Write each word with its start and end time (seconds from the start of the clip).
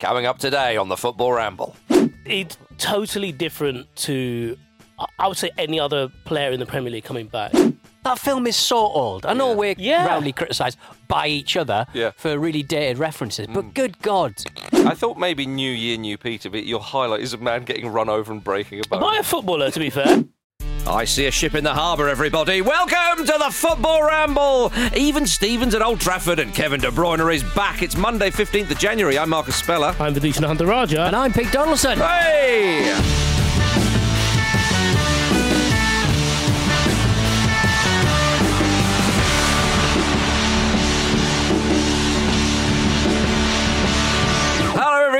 Coming 0.00 0.26
up 0.26 0.38
today 0.38 0.76
on 0.76 0.88
the 0.88 0.96
Football 0.96 1.32
Ramble. 1.32 1.76
It's 2.26 2.58
totally 2.78 3.30
different 3.32 3.86
to, 3.96 4.58
I- 4.98 5.06
I 5.20 5.28
would 5.28 5.36
say, 5.36 5.50
any 5.56 5.78
other 5.78 6.08
player 6.24 6.50
in 6.50 6.58
the 6.58 6.66
Premier 6.66 6.90
League 6.90 7.04
coming 7.04 7.28
back. 7.28 7.52
That 8.02 8.18
film 8.18 8.46
is 8.46 8.56
so 8.56 8.76
old. 8.76 9.24
I 9.24 9.32
know 9.34 9.52
we're 9.54 9.74
Yeah. 9.78 10.06
roundly 10.06 10.32
criticised 10.32 10.78
by 11.08 11.28
each 11.28 11.56
other 11.56 11.86
Yeah. 11.94 12.10
for 12.16 12.36
really 12.38 12.62
dated 12.62 12.98
references, 12.98 13.46
but 13.46 13.64
mm. 13.66 13.74
good 13.74 13.98
God. 14.02 14.34
I 14.72 14.94
thought 14.94 15.16
maybe 15.16 15.46
New 15.46 15.70
Year, 15.70 15.96
New 15.96 16.18
Peter, 16.18 16.50
but 16.50 16.66
your 16.66 16.80
highlight 16.80 17.20
is 17.20 17.32
a 17.32 17.38
man 17.38 17.62
getting 17.64 17.88
run 17.88 18.08
over 18.10 18.32
and 18.32 18.42
breaking 18.42 18.80
a 18.80 18.88
bone. 18.88 19.02
Am 19.02 19.08
I 19.08 19.18
a 19.18 19.22
footballer, 19.22 19.70
to 19.70 19.78
be 19.78 19.90
fair? 19.90 20.24
I 20.86 21.04
see 21.04 21.26
a 21.26 21.30
ship 21.30 21.54
in 21.54 21.64
the 21.64 21.72
harbour, 21.72 22.08
everybody. 22.08 22.60
Welcome 22.60 23.24
to 23.24 23.34
the 23.38 23.50
Football 23.50 24.04
Ramble. 24.04 24.72
Even 24.94 25.26
Stevens 25.26 25.74
at 25.74 25.82
Old 25.82 26.00
Trafford 26.00 26.38
and 26.38 26.54
Kevin 26.54 26.80
De 26.80 26.90
Bruyne 26.90 27.34
is 27.34 27.42
back. 27.54 27.82
It's 27.82 27.96
Monday, 27.96 28.30
15th 28.30 28.70
of 28.70 28.78
January. 28.78 29.18
I'm 29.18 29.30
Marcus 29.30 29.56
Speller. 29.56 29.94
I'm 29.98 30.14
Vithushan 30.14 30.44
Ehantharajah. 30.44 31.06
And 31.06 31.16
I'm 31.16 31.32
Pete 31.32 31.50
Donaldson. 31.52 31.98
Hey! 31.98 33.33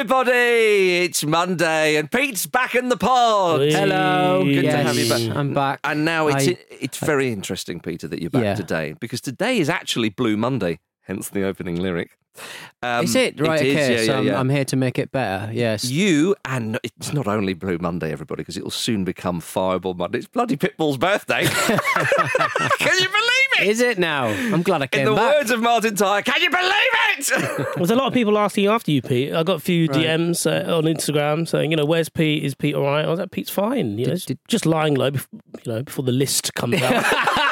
Everybody. 0.08 0.98
It's 1.04 1.24
Monday, 1.24 1.96
and 1.96 2.10
Pete's 2.10 2.44
back 2.44 2.74
in 2.74 2.90
the 2.90 2.96
pod. 2.98 3.60
Hello. 3.62 4.44
Good 4.44 4.60
to 4.64 4.76
have 4.76 4.96
you 4.96 5.08
back. 5.08 5.34
I'm 5.34 5.54
back. 5.54 5.80
And 5.82 6.04
now 6.04 6.28
it's 6.28 6.46
I- 6.46 6.58
it's 6.70 6.98
very 6.98 7.32
interesting, 7.32 7.80
Peter, 7.80 8.06
that 8.08 8.20
you're 8.20 8.28
back 8.28 8.42
Yeah. 8.42 8.54
today 8.54 8.94
because 9.00 9.22
today 9.22 9.56
is 9.58 9.70
actually 9.70 10.10
Blue 10.10 10.36
Monday, 10.36 10.78
hence 11.04 11.30
the 11.30 11.44
opening 11.44 11.76
lyric. 11.76 12.18
Um, 12.82 13.04
is 13.04 13.14
it? 13.14 13.40
Right, 13.40 13.60
It 13.62 13.66
is, 13.68 13.74
okay. 13.76 13.92
yeah, 13.92 13.98
so 13.98 14.12
yeah, 14.12 14.18
I'm, 14.18 14.26
yeah. 14.26 14.40
I'm 14.40 14.50
here 14.50 14.64
to 14.66 14.76
make 14.76 14.98
it 14.98 15.10
better. 15.12 15.50
Yes. 15.52 15.84
You 15.84 16.34
and 16.44 16.78
it's 16.82 17.12
not 17.12 17.26
only 17.26 17.54
Blue 17.54 17.78
Monday, 17.80 18.12
everybody, 18.12 18.42
because 18.42 18.56
it 18.56 18.62
will 18.64 18.70
soon 18.70 19.04
become 19.04 19.40
Fireball 19.40 19.94
Monday. 19.94 20.18
It's 20.18 20.26
bloody 20.26 20.56
Pitbull's 20.56 20.98
birthday. 20.98 21.44
can 21.46 22.98
you 22.98 23.08
believe 23.08 23.60
it? 23.60 23.68
Is 23.68 23.80
it 23.80 23.98
now? 23.98 24.26
I'm 24.26 24.62
glad 24.62 24.82
I 24.82 24.86
came. 24.86 25.06
In 25.06 25.14
the 25.14 25.16
back. 25.16 25.36
words 25.36 25.50
of 25.50 25.60
Martin 25.62 25.94
Tyler, 25.96 26.22
can 26.22 26.42
you 26.42 26.50
believe 26.50 26.72
it? 26.72 27.66
There's 27.76 27.90
a 27.90 27.94
lot 27.96 28.08
of 28.08 28.12
people 28.12 28.36
asking 28.36 28.66
after 28.66 28.90
you, 28.90 29.00
Pete. 29.00 29.32
I 29.32 29.42
got 29.44 29.56
a 29.56 29.60
few 29.60 29.86
Right. 29.86 30.04
DMs 30.06 30.46
uh, 30.46 30.76
on 30.76 30.84
Instagram 30.84 31.46
saying, 31.48 31.70
you 31.70 31.76
know, 31.76 31.84
where's 31.84 32.08
Pete? 32.08 32.42
Is 32.44 32.54
Pete 32.54 32.74
all 32.74 32.82
right? 32.84 33.04
I 33.04 33.08
was 33.08 33.18
like, 33.20 33.30
Pete's 33.30 33.50
fine. 33.50 33.98
You 33.98 34.06
know, 34.06 34.14
Did- 34.14 34.26
did- 34.26 34.38
just 34.48 34.66
lying 34.66 34.94
low, 34.94 35.10
bef- 35.10 35.26
you 35.64 35.72
know, 35.72 35.82
before 35.82 36.04
the 36.04 36.12
list 36.12 36.54
comes 36.54 36.80
out. 36.82 37.04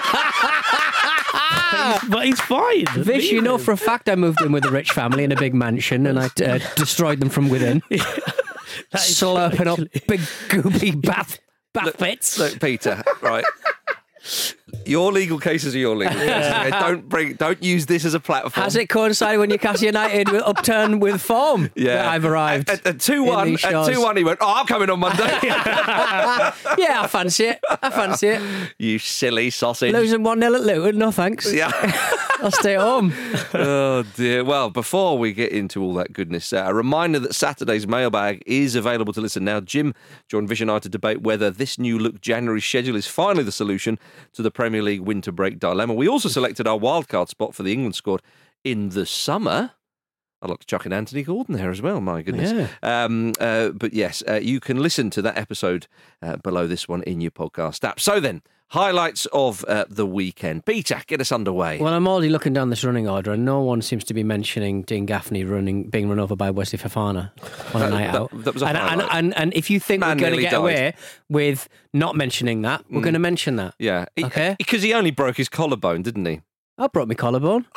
but, 1.72 2.00
he's, 2.00 2.10
but 2.10 2.26
he's 2.26 2.40
fine. 2.40 3.04
Vish, 3.04 3.30
you 3.30 3.40
know 3.40 3.58
for 3.58 3.72
a 3.72 3.76
fact 3.76 4.08
I 4.08 4.14
moved 4.14 4.40
in 4.42 4.52
with 4.52 4.64
a 4.64 4.70
rich 4.70 4.92
family 4.92 5.24
in 5.24 5.32
a 5.32 5.36
big 5.36 5.54
mansion 5.54 6.06
and 6.06 6.18
I 6.18 6.26
uh, 6.44 6.58
destroyed 6.76 7.20
them 7.20 7.28
from 7.30 7.48
within. 7.48 7.82
That 8.90 9.08
is 9.08 9.20
Slurping 9.20 9.66
up 9.66 9.78
big 10.06 10.20
goopy 10.48 11.00
bath, 11.00 11.38
bath 11.74 11.98
bits. 11.98 12.38
Look, 12.38 12.60
Peter, 12.60 13.02
right. 13.20 13.44
Your 14.86 15.12
legal 15.12 15.38
cases 15.38 15.74
are 15.74 15.78
your 15.78 15.96
legal 15.96 16.14
cases. 16.18 16.70
Don't 16.70 17.08
bring, 17.08 17.34
don't 17.34 17.62
use 17.62 17.86
this 17.86 18.04
as 18.04 18.14
a 18.14 18.20
platform. 18.20 18.64
Has 18.64 18.76
it 18.76 18.88
coincided 18.88 19.38
when 19.38 19.48
Newcastle 19.48 19.86
United 19.86 20.30
will 20.30 20.42
upturn 20.44 21.00
with 21.00 21.20
form? 21.20 21.70
that 21.76 22.06
I've 22.06 22.24
arrived. 22.24 22.70
At, 22.70 23.00
two 23.00 23.24
one, 23.24 23.54
at 23.64 23.86
two 23.92 24.00
one, 24.00 24.16
he 24.16 24.24
went. 24.24 24.38
Oh, 24.40 24.54
I'm 24.56 24.66
coming 24.66 24.90
on 24.90 25.00
Monday. 25.00 25.24
yeah, 25.42 27.00
I 27.02 27.06
fancy 27.08 27.44
it. 27.44 27.60
I 27.82 27.90
fancy 27.90 28.28
it. 28.28 28.42
you 28.78 28.98
silly 28.98 29.50
sausage. 29.50 29.92
Losing 29.92 30.22
1 30.22 30.40
0 30.40 30.54
at 30.54 30.60
Luton, 30.62 30.98
no 30.98 31.10
thanks. 31.10 31.52
Yeah. 31.52 31.70
I'll 32.40 32.50
stay 32.50 32.74
at 32.74 32.80
home. 32.80 33.12
oh 33.54 34.04
dear. 34.16 34.44
Well, 34.44 34.70
before 34.70 35.18
we 35.18 35.32
get 35.32 35.52
into 35.52 35.82
all 35.82 35.94
that 35.94 36.12
goodness, 36.12 36.52
uh, 36.52 36.64
a 36.66 36.74
reminder 36.74 37.18
that 37.20 37.34
Saturday's 37.34 37.86
mailbag 37.86 38.42
is 38.46 38.74
available 38.74 39.12
to 39.12 39.20
listen 39.20 39.44
now. 39.44 39.60
Jim 39.60 39.94
joined 40.28 40.50
and 40.60 40.70
I 40.70 40.78
to 40.78 40.88
debate 40.88 41.22
whether 41.22 41.50
this 41.50 41.78
new 41.78 41.98
look 41.98 42.20
January 42.20 42.60
schedule 42.60 42.96
is 42.96 43.06
finally 43.06 43.44
the 43.44 43.52
solution 43.52 43.98
to 44.32 44.42
the 44.42 44.50
Premier 44.50 44.71
League 44.80 45.00
winter 45.00 45.32
break 45.32 45.58
dilemma. 45.58 45.94
We 45.94 46.08
also 46.08 46.28
selected 46.28 46.66
our 46.66 46.78
wildcard 46.78 47.28
spot 47.28 47.54
for 47.54 47.62
the 47.62 47.72
England 47.72 47.94
squad 47.94 48.22
in 48.64 48.90
the 48.90 49.06
summer. 49.06 49.72
I'd 50.40 50.50
like 50.50 50.58
to 50.60 50.66
chuck 50.66 50.86
in 50.86 50.92
Anthony 50.92 51.22
Gordon 51.22 51.54
there 51.54 51.70
as 51.70 51.80
well. 51.80 52.00
My 52.00 52.20
goodness. 52.22 52.68
Um, 52.82 53.32
uh, 53.38 53.68
but 53.68 53.92
yes, 53.94 54.24
uh, 54.28 54.40
you 54.42 54.58
can 54.58 54.82
listen 54.82 55.08
to 55.10 55.22
that 55.22 55.38
episode 55.38 55.86
uh, 56.20 56.36
below 56.36 56.66
this 56.66 56.88
one 56.88 57.02
in 57.04 57.20
your 57.20 57.30
podcast 57.30 57.84
app. 57.84 58.00
So 58.00 58.18
then, 58.18 58.42
highlights 58.72 59.26
of 59.34 59.64
uh, 59.68 59.84
the 59.90 60.06
weekend. 60.06 60.64
Peter, 60.64 61.02
get 61.06 61.20
us 61.20 61.30
underway. 61.30 61.78
Well, 61.78 61.92
I'm 61.92 62.08
already 62.08 62.30
looking 62.30 62.54
down 62.54 62.70
this 62.70 62.82
running 62.84 63.06
order, 63.06 63.32
and 63.32 63.44
no 63.44 63.60
one 63.60 63.82
seems 63.82 64.02
to 64.04 64.14
be 64.14 64.22
mentioning 64.22 64.82
Dean 64.82 65.04
Gaffney 65.06 65.44
running, 65.44 65.90
being 65.90 66.08
run 66.08 66.18
over 66.18 66.34
by 66.34 66.50
Wesley 66.50 66.78
Fofana 66.78 67.30
on 67.74 67.82
a 67.82 67.90
night 67.90 68.12
that- 68.12 68.14
out. 68.22 68.44
that 68.44 68.54
was 68.54 68.62
a 68.62 68.66
and, 68.66 68.78
and, 68.78 68.88
highlight. 69.02 69.08
and, 69.14 69.36
and 69.36 69.54
if 69.54 69.68
you 69.68 69.78
think 69.78 70.00
Man 70.00 70.16
we're 70.16 70.20
going 70.22 70.34
to 70.36 70.40
get 70.40 70.52
died. 70.52 70.56
away 70.58 70.94
with 71.28 71.68
not 71.92 72.16
mentioning 72.16 72.62
that, 72.62 72.84
we're 72.90 73.02
going 73.02 73.12
to 73.12 73.18
mention 73.20 73.56
that. 73.56 73.74
yeah, 73.78 74.06
He- 74.16 74.24
Okay. 74.24 74.56
because 74.58 74.82
he 74.82 74.94
only 74.94 75.10
broke 75.10 75.36
his 75.36 75.48
collarbone, 75.50 76.02
didn't 76.02 76.24
he? 76.24 76.40
I 76.78 76.86
broke 76.86 77.08
my 77.08 77.14
collarbone. 77.14 77.66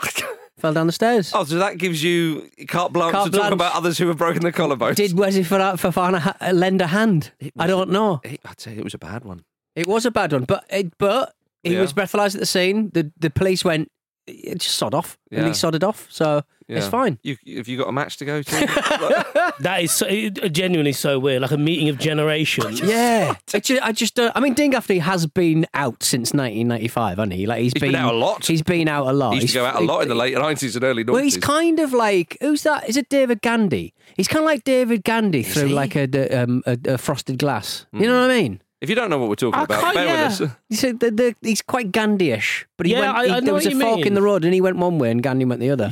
Fell 0.57 0.71
down 0.73 0.87
the 0.87 0.93
stairs. 0.93 1.33
Oh, 1.35 1.43
so 1.43 1.57
that 1.57 1.77
gives 1.77 2.01
you 2.01 2.49
carte 2.69 2.93
blanche 2.93 3.11
Carte 3.11 3.29
to 3.33 3.37
talk 3.37 3.51
about 3.51 3.75
others 3.75 3.97
who 3.97 4.07
have 4.07 4.17
broken 4.17 4.41
their 4.41 4.53
collarbones. 4.53 4.95
Did 4.95 5.17
Wesley 5.17 5.43
Fa- 5.43 5.75
Fofana 5.75 6.33
lend 6.53 6.79
a 6.81 6.87
hand? 6.87 7.33
I 7.59 7.67
don't 7.67 7.89
know. 7.89 8.21
He- 8.23 8.39
I'd 8.45 8.61
say 8.61 8.71
it 8.77 8.83
was 8.85 8.93
a 8.93 8.97
bad 8.97 9.25
one. 9.25 9.43
It 9.75 9.87
was 9.87 10.05
a 10.05 10.11
bad 10.11 10.31
one, 10.33 10.45
but 10.45 10.65
it, 10.69 10.97
but 10.97 11.33
he 11.63 11.73
Yeah. 11.73 11.81
was 11.81 11.93
breathalyzed 11.93 12.35
at 12.35 12.39
the 12.39 12.45
scene. 12.45 12.91
The 12.93 13.11
the 13.19 13.29
police 13.29 13.63
went, 13.65 13.91
"It 14.27 14.59
just 14.59 14.75
sod 14.77 14.93
off, 14.93 15.17
and 15.31 15.41
Yeah. 15.41 15.47
he 15.49 15.53
sodded 15.53 15.83
off. 15.83 16.07
So 16.09 16.43
it's 16.67 16.85
Yeah. 16.85 16.89
fine. 16.89 17.19
You, 17.23 17.37
have 17.57 17.67
you 17.67 17.77
got 17.77 17.87
a 17.89 17.91
match 17.91 18.17
to 18.17 18.25
go 18.25 18.41
to? 18.41 19.51
That 19.59 19.83
is 19.83 19.91
so, 19.91 20.05
it- 20.07 20.43
uh, 20.43 20.49
genuinely 20.49 20.91
so 20.91 21.17
weird, 21.17 21.41
like 21.41 21.51
a 21.51 21.57
meeting 21.57 21.87
of 21.89 21.97
generations. 21.97 22.81
Yeah, 22.85 23.35
I 23.53 23.59
just, 23.59 23.81
I 23.81 23.91
just 23.93 24.15
don't. 24.15 24.31
I 24.35 24.39
mean, 24.41 24.53
Dean 24.53 24.71
Gaffney 24.71 24.97
has 24.99 25.25
been 25.27 25.65
out 25.73 26.03
since 26.03 26.33
1995, 26.33 27.17
hasn't 27.17 27.33
he? 27.33 27.45
Like 27.45 27.61
he's 27.61 27.73
He's 27.73 27.81
been 27.81 27.95
out 27.95 28.13
a 28.13 28.17
lot. 28.17 28.45
He's 28.45 28.61
been 28.63 28.87
out 28.89 29.07
a 29.07 29.13
lot. 29.13 29.33
he 29.35 29.41
used 29.41 29.53
to 29.53 29.59
go 29.59 29.65
out 29.65 29.75
a 29.81 29.85
lot 29.85 30.01
in 30.01 30.09
the 30.09 30.15
late 30.15 30.35
90s 30.35 30.75
and 30.75 30.83
early 30.83 31.03
90s. 31.05 31.13
Well, 31.13 31.23
he's 31.23 31.37
kind 31.37 31.79
of 31.79 31.93
like 31.93 32.37
who's 32.41 32.63
that? 32.63 32.87
Is 32.89 32.97
it 32.97 33.07
David 33.09 33.41
Gandy? 33.41 33.93
He's 34.17 34.27
kind 34.27 34.43
of 34.43 34.45
like 34.45 34.63
David 34.63 35.03
Gandy 35.03 35.43
through 35.43 35.67
he? 35.69 35.73
like 35.73 35.95
a, 35.95 36.07
d- 36.07 36.29
um, 36.29 36.63
a, 36.65 36.77
a 36.85 36.97
frosted 36.97 37.37
glass. 37.39 37.85
You 37.93 37.99
hmm. 37.99 38.05
know 38.07 38.21
what 38.21 38.31
I 38.31 38.41
mean? 38.41 38.61
If 38.81 38.89
you 38.89 38.95
don't 38.95 39.09
know 39.09 39.17
what 39.17 39.29
we're 39.29 39.35
talking 39.35 39.59
I 39.59 39.63
about, 39.63 39.93
bear 39.93 40.05
yeah. 40.05 40.27
with 40.27 40.41
us. 40.41 40.51
You 40.69 40.77
see, 40.77 40.91
the, 40.91 41.11
the, 41.11 41.35
he's 41.41 41.61
quite 41.61 41.91
Gandy-ish, 41.91 42.67
but 42.77 42.85
he 42.85 42.91
Yeah, 42.93 42.99
went. 42.99 43.17
I- 43.17 43.25
he- 43.25 43.31
I 43.31 43.39
know 43.39 43.45
there 43.45 43.53
was 43.53 43.65
what 43.65 43.73
a 43.73 43.79
fork 43.79 43.97
mean. 43.97 44.07
in 44.07 44.13
the 44.13 44.21
road, 44.21 44.43
and 44.45 44.53
he 44.53 44.61
went 44.61 44.77
one 44.77 44.99
way, 44.99 45.09
and 45.11 45.23
Gandy 45.23 45.45
went 45.45 45.61
the 45.61 45.69
other. 45.71 45.91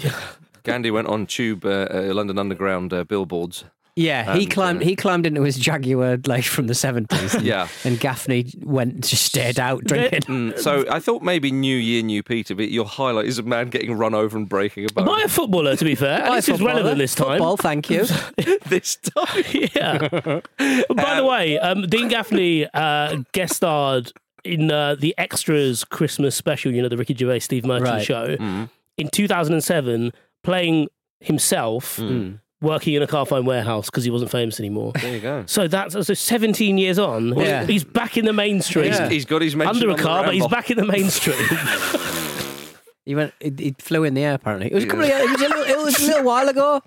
Gandy 0.64 0.92
went 0.92 1.08
on 1.08 1.26
tube 1.26 1.66
uh, 1.66 1.88
uh, 1.92 2.12
London 2.14 2.38
Underground 2.38 2.94
uh, 2.94 3.04
billboards. 3.04 3.66
Yeah, 3.96 4.34
he 4.36 4.44
And, 4.44 4.52
climbed. 4.52 4.82
uh, 4.82 4.86
he 4.86 4.96
climbed 4.96 5.28
into 5.28 5.44
his 5.44 5.56
Jaguar 5.56 6.18
like 6.26 6.46
from 6.46 6.66
the 6.68 6.74
seventies. 6.74 7.36
Yeah. 7.44 7.68
and 7.84 8.00
Gaffney 8.00 8.52
went 8.64 9.02
just 9.06 9.24
stared 9.24 9.60
out 9.60 9.84
drinking. 9.84 10.22
Mm, 10.22 10.58
so 10.60 10.84
I 10.90 11.00
thought 11.00 11.22
maybe 11.22 11.52
New 11.52 11.78
Year, 11.78 12.02
New 12.02 12.24
Peter, 12.24 12.56
but 12.56 12.72
your 12.72 12.86
highlight 12.86 13.28
is 13.28 13.38
a 13.38 13.44
man 13.44 13.70
getting 13.70 13.94
run 13.94 14.16
over 14.16 14.36
and 14.36 14.50
breaking 14.50 14.86
a 14.90 14.94
bone 14.94 15.06
By 15.06 15.22
a 15.24 15.28
footballer, 15.28 15.76
to 15.76 15.86
be 15.86 15.94
fair. 15.94 16.24
And 16.24 16.36
this 16.36 16.50
is 16.50 16.60
relevant 16.60 16.98
this 16.98 17.14
time. 17.14 17.38
Football, 17.38 17.58
thank 17.58 17.90
you. 17.92 18.06
this 18.68 18.96
time. 18.96 19.44
yeah. 19.76 20.42
By 20.90 21.16
the 21.16 21.26
way, 21.30 21.60
um, 21.60 21.84
Dean 21.84 22.08
Gaffney 22.08 22.68
uh, 22.74 23.18
guest 23.32 23.58
starred 23.58 24.12
in 24.44 24.72
uh, 24.72 24.96
the 24.96 25.14
Extras 25.20 25.84
Christmas 25.84 26.36
special, 26.36 26.72
you 26.74 26.82
know, 26.82 26.90
the 26.90 26.98
Ricky 26.98 27.14
Gervais 27.14 27.40
Steve 27.42 27.64
Merchant 27.66 27.90
Right. 27.90 28.04
show, 28.06 28.36
Mm. 28.38 28.70
in 28.98 29.10
2007, 29.10 30.12
playing 30.44 30.88
himself 31.20 32.00
working 32.64 32.96
in 32.96 33.04
a 33.04 33.08
car 33.08 33.26
phone 33.28 33.46
warehouse 33.46 33.86
because 33.92 34.04
he 34.04 34.10
wasn't 34.10 34.32
famous 34.32 34.60
anymore. 34.60 34.94
There 34.94 35.14
you 35.14 35.20
go. 35.20 35.44
So 35.46 35.68
that's 35.68 35.94
so 35.94 36.14
17 36.14 36.78
years 36.80 36.98
on. 36.98 37.38
Yeah. 37.38 37.66
He's 37.66 37.84
back 37.84 38.18
in 38.18 38.26
the 38.26 38.34
mainstream. 38.34 38.86
He's, 38.92 39.00
he's 39.10 39.26
got 39.26 39.42
his 39.44 39.56
mention 39.56 39.76
Under 39.84 39.92
a 39.92 39.96
car, 40.04 40.24
but 40.24 40.34
he's 40.34 40.48
back 40.48 40.72
in 40.72 40.78
the 40.78 40.86
mainstream. 40.86 41.38
He 43.06 43.16
went. 43.16 43.34
He, 43.42 43.54
he 43.58 43.76
flew 43.80 44.06
in 44.06 44.14
the 44.14 44.22
air. 44.24 44.36
Apparently, 44.36 44.68
it 44.68 44.74
was. 44.76 44.86
a 44.86 44.88
It 44.88 45.30
was 45.30 45.42
a 45.42 45.50
little. 45.50 45.64
It 45.64 45.78
was 45.78 46.00
a 46.02 46.06
little 46.08 46.24
while 46.24 46.48
ago. 46.48 46.82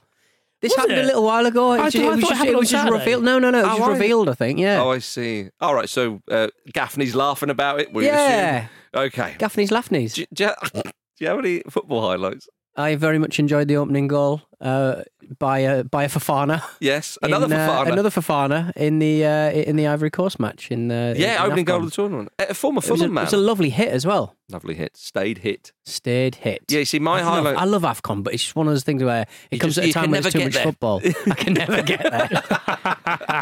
This 0.63 0.71
Was 0.71 0.77
happened 0.77 0.99
it? 0.99 1.03
a 1.05 1.07
little 1.09 1.23
while 1.25 1.45
ago. 1.45 1.75
It, 1.75 1.81
I 1.81 1.85
was 1.85 1.95
thought- 1.95 2.01
just- 2.01 2.01
I 2.01 2.07
it 2.07 2.17
was 2.17 2.21
thought 2.23 2.31
it 2.31 2.35
just, 2.37 2.47
it 2.47 2.57
was 2.57 2.71
just 2.71 2.91
revealed. 2.91 3.23
No, 3.25 3.39
no, 3.39 3.51
no. 3.51 3.59
It 3.59 3.63
was 3.65 3.73
Oh, 3.75 3.79
just 3.81 3.91
revealed. 3.91 4.29
I 4.31 4.33
think. 4.33 4.59
Yeah. 4.59 4.81
Oh, 4.83 4.93
I 4.93 4.99
see. 5.01 5.51
All 5.61 5.75
right, 5.75 5.91
so 5.91 6.23
uh, 6.31 6.49
Gaffney's 6.73 7.15
laughing 7.15 7.51
about 7.51 7.81
it. 7.81 7.93
We 7.93 8.07
Yeah. 8.07 8.57
assume? 8.57 8.69
Okay. 8.95 9.35
Gaffney's 9.39 9.71
laughing. 9.71 10.07
Do, 10.07 10.25
do, 10.33 10.49
do 10.73 10.83
you 11.21 11.27
have 11.29 11.39
any 11.39 11.61
football 11.69 12.01
highlights? 12.09 12.49
I 12.77 12.95
very 12.97 13.19
much 13.19 13.39
enjoyed 13.39 13.69
the 13.69 13.77
opening 13.77 14.07
goal 14.09 14.41
uh, 14.61 15.03
by 15.39 15.59
a 15.61 15.85
by 15.85 16.05
a 16.05 16.09
Fofana. 16.09 16.63
Yes, 16.81 17.19
another 17.23 17.47
in, 17.47 17.53
uh, 17.53 17.69
Fofana. 17.69 17.93
another 17.93 18.11
Fofana 18.11 18.73
in 18.77 18.99
the 18.99 19.25
uh, 19.25 19.51
in 19.51 19.77
the 19.77 19.87
Ivory 19.87 20.11
Coast 20.11 20.39
match 20.41 20.71
in 20.71 20.89
the 20.89 21.15
yeah, 21.17 21.41
in 21.45 21.47
opening 21.51 21.65
goal 21.65 21.79
of 21.81 21.85
the 21.87 21.91
tournament. 21.91 22.31
A 22.39 22.55
former 22.55 22.79
It 22.79 22.85
a, 22.85 22.89
Fulham 22.89 23.13
man. 23.15 23.25
was 23.25 23.33
a 23.33 23.37
lovely 23.39 23.71
hit 23.71 23.89
as 23.89 24.07
well. 24.07 24.35
Lovely 24.49 24.75
hit. 24.77 24.97
Stayed 24.97 25.39
hit. 25.39 25.73
Stayed 25.85 26.37
hit. 26.37 26.63
Yeah, 26.69 26.79
you 26.79 26.85
see, 26.85 27.01
my 27.01 27.19
I 27.19 27.23
love, 27.25 27.33
highlight. 27.45 27.57
I 27.59 27.65
love 27.65 27.83
AFCON, 27.83 28.23
but 28.23 28.33
it's 28.33 28.45
just 28.45 28.55
one 28.55 28.69
of 28.69 28.73
those 28.73 28.85
things 28.85 29.03
where 29.03 29.23
it 29.23 29.29
You 29.51 29.59
comes 29.59 29.75
just- 29.75 29.85
at 29.87 29.91
a 29.91 29.93
time 29.93 30.11
when 30.13 30.23
there's 30.23 30.33
too 30.33 30.39
much 30.45 30.53
there. 30.55 30.63
football. 30.63 31.01
I 31.27 31.35
can 31.35 31.55
never 31.55 31.83
get 31.83 32.01
there. 32.05 32.43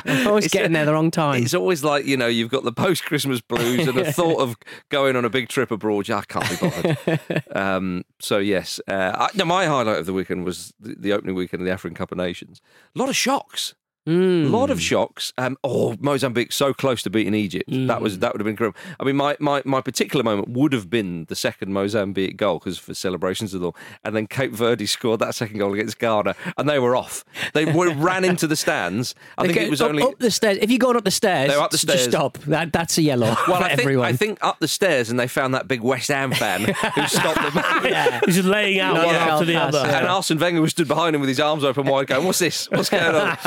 I'm 0.06 0.26
always 0.26 0.46
It's 0.46 0.55
getting 0.55 0.70
a- 0.70 0.75
there 0.75 0.87
the 0.87 0.94
wrong 0.94 1.11
time. 1.11 1.43
It's 1.43 1.52
always 1.52 1.84
like, 1.84 2.06
you 2.06 2.16
know, 2.16 2.26
you've 2.26 2.50
got 2.50 2.64
the 2.64 2.72
post 2.72 3.05
Christmas 3.05 3.43
blues 3.43 3.87
and 3.87 3.99
the 3.99 4.12
thought 4.14 4.40
of 4.40 4.56
going 4.88 5.14
on 5.14 5.26
a 5.26 5.31
big 5.31 5.49
trip 5.49 5.70
abroad. 5.70 6.08
I 6.08 6.22
can't 6.22 6.49
be 6.49 6.56
bothered. 6.56 7.44
um, 7.56 8.05
so, 8.20 8.38
yes. 8.38 8.81
Uh, 8.88 9.12
I, 9.14 9.28
no, 9.37 9.44
my 9.44 9.66
highlight 9.66 9.99
of 9.99 10.06
the 10.06 10.14
weekend 10.14 10.46
was 10.46 10.72
the, 10.81 11.03
the 11.04 11.12
opening 11.12 11.36
weekend 11.36 11.62
of 11.62 11.66
the 11.66 11.72
African 11.72 11.94
Cup 11.94 12.10
of 12.10 12.18
Nations. 12.18 12.60
A 12.94 12.98
lot 12.98 13.08
of 13.08 13.16
shocks. 13.16 13.74
A 14.06 14.10
Mm. 14.10 14.50
lot 14.50 14.68
of 14.68 14.82
shocks. 14.82 15.32
Um, 15.38 15.56
oh, 15.64 15.96
Mozambique 15.98 16.52
so 16.52 16.74
close 16.74 17.02
to 17.04 17.10
beating 17.10 17.32
Egypt. 17.34 17.70
That 17.70 18.02
was 18.02 18.18
that 18.18 18.34
would 18.34 18.40
have 18.40 18.44
been 18.44 18.54
grim. 18.54 18.74
I 19.00 19.04
mean, 19.04 19.16
my, 19.16 19.34
my, 19.40 19.62
my 19.64 19.80
particular 19.80 20.22
moment 20.22 20.48
would 20.48 20.74
have 20.74 20.90
been 20.90 21.24
the 21.30 21.34
second 21.36 21.72
Mozambique 21.72 22.36
goal 22.36 22.58
because 22.58 22.76
for 22.76 22.92
celebrations 22.92 23.54
and 23.54 23.64
all, 23.64 23.74
and 24.04 24.14
then 24.14 24.26
Cape 24.26 24.52
Verde 24.52 24.84
scored 24.84 25.20
that 25.20 25.34
second 25.34 25.56
goal 25.58 25.72
against 25.72 25.98
Ghana, 25.98 26.34
and 26.58 26.68
they 26.68 26.78
were 26.78 26.94
off. 26.94 27.24
They 27.54 27.64
were, 27.72 27.94
ran 27.94 28.24
into 28.26 28.46
the 28.46 28.56
stands. 28.56 29.14
I 29.38 29.42
think 29.44 29.56
Okay, 29.56 29.66
it 29.66 29.70
was 29.70 29.80
up, 29.80 29.88
only 29.88 30.02
up 30.02 30.18
the 30.18 30.30
stairs. 30.30 30.58
If 30.60 30.70
you're 30.70 30.78
going 30.78 30.96
up 30.98 31.04
the 31.04 31.10
stairs, 31.10 31.48
They're 31.48 31.60
up 31.60 31.70
the 31.70 31.78
just 31.78 32.04
stop. 32.10 32.36
That, 32.40 32.74
that's 32.74 32.98
a 32.98 33.02
yellow 33.02 33.26
well, 33.48 33.56
for 33.58 33.64
I 33.64 33.68
think, 33.68 33.80
everyone. 33.80 34.06
I 34.06 34.12
think 34.12 34.38
up 34.42 34.58
the 34.58 34.68
stairs, 34.68 35.08
and 35.08 35.18
they 35.18 35.28
found 35.28 35.54
that 35.54 35.66
big 35.66 35.80
West 35.80 36.08
Ham 36.08 36.30
fan 36.32 36.60
who 36.94 37.06
stopped 37.06 37.40
them. 37.54 37.64
yeah. 37.90 38.20
He's 38.26 38.34
just 38.36 38.48
laying 38.48 38.80
out 38.80 38.96
No, 38.96 39.06
one 39.06 39.14
yeah, 39.14 39.32
after 39.32 39.46
the 39.46 39.54
pass, 39.54 39.74
other. 39.74 39.88
yeah. 39.88 39.98
And 40.00 40.08
Arsene 40.08 40.38
Wenger 40.38 40.60
was 40.60 40.72
stood 40.72 40.88
behind 40.88 41.14
him 41.16 41.20
with 41.22 41.28
his 41.28 41.40
arms 41.40 41.64
open 41.64 41.86
wide, 41.86 42.06
going, 42.08 42.26
"What's 42.26 42.38
this? 42.40 42.70
What's 42.70 42.90
going 42.90 43.14
on?" 43.14 43.38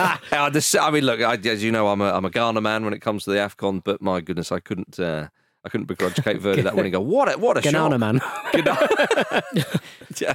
I, 0.47 0.49
just, 0.49 0.77
I 0.77 0.89
mean, 0.91 1.03
look, 1.03 1.21
I, 1.21 1.35
as 1.35 1.61
you 1.63 1.71
know, 1.71 1.89
I'm 1.89 1.99
a 1.99 2.11
I'm 2.13 2.23
a 2.23 2.29
Ghana 2.29 2.61
man 2.61 2.85
when 2.85 2.93
it 2.93 3.01
comes 3.01 3.25
to 3.25 3.31
the 3.31 3.37
Afcon, 3.37 3.83
but 3.83 4.01
my 4.01 4.21
goodness, 4.21 4.51
I 4.51 4.59
couldn't 4.59 4.97
uh, 4.97 5.27
I 5.65 5.69
couldn't 5.69 5.87
begrudge 5.87 6.15
Cape 6.15 6.39
Verde 6.39 6.61
that 6.61 6.75
winning 6.77 6.93
goal. 6.93 7.05
What 7.05 7.33
a 7.33 7.37
what 7.37 7.57
a 7.57 7.61
Ganana 7.61 7.91
shot! 7.91 7.99
man. 7.99 8.21
yeah. 10.17 10.29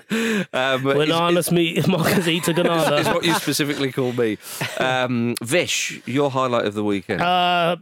um, 0.52 0.82
Arnus 0.82 1.50
meet 1.50 1.88
Marcus 1.88 2.28
eats 2.28 2.48
a 2.48 2.52
is 2.52 3.06
what 3.06 3.24
you 3.24 3.34
specifically 3.34 3.90
call 3.90 4.12
me. 4.12 4.36
Um, 4.78 5.34
Vish, 5.42 6.02
your 6.04 6.30
highlight 6.30 6.66
of 6.66 6.74
the 6.74 6.84
weekend. 6.84 7.22
Uh, 7.22 7.76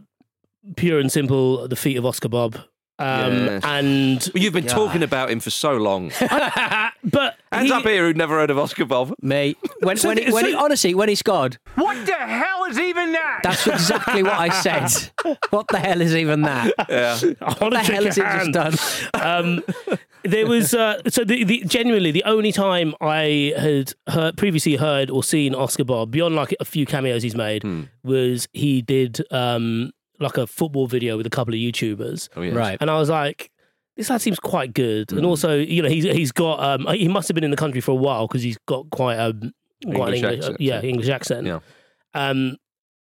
pure 0.77 0.99
and 0.99 1.11
simple, 1.11 1.67
the 1.67 1.75
feet 1.75 1.97
of 1.97 2.05
Oscar 2.05 2.29
Bobb. 2.29 2.57
Um, 3.01 3.33
Yes. 3.45 3.61
And 3.65 4.29
Well, 4.33 4.43
You've 4.43 4.53
been 4.53 4.67
talking 4.67 5.03
about 5.03 5.29
him 5.31 5.39
for 5.39 5.49
so 5.49 5.73
long. 5.77 6.11
but 7.03 7.37
Hands 7.51 7.67
he- 7.67 7.71
up 7.71 7.83
here 7.83 8.05
who'd 8.05 8.17
never 8.17 8.35
heard 8.35 8.49
of 8.49 8.57
Oscar 8.57 8.85
Bobb. 8.85 9.13
Mate, 9.21 9.57
when, 9.81 9.97
So 9.97 10.09
when, 10.09 10.17
the- 10.17 10.23
he, 10.25 10.31
when 10.31 10.45
he, 10.45 10.53
honestly, 10.55 10.93
when 10.93 11.09
he 11.09 11.15
scored, 11.15 11.57
What 11.75 12.05
the 12.05 12.13
hell 12.13 12.65
is 12.65 12.79
even 12.79 13.11
that? 13.13 13.39
that's 13.43 13.67
exactly 13.67 14.23
what 14.23 14.33
I 14.33 14.49
said. 14.61 15.11
What 15.49 15.67
the 15.67 15.79
hell 15.79 16.01
is 16.01 16.15
even 16.15 16.41
that? 16.43 16.73
What 16.77 16.89
Yeah. 16.89 17.17
I 17.41 17.55
want 17.59 17.73
the 17.73 17.79
hell 17.79 17.85
shake 17.85 18.05
has 18.05 18.17
your 18.17 18.27
it 18.27 18.53
just 18.53 19.11
done? 19.11 19.21
um, 19.21 19.63
there 20.23 20.45
was 20.47 20.73
uh, 20.73 21.01
so 21.09 21.23
the, 21.23 21.43
the 21.43 21.63
genuinely 21.65 22.11
the 22.11 22.23
only 22.25 22.51
time 22.51 22.93
I 23.01 23.53
had 23.57 23.93
heard, 24.07 24.37
previously 24.37 24.75
heard 24.75 25.09
or 25.09 25.23
seen 25.23 25.53
Oscar 25.55 25.83
Bobb 25.83 26.11
beyond 26.11 26.35
like 26.35 26.55
a 26.59 26.65
few 26.65 26.85
cameos 26.85 27.23
he's 27.23 27.35
made 27.35 27.63
Hmm. 27.63 27.83
was 28.03 28.47
he 28.53 28.81
did 28.81 29.19
um, 29.31 29.91
like 30.21 30.37
a 30.37 30.47
football 30.47 30.87
video 30.87 31.17
with 31.17 31.25
a 31.25 31.29
couple 31.29 31.53
of 31.53 31.59
YouTubers, 31.59 32.29
Oh, 32.35 32.41
yes. 32.41 32.53
Right. 32.53 32.77
and 32.81 32.89
I 32.89 32.97
was 32.99 33.09
like. 33.09 33.49
This 33.97 34.09
lad 34.09 34.21
seems 34.21 34.39
quite 34.39 34.73
good, 34.73 35.11
Hmm. 35.11 35.17
and 35.17 35.25
also, 35.25 35.57
you 35.59 35.81
know, 35.83 35.89
he's 35.89 36.05
he's 36.05 36.31
got 36.31 36.63
um, 36.63 36.87
he 36.95 37.09
must 37.09 37.27
have 37.27 37.35
been 37.35 37.43
in 37.43 37.51
the 37.51 37.57
country 37.57 37.81
for 37.81 37.91
a 37.91 37.95
while 37.95 38.25
because 38.25 38.41
he's 38.41 38.57
got 38.65 38.89
quite 38.89 39.15
a 39.15 39.33
quite 39.33 39.53
English 39.83 39.99
an 40.07 40.13
English, 40.15 40.37
accent, 40.39 40.61
yeah, 40.61 40.75
yeah. 40.81 40.89
English 40.89 41.09
accent. 41.09 41.45
Yeah. 41.45 41.59
Um, 42.13 42.55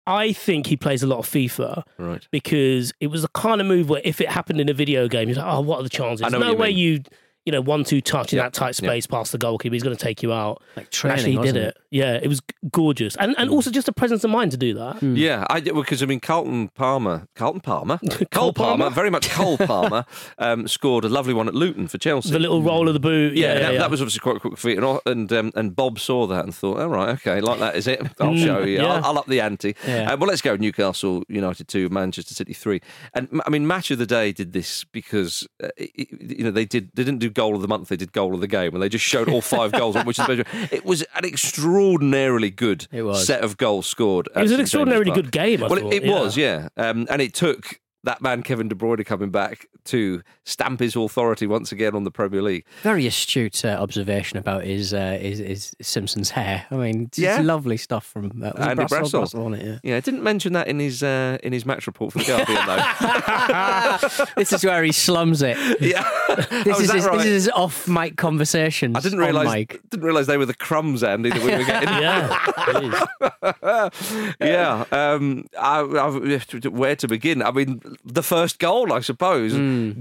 I 0.06 0.34
think 0.34 0.68
he 0.68 0.76
plays 0.76 1.02
a 1.02 1.08
lot 1.08 1.20
of 1.20 1.28
FIFA 1.28 1.84
Right. 1.98 2.28
because 2.30 2.92
it 3.00 3.08
was 3.08 3.22
the 3.22 3.30
kind 3.30 3.62
of 3.62 3.68
move 3.68 3.90
where 3.90 4.02
if 4.04 4.20
it 4.20 4.30
happened 4.30 4.60
in 4.60 4.68
a 4.70 4.74
video 4.74 5.08
game, 5.08 5.30
you're 5.30 5.38
like, 5.38 5.48
oh, 5.48 5.62
what 5.62 5.80
are 5.80 5.84
the 5.84 5.90
chances? 5.90 6.24
I 6.26 6.30
know 6.30 6.40
no 6.40 6.48
what 6.48 6.52
you 6.54 6.58
way 6.60 6.68
mean. 6.70 6.78
you, 6.78 7.00
you 7.46 7.52
know, 7.52 7.62
one 7.62 7.84
two 7.84 8.02
touch 8.02 8.34
in 8.34 8.38
Yeah, 8.38 8.44
that 8.44 8.54
tight 8.54 8.80
yeah. 8.82 8.88
space 8.90 9.06
past 9.08 9.32
the 9.32 9.38
goalkeeper. 9.38 9.74
He's 9.74 9.84
going 9.84 9.96
to 9.96 10.04
take 10.04 10.24
you 10.24 10.34
out. 10.34 10.62
Like 10.76 10.86
And 10.86 10.92
training, 10.92 11.18
actually, 11.18 11.32
he 11.32 11.38
did 11.38 11.42
wasn't 11.42 11.58
it. 11.66 11.78
Yeah, 11.92 12.14
it 12.22 12.28
was 12.28 12.42
gorgeous, 12.72 13.16
and 13.18 13.36
and 13.38 13.50
also 13.50 13.72
just 13.72 13.88
a 13.88 13.94
presence 13.94 14.24
of 14.24 14.30
mind 14.32 14.52
to 14.52 14.58
do 14.58 14.74
that. 14.74 15.02
Yeah, 15.02 15.46
I 15.50 15.60
did 15.60 15.74
because 15.76 16.02
I 16.04 16.06
mean 16.08 16.20
Carlton 16.20 16.70
Palmer, 16.70 17.28
Carlton 17.36 17.62
Palmer, 17.62 17.98
Cole 18.10 18.26
Cole 18.32 18.54
Palmer, 18.54 18.84
Palmer? 18.86 18.90
very 18.96 19.10
much 19.10 19.30
Cole 19.30 19.58
Palmer, 19.72 20.06
um, 20.38 20.68
scored 20.68 21.06
a 21.06 21.10
lovely 21.10 21.34
one 21.34 21.48
at 21.48 21.56
Luton 21.56 21.88
for 21.88 21.98
Chelsea. 21.98 22.32
The 22.32 22.40
little 22.40 22.62
roll 22.62 22.88
of 22.88 22.94
the 22.94 23.00
boot. 23.00 23.36
yeah, 23.36 23.48
Yeah, 23.48 23.54
yeah, 23.54 23.60
that, 23.60 23.74
yeah. 23.74 23.80
that 23.80 23.92
was 23.92 24.02
obviously 24.02 24.20
quite 24.20 24.38
a 24.38 24.40
quick 24.40 24.58
feat, 24.58 24.78
and 24.78 25.00
and 25.06 25.32
um, 25.32 25.52
and 25.56 25.76
Bobb 25.76 26.00
saw 26.00 26.28
that 26.28 26.44
and 26.44 26.54
thought, 26.54 26.80
all 26.80 26.90
right, 26.90 27.10
okay, 27.10 27.40
like 27.42 27.60
that 27.60 27.76
is 27.76 27.88
it. 27.88 28.02
I'll 28.20 28.34
Mm, 28.36 28.44
show 28.44 28.60
you. 28.64 28.78
yeah. 28.78 28.86
I'll, 28.96 29.06
I'll 29.06 29.20
up 29.20 29.28
the 29.28 29.40
ante. 29.40 29.76
Yeah. 29.88 30.12
Uh, 30.12 30.18
well, 30.18 30.28
let's 30.28 30.42
go. 30.42 30.56
Newcastle 30.58 31.24
United 31.30 31.68
two, 31.68 31.88
Manchester 31.90 32.34
City 32.34 32.54
three, 32.54 32.82
and 33.14 33.42
I 33.46 33.50
mean, 33.50 33.66
match 33.68 33.92
of 33.92 34.00
the 34.00 34.06
day 34.06 34.32
did 34.34 34.52
this 34.52 34.84
because 34.84 35.48
uh, 35.64 35.68
it, 35.78 35.92
it- 35.96 36.38
you 36.40 36.44
know 36.44 36.52
they 36.52 36.66
did 36.66 36.90
they 36.96 37.04
didn't 37.04 37.20
do 37.20 37.30
goal 37.36 37.56
of 37.56 37.62
the 37.62 37.68
month, 37.68 37.90
they 37.90 37.98
did 37.98 38.12
goal 38.12 38.34
of 38.34 38.42
the 38.42 38.48
game, 38.48 38.74
and 38.74 38.82
they 38.82 38.90
just 38.90 39.06
showed 39.06 39.30
all 39.30 39.42
five 39.42 39.72
goals, 39.72 39.96
which 40.04 40.18
is 40.18 40.44
it 40.72 40.84
was 40.84 41.04
an 41.16 41.26
extraordinarily 41.26 42.50
good 42.50 42.88
set 43.14 43.42
of 43.42 43.58
goals 43.58 43.86
scored. 43.86 44.28
It 44.36 44.42
was 44.42 44.52
an 44.52 44.62
extraordinarily 44.62 45.12
good 45.12 45.32
game. 45.32 45.64
I 45.64 45.68
well, 45.68 45.80
thought, 45.80 45.94
it, 45.94 46.04
it 46.04 46.06
yeah. 46.06 46.20
was, 46.20 46.36
yeah, 46.38 46.70
um, 46.78 47.06
and 47.10 47.22
it 47.22 47.36
took 47.36 47.80
that 48.06 48.22
man 48.22 48.42
Kevin 48.44 48.68
De 48.68 48.76
Bruyne 48.76 49.06
coming 49.06 49.30
back 49.30 49.68
to 49.86 50.24
stamp 50.46 50.80
his 50.80 50.96
authority 50.96 51.46
once 51.46 51.72
again 51.72 51.94
on 51.96 52.04
the 52.06 52.12
Premier 52.12 52.42
League. 52.42 52.66
Very 52.82 53.06
astute 53.06 53.64
uh, 53.64 53.78
observation 53.80 54.38
about 54.40 54.64
his, 54.64 54.94
uh, 54.94 55.18
his 55.22 55.38
his 55.40 55.76
Simpsons 55.82 56.32
hair. 56.32 56.66
I 56.72 56.76
mean, 56.76 57.04
it's 57.06 57.20
Yeah. 57.20 57.42
lovely 57.42 57.78
stuff 57.78 58.06
from 58.06 58.42
uh, 58.44 58.52
Andy 58.58 58.84
Brassell, 58.86 58.88
Brassell. 58.88 59.22
Brassell 59.24 59.46
on 59.46 59.54
it. 59.54 59.66
Yeah. 59.66 59.80
Yeah, 59.84 60.00
didn't 60.00 60.24
mention 60.24 60.54
that 60.54 60.68
in 60.68 60.80
his 60.80 61.04
uh, 61.04 61.38
in 61.44 61.54
his 61.54 61.66
match 61.66 61.86
report 61.88 62.14
for 62.14 62.20
the 62.20 62.26
Guardian 62.26 62.66
though. 62.66 64.26
this 64.38 64.54
is 64.54 64.64
where 64.64 64.84
he 64.84 64.92
slums 64.92 65.42
it. 65.42 65.58
yeah, 65.82 66.04
This 66.64 66.68
Oh, 66.78 66.82
is 66.82 66.92
his, 66.92 67.06
right? 67.06 67.18
this 67.18 67.26
is 67.28 67.34
his 67.46 67.50
off 67.50 67.88
mic 67.88 68.18
conversations. 68.18 68.96
I 68.96 69.00
didn't 69.02 69.20
realise 69.20 69.52
mic. 69.52 69.82
didn't 69.90 70.06
realise 70.06 70.26
they 70.28 70.38
were 70.38 70.46
the 70.46 70.54
crumbs, 70.56 71.04
Andy, 71.04 71.30
that 71.30 71.42
we 71.44 71.52
were 71.52 71.64
getting. 71.64 71.90
Yeah, 73.66 73.90
yeah. 74.40 74.86
Um, 74.92 75.46
I, 75.60 75.80
I, 75.82 76.68
where 76.70 76.96
to 76.96 77.08
begin? 77.08 77.42
I 77.42 77.52
mean, 77.52 77.82
the 78.04 78.24
first 78.24 78.60
goal, 78.60 78.92
I 78.94 79.00
suppose, 79.02 79.54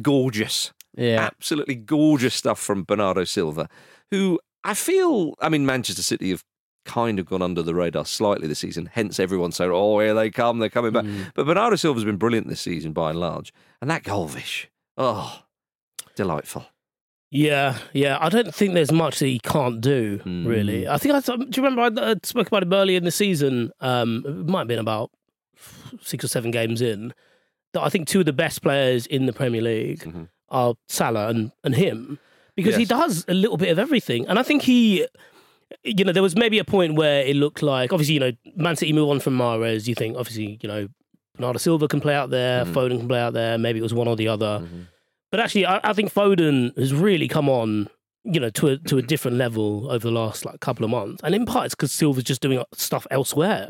gorgeous, 0.02 0.72
Yeah. 0.96 1.20
absolutely 1.20 1.74
gorgeous 1.76 2.34
stuff 2.34 2.58
from 2.60 2.84
Bernardo 2.84 3.24
Silva, 3.24 3.68
who 4.10 4.40
I 4.64 4.74
feel. 4.74 5.34
I 5.40 5.48
mean, 5.48 5.66
Manchester 5.66 6.02
City 6.02 6.30
have 6.30 6.42
kind 6.84 7.18
of 7.18 7.24
gone 7.26 7.40
under 7.42 7.62
the 7.62 7.74
radar 7.74 8.04
slightly 8.04 8.46
this 8.46 8.58
season. 8.58 8.90
Hence, 8.92 9.18
everyone's 9.18 9.56
saying, 9.56 9.70
"Oh, 9.72 9.98
here 10.00 10.14
they 10.14 10.30
come, 10.30 10.58
they're 10.58 10.68
coming 10.68 10.92
back." 10.92 11.04
But 11.34 11.46
Bernardo 11.46 11.76
Silva's 11.76 12.04
been 12.04 12.16
brilliant 12.18 12.48
this 12.48 12.60
season 12.60 12.92
by 12.92 13.10
and 13.10 13.18
large, 13.20 13.52
and 13.80 13.90
that 13.90 14.02
goalvish, 14.04 14.66
oh, 14.98 15.42
delightful. 16.14 16.66
Yeah, 17.30 17.78
yeah. 17.92 18.16
I 18.20 18.28
don't 18.28 18.54
think 18.54 18.74
there's 18.74 18.92
much 18.92 19.18
that 19.18 19.26
he 19.26 19.40
can't 19.40 19.80
do, 19.80 20.20
Hmm. 20.22 20.46
really. 20.46 20.86
I 20.86 20.98
think 20.98 21.14
I 21.14 21.20
do 21.20 21.32
you 21.60 21.62
remember 21.66 22.00
I, 22.00 22.12
I 22.12 22.14
spoke 22.22 22.46
about 22.46 22.62
him 22.62 22.72
earlier 22.72 22.96
in 22.98 23.04
the 23.04 23.10
season. 23.10 23.72
Um, 23.80 24.22
it 24.26 24.46
might 24.48 24.60
have 24.60 24.68
been 24.68 24.78
about 24.78 25.10
six 26.00 26.24
or 26.24 26.28
seven 26.28 26.50
games 26.52 26.80
in. 26.80 27.12
That 27.74 27.82
I 27.82 27.88
think 27.90 28.08
two 28.08 28.20
of 28.20 28.26
the 28.26 28.32
best 28.32 28.62
players 28.62 29.06
in 29.06 29.26
the 29.26 29.32
Premier 29.32 29.62
League 29.62 30.00
mm-hmm. 30.00 30.24
are 30.48 30.74
Salah 30.88 31.28
and, 31.28 31.52
and 31.62 31.74
him 31.74 32.18
because 32.56 32.76
he 32.76 32.84
does 32.84 33.24
a 33.28 33.34
little 33.34 33.56
bit 33.56 33.70
of 33.70 33.78
everything. 33.78 34.26
And 34.28 34.38
I 34.38 34.42
think 34.42 34.62
he, 34.62 35.06
you 35.82 36.04
know, 36.04 36.12
there 36.12 36.22
was 36.22 36.36
maybe 36.36 36.58
a 36.58 36.64
point 36.64 36.94
where 36.94 37.22
it 37.24 37.36
looked 37.36 37.62
like 37.62 37.92
obviously 37.92 38.14
you 38.14 38.20
know 38.20 38.32
Man 38.56 38.76
City 38.76 38.92
move 38.92 39.10
on 39.10 39.20
from 39.20 39.36
Mahrez. 39.36 39.86
You 39.86 39.94
think 39.94 40.16
obviously 40.16 40.58
you 40.62 40.68
know 40.68 40.88
Bernardo 41.36 41.58
Silva 41.58 41.88
can 41.88 42.00
play 42.00 42.14
out 42.14 42.30
there, 42.30 42.64
mm-hmm. 42.64 42.76
Foden 42.76 42.98
can 42.98 43.08
play 43.08 43.20
out 43.20 43.32
there. 43.32 43.58
Maybe 43.58 43.78
it 43.78 43.82
was 43.82 43.94
one 43.94 44.08
or 44.08 44.16
the 44.16 44.28
other. 44.28 44.60
Mm-hmm. 44.60 44.82
But 45.30 45.40
actually, 45.40 45.66
I, 45.66 45.80
I 45.82 45.92
think 45.92 46.12
Foden 46.14 46.76
has 46.78 46.94
really 46.94 47.26
come 47.26 47.48
on, 47.48 47.88
you 48.22 48.38
know, 48.38 48.50
to 48.50 48.68
a 48.68 48.78
to 48.78 48.98
a 48.98 49.02
different 49.02 49.36
level 49.36 49.90
over 49.90 50.06
the 50.06 50.12
last 50.12 50.44
like 50.44 50.60
couple 50.60 50.84
of 50.84 50.90
months, 50.90 51.22
and 51.24 51.34
in 51.34 51.44
part 51.44 51.66
it's 51.66 51.74
because 51.74 51.92
Silva's 51.92 52.24
just 52.24 52.40
doing 52.40 52.62
stuff 52.72 53.06
elsewhere. 53.10 53.66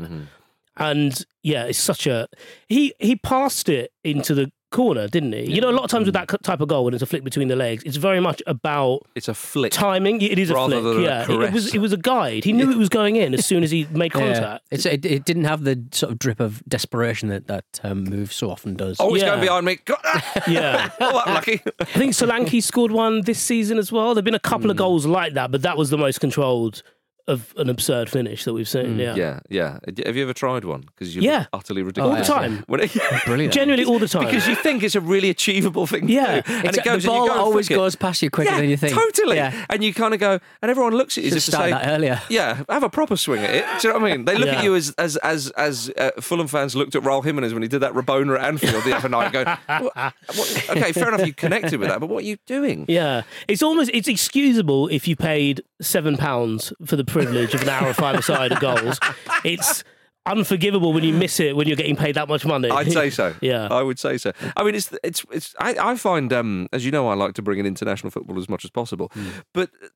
And 0.77 1.23
yeah, 1.43 1.65
it's 1.65 1.79
such 1.79 2.05
a 2.07 2.27
he 2.67 2.93
he 2.99 3.15
passed 3.15 3.69
it 3.69 3.91
into 4.03 4.33
the 4.35 4.51
corner, 4.71 5.07
didn't 5.07 5.31
he? 5.31 5.53
You 5.53 5.61
know, 5.61 5.69
a 5.69 5.71
lot 5.71 5.85
of 5.85 5.89
times 5.89 6.05
with 6.05 6.15
that 6.15 6.27
type 6.43 6.59
of 6.59 6.67
goal, 6.67 6.83
when 6.83 6.93
it's 6.93 7.01
a 7.03 7.05
flick 7.05 7.23
between 7.23 7.47
the 7.47 7.55
legs, 7.55 7.81
it's 7.85 7.95
very 7.95 8.19
much 8.19 8.41
about 8.45 9.03
It's 9.15 9.29
a 9.29 9.33
flick. 9.33 9.71
timing. 9.71 10.19
It 10.21 10.37
is 10.37 10.49
a 10.49 10.53
flick, 10.55 10.83
than 10.83 10.97
a 10.97 11.01
yeah. 11.01 11.23
It, 11.23 11.29
it 11.29 11.53
was 11.53 11.73
it 11.73 11.77
was 11.79 11.93
a 11.93 11.97
guide. 11.97 12.43
He 12.43 12.51
knew 12.51 12.69
it 12.69 12.77
was 12.77 12.89
going 12.89 13.15
in 13.15 13.33
as 13.33 13.45
soon 13.45 13.63
as 13.63 13.71
he 13.71 13.87
made 13.91 14.13
Yeah. 14.13 14.19
contact. 14.33 14.65
It's, 14.71 14.85
it, 14.85 15.05
it 15.05 15.23
didn't 15.23 15.45
have 15.45 15.63
the 15.63 15.81
sort 15.93 16.11
of 16.11 16.19
drip 16.19 16.41
of 16.41 16.61
desperation 16.67 17.29
that 17.29 17.47
that 17.47 17.63
um, 17.83 18.03
move 18.03 18.33
so 18.33 18.51
often 18.51 18.75
does. 18.75 18.97
Oh, 18.99 19.13
it's 19.15 19.23
Yeah. 19.23 19.29
going 19.29 19.41
behind 19.41 19.65
me. 19.65 19.77
Yeah. 20.47 20.89
oh, 20.99 21.21
I'm 21.25 21.35
lucky. 21.35 21.61
I 21.79 21.85
think 21.85 22.11
Solanke 22.13 22.61
scored 22.61 22.91
one 22.91 23.21
this 23.21 23.39
season 23.39 23.77
as 23.77 23.93
well. 23.93 24.13
There've 24.13 24.25
been 24.25 24.35
a 24.35 24.39
couple 24.39 24.65
Hmm. 24.65 24.71
of 24.71 24.77
goals 24.77 25.05
like 25.05 25.35
that, 25.35 25.51
but 25.51 25.61
that 25.61 25.77
was 25.77 25.89
the 25.89 25.97
most 25.97 26.19
controlled 26.19 26.83
of 27.27 27.53
an 27.57 27.69
absurd 27.69 28.09
finish 28.09 28.43
that 28.43 28.53
we've 28.53 28.69
seen. 28.69 28.99
Yeah. 28.99 29.13
Hmm. 29.13 29.19
Yeah, 29.19 29.39
yeah. 29.49 29.79
Have 30.05 30.15
you 30.15 30.23
ever 30.23 30.33
tried 30.33 30.63
one? 30.63 30.81
Because 30.81 31.15
you're 31.15 31.23
Yeah. 31.23 31.45
utterly 31.53 31.81
ridiculous 31.81 32.29
All 32.29 32.39
the 32.39 32.47
time. 32.47 32.63
When 32.67 32.87
Brilliant. 33.25 33.53
Genuinely 33.53 33.85
all 33.85 33.97
the 33.99 34.07
time. 34.07 34.25
because 34.25 34.47
you 34.47 34.55
think 34.55 34.83
it's 34.83 34.95
a 34.95 35.01
really 35.01 35.29
achievable 35.29 35.87
thing 35.87 36.07
Yeah. 36.07 36.41
to 36.41 36.47
do. 36.47 36.53
And 36.53 36.65
It's- 36.65 36.77
it 36.77 36.83
goes 36.85 37.03
the 37.03 37.11
and 37.11 37.17
ball 37.17 37.27
go 37.27 37.33
always 37.33 37.67
flick 37.67 37.77
goes 37.79 37.95
past 37.95 38.21
you 38.21 38.29
quicker 38.29 38.51
yeah, 38.51 38.57
than 38.61 38.69
you 38.69 38.77
think. 38.77 38.93
Totally. 38.93 39.37
Yeah. 39.37 39.65
And 39.69 39.83
you 39.83 39.93
kind 39.93 40.13
of 40.13 40.19
go, 40.19 40.39
and 40.61 40.69
everyone 40.69 40.93
looks 40.95 41.17
at 41.17 41.23
you 41.23 41.31
Should 41.31 41.37
as 41.37 41.47
if 41.47 41.53
to 41.55 41.61
say, 41.61 41.69
that 41.71 41.87
earlier. 41.87 42.21
Yeah, 42.29 42.63
have 42.69 42.83
a 42.83 42.89
proper 42.89 43.17
swing 43.17 43.43
at 43.43 43.55
it. 43.55 43.65
Do 43.81 43.87
you 43.87 43.93
know 43.93 43.99
what 43.99 44.11
I 44.11 44.15
mean? 44.15 44.25
They 44.25 44.37
look 44.37 44.47
Yeah. 44.47 44.57
at 44.59 44.63
you 44.63 44.75
as 44.75 44.93
as 44.97 45.17
as 45.17 45.49
as 45.57 45.91
uh, 45.97 46.11
Fulham 46.21 46.47
fans 46.47 46.75
looked 46.75 46.95
at 46.95 47.01
Raul 47.03 47.23
Jimenez 47.23 47.53
when 47.53 47.63
he 47.63 47.67
did 47.69 47.79
that 47.79 47.93
Rabona 47.93 48.37
at 48.37 48.45
Anfield 48.45 48.83
the 48.83 48.95
other 48.95 49.09
night. 49.09 49.33
and 49.35 49.45
Go, 49.45 49.55
what, 49.85 49.95
what, 50.35 50.69
okay, 50.77 50.91
fair 50.91 51.07
enough, 51.07 51.25
you 51.25 51.33
connected 51.33 51.79
with 51.79 51.89
that, 51.89 51.99
but 51.99 52.07
what 52.09 52.23
are 52.23 52.27
you 52.27 52.37
doing? 52.45 52.85
Yeah, 52.87 53.23
it's 53.47 53.63
almost 53.63 53.89
it's 53.93 54.07
excusable 54.07 54.87
if 54.89 55.07
you 55.07 55.15
paid 55.15 55.63
seven 55.81 56.17
pounds 56.17 56.71
for 56.85 56.95
the 56.95 57.05
privilege 57.05 57.53
of 57.53 57.61
an 57.61 57.69
hour 57.69 57.89
of 57.89 57.95
five-a-side 57.95 58.51
of 58.51 58.59
goals. 58.59 58.99
It's 59.43 59.83
unforgivable 60.27 60.91
when 60.91 61.03
you 61.03 61.13
miss 61.13 61.39
it 61.39 61.55
when 61.55 61.67
you're 61.67 61.75
getting 61.77 61.95
paid 61.95 62.15
that 62.15 62.27
much 62.27 62.45
money. 62.45 62.69
I'd 62.71 62.91
say 62.91 63.09
so. 63.11 63.35
Yeah. 63.41 63.67
I 63.69 63.83
would 63.83 63.99
say 63.99 64.17
so. 64.17 64.31
I 64.57 64.63
mean, 64.63 64.73
it's 64.75 64.91
it's 65.03 65.23
it's. 65.31 65.53
I, 65.59 65.75
I 65.79 65.95
find, 65.95 66.33
um, 66.33 66.67
as 66.73 66.83
you 66.85 66.91
know, 66.91 67.07
I 67.07 67.13
like 67.13 67.33
to 67.35 67.41
bring 67.41 67.59
in 67.59 67.65
international 67.65 68.09
football 68.11 68.37
as 68.39 68.49
much 68.49 68.63
as 68.65 68.71
possible, 68.71 69.11
Hmm. 69.13 69.27
but 69.53 69.69
uh, 69.83 69.87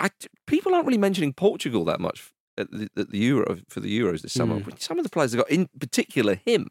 I, 0.00 0.10
people 0.46 0.74
aren't 0.74 0.86
really 0.86 0.98
mentioning 0.98 1.32
Portugal 1.32 1.84
that 1.84 2.00
much 2.00 2.32
at 2.58 2.70
the, 2.70 2.88
at 2.96 3.10
the 3.10 3.18
Euro 3.18 3.58
for 3.68 3.80
the 3.80 4.00
Euros 4.00 4.22
this 4.22 4.32
summer. 4.32 4.58
Hmm. 4.58 4.70
Some 4.78 4.98
of 4.98 5.04
the 5.04 5.10
players 5.10 5.32
have 5.32 5.40
got, 5.44 5.50
in 5.50 5.68
particular, 5.78 6.34
him. 6.44 6.68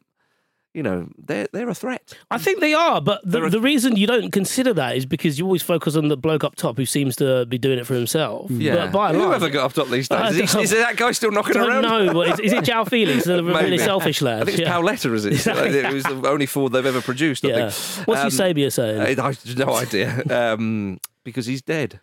You 0.76 0.82
know, 0.82 1.08
they're 1.16 1.48
they're 1.54 1.70
a 1.70 1.74
threat. 1.74 2.12
I 2.30 2.36
think 2.36 2.60
they 2.60 2.74
are, 2.74 3.00
but 3.00 3.22
the, 3.24 3.30
There 3.30 3.44
are- 3.44 3.50
the 3.50 3.62
reason 3.62 3.96
you 3.96 4.06
don't 4.06 4.30
consider 4.30 4.74
that 4.74 4.94
is 4.94 5.06
because 5.06 5.38
you 5.38 5.46
always 5.46 5.62
focus 5.62 5.96
on 5.96 6.08
the 6.08 6.18
bloke 6.18 6.44
up 6.44 6.54
top 6.54 6.76
who 6.76 6.84
seems 6.84 7.16
to 7.16 7.46
be 7.46 7.56
doing 7.56 7.78
it 7.78 7.86
for 7.86 7.94
himself. 7.94 8.50
But 8.50 8.92
by 8.92 9.08
and 9.08 9.16
Whoever 9.16 9.38
large, 9.40 9.52
got 9.54 9.64
up 9.64 9.72
top 9.72 9.88
these 9.88 10.06
days? 10.06 10.36
Is, 10.36 10.52
he, 10.52 10.60
is 10.62 10.70
that 10.72 10.96
guy 10.98 11.12
still 11.12 11.30
knocking 11.30 11.56
around? 11.56 11.82
don't 11.84 12.06
know. 12.06 12.12
But 12.12 12.28
is, 12.40 12.40
is 12.40 12.52
it 12.52 12.64
João 12.64 12.86
Felix, 12.86 13.24
the 13.24 13.42
really 13.62 13.78
selfish 13.78 14.20
lad? 14.20 14.42
I 14.42 14.44
think 14.44 14.58
it's 14.58 14.68
yeah. 14.68 14.74
Pauleta, 14.76 15.14
is 15.14 15.24
it? 15.24 15.46
it 15.86 15.92
was 15.94 16.02
the 16.02 16.28
only 16.28 16.44
four 16.44 16.68
they've 16.68 16.84
ever 16.84 17.00
produced. 17.00 17.46
I 17.46 17.48
Yeah. 17.48 17.70
think. 17.70 18.06
What's 18.06 18.20
Um, 18.20 18.26
Eusebio 18.26 18.68
saying? 18.68 19.18
I, 19.18 19.28
I 19.28 19.34
no 19.56 19.74
idea. 19.74 20.22
Um, 20.28 21.00
because 21.24 21.46
he's 21.46 21.62
dead. 21.62 22.00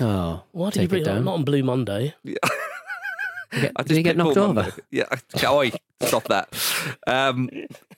Oh, 0.00 0.42
Why 0.52 0.70
did 0.70 0.74
he 0.74 0.80
take 0.84 0.90
bring 0.90 1.02
it 1.02 1.06
down. 1.06 1.24
not 1.24 1.34
on 1.34 1.42
Blue 1.44 1.64
Monday? 1.64 2.14
Get- 2.24 3.72
I 3.76 3.82
did 3.82 3.96
he 3.96 4.02
get 4.02 4.16
knocked 4.20 4.36
over? 4.36 4.52
Monday. 4.54 4.70
Yeah. 4.90 5.06
Oi, 5.48 5.72
stop 6.02 6.24
that. 6.28 6.48
Um, 7.06 7.48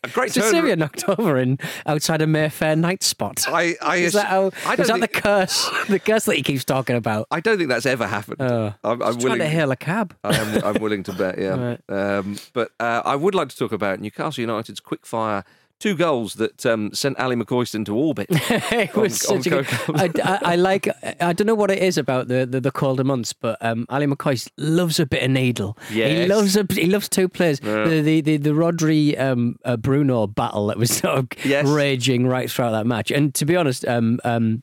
a 0.05 0.09
great 0.09 0.33
turn. 0.33 0.51
Syria 0.51 0.77
knocked 0.77 1.09
over 1.09 1.39
in 1.39 1.59
outside 1.87 2.23
a 2.23 2.27
Mayfair 2.27 2.77
night 2.77 3.03
spot? 3.03 3.47
I, 3.49 3.77
I, 3.83 3.97
is 3.97 4.13
that 4.13 4.27
how? 4.27 4.51
I 4.67 4.77
don't 4.77 4.87
that 4.87 5.01
think, 5.01 5.13
the 5.13 5.21
curse? 5.21 5.71
The 5.89 5.99
curse 5.99 6.25
that 6.27 6.37
he 6.37 6.43
keeps 6.43 6.65
talking 6.65 6.97
about. 6.97 7.27
I 7.31 7.41
don't 7.41 7.59
think 7.59 7.69
that's 7.69 7.87
ever 7.87 8.07
happened. 8.07 8.41
Oh. 8.41 8.75
I'm, 8.85 9.03
I'm 9.03 9.19
willing. 9.19 9.39
to 9.39 9.49
hail 9.49 9.71
a 9.71 9.77
cab. 9.77 10.17
I 10.25 10.37
am, 10.37 10.65
I'm 10.65 10.83
willing 10.83 11.03
to 11.05 11.13
bet, 11.13 11.39
yeah. 11.39 11.77
Um, 11.89 12.39
but 12.53 12.71
uh, 12.81 13.03
I 13.05 13.17
would 13.17 13.35
like 13.35 13.49
to 13.49 13.57
talk 13.57 13.73
about 13.73 14.01
Newcastle 14.01 14.41
United's 14.41 14.81
quick 14.81 15.07
fire 15.07 15.45
two 15.81 15.95
goals 15.97 16.35
that 16.35 16.65
um, 16.67 16.93
sent 16.93 17.19
Ali 17.19 17.37
McCoyston 17.37 17.85
to 17.87 17.95
orbit. 17.97 18.27
it 18.31 18.95
was 18.95 19.25
on 19.27 19.43
such 19.43 19.47
a 19.47 19.63
good. 19.63 19.67
I, 19.95 20.11
I, 20.25 20.39
I 20.53 20.57
like. 20.57 20.89
I 21.21 21.33
don't 21.33 21.47
know 21.47 21.55
what 21.55 21.71
it 21.71 21.79
is 21.83 21.99
about 21.99 22.29
the, 22.29 22.47
the, 22.47 22.61
the 22.61 22.71
colder 22.71 23.05
months, 23.05 23.33
but 23.33 23.57
um, 23.61 23.87
Ally 23.91 24.07
McCoist 24.07 24.51
loves 24.57 24.99
a 25.01 25.07
bit 25.07 25.23
of 25.23 25.31
needle. 25.31 25.77
he 25.89 26.27
loves 26.27 26.57
a, 26.57 26.67
he 26.71 26.87
loves 26.87 27.09
two 27.09 27.29
players. 27.29 27.61
The 27.61 28.01
the 28.03 28.21
the, 28.21 28.37
the 28.37 28.51
Rodri 28.51 29.19
um, 29.21 29.57
uh, 29.65 29.77
Bruno 29.77 30.27
battle 30.27 30.67
that 30.69 30.77
was 30.79 30.91
sort 30.97 31.19
of 31.19 31.29
Yes. 31.45 31.67
raging 31.67 32.27
right 32.27 32.51
throughout 32.51 32.73
that 32.73 32.87
match. 32.87 33.11
And 33.11 33.35
to 33.37 33.45
be 33.45 33.57
honest, 33.57 33.87
um, 33.87 34.19
um, 34.25 34.63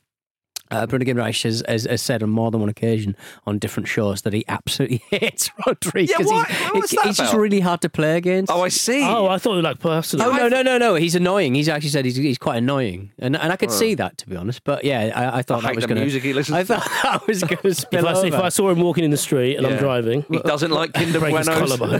uh, 0.70 0.86
Bruno 0.86 1.04
Guimaraes 1.04 1.42
has, 1.44 1.62
has, 1.68 1.84
has 1.84 2.02
said 2.02 2.22
on 2.22 2.30
more 2.30 2.50
than 2.50 2.60
one 2.60 2.68
occasion 2.68 3.16
on 3.46 3.58
different 3.58 3.88
shows 3.88 4.22
that 4.22 4.32
he 4.32 4.44
absolutely 4.48 5.02
hates 5.10 5.50
Rodri 5.66 6.08
Yeah, 6.08 6.18
because 6.18 6.32
why? 6.32 6.44
he's, 6.44 6.72
What's 6.72 6.90
that 6.96 7.06
he's 7.06 7.16
just 7.16 7.34
really 7.34 7.60
hard 7.60 7.80
to 7.82 7.88
play 7.88 8.16
against. 8.16 8.50
Oh, 8.52 8.62
I 8.62 8.68
see. 8.68 9.02
Oh, 9.04 9.26
I 9.28 9.38
thought 9.38 9.52
it 9.52 9.56
was 9.56 9.64
like 9.64 9.78
personal. 9.80 10.26
Oh 10.28 10.32
no 10.32 10.48
no 10.48 10.62
no 10.62 10.78
no! 10.78 10.94
He's 10.94 11.14
annoying. 11.14 11.54
He's 11.54 11.68
actually 11.68 11.90
said 11.90 12.04
he's, 12.04 12.16
he's 12.16 12.38
quite 12.38 12.56
annoying, 12.56 13.12
and 13.18 13.36
and 13.36 13.52
I 13.52 13.56
could 13.56 13.70
see 13.70 13.94
that 13.94 14.18
to 14.18 14.28
be 14.28 14.36
honest. 14.36 14.64
But 14.64 14.84
yeah, 14.84 15.12
I, 15.14 15.38
I 15.38 15.42
thought 15.42 15.64
I 15.64 15.68
that 15.68 15.76
was 15.76 15.84
the 15.84 15.88
going 15.88 16.00
music 16.00 16.22
he 16.22 16.32
listens 16.32 16.56
I 16.56 16.64
thought 16.64 16.84
that 17.02 17.26
was 17.26 17.42
going 17.42 17.56
to 17.62 17.68
if, 17.68 17.76
spill 17.76 18.08
I, 18.08 18.12
over. 18.14 18.26
if 18.26 18.34
I 18.34 18.48
saw 18.48 18.70
him 18.70 18.80
walking 18.80 19.04
in 19.04 19.10
the 19.10 19.16
street 19.16 19.56
and 19.56 19.66
Yeah. 19.66 19.72
I'm 19.74 19.78
driving, 19.78 20.24
he 20.30 20.38
doesn't 20.38 20.70
like 20.70 20.92
Kinder 20.92 21.18
break 21.20 21.36
his 21.36 21.46
Buenos. 21.48 21.76
but 21.78 21.90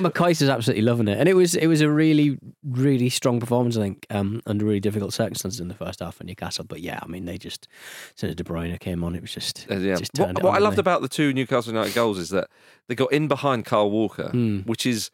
McCoist 0.00 0.42
is 0.42 0.48
absolutely 0.48 0.82
loving 0.82 1.08
it, 1.08 1.18
and 1.18 1.28
it 1.28 1.34
was 1.34 1.54
it 1.54 1.66
was 1.66 1.80
a 1.80 1.90
really 1.90 2.38
really 2.64 3.08
strong 3.08 3.40
performance. 3.40 3.76
I 3.76 3.80
think 3.80 4.06
um, 4.10 4.42
under 4.46 4.64
really 4.64 4.80
difficult 4.80 5.12
circumstances 5.12 5.60
in 5.60 5.68
the 5.68 5.74
first 5.74 6.00
half 6.00 6.16
for 6.16 6.24
Newcastle. 6.24 6.64
But 6.68 6.80
yeah, 6.80 6.98
I 7.02 7.06
mean 7.06 7.24
they 7.24 7.38
just 7.38 7.68
as 8.14 8.20
soon 8.20 8.30
as 8.30 8.36
De 8.36 8.44
Bruyne 8.44 8.78
came 8.80 9.02
on, 9.04 9.14
it 9.14 9.22
was 9.22 9.32
just 9.32 9.66
Uh, 9.70 9.76
yeah. 9.76 9.96
just 9.96 10.12
turned 10.14 10.34
What, 10.38 10.44
what 10.44 10.50
on, 10.50 10.56
I 10.56 10.58
loved 10.60 10.78
about 10.78 11.02
the 11.02 11.08
two 11.08 11.32
Newcastle 11.32 11.72
United 11.72 11.94
goals 11.94 12.18
is 12.18 12.30
that 12.30 12.48
they 12.88 12.94
got 12.94 13.12
in 13.12 13.28
behind 13.28 13.64
Kyle 13.64 13.90
Walker, 13.90 14.28
Hmm. 14.30 14.60
which 14.60 14.86
is. 14.86 15.10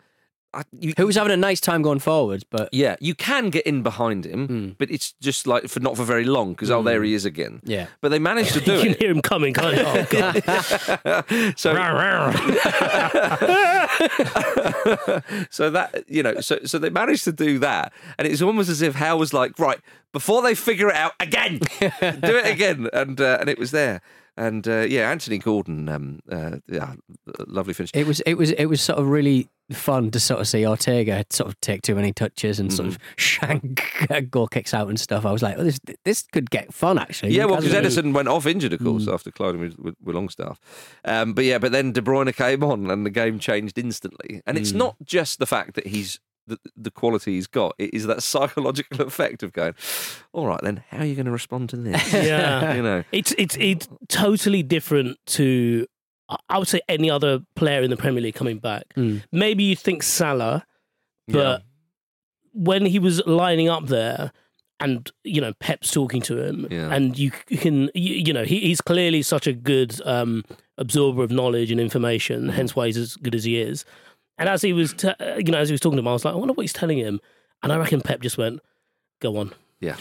I, 0.56 0.62
you, 0.72 0.94
who 0.96 1.06
was 1.06 1.16
having 1.16 1.32
a 1.32 1.36
nice 1.36 1.60
time 1.60 1.82
going 1.82 1.98
forward, 1.98 2.44
but 2.50 2.68
yeah, 2.72 2.96
you 3.00 3.14
can 3.14 3.50
get 3.50 3.66
in 3.66 3.82
behind 3.82 4.24
him, 4.26 4.46
Hmm. 4.46 4.68
but 4.78 4.90
it's 4.90 5.12
just 5.20 5.46
like 5.46 5.68
for 5.68 5.80
not 5.80 5.96
for 5.96 6.04
very 6.04 6.24
long 6.24 6.52
because 6.52 6.70
oh, 6.70 6.82
there 6.82 7.02
he 7.02 7.14
is 7.14 7.24
again. 7.24 7.60
yeah. 7.64 7.86
But 8.00 8.08
they 8.08 8.18
managed 8.18 8.52
to 8.54 8.60
do 8.68 8.76
you 8.76 8.82
can 8.82 8.94
hear 8.98 9.10
him 9.10 9.22
coming, 9.22 9.54
can't 9.54 9.76
you? 9.76 9.82
Oh, 9.84 10.06
God. 10.10 11.24
So, 11.56 11.74
so 15.50 15.70
that 15.70 16.04
you 16.08 16.22
know, 16.22 16.40
so 16.40 16.58
so 16.64 16.78
they 16.78 16.90
managed 16.90 17.24
to 17.24 17.32
do 17.32 17.58
that, 17.60 17.92
and 18.18 18.26
it's 18.26 18.42
almost 18.42 18.68
as 18.68 18.82
if 18.82 18.94
Howe 18.94 19.16
was 19.16 19.32
like, 19.32 19.58
right 19.58 19.78
before 20.12 20.42
they 20.42 20.54
figure 20.54 20.88
it 20.88 20.96
out 20.96 21.12
again, 21.20 21.58
do 21.80 22.36
it 22.36 22.46
again, 22.46 22.88
and 22.92 23.20
uh, 23.20 23.38
and 23.40 23.48
it 23.48 23.58
was 23.58 23.70
there, 23.70 24.00
and 24.36 24.66
uh, 24.68 24.80
yeah, 24.88 25.10
Anthony 25.10 25.38
Gordon, 25.38 25.88
um, 25.88 26.20
uh, 26.30 26.56
yeah, 26.68 26.94
lovely 27.46 27.74
finish. 27.74 27.90
It 27.94 28.06
was 28.06 28.20
it 28.20 28.34
was 28.34 28.50
it 28.52 28.66
was 28.66 28.80
sort 28.80 28.98
of 28.98 29.08
really 29.08 29.48
fun 29.72 30.10
to 30.12 30.20
sort 30.20 30.40
of 30.40 30.46
see 30.48 30.64
Ortega 30.66 31.24
sort 31.30 31.48
of 31.48 31.60
take 31.60 31.82
too 31.82 31.94
many 31.94 32.12
touches 32.12 32.60
and 32.60 32.72
sort 32.72 32.88
of 32.88 32.98
Mm-hmm. 32.98 33.12
shank 33.16 34.30
goal 34.30 34.46
kicks 34.46 34.72
out 34.72 34.88
and 34.88 34.98
stuff. 34.98 35.26
I 35.26 35.32
was 35.32 35.42
like, 35.42 35.56
oh, 35.58 35.64
this 35.64 35.80
this 36.04 36.22
could 36.32 36.50
get 36.50 36.72
fun 36.72 36.98
actually. 36.98 37.32
Yeah, 37.34 37.46
well, 37.46 37.60
because 37.60 37.72
Ederson 37.72 38.12
went 38.12 38.28
off 38.28 38.46
injured, 38.46 38.72
of 38.72 38.80
Mm. 38.80 38.84
course, 38.84 39.08
after 39.08 39.30
colliding 39.30 39.60
with, 39.60 39.78
with, 39.78 39.94
with 40.02 40.14
Longstaff. 40.14 40.60
Um, 41.04 41.32
but 41.32 41.44
yeah, 41.44 41.58
but 41.58 41.72
then 41.72 41.92
De 41.92 42.00
Bruyne 42.00 42.34
came 42.34 42.62
on 42.62 42.90
and 42.90 43.04
the 43.04 43.10
game 43.10 43.38
changed 43.38 43.76
instantly. 43.78 44.42
And 44.46 44.56
Mm. 44.56 44.60
it's 44.60 44.72
not 44.72 44.96
just 45.04 45.38
the 45.38 45.46
fact 45.46 45.74
that 45.74 45.88
he's 45.88 46.20
the, 46.48 46.58
the 46.76 46.92
quality 46.92 47.32
he's 47.34 47.48
got; 47.48 47.74
it 47.76 47.92
is 47.92 48.06
that 48.06 48.22
psychological 48.22 49.02
effect 49.04 49.42
of 49.42 49.52
going, 49.52 49.74
"All 50.32 50.46
right, 50.46 50.60
then, 50.62 50.84
how 50.90 50.98
are 50.98 51.04
you 51.04 51.16
going 51.16 51.26
to 51.26 51.32
respond 51.32 51.70
to 51.70 51.76
this?" 51.76 52.12
Yeah. 52.12 52.74
you 52.76 52.82
know. 52.82 53.02
It's 53.10 53.34
it's 53.36 53.56
it's 53.58 53.88
totally 54.08 54.62
different 54.62 55.18
to 55.26 55.88
I- 56.28 56.58
would 56.58 56.68
say 56.68 56.80
any 56.88 57.10
other 57.10 57.40
player 57.54 57.82
in 57.82 57.90
the 57.90 57.96
Premier 57.96 58.22
League 58.22 58.34
coming 58.34 58.58
back. 58.58 58.84
Mm. 58.96 59.22
Maybe 59.32 59.64
you 59.64 59.76
think 59.76 60.02
Salah, 60.02 60.66
but 61.28 61.62
when 62.52 62.86
he 62.86 62.98
was 62.98 63.24
lining 63.26 63.68
up 63.68 63.86
there 63.86 64.32
and 64.80 65.10
you 65.24 65.40
know 65.40 65.52
Pep's 65.60 65.90
talking 65.90 66.20
to 66.22 66.38
him 66.42 66.66
Yeah. 66.70 66.92
and 66.92 67.18
you 67.18 67.30
can 67.30 67.90
you, 67.94 68.14
you 68.14 68.32
know 68.32 68.44
he, 68.44 68.60
he's 68.60 68.80
clearly 68.80 69.22
such 69.22 69.46
a 69.46 69.52
good 69.52 70.00
um, 70.04 70.44
absorber 70.78 71.22
of 71.22 71.30
knowledge 71.30 71.70
and 71.70 71.80
information 71.80 72.48
hence 72.50 72.74
why 72.76 72.86
he's 72.86 72.96
as 72.96 73.16
good 73.16 73.34
as 73.34 73.44
he 73.44 73.58
is 73.60 73.84
and 74.38 74.48
as 74.48 74.62
he 74.62 74.72
was 74.72 74.92
t- 74.94 75.08
uh, 75.08 75.36
you 75.36 75.50
know 75.52 75.58
as 75.58 75.68
he 75.68 75.72
was 75.72 75.80
talking 75.80 75.96
to 75.96 76.00
him 76.00 76.08
I 76.08 76.12
was 76.12 76.24
like 76.24 76.34
I 76.34 76.36
wonder 76.36 76.52
what 76.54 76.62
he's 76.62 76.72
telling 76.72 76.98
him 76.98 77.20
and 77.62 77.72
I 77.72 77.76
reckon 77.78 78.00
Pep 78.02 78.20
just 78.20 78.36
went 78.38 78.60
go 79.20 79.36
on 79.38 79.52
Yeah. 79.80 79.96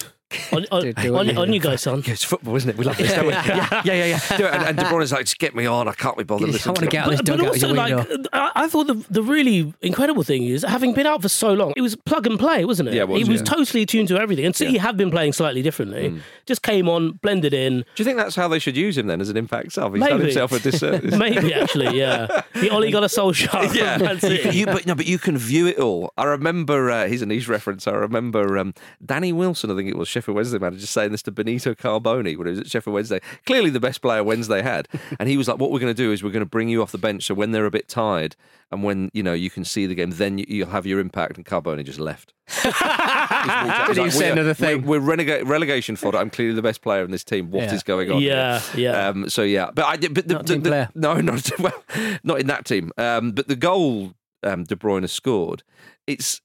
On, 0.51 0.65
on, 0.72 0.82
Do- 0.82 0.94
do 0.94 1.13
what 1.13 1.20
on, 1.20 1.27
you 1.27 1.41
on 1.41 1.53
you 1.53 1.60
go 1.60 1.75
son 1.75 2.01
Yeah, 2.05 2.13
it's 2.13 2.24
football, 2.24 2.55
isn't 2.55 2.70
it? 2.70 2.77
We 2.77 2.86
love 2.86 2.98
this, 2.98 3.13
don't 3.13 3.27
we? 3.27 3.32
Yeah, 3.32 3.82
yeah, 3.86 3.94
yeah. 3.94 4.05
yeah. 4.05 4.38
Do 4.38 4.46
it. 4.46 4.53
And, 4.53 4.63
and 4.63 4.77
De 4.77 4.84
Bruyne's 4.86 5.12
like, 5.12 5.25
just 5.25 5.38
get 5.38 5.55
me 5.55 5.65
on. 5.65 5.88
I 5.88 5.94
can't 5.94 6.17
be 6.17 6.24
bothered 6.24 6.50
I 6.50 6.51
listening 6.51 6.72
want 6.72 6.79
to 6.79 6.86
to 6.86 6.91
get 6.91 7.05
out 7.05 7.08
of 7.08 7.12
this 7.12 7.22
but, 7.22 7.38
but 7.38 7.38
dugout 7.38 7.55
as 7.55 7.63
a 7.63 7.67
also, 7.67 7.75
like, 7.75 8.10
window. 8.10 8.29
I, 8.34 8.51
I 8.55 8.67
thought 8.67 8.88
the 8.88 9.05
the 9.10 9.22
really 9.22 9.74
incredible 9.82 10.24
thing 10.24 10.44
is, 10.44 10.63
having 10.63 10.94
been 10.94 11.05
out 11.05 11.22
for 11.22 11.29
so 11.29 11.53
long, 11.53 11.74
it 11.77 11.82
was 11.82 11.96
plug 11.96 12.25
and 12.25 12.39
play, 12.39 12.65
wasn't 12.65 12.89
it? 12.89 12.96
Yeah, 12.96 13.03
it 13.03 13.10
was, 13.10 13.22
he 13.22 13.32
was 13.32 13.41
yeah. 13.41 13.46
totally 13.46 13.84
attuned 13.84 14.08
to 14.10 14.17
everything. 14.17 14.46
And 14.46 14.55
City 14.55 14.77
have 14.77 14.98
been 14.98 15.12
playing 15.12 15.34
slightly 15.34 15.62
differently. 15.62 16.20
Just 16.46 16.62
came 16.63 16.89
on, 16.89 17.13
blended 17.13 17.53
in. 17.53 17.79
Do 17.79 17.86
you 17.98 18.05
think 18.05 18.17
that's 18.17 18.36
how 18.36 18.48
they 18.48 18.60
should 18.60 18.77
use 18.77 18.98
him 18.98 19.08
then, 19.08 19.22
as 19.22 19.29
an 19.29 19.38
impact 19.38 19.74
sub? 19.74 19.94
He's 19.94 20.03
done 20.03 20.17
Maybe. 20.17 20.24
himself 20.24 20.51
a 20.51 20.60
disservice. 20.60 21.15
Maybe 21.17 21.53
actually, 21.53 21.98
yeah. 21.98 22.41
The 22.53 22.70
Ollie 22.70 22.91
got 22.91 23.03
a 23.03 23.10
soul 23.10 23.32
shot. 23.32 23.75
yeah, 23.75 23.98
from 23.98 24.05
Man 24.05 24.53
you, 24.53 24.65
but 24.65 24.86
no, 24.86 24.96
but 24.96 25.05
you 25.05 25.20
can 25.20 25.38
view 25.38 25.67
it 25.67 25.79
all. 25.79 26.12
I 26.17 26.25
remember 26.25 26.89
uh, 26.89 27.08
here's 27.08 27.22
a 27.22 27.25
niche 27.25 27.48
reference. 27.48 27.88
I 27.88 27.91
remember 27.91 28.58
um, 28.58 28.74
Danny 29.05 29.32
Wilson, 29.32 29.72
I 29.72 29.75
think 29.75 29.89
it 29.89 29.98
was 29.98 30.10
Sheffield 30.15 30.36
Wednesday 30.36 30.57
manager, 30.57 30.86
saying 30.88 31.12
this 31.12 31.22
to 31.24 31.31
Benito 31.31 31.74
Carbone 31.74 32.15
when 32.38 32.48
he 32.48 32.51
was 32.51 32.60
at 32.60 32.69
Sheffield 32.69 32.93
Wednesday. 32.93 33.19
Clearly 33.45 33.69
the 33.69 33.79
best 33.79 34.01
player 34.01 34.24
Wednesday 34.24 34.62
had, 34.62 34.88
and 35.19 35.27
he 35.29 35.38
was 35.38 35.48
like, 35.48 35.60
"What 35.60 35.72
we're 35.72 35.79
going 35.79 35.93
to 35.93 36.03
do 36.03 36.12
is 36.12 36.24
we're 36.24 36.31
going 36.31 36.39
to 36.45 36.50
bring 36.50 36.69
you 36.69 36.81
off 36.81 36.91
the 36.91 36.98
bench, 36.98 37.24
so 37.25 37.34
when 37.34 37.51
they're 37.51 37.65
a 37.65 37.72
bit 37.72 37.88
tired 37.88 38.36
and 38.72 38.84
when 38.84 39.10
you 39.13 39.22
know 39.22 39.34
you 39.34 39.50
can 39.50 39.63
see 39.63 39.86
the 39.86 39.93
game, 39.95 40.12
then 40.12 40.38
you, 40.39 40.45
you'll 40.48 40.69
have 40.69 40.86
your 40.86 41.00
impact." 41.00 41.38
And 41.38 41.45
Carbone 41.45 41.84
just 41.86 42.00
left. 42.00 42.34
Just 42.48 42.65
walked 42.65 42.81
out. 42.81 43.88
Did 43.88 43.98
he 43.98 44.03
He's 44.03 44.13
say 44.13 44.19
"We're- 44.19 44.31
another 44.31 44.48
we're- 44.48 44.53
thing?" 44.53 44.86
We're, 44.86 45.00
renega- 45.01 45.48
relegation 45.48 45.95
fodder. 45.95 46.17
I'm 46.17 46.29
clearly 46.29 46.55
the 46.55 46.62
best 46.62 46.81
player 46.81 47.03
in 47.03 47.12
this 47.12 47.24
team. 47.24 47.51
What 47.51 47.65
is 47.65 47.72
Yeah. 47.74 47.79
going 47.86 48.12
on? 48.12 48.22
here?" 48.22 48.31
Yeah, 48.31 48.62
yeah. 48.75 49.07
Um, 49.10 49.29
so 49.29 49.41
yeah, 49.43 49.69
but 49.74 49.86
I 49.86 49.98
did. 49.98 50.13
But 50.13 50.27
the, 50.27 50.36
Not 50.36 50.45
the- 50.48 50.57
the- 50.57 50.69
player. 50.69 50.89
no, 50.95 51.19
not 51.22 51.50
well, 51.60 51.84
not 52.24 52.39
in 52.39 52.48
that 52.48 52.65
team. 52.65 52.91
Um, 52.98 53.31
but 53.31 53.48
the 53.48 53.55
goal 53.55 54.13
um, 54.43 54.63
De 54.63 54.75
Bruyne 54.75 55.07
scored. 55.10 55.63
It's 56.07 56.39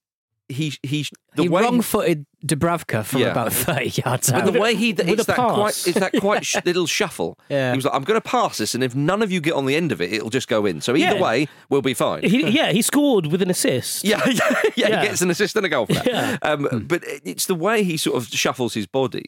he 0.51 0.73
he 0.83 1.07
the 1.37 1.45
he 1.45 1.49
way 1.49 1.63
wrong-footed 1.63 2.27
Dubravka 2.45 3.05
from 3.05 3.21
Yeah. 3.21 3.29
about 3.33 3.53
thirty 3.53 4.03
yards 4.05 4.31
but 4.33 4.43
out. 4.43 4.53
the 4.53 4.59
way 4.61 4.75
he 4.75 4.93
With 4.93 5.09
it's 5.09 5.25
that 5.27 5.37
pass. 5.37 5.55
quite 5.55 5.87
it's 5.89 5.99
that 6.01 6.13
quite 6.21 6.45
sh- 6.45 6.57
little 6.65 6.87
shuffle. 6.87 7.39
Yeah. 7.49 7.71
He 7.73 7.77
was 7.77 7.85
like, 7.85 7.95
I'm 7.95 8.05
going 8.05 8.21
to 8.21 8.29
pass 8.29 8.59
this, 8.59 8.75
and 8.75 8.83
if 8.85 8.95
none 8.95 9.23
of 9.23 9.31
you 9.31 9.41
get 9.41 9.53
on 9.55 9.67
the 9.67 9.77
end 9.77 9.93
of 9.93 10.01
it, 10.01 10.13
it'll 10.13 10.31
just 10.31 10.49
go 10.49 10.67
in. 10.67 10.81
So 10.81 10.97
either 10.97 11.15
Yeah. 11.17 11.23
way, 11.23 11.49
we'll 11.69 11.83
be 11.83 11.95
fine. 11.95 12.23
He, 12.23 12.49
yeah, 12.51 12.73
he 12.73 12.83
scored 12.83 13.27
with 13.27 13.43
an 13.43 13.51
assist. 13.51 14.05
Yeah, 14.11 14.21
yeah, 14.27 14.63
yeah. 14.77 15.01
He 15.01 15.07
gets 15.09 15.21
an 15.23 15.31
assist 15.31 15.57
and 15.57 15.65
a 15.65 15.69
goal 15.69 15.87
for 15.87 15.95
that. 15.95 16.07
Yeah. 16.07 16.39
Um, 16.43 16.87
But 16.89 17.03
it's 17.25 17.47
the 17.47 17.55
way 17.55 17.83
he 17.85 17.97
sort 17.97 18.17
of 18.17 18.29
shuffles 18.29 18.75
his 18.75 18.87
body 18.87 19.27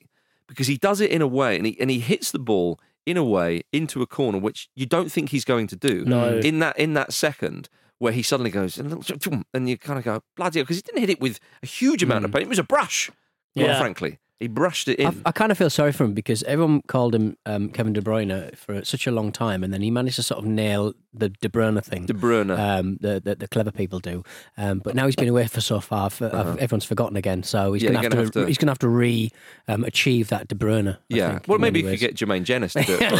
because 0.48 0.66
he 0.66 0.76
does 0.76 1.00
it 1.00 1.10
in 1.10 1.22
a 1.22 1.26
way, 1.26 1.56
and 1.56 1.66
he 1.66 1.78
and 1.80 1.90
he 1.90 2.00
hits 2.00 2.30
the 2.32 2.38
ball 2.38 2.78
in 3.06 3.16
a 3.16 3.24
way 3.24 3.62
into 3.72 4.00
a 4.02 4.06
corner 4.06 4.38
which 4.38 4.68
you 4.76 4.86
don't 4.86 5.10
think 5.10 5.30
he's 5.30 5.44
going 5.44 5.66
to 5.66 5.76
do. 5.76 6.04
No. 6.04 6.38
In 6.38 6.58
that 6.60 6.78
in 6.78 6.94
that 6.94 7.12
second 7.12 7.68
where 8.02 8.12
he 8.12 8.22
suddenly 8.22 8.50
goes 8.50 8.78
and 8.78 9.68
you 9.68 9.78
kind 9.78 9.96
of 9.98 10.04
go 10.04 10.20
bloody 10.36 10.60
because 10.60 10.76
he 10.76 10.82
didn't 10.82 10.98
hit 11.00 11.10
it 11.10 11.20
with 11.20 11.38
a 11.62 11.66
huge 11.66 12.02
amount 12.02 12.24
of 12.24 12.32
pain. 12.32 12.42
It 12.42 12.48
was 12.48 12.58
a 12.58 12.64
brush. 12.64 13.10
quite 13.54 13.66
Yeah. 13.66 13.78
frankly, 13.78 14.18
he 14.40 14.48
brushed 14.48 14.88
it 14.88 14.98
in. 14.98 15.06
I, 15.24 15.28
I 15.28 15.30
kind 15.30 15.52
of 15.52 15.58
feel 15.58 15.70
sorry 15.70 15.92
for 15.92 16.02
him 16.02 16.14
because 16.14 16.42
everyone 16.42 16.82
called 16.88 17.14
him 17.14 17.36
um, 17.46 17.68
Kevin 17.68 17.92
De 17.92 18.00
Bruyne 18.00 18.56
for 18.56 18.84
such 18.84 19.06
a 19.06 19.12
long 19.12 19.30
time, 19.30 19.62
and 19.62 19.72
then 19.72 19.82
he 19.82 19.90
managed 19.92 20.16
to 20.16 20.24
sort 20.24 20.38
of 20.40 20.44
nail 20.46 20.94
the 21.14 21.28
De 21.28 21.48
Bruyne 21.48 21.80
thing. 21.84 22.06
De 22.06 22.12
Bruyne. 22.12 22.50
um, 22.58 22.98
the, 23.00 23.20
the 23.24 23.36
the 23.36 23.46
clever 23.46 23.70
people 23.70 24.00
do, 24.00 24.24
um, 24.58 24.80
but 24.80 24.96
now 24.96 25.06
he's 25.06 25.14
been 25.14 25.28
away 25.28 25.46
for 25.46 25.60
so 25.60 25.78
far. 25.78 26.10
For, 26.10 26.26
uh, 26.26 26.56
everyone's 26.58 26.84
forgotten 26.84 27.16
again, 27.16 27.44
so 27.44 27.72
he's 27.72 27.84
Uh-huh. 27.84 27.92
Yeah, 27.92 28.00
going 28.00 28.02
to 28.02 28.02
have 28.02 28.10
gonna 28.10 28.30
to, 28.32 28.38
have 28.40 28.44
to- 28.46 28.48
he's 28.48 28.58
going 28.58 28.66
to 28.66 28.72
have 28.72 28.78
to 28.80 28.88
re 28.88 29.30
um, 29.68 29.84
achieve 29.84 30.28
that 30.30 30.48
De 30.48 30.56
Bruyne. 30.56 30.94
I 30.94 30.98
yeah. 31.08 31.30
think, 31.30 31.46
well, 31.46 31.58
maybe 31.60 31.82
many 31.84 31.94
you 31.94 32.00
get 32.00 32.16
Jermaine 32.16 32.42
Jenas 32.42 32.72
to 32.72 32.82
do 32.82 32.98
it 33.00 33.10
for 33.10 33.16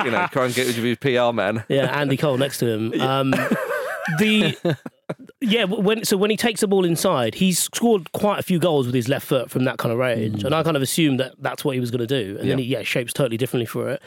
him. 0.00 0.04
you 0.06 0.10
know, 0.10 0.26
try 0.32 0.46
and 0.46 0.54
get 0.54 0.66
rid 0.66 0.78
of 0.78 0.82
his 0.82 0.96
PR 0.98 1.32
man. 1.32 1.62
Yeah, 1.68 1.96
Andy 1.96 2.16
Cole 2.16 2.38
next 2.38 2.58
to 2.58 2.66
him. 2.66 2.92
The 4.18 4.76
yeah, 5.40 5.64
when 5.64 6.04
so 6.04 6.16
when 6.16 6.30
he 6.30 6.36
takes 6.36 6.60
the 6.60 6.68
ball 6.68 6.84
inside, 6.84 7.34
he's 7.36 7.58
scored 7.58 8.12
quite 8.12 8.38
a 8.38 8.42
few 8.42 8.58
goals 8.58 8.86
with 8.86 8.94
his 8.94 9.08
left 9.08 9.26
foot 9.26 9.50
from 9.50 9.64
that 9.64 9.78
kind 9.78 9.92
of 9.92 9.98
range, 9.98 10.44
and 10.44 10.54
I 10.54 10.62
kind 10.62 10.76
of 10.76 10.82
assumed 10.82 11.20
that 11.20 11.34
that's 11.38 11.64
what 11.64 11.74
he 11.74 11.80
was 11.80 11.90
going 11.90 12.06
to 12.06 12.24
do, 12.24 12.36
and 12.38 12.48
then 12.50 12.58
he 12.58 12.64
yeah 12.64 12.82
shapes 12.82 13.12
totally 13.12 13.36
differently 13.36 13.66
for 13.66 13.88
it. 13.90 14.02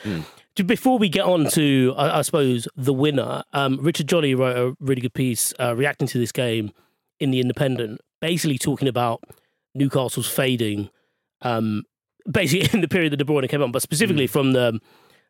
To- 0.56 0.64
Before 0.64 0.98
we 0.98 1.10
get 1.10 1.26
on 1.26 1.50
to, 1.52 1.94
I, 1.98 2.20
I 2.20 2.22
suppose, 2.24 2.68
the 2.76 2.94
winner, 2.94 3.44
um, 3.54 3.78
Richard 3.82 4.08
Jolly 4.08 4.36
wrote 4.36 4.58
a 4.58 4.76
really 4.80 5.02
good 5.02 5.14
piece 5.14 5.54
uh, 5.60 5.76
reacting 5.76 6.08
to 6.10 6.18
this 6.18 6.32
game 6.32 6.72
in 7.20 7.32
the 7.32 7.40
Independent, 7.40 8.02
basically 8.20 8.58
talking 8.58 8.88
about 8.88 9.22
Newcastle's 9.76 10.28
fading, 10.28 10.90
um, 11.44 11.84
basically 12.30 12.68
in 12.74 12.82
the 12.82 12.88
period 12.88 13.12
that 13.14 13.18
De 13.18 13.24
Bruyne 13.26 13.48
came 13.48 13.62
on, 13.62 13.72
but 13.72 13.82
specifically 13.82 14.28
from 14.28 14.52
the 14.54 14.80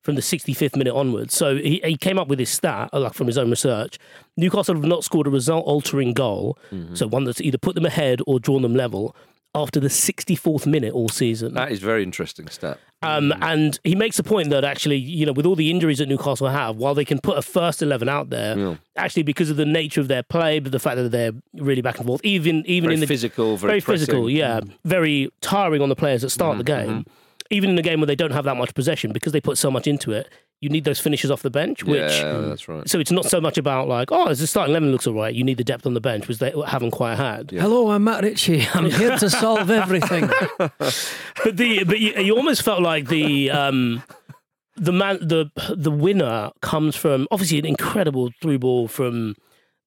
from 0.02 0.16
the 0.16 0.22
65th 0.22 0.76
minute 0.76 0.94
onwards. 0.96 1.36
So 1.36 1.56
he, 1.58 1.82
he 1.84 1.98
came 1.98 2.18
up 2.18 2.28
with 2.30 2.40
this 2.40 2.50
stat, 2.50 2.90
uh, 2.94 3.00
like 3.02 3.14
from 3.14 3.28
his 3.28 3.38
own 3.38 3.50
research. 3.50 3.98
Newcastle 4.38 4.76
have 4.76 4.86
not 4.86 5.04
scored 5.04 5.28
a 5.28 5.30
result 5.30 5.66
altering 5.66 6.14
goal, 6.14 6.58
so 6.94 7.08
one 7.08 7.26
that's 7.26 7.42
either 7.42 7.58
put 7.58 7.76
them 7.76 7.86
ahead 7.86 8.22
or 8.26 8.40
drawn 8.40 8.62
them 8.62 8.76
level 8.76 9.16
after 9.56 9.80
the 9.80 9.88
64th 9.88 10.68
minute 10.68 10.94
all 10.94 11.10
season. 11.10 11.56
That 11.56 11.72
is 11.72 11.80
very 11.80 12.04
interesting 12.04 12.48
stat. 12.50 12.80
Um, 13.02 13.34
and 13.42 13.80
he 13.84 13.96
makes 13.96 14.20
a 14.20 14.24
point 14.24 14.52
that 14.52 14.64
actually, 14.64 14.98
you 14.98 15.26
know, 15.26 15.32
with 15.34 15.46
all 15.46 15.56
the 15.56 15.72
injuries 15.72 15.98
that 15.98 16.08
Newcastle 16.08 16.48
have, 16.50 16.76
while 16.78 16.94
they 16.94 17.04
can 17.04 17.20
put 17.20 17.38
a 17.38 17.42
first 17.42 17.82
eleven 17.82 18.08
out 18.08 18.30
there, 18.30 18.58
Yeah. 18.58 18.76
actually 18.96 19.24
because 19.24 19.50
of 19.50 19.58
the 19.58 19.66
nature 19.66 20.00
of 20.02 20.08
their 20.08 20.22
play, 20.24 20.60
but 20.60 20.72
the 20.72 20.80
fact 20.80 20.98
that 20.98 21.10
they're 21.12 21.32
really 21.56 21.82
back 21.82 21.98
and 21.98 22.06
forth, 22.06 22.22
even 22.24 22.64
even 22.68 22.88
Very 22.90 22.94
in 22.96 23.00
the 23.02 23.08
physical, 23.08 23.58
very, 23.58 23.80
physical, 23.80 24.24
pressing. 24.26 24.36
yeah, 24.38 24.60
very 24.86 25.30
tiring 25.42 25.82
on 25.82 25.90
the 25.90 25.96
players 25.96 26.22
that 26.22 26.30
start 26.30 26.58
the 26.58 26.64
game. 26.64 27.06
Even 27.52 27.72
in 27.72 27.80
a 27.80 27.82
game 27.82 28.00
where 28.00 28.08
they 28.08 28.16
don't 28.16 28.32
have 28.32 28.46
that 28.46 28.58
much 28.58 28.74
possession, 28.76 29.12
because 29.12 29.34
they 29.34 29.42
put 29.42 29.58
so 29.58 29.72
much 29.72 29.88
into 29.88 30.12
it, 30.12 30.30
you 30.62 30.70
need 30.70 30.84
those 30.84 31.00
finishes 31.00 31.32
off 31.32 31.42
the 31.42 31.50
bench. 31.50 31.84
Which 31.84 32.12
yeah, 32.12 32.38
that's 32.40 32.68
right. 32.68 32.88
so 32.88 33.00
it's 33.00 33.12
not 33.12 33.26
so 33.26 33.40
much 33.40 33.58
about 33.58 33.88
like, 33.88 34.12
oh, 34.12 34.34
the 34.34 34.46
starting 34.48 34.72
eleven 34.72 34.92
looks 34.92 35.08
all 35.08 35.14
right. 35.14 35.34
You 35.34 35.44
need 35.44 35.58
the 35.58 35.64
depth 35.64 35.86
on 35.86 35.94
the 35.94 36.02
bench, 36.02 36.28
which 36.28 36.40
they 36.40 36.54
haven't 36.68 36.92
quite 36.92 37.16
had. 37.16 37.52
Hello, 37.52 37.92
I'm 37.92 38.04
Matt 38.04 38.24
Ritchie. 38.24 38.68
I'm 38.74 38.90
here 38.90 39.18
to 39.18 39.30
solve 39.30 39.70
everything. 39.72 40.30
but 40.58 41.58
the 41.58 41.84
but 41.86 42.00
you, 42.00 42.14
you 42.16 42.36
almost 42.36 42.62
felt 42.62 42.82
like 42.82 43.08
the 43.08 43.50
um 43.52 44.04
the 44.76 44.92
man 44.92 45.20
the 45.22 45.50
the 45.76 45.92
winner 45.92 46.52
comes 46.62 46.96
from 46.96 47.28
obviously 47.32 47.60
an 47.60 47.66
incredible 47.66 48.30
through 48.42 48.60
ball 48.60 48.88
from 48.88 49.36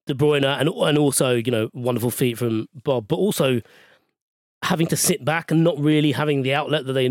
De 0.07 0.15
Bruyne 0.15 0.45
and 0.45 0.69
and 0.69 0.99
also 0.99 1.35
you 1.35 1.51
know 1.51 1.69
wonderful 1.75 2.11
feet 2.11 2.39
from 2.39 2.67
Bobb, 2.75 3.09
but 3.09 3.17
also 3.17 3.61
having 4.63 4.87
to 4.87 4.97
sit 4.97 5.25
back 5.25 5.51
and 5.51 5.65
not 5.65 5.77
really 5.79 6.13
having 6.13 6.43
the 6.43 6.55
outlet 6.55 6.87
that 6.87 6.93
they 6.93 7.09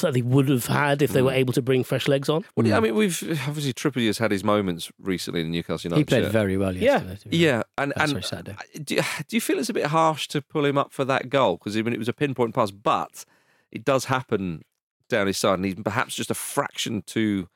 that 0.00 0.12
they 0.14 0.22
would 0.22 0.48
have 0.48 0.66
had 0.66 1.02
if 1.02 1.12
they 1.12 1.20
Mm. 1.20 1.24
were 1.24 1.32
able 1.32 1.52
to 1.52 1.60
bring 1.62 1.84
fresh 1.84 2.08
legs 2.08 2.28
on. 2.30 2.44
Well, 2.56 2.66
yeah, 2.66 2.78
I 2.78 2.80
mean, 2.80 2.94
we've 2.94 3.22
obviously 3.46 3.72
Trippier's 3.74 4.18
had 4.18 4.30
his 4.30 4.42
moments 4.42 4.90
recently 4.98 5.42
in 5.42 5.50
Newcastle 5.50 5.88
United. 5.90 6.00
he 6.00 6.04
played 6.04 6.24
shirt. 6.24 6.32
very 6.32 6.56
well 6.56 6.74
Yeah. 6.74 6.92
yesterday. 7.02 7.16
to 7.16 7.28
be 7.28 7.36
Yeah, 7.36 7.62
and 7.76 7.92
That's 7.94 8.12
and 8.12 8.24
sorry, 8.24 8.42
Saturday. 8.42 8.56
do 8.82 8.94
you, 8.96 9.02
do 9.28 9.36
you 9.36 9.40
feel 9.40 9.58
it's 9.58 9.68
a 9.68 9.74
bit 9.74 9.86
harsh 9.86 10.28
to 10.28 10.40
pull 10.40 10.64
him 10.64 10.78
up 10.78 10.92
for 10.92 11.04
that 11.04 11.28
goal 11.28 11.56
because 11.58 11.76
even 11.76 11.92
it 11.92 11.98
was 11.98 12.08
a 12.08 12.12
pinpoint 12.14 12.54
pass, 12.54 12.70
but 12.70 13.24
it 13.70 13.84
does 13.84 14.06
happen 14.06 14.62
down 15.10 15.26
his 15.26 15.36
side, 15.36 15.54
and 15.54 15.64
he's 15.66 15.74
perhaps 15.74 16.14
just 16.14 16.30
a 16.30 16.34
fraction 16.34 17.02
too. 17.02 17.48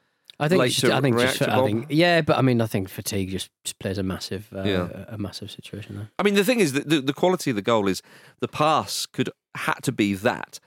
I 0.45 0.49
think, 0.49 0.65
just, 0.65 0.85
I 0.85 1.01
think, 1.01 1.19
just, 1.19 1.43
I 1.43 1.65
think, 1.65 1.87
yeah, 1.89 2.21
but 2.21 2.37
I 2.37 2.43
mean, 2.43 2.61
I 2.61 2.67
think 2.67 2.89
fatigue 2.89 3.31
just, 3.31 3.51
just 3.65 3.79
plays 3.79 3.99
a 3.99 4.03
massive, 4.03 4.49
uh, 4.55 4.63
Yeah. 4.65 4.89
a 5.09 5.17
massive 5.19 5.51
situation 5.51 5.97
there. 5.97 6.11
I 6.19 6.23
mean, 6.23 6.35
the 6.35 6.45
thing 6.45 6.61
is 6.61 6.73
that 6.73 6.89
the, 6.89 7.01
the 7.01 7.13
quality 7.13 7.51
of 7.51 7.57
the 7.57 7.63
goal 7.63 7.87
is 7.89 8.03
the 8.41 8.49
pass 8.49 9.07
could 9.07 9.31
had 9.55 9.81
to 9.83 9.93
be 9.93 10.15
that, 10.15 10.59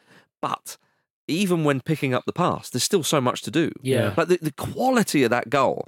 but 0.42 0.78
even 1.28 1.64
when 1.64 1.82
picking 1.82 2.14
up 2.14 2.24
the 2.26 2.34
pass, 2.34 2.70
there's 2.70 2.84
still 2.84 3.04
so 3.04 3.20
much 3.20 3.42
to 3.42 3.52
do. 3.52 3.72
Yeah. 3.82 4.14
like 4.16 4.28
the, 4.28 4.38
the 4.42 4.52
quality 4.54 5.24
of 5.24 5.30
that 5.32 5.50
goal. 5.50 5.88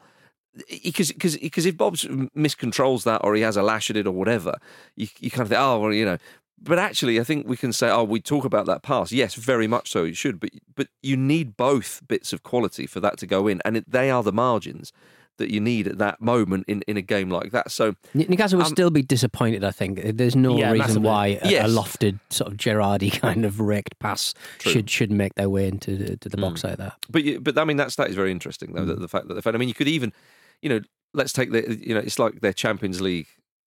Because 0.83 1.11
because 1.11 1.37
because 1.37 1.67
if 1.67 1.77
Bobb 1.77 1.95
miscontrols 2.35 3.03
that 3.03 3.21
or 3.23 3.35
he 3.35 3.43
has 3.43 3.55
a 3.57 3.61
lash 3.61 3.91
at 3.91 3.95
it 3.97 4.07
or 4.07 4.11
whatever, 4.11 4.55
you, 4.95 5.07
you 5.19 5.29
kind 5.29 5.43
of 5.43 5.49
think, 5.49 5.61
oh 5.61 5.79
well, 5.79 5.93
you 5.93 6.03
know. 6.05 6.17
But 6.59 6.79
actually, 6.79 7.19
I 7.19 7.23
think 7.23 7.47
we 7.47 7.55
can 7.57 7.71
say, 7.71 7.89
oh, 7.89 8.03
we 8.03 8.19
talk 8.19 8.43
about 8.43 8.65
that 8.65 8.81
pass. 8.81 9.11
Yes, 9.11 9.35
very 9.35 9.67
much 9.67 9.91
so. 9.91 10.03
You 10.03 10.13
should, 10.15 10.39
but 10.39 10.49
but 10.75 10.87
you 11.03 11.15
need 11.15 11.55
both 11.55 12.01
bits 12.07 12.33
of 12.33 12.41
quality 12.43 12.87
for 12.87 12.99
that 12.99 13.17
to 13.19 13.27
go 13.27 13.47
in, 13.47 13.61
and 13.63 13.77
it, 13.77 13.89
they 13.89 14.09
are 14.09 14.23
the 14.23 14.33
margins. 14.33 14.91
that 15.39 15.51
you 15.51 15.59
need 15.61 15.87
at 15.87 15.99
that 15.99 16.19
moment 16.19 16.65
in, 16.67 16.81
in 16.87 16.97
a 16.97 17.01
game 17.03 17.29
like 17.29 17.51
that. 17.51 17.69
So 17.69 17.93
New- 18.15 18.25
Newcastle 18.27 18.57
will 18.57 18.65
Um, 18.65 18.71
still 18.71 18.89
be 18.89 19.03
disappointed. 19.03 19.63
I 19.63 19.69
think 19.69 20.01
there's 20.17 20.35
no 20.35 20.57
Yeah, 20.57 20.71
reason 20.71 21.03
why 21.03 21.37
a, 21.43 21.47
Yes. 21.47 21.69
a 21.69 21.71
lofted 21.71 22.19
sort 22.31 22.51
of 22.51 22.57
Gerardi 22.57 23.11
kind 23.21 23.45
of 23.45 23.59
raked 23.59 23.99
pass 23.99 24.33
True. 24.57 24.71
should 24.71 24.89
should 24.89 25.11
make 25.11 25.35
their 25.35 25.47
way 25.47 25.67
into 25.67 25.95
the, 25.95 26.17
to 26.17 26.27
the 26.27 26.37
box 26.37 26.61
Mm. 26.61 26.69
like 26.69 26.77
that. 26.79 26.93
But 27.11 27.23
you, 27.23 27.39
but 27.39 27.55
I 27.55 27.65
mean 27.65 27.77
that 27.77 27.91
stat 27.91 28.09
is 28.09 28.15
very 28.15 28.31
interesting 28.31 28.73
though. 28.73 28.81
Mm. 28.81 28.87
The, 28.87 28.95
the 28.95 29.07
fact 29.07 29.27
that 29.27 29.35
the 29.35 29.43
fact 29.43 29.53
I 29.53 29.59
mean 29.59 29.69
you 29.69 29.75
could 29.75 29.87
even, 29.87 30.11
you 30.63 30.69
know, 30.69 30.79
let's 31.13 31.33
take 31.33 31.51
the 31.51 31.61
you 31.87 31.93
know 31.93 31.99
it's 32.01 32.17
like 32.17 32.41
their 32.41 32.51
Champions 32.53 32.99
League 32.99 33.27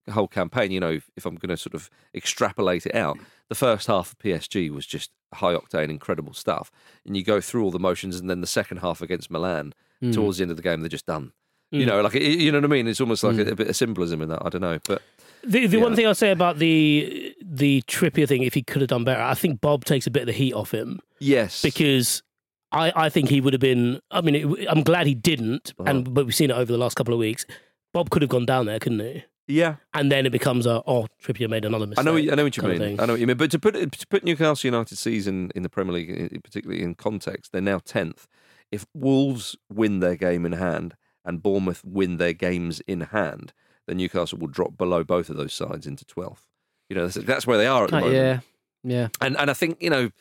whole 0.10 0.28
campaign. 0.28 0.72
You 0.72 0.80
know, 0.80 0.92
if, 0.92 1.10
if 1.16 1.26
I'm 1.26 1.36
going 1.36 1.50
to 1.50 1.58
sort 1.58 1.74
of 1.76 1.90
extrapolate 2.16 2.86
it 2.86 2.96
out, 2.96 3.18
the 3.50 3.56
first 3.56 3.88
half 3.88 4.12
of 4.14 4.20
PSG 4.20 4.70
was 4.70 4.86
just 4.86 5.12
high 5.34 5.54
octane, 5.54 5.90
incredible 5.90 6.34
stuff, 6.34 6.72
and 7.06 7.16
you 7.18 7.24
go 7.24 7.42
through 7.42 7.64
all 7.64 7.72
the 7.72 7.80
motions, 7.80 8.20
and 8.20 8.30
then 8.30 8.42
the 8.42 8.48
second 8.48 8.78
half 8.78 9.02
against 9.02 9.30
Milan, 9.32 9.74
Mm. 10.02 10.14
towards 10.14 10.38
the 10.38 10.44
end 10.44 10.52
of 10.52 10.56
the 10.56 10.64
game, 10.64 10.80
they're 10.80 10.88
just 10.88 11.06
done. 11.06 11.34
Mm. 11.74 11.80
You 11.82 11.86
know, 11.86 12.00
like 12.02 12.14
you 12.14 12.52
know 12.54 12.60
what 12.60 12.64
I 12.64 12.68
mean. 12.68 12.88
It's 12.88 13.02
almost 13.02 13.22
like 13.24 13.36
Mm. 13.36 13.48
a, 13.50 13.52
a 13.52 13.56
bit 13.56 13.68
of 13.68 13.76
symbolism 13.76 14.22
in 14.22 14.30
that. 14.30 14.42
I 14.46 14.48
don't 14.50 14.62
know, 14.62 14.80
but 14.88 15.02
The, 15.44 15.68
the 15.68 15.78
Yeah. 15.78 15.84
one 15.84 15.94
thing 15.96 16.08
I'll 16.08 16.16
say 16.16 16.32
about 16.32 16.58
the 16.58 17.36
the 17.44 17.82
Trippier 17.88 18.26
thing, 18.28 18.44
if 18.44 18.54
he 18.54 18.62
could 18.64 18.82
have 18.82 18.88
done 18.90 19.04
better, 19.04 19.22
I 19.22 19.34
think 19.34 19.60
Bobb 19.60 19.84
takes 19.84 20.08
a 20.08 20.12
bit 20.12 20.22
of 20.22 20.28
the 20.28 20.32
heat 20.34 20.54
off 20.54 20.72
him 20.74 21.00
yes, 21.20 21.62
because 21.62 22.24
I, 22.72 22.94
I 22.96 23.10
think 23.10 23.28
he 23.30 23.42
would 23.42 23.52
have 23.54 23.60
been. 23.60 24.00
I 24.10 24.22
mean, 24.22 24.36
it, 24.36 24.68
I'm 24.70 24.84
glad 24.84 25.06
he 25.06 25.16
didn't, 25.16 25.74
Uh-huh. 25.80 25.90
and 25.90 26.14
but 26.14 26.26
we've 26.26 26.34
seen 26.36 26.50
it 26.50 26.54
over 26.56 26.72
the 26.72 26.78
last 26.78 26.96
couple 26.96 27.14
of 27.14 27.20
weeks. 27.20 27.46
Bobb 27.94 28.10
could 28.10 28.22
have 28.22 28.30
gone 28.30 28.46
down 28.46 28.68
there, 28.68 28.80
couldn't 28.80 29.00
he? 29.02 29.26
Yeah. 29.50 29.76
And 29.94 30.12
then 30.12 30.26
it 30.26 30.32
becomes 30.32 30.66
a 30.66 30.82
oh 30.88 31.08
Trippier 31.22 31.50
made 31.50 31.66
another 31.66 31.88
mistake. 31.88 32.02
I 32.02 32.06
know, 32.06 32.14
what 32.14 32.24
you- 32.24 32.32
I 32.32 32.36
know 32.36 32.44
what 32.44 32.56
you 32.56 32.64
mean. 32.64 33.00
I 33.00 33.06
know 33.06 33.14
what 33.14 33.20
you 33.20 33.28
mean. 33.28 33.36
But 33.38 33.52
to 33.52 33.60
put 33.60 33.74
to 33.92 34.08
put 34.08 34.24
Newcastle 34.24 34.68
United 34.68 34.98
season 34.98 35.52
in 35.56 35.64
the 35.64 35.70
Premier 35.70 35.94
League, 35.94 36.44
particularly 36.44 36.84
in 36.84 36.96
context, 36.96 37.52
they're 37.52 37.62
now 37.62 37.80
tenth. 37.80 38.28
If 38.72 38.86
Wolves 38.94 39.56
win 39.70 40.00
their 40.00 40.16
game 40.16 40.46
in 40.46 40.52
hand 40.54 40.96
and 41.26 41.42
Bournemouth 41.42 41.84
win 41.84 42.18
their 42.18 42.34
games 42.34 42.82
in 42.88 43.02
hand, 43.02 43.52
then 43.88 43.98
Newcastle 43.98 44.38
will 44.38 44.48
drop 44.48 44.78
below 44.78 45.04
both 45.04 45.30
of 45.30 45.38
those 45.38 45.54
sides 45.54 45.88
into 45.88 46.06
twelfth. 46.06 46.46
You 46.90 46.96
know, 46.96 47.08
that's, 47.08 47.26
that's 47.26 47.48
where 47.48 47.58
they 47.58 47.68
are 47.68 47.84
at 47.86 47.90
the 47.90 47.98
Uh, 47.98 48.02
moment. 48.02 48.16
yeah, 48.16 48.40
yeah. 48.84 49.08
And 49.22 49.36
and 49.38 49.50
I 49.50 49.54
think 49.54 49.82
you 49.82 49.90
know 49.90 50.12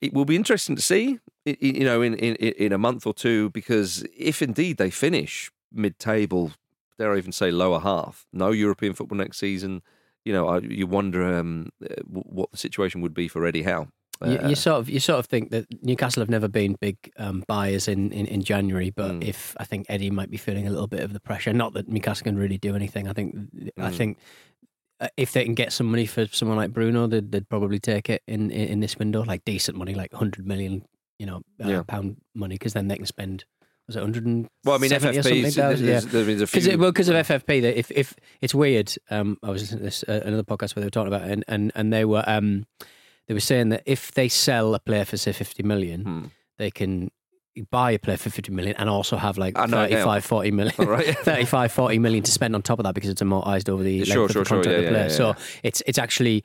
it 0.00 0.12
will 0.12 0.24
be 0.24 0.36
interesting 0.36 0.74
to 0.76 0.82
see 0.82 1.18
you 1.44 1.84
know 1.84 2.02
in 2.02 2.14
in 2.14 2.34
in 2.36 2.72
a 2.72 2.78
month 2.78 3.06
or 3.06 3.14
two 3.14 3.50
because 3.50 4.04
if 4.18 4.42
indeed 4.42 4.76
they 4.78 4.90
finish 4.90 5.50
mid 5.72 5.98
table, 5.98 6.52
dare 6.98 7.12
I 7.14 7.18
even 7.18 7.32
say 7.32 7.50
lower 7.50 7.80
half, 7.80 8.26
no 8.32 8.50
European 8.50 8.94
football 8.94 9.18
next 9.18 9.38
season. 9.38 9.82
You 10.24 10.32
know, 10.32 10.48
I, 10.48 10.58
you 10.60 10.86
wonder 10.86 11.22
um, 11.22 11.68
uh, 11.82 11.94
what 12.06 12.50
the 12.50 12.56
situation 12.56 13.00
would 13.02 13.14
be 13.14 13.28
for 13.28 13.44
Eddie 13.46 13.62
Howe. 13.64 13.88
You, 14.24 14.38
Uh, 14.38 14.48
you 14.48 14.54
sort 14.54 14.78
of 14.80 14.88
you 14.88 15.00
sort 15.00 15.18
of 15.18 15.26
think 15.26 15.50
that 15.50 15.66
Newcastle 15.82 16.20
have 16.22 16.30
never 16.30 16.48
been 16.48 16.76
big 16.80 16.96
um, 17.18 17.44
buyers 17.46 17.88
in, 17.88 18.10
in, 18.12 18.26
in 18.26 18.42
January, 18.42 18.90
but 18.90 19.12
Mm. 19.16 19.24
if 19.24 19.54
I 19.58 19.64
think 19.64 19.86
Eddie 19.88 20.10
might 20.10 20.30
be 20.30 20.36
feeling 20.38 20.66
a 20.66 20.70
little 20.70 20.86
bit 20.86 21.00
of 21.00 21.12
the 21.12 21.20
pressure, 21.20 21.52
not 21.52 21.74
that 21.74 21.88
Newcastle 21.88 22.24
can 22.24 22.38
really 22.38 22.56
do 22.58 22.74
anything. 22.74 23.08
I 23.08 23.12
think 23.12 23.34
I 23.76 23.90
Mm. 23.90 23.96
think 23.96 24.18
uh, 25.00 25.08
if 25.16 25.32
they 25.32 25.44
can 25.44 25.54
get 25.54 25.72
some 25.72 25.90
money 25.90 26.06
for 26.06 26.26
someone 26.28 26.56
like 26.56 26.72
Bruno, 26.72 27.06
they'd, 27.08 27.32
they'd 27.32 27.48
probably 27.48 27.80
take 27.80 28.08
it 28.08 28.22
in, 28.26 28.50
in 28.50 28.68
in 28.68 28.80
this 28.80 28.96
window, 28.98 29.24
like 29.24 29.44
decent 29.44 29.76
money, 29.76 29.94
like 29.94 30.12
hundred 30.14 30.46
million, 30.46 30.86
you 31.18 31.26
know, 31.26 31.38
uh, 31.62 31.68
Yeah. 31.68 31.82
pound 31.82 32.16
money, 32.34 32.54
because 32.54 32.72
then 32.72 32.86
they 32.88 32.96
can 32.96 33.06
spend 33.06 33.44
was 33.86 33.96
it 33.96 34.00
hundred 34.00 34.26
and 34.26 34.48
well, 34.64 34.76
I 34.76 34.78
mean, 34.78 34.90
FFP. 34.90 35.54
thousand? 35.54 35.86
Yeah. 35.86 36.00
there's, 36.00 36.06
there's 36.06 36.40
a 36.40 36.46
few. 36.46 36.72
it, 36.72 36.78
well, 36.78 36.90
because 36.92 37.08
of 37.08 37.16
FFP, 37.26 37.62
that 37.62 37.78
if 37.78 37.90
if 37.90 38.14
it's 38.40 38.54
weird, 38.54 38.94
um, 39.10 39.36
I 39.42 39.50
was 39.50 39.62
listening 39.62 39.78
to 39.80 39.84
this 39.84 40.04
uh, 40.08 40.20
another 40.24 40.42
podcast 40.44 40.74
where 40.74 40.80
they 40.80 40.86
were 40.86 40.90
talking 40.90 41.12
about 41.12 41.28
it, 41.28 41.32
and 41.32 41.44
and 41.48 41.72
and 41.74 41.92
they 41.92 42.04
were 42.04 42.24
um, 42.26 42.66
they 43.28 43.34
were 43.34 43.40
saying 43.40 43.68
that 43.70 43.82
if 43.86 44.12
they 44.12 44.28
sell 44.28 44.74
a 44.74 44.78
player 44.80 45.04
for 45.04 45.16
say 45.16 45.32
fifty 45.32 45.62
million, 45.62 46.02
Hmm. 46.02 46.24
they 46.58 46.70
can 46.70 47.10
buy 47.70 47.92
a 47.92 47.98
player 48.00 48.16
for 48.16 48.30
50 48.30 48.50
million 48.50 48.74
and 48.78 48.90
also 48.90 49.16
have 49.16 49.38
like 49.38 49.56
I 49.56 49.66
know, 49.66 49.82
yeah. 49.82 50.02
35 50.02 50.24
40 50.24 50.50
million 50.50 50.74
All 50.76 50.86
right. 50.86 51.16
35 51.18 51.70
40 51.70 51.98
million 52.00 52.24
to 52.24 52.32
spend 52.32 52.52
on 52.56 52.62
top 52.62 52.80
of 52.80 52.82
that 52.82 52.96
because 52.96 53.08
it's 53.10 53.22
amortized 53.22 53.68
over 53.68 53.84
the 53.84 53.98
length 53.98 54.10
Sure, 54.10 54.24
of 54.24 54.32
sure, 54.32 54.42
the 54.42 54.48
sure, 54.48 54.56
contract 54.56 54.72
yeah, 54.72 54.78
of 54.78 54.84
the 54.86 54.90
player 54.90 55.02
yeah, 55.04 55.08
so 55.08 55.36
it's 55.62 55.80
it's 55.86 55.96
actually 55.96 56.42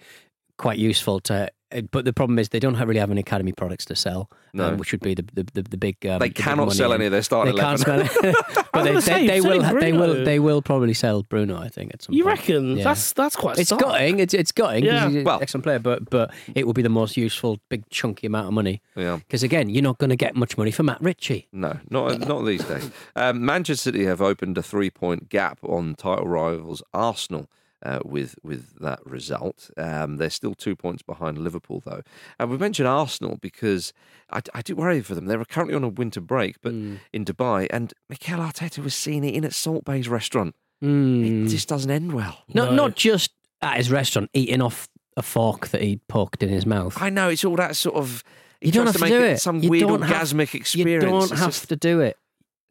quite 0.60 0.78
useful 0.78 1.19
to 1.22 1.50
uh, 1.72 1.82
but 1.91 2.04
the 2.04 2.12
problem 2.12 2.39
is 2.39 2.50
they 2.50 2.60
don't 2.60 2.74
have, 2.80 2.88
really 2.88 3.00
have 3.00 3.12
any 3.12 3.22
academy 3.22 3.52
products 3.52 3.86
to 3.86 3.95
sell 3.95 4.28
No. 4.54 4.69
um, 4.69 4.78
which 4.80 4.91
would 4.91 5.02
be 5.02 5.13
the 5.13 5.26
the, 5.38 5.43
the, 5.56 5.62
the 5.62 5.78
big 5.78 5.98
um, 6.06 6.17
they 6.19 6.30
the 6.30 6.34
big 6.34 6.36
cannot 6.36 6.65
money 6.65 6.78
sell 6.82 6.91
in- 6.93 6.98
any 7.02 7.06
of 7.06 7.12
their 7.12 7.19
they 7.19 7.24
starting 7.32 7.56
can't 7.56 7.86
eleven. 7.88 8.08
spell 8.08 8.24
it. 8.30 8.36
but 8.74 8.82
they, 8.84 8.89
gonna 8.89 9.02
say, 9.04 9.28
they, 9.28 9.39
they 9.39 9.41
will 9.41 9.62
selling 9.62 9.80
they 9.80 9.93
will 9.93 10.15
they 10.26 10.39
will 10.39 10.62
probably 10.63 10.95
sell 10.95 11.22
Bruno 11.24 11.56
I 11.62 11.69
think 11.69 11.93
at 11.93 12.02
some 12.02 12.15
You 12.15 12.24
point. 12.24 12.39
reckon 12.39 12.78
Yeah. 12.78 12.84
that's 12.86 13.13
that's 13.13 13.36
quite. 13.36 13.60
It's 13.60 13.69
stark. 13.69 13.82
gutting. 13.84 14.19
It's 14.19 14.34
it's 14.34 14.52
gutting. 14.52 14.84
'cause 14.84 14.93
Yeah. 14.93 15.08
he's 15.10 15.15
an 15.17 15.24
Well- 15.26 15.39
excellent 15.43 15.63
player, 15.63 15.78
but 15.80 16.10
but 16.10 16.34
it 16.56 16.65
will 16.65 16.74
be 16.74 16.82
the 16.82 16.89
most 17.02 17.15
useful, 17.17 17.60
big 17.69 17.88
chunky 17.91 18.26
amount 18.26 18.48
of 18.48 18.54
money. 18.54 18.82
yeah. 18.95 19.17
Because 19.17 19.43
again, 19.43 19.69
you're 19.69 19.84
not 19.91 20.00
going 20.00 20.10
to 20.10 20.15
get 20.26 20.36
much 20.36 20.58
money 20.58 20.72
for 20.72 20.82
Matt 20.84 21.02
Ritchie. 21.02 21.48
No, 21.52 21.78
not 21.91 22.28
not 22.28 22.41
these 22.45 22.63
days. 22.65 22.89
Um, 23.15 23.45
Manchester 23.45 23.91
City 23.91 24.06
have 24.06 24.22
opened 24.22 24.58
a 24.58 24.63
three 24.63 24.89
point 24.89 25.30
gap 25.30 25.60
on 25.63 25.93
title 25.95 26.28
rivals 26.28 26.82
Arsenal. 26.95 27.48
Uh, 27.81 27.99
with 28.03 28.35
with 28.43 28.77
that 28.79 28.99
result, 29.05 29.69
um, 29.77 30.17
they're 30.17 30.29
still 30.29 30.53
two 30.53 30.75
points 30.75 31.01
behind 31.01 31.37
Liverpool, 31.37 31.81
though. 31.85 32.01
And 32.37 32.49
we 32.51 32.57
mentioned 32.57 32.89
Arsenal 32.89 33.37
because 33.41 33.93
I, 34.31 34.41
I 34.53 34.61
do 34.61 34.75
worry 34.75 34.99
for 35.01 35.15
them. 35.15 35.27
They're 35.27 35.45
currently 35.45 35.75
on 35.75 35.85
a 35.85 35.87
winter 35.89 36.19
break, 36.19 36.57
but 36.61 36.73
Hmm. 36.73 36.95
in 37.13 37.23
Dubai, 37.23 37.67
and 37.71 37.93
Mikel 38.09 38.39
Arteta 38.39 38.79
was 38.83 38.93
seen 38.95 39.23
eating 39.23 39.45
at 39.45 39.53
Salt 39.53 39.85
Bae's 39.85 40.09
restaurant. 40.09 40.55
Mm. 40.83 41.45
It 41.45 41.49
just 41.49 41.69
doesn't 41.69 41.89
end 41.91 42.11
well. 42.13 42.39
Not 42.53 42.69
No. 42.71 42.75
not 42.75 42.95
just 42.95 43.31
at 43.61 43.77
his 43.77 43.89
restaurant 43.89 44.29
eating 44.33 44.61
off 44.61 44.87
a 45.15 45.21
fork 45.21 45.69
that 45.69 45.81
he'd 45.81 46.05
poked 46.09 46.43
in 46.43 46.49
his 46.49 46.65
mouth. 46.65 47.01
I 47.01 47.09
know 47.09 47.29
it's 47.29 47.45
all 47.45 47.55
that 47.57 47.75
sort 47.77 47.95
of. 47.95 48.23
He 48.61 48.67
You 48.67 48.71
don't 48.73 48.87
have 48.87 48.95
to 48.95 48.99
to 48.99 49.05
make 49.05 49.11
do 49.13 49.19
it 49.23 49.31
it. 49.35 49.39
some 49.41 49.61
You 49.63 49.69
weird 49.69 49.87
don't 49.87 50.01
have- 50.01 50.27
orgasmic 50.27 50.75
you 50.75 50.99
don't 50.99 51.23
It's 51.23 51.31
have 51.31 51.49
just- 51.51 51.69
to 51.69 51.75
do 51.77 52.01
it. 52.01 52.17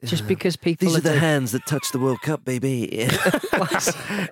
Just 0.05 0.29
because 0.29 0.55
people 0.55 0.87
These 0.87 0.99
are 0.99 1.01
doing- 1.01 1.19
hands 1.19 1.51
that 1.53 1.67
touch 1.67 1.91
the 1.91 1.99
World 1.99 2.21
Cup, 2.23 2.45
baby. 2.45 2.89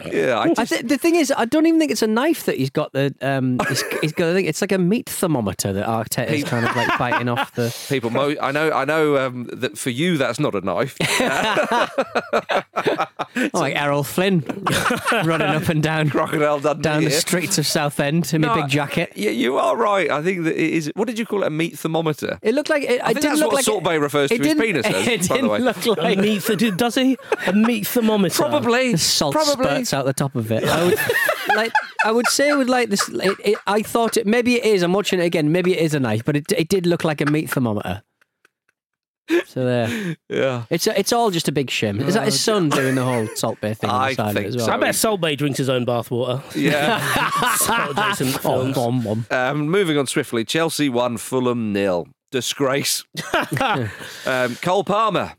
yeah, 0.07 0.39
I 0.39 0.43
I 0.51 0.55
just, 0.55 0.71
th- 0.73 0.85
the 0.87 0.97
thing 0.97 1.17
is, 1.17 1.33
I 1.37 1.45
don't 1.45 1.67
even 1.67 1.81
think 1.81 1.91
it's 1.91 2.03
a 2.03 2.07
knife 2.07 2.45
that 2.45 2.57
he's 2.57 2.71
got. 2.71 2.93
The 2.93 3.13
um, 3.21 3.59
he's, 3.69 3.83
he's 4.01 4.13
got. 4.13 4.29
I 4.31 4.35
think 4.35 4.47
it's 4.47 4.61
like 4.61 4.71
a 4.71 4.79
meat 4.79 5.09
thermometer 5.09 5.73
that 5.73 5.87
Arteta 5.87 6.29
is 6.31 6.45
kind 6.45 6.65
of 6.67 6.77
like 6.77 6.97
biting 6.99 7.29
off 7.29 7.53
the. 7.57 7.75
people. 7.89 8.11
Mo- 8.11 8.37
I 8.41 8.53
know. 8.53 8.71
I 8.71 8.85
know 8.85 9.17
um, 9.27 9.51
that 9.55 9.77
for 9.77 9.91
you, 9.91 10.17
that's 10.19 10.39
not 10.39 10.55
a 10.55 10.61
knife. 10.61 10.97
Oh, 13.39 13.51
like 13.55 13.75
Errol 13.77 14.03
Flynn 14.05 14.41
running 15.25 15.49
up 15.49 15.69
and 15.69 15.83
down 15.83 16.09
Crocodile 16.09 16.61
Dundee. 16.61 16.83
down 16.83 17.05
the 17.05 17.11
here. 17.11 17.19
streets 17.21 17.59
of 17.59 17.67
Southend 17.67 18.33
in 18.33 18.41
No, 18.43 18.53
a 18.53 18.57
big 18.63 18.69
jacket. 18.69 19.13
Yeah, 19.15 19.31
you 19.31 19.59
are 19.59 19.77
right. 19.77 20.11
I 20.11 20.23
think 20.23 20.45
that 20.45 20.55
it 20.55 20.73
is. 20.75 20.91
What 20.95 21.07
did 21.07 21.19
you 21.19 21.27
call 21.27 21.43
it? 21.43 21.47
A 21.49 21.51
meat 21.51 21.79
thermometer. 21.79 22.39
It 22.43 22.55
looked 22.55 22.71
like 22.71 22.85
it, 22.85 23.01
I 23.03 23.11
it 23.11 23.15
think 23.15 23.15
didn't 23.17 23.23
that's 23.31 23.41
look 23.41 23.49
what 23.49 23.57
like 23.57 23.65
Salt 23.65 23.85
Bae 23.85 23.95
refers 23.95 24.31
to 24.31 24.37
it 24.37 24.39
his 24.39 24.49
didn't- 24.55 24.63
penis 24.63 24.87
as, 24.87 24.95
It 24.95 25.29
by 25.29 25.35
the 25.35 25.35
didn't 25.35 25.49
way. 25.61 25.73
look 25.85 25.99
A 25.99 26.03
like 26.03 26.19
meat 26.19 26.43
th- 26.43 26.77
does 26.77 26.95
he 26.95 27.17
a 27.47 27.53
meat 27.53 27.87
thermometer? 27.87 28.35
Probably. 28.35 28.93
the 28.93 28.99
salt 28.99 29.35
Probably. 29.35 29.65
spurts 29.67 29.93
out 29.95 30.05
the 30.07 30.13
top 30.13 30.35
of 30.37 30.51
it. 30.53 30.65
I 30.65 30.85
would, 30.85 30.99
like, 31.57 31.73
I 32.05 32.13
would 32.13 32.27
say 32.29 32.49
it 32.51 32.57
would 32.57 32.69
like 32.71 32.91
this. 32.91 33.09
It, 33.09 33.37
it, 33.45 33.59
I 33.67 33.83
thought 33.83 34.17
it. 34.17 34.27
Maybe 34.27 34.57
it 34.57 34.65
is. 34.65 34.83
I'm 34.83 34.93
watching 34.93 35.21
it 35.21 35.25
again. 35.25 35.53
Maybe 35.53 35.73
it 35.77 35.81
is 35.83 35.95
a 35.95 36.01
knife, 36.01 36.25
but 36.25 36.37
it 36.37 36.53
it 36.53 36.69
did 36.69 36.87
look 36.87 37.05
like 37.05 37.21
a 37.21 37.27
meat 37.27 37.51
thermometer. 37.51 38.03
So 39.47 39.65
there, 39.65 40.17
Yeah. 40.29 40.67
it's 40.71 40.87
it's 40.87 41.13
all 41.13 41.33
just 41.33 41.49
a 41.49 41.53
big 41.53 41.67
shim. 41.67 42.01
Is 42.01 42.15
that 42.15 42.27
his 42.27 42.41
son 42.41 42.69
doing 42.69 42.95
the 42.95 43.03
whole 43.05 43.27
salt 43.35 43.61
bae 43.61 43.75
thing 43.75 43.91
on 43.91 44.01
I 44.01 44.09
the 44.11 44.15
side 44.15 44.29
of 44.29 44.35
think 44.35 44.47
it 44.47 44.55
as 44.59 44.65
so. 44.65 44.73
I 44.73 44.77
bet 44.77 44.95
Salt 44.95 45.21
Bae 45.21 45.35
drinks 45.35 45.59
his 45.59 45.69
own 45.69 45.85
bathwater. 45.85 46.41
Yeah. 46.55 47.01
Salt 47.57 47.91
adjacent 47.99 48.37
Oh, 48.47 48.61
films. 48.73 48.77
bom, 48.77 49.01
bom. 49.03 49.27
Um, 49.33 49.69
moving 49.69 49.99
on 49.99 50.07
swiftly, 50.07 50.45
Chelsea 50.45 50.89
won, 50.89 51.17
Fulham 51.17 51.73
nil. 51.73 52.07
Disgrace. 52.31 53.03
um, 54.27 54.55
Cole 54.63 54.85
Palmer. 54.85 55.35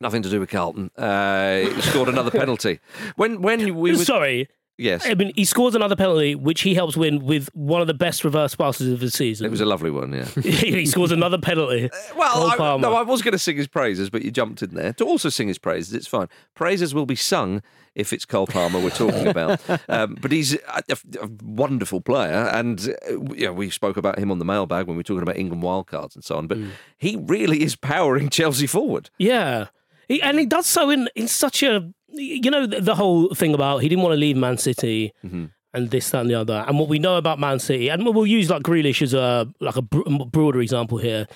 Nothing 0.00 0.22
to 0.22 0.30
do 0.30 0.40
with 0.40 0.48
Carlton. 0.50 0.90
Uh, 0.96 1.58
he 1.74 1.80
scored 1.82 2.08
another 2.08 2.30
penalty. 2.30 2.80
When 3.16 3.42
when 3.42 3.74
we 3.76 3.90
were 3.92 3.96
Sorry, 3.98 4.48
yes, 4.78 5.04
I 5.06 5.14
mean 5.14 5.32
he 5.36 5.44
scores 5.44 5.74
another 5.74 5.94
penalty, 5.96 6.34
which 6.34 6.62
he 6.62 6.74
helps 6.74 6.96
win 6.96 7.24
with 7.26 7.50
one 7.54 7.82
of 7.82 7.86
the 7.86 7.92
best 7.94 8.24
reverse 8.24 8.54
passes 8.54 8.90
of 8.92 9.00
the 9.00 9.10
season. 9.10 9.44
it 9.46 9.50
was 9.50 9.60
a 9.60 9.66
lovely 9.66 9.90
one. 9.90 10.12
Yeah. 10.14 10.24
he 10.42 10.86
scores 10.86 11.10
another 11.12 11.36
penalty. 11.38 11.90
Well, 12.16 12.50
I, 12.60 12.76
no, 12.78 12.94
I 12.94 13.02
was 13.02 13.20
going 13.20 13.32
to 13.32 13.38
sing 13.38 13.58
his 13.58 13.68
praises, 13.68 14.08
but 14.08 14.22
you 14.22 14.30
jumped 14.30 14.62
in 14.62 14.74
there 14.74 14.94
to 14.94 15.04
also 15.04 15.28
sing 15.28 15.48
his 15.48 15.58
praises. 15.58 15.92
It's 15.92 16.06
fine. 16.06 16.28
Praises 16.54 16.94
will 16.94 17.06
be 17.06 17.16
sung 17.16 17.60
if 17.94 18.12
it's 18.14 18.24
Cole 18.24 18.46
Palmer 18.46 18.78
we're 18.80 18.88
talking 18.90 19.26
about. 19.36 19.60
um, 19.90 20.16
but 20.22 20.32
he's 20.32 20.54
a, 20.54 20.82
a- 20.88 21.24
a 21.24 21.28
wonderful 21.42 22.00
player, 22.00 22.48
and 22.54 22.94
uh, 23.10 23.34
yeah, 23.34 23.50
we 23.50 23.68
spoke 23.68 23.98
about 23.98 24.18
him 24.18 24.30
on 24.30 24.38
the 24.38 24.44
mailbag 24.46 24.86
when 24.86 24.96
we 24.96 25.00
were 25.00 25.04
talking 25.04 25.22
about 25.22 25.36
England 25.36 25.62
wildcards 25.62 26.14
and 26.14 26.24
so 26.24 26.36
on. 26.38 26.46
But 26.46 26.56
Mm. 26.58 26.70
he 26.96 27.16
really 27.16 27.62
is 27.62 27.76
powering 27.76 28.30
Chelsea 28.30 28.66
forward. 28.66 29.10
Yeah, 29.18 29.66
he, 30.10 30.20
and 30.22 30.38
he 30.38 30.46
does 30.46 30.66
so 30.66 30.90
in 30.90 31.08
in 31.14 31.26
such 31.28 31.62
a 31.62 31.72
you 32.12 32.50
know 32.50 32.66
the, 32.66 32.80
the 32.80 32.94
whole 32.96 33.32
thing 33.34 33.54
about 33.54 33.78
he 33.82 33.88
didn't 33.88 34.02
want 34.04 34.12
to 34.12 34.20
leave 34.26 34.36
Man 34.36 34.58
City 34.58 35.12
Mm-hmm. 35.24 35.44
and 35.74 35.90
this 35.90 36.10
that 36.10 36.20
and 36.22 36.30
the 36.30 36.34
other. 36.34 36.64
And 36.66 36.78
what 36.78 36.88
we 36.88 36.98
know 36.98 37.16
about 37.16 37.38
Man 37.38 37.58
City, 37.60 37.88
and 37.90 38.04
we'll 38.04 38.26
use 38.26 38.50
like 38.50 38.62
Grealish 38.62 39.00
as 39.02 39.14
a 39.14 39.46
like 39.60 39.76
a 39.76 39.82
bro- 39.82 40.24
broader 40.36 40.60
example 40.60 40.98
here. 40.98 41.26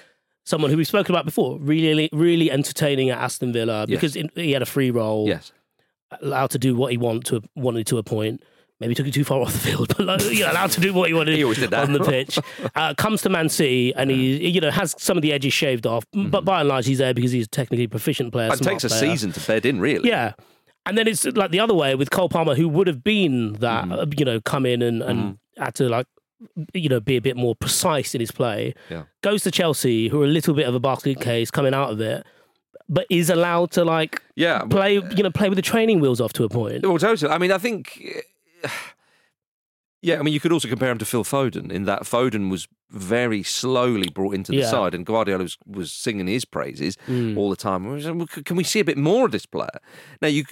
Someone 0.47 0.71
who 0.71 0.77
we've 0.77 0.87
spoken 0.87 1.15
about 1.15 1.25
before, 1.25 1.59
really, 1.59 2.11
really 2.13 2.51
entertaining 2.51 3.09
at 3.11 3.19
Aston 3.19 3.53
Villa 3.53 3.87
Yes. 3.89 3.97
because 3.97 4.15
in, 4.17 4.29
he 4.35 4.53
had 4.53 4.61
a 4.61 4.67
free 4.67 4.91
role, 4.91 5.27
Yes. 5.27 5.53
allowed 6.21 6.51
to 6.51 6.59
do 6.59 6.75
what 6.77 6.91
he 6.93 6.99
want 6.99 7.25
to 7.27 7.41
wanted 7.57 7.87
to 7.87 7.97
a 7.99 8.03
point. 8.03 8.43
Maybe 8.81 8.95
took 8.95 9.07
it 9.07 9.15
too 9.15 9.25
far 9.25 9.41
off 9.43 9.53
the 9.53 9.59
field, 9.59 9.95
but 9.97 10.07
like, 10.07 10.21
you're 10.33 10.51
allowed 10.51 10.71
to 10.73 10.81
do 10.81 10.93
what 10.93 11.09
He 11.29 11.43
always 11.43 11.59
did 11.59 11.71
that. 11.71 11.85
on 11.85 11.93
the 11.93 12.05
pitch. 12.05 12.39
Uh, 12.75 12.93
comes 12.95 13.23
to 13.23 13.29
Man 13.29 13.49
City 13.49 13.95
and 13.95 14.11
he, 14.11 14.49
you 14.49 14.61
know, 14.61 14.71
has 14.71 14.95
some 14.99 15.17
of 15.17 15.23
the 15.23 15.33
edges 15.33 15.53
shaved 15.53 15.87
off, 15.87 16.05
but 16.13 16.45
by 16.45 16.61
and 16.61 16.69
large, 16.69 16.87
he's 16.87 16.99
there 16.99 17.15
because 17.15 17.31
he's 17.33 17.45
a 17.47 17.49
technically 17.49 17.87
proficient 17.87 18.33
player. 18.33 18.53
It 18.53 18.59
takes 18.63 18.83
a 18.85 18.89
player. 18.89 19.01
season 19.01 19.33
to 19.33 19.41
bed 19.47 19.65
in, 19.65 19.81
really. 19.81 20.09
Yeah. 20.09 20.33
And 20.87 20.99
then 20.99 21.07
it's 21.07 21.25
like 21.25 21.51
the 21.51 21.61
other 21.61 21.75
way 21.75 21.95
with 21.95 22.11
Cole 22.11 22.29
Palmer, 22.29 22.55
who 22.55 22.69
would 22.69 22.87
have 22.89 23.03
been 23.05 23.55
that, 23.55 23.91
uh, 23.91 24.07
you 24.17 24.25
know, 24.25 24.41
come 24.41 24.67
in 24.67 24.83
and, 24.83 25.03
and 25.03 25.39
had 25.57 25.75
to 25.77 25.89
like, 25.89 26.07
you 26.75 26.89
know, 26.89 27.01
be 27.01 27.17
a 27.17 27.21
bit 27.23 27.37
more 27.37 27.55
precise 27.55 28.15
in 28.15 28.21
his 28.21 28.31
play. 28.33 28.75
Yeah. 28.91 29.05
Goes 29.23 29.45
to 29.45 29.51
Chelsea, 29.51 30.09
who 30.09 30.21
are 30.23 30.27
a 30.27 30.29
little 30.29 30.53
bit 30.55 30.67
of 30.67 30.75
a 30.75 30.81
basket 30.81 31.21
case 31.21 31.51
coming 31.51 31.73
out 31.75 31.91
of 31.91 32.01
it, 32.01 32.27
but 32.89 33.07
is 33.09 33.31
allowed 33.31 33.71
to 33.73 33.85
like 33.85 34.21
Yeah. 34.37 34.63
play, 34.65 34.95
you 34.95 35.23
know, 35.23 35.31
play 35.31 35.49
with 35.49 35.57
the 35.57 35.63
training 35.63 36.01
wheels 36.01 36.21
off 36.21 36.33
to 36.35 36.45
a 36.45 36.49
point. 36.49 36.85
Well, 36.85 36.99
totally. 36.99 37.33
I 37.33 37.39
mean, 37.39 37.53
I 37.53 37.59
think. 37.59 38.03
Yeah, 40.07 40.19
I 40.19 40.23
mean, 40.23 40.35
you 40.35 40.41
could 40.41 40.53
also 40.53 40.69
compare 40.69 40.91
him 40.91 40.99
to 40.99 41.07
Phil 41.07 41.25
Foden 41.25 41.73
in 41.73 41.85
that 41.85 42.03
Foden 42.03 42.51
was 42.51 42.69
very 42.91 43.43
slowly 43.43 44.11
brought 44.11 44.35
into 44.35 44.53
the 44.53 44.59
Yeah. 44.59 44.69
side, 44.71 44.95
and 44.95 45.07
Guardiola 45.07 45.45
was, 45.45 45.57
was 45.67 45.91
singing 45.93 46.27
his 46.27 46.45
praises 46.45 46.99
Mm. 47.09 47.39
all 47.39 47.49
the 47.49 47.57
time. 47.57 47.91
We 47.91 48.03
said, 48.03 48.15
"Well, 48.15 48.27
Can 48.27 48.55
we 48.57 48.65
see 48.65 48.81
a 48.81 48.85
bit 48.85 48.99
more 48.99 49.25
of 49.25 49.33
this 49.33 49.47
player? 49.47 49.79
Now, 50.21 50.29
you 50.29 50.45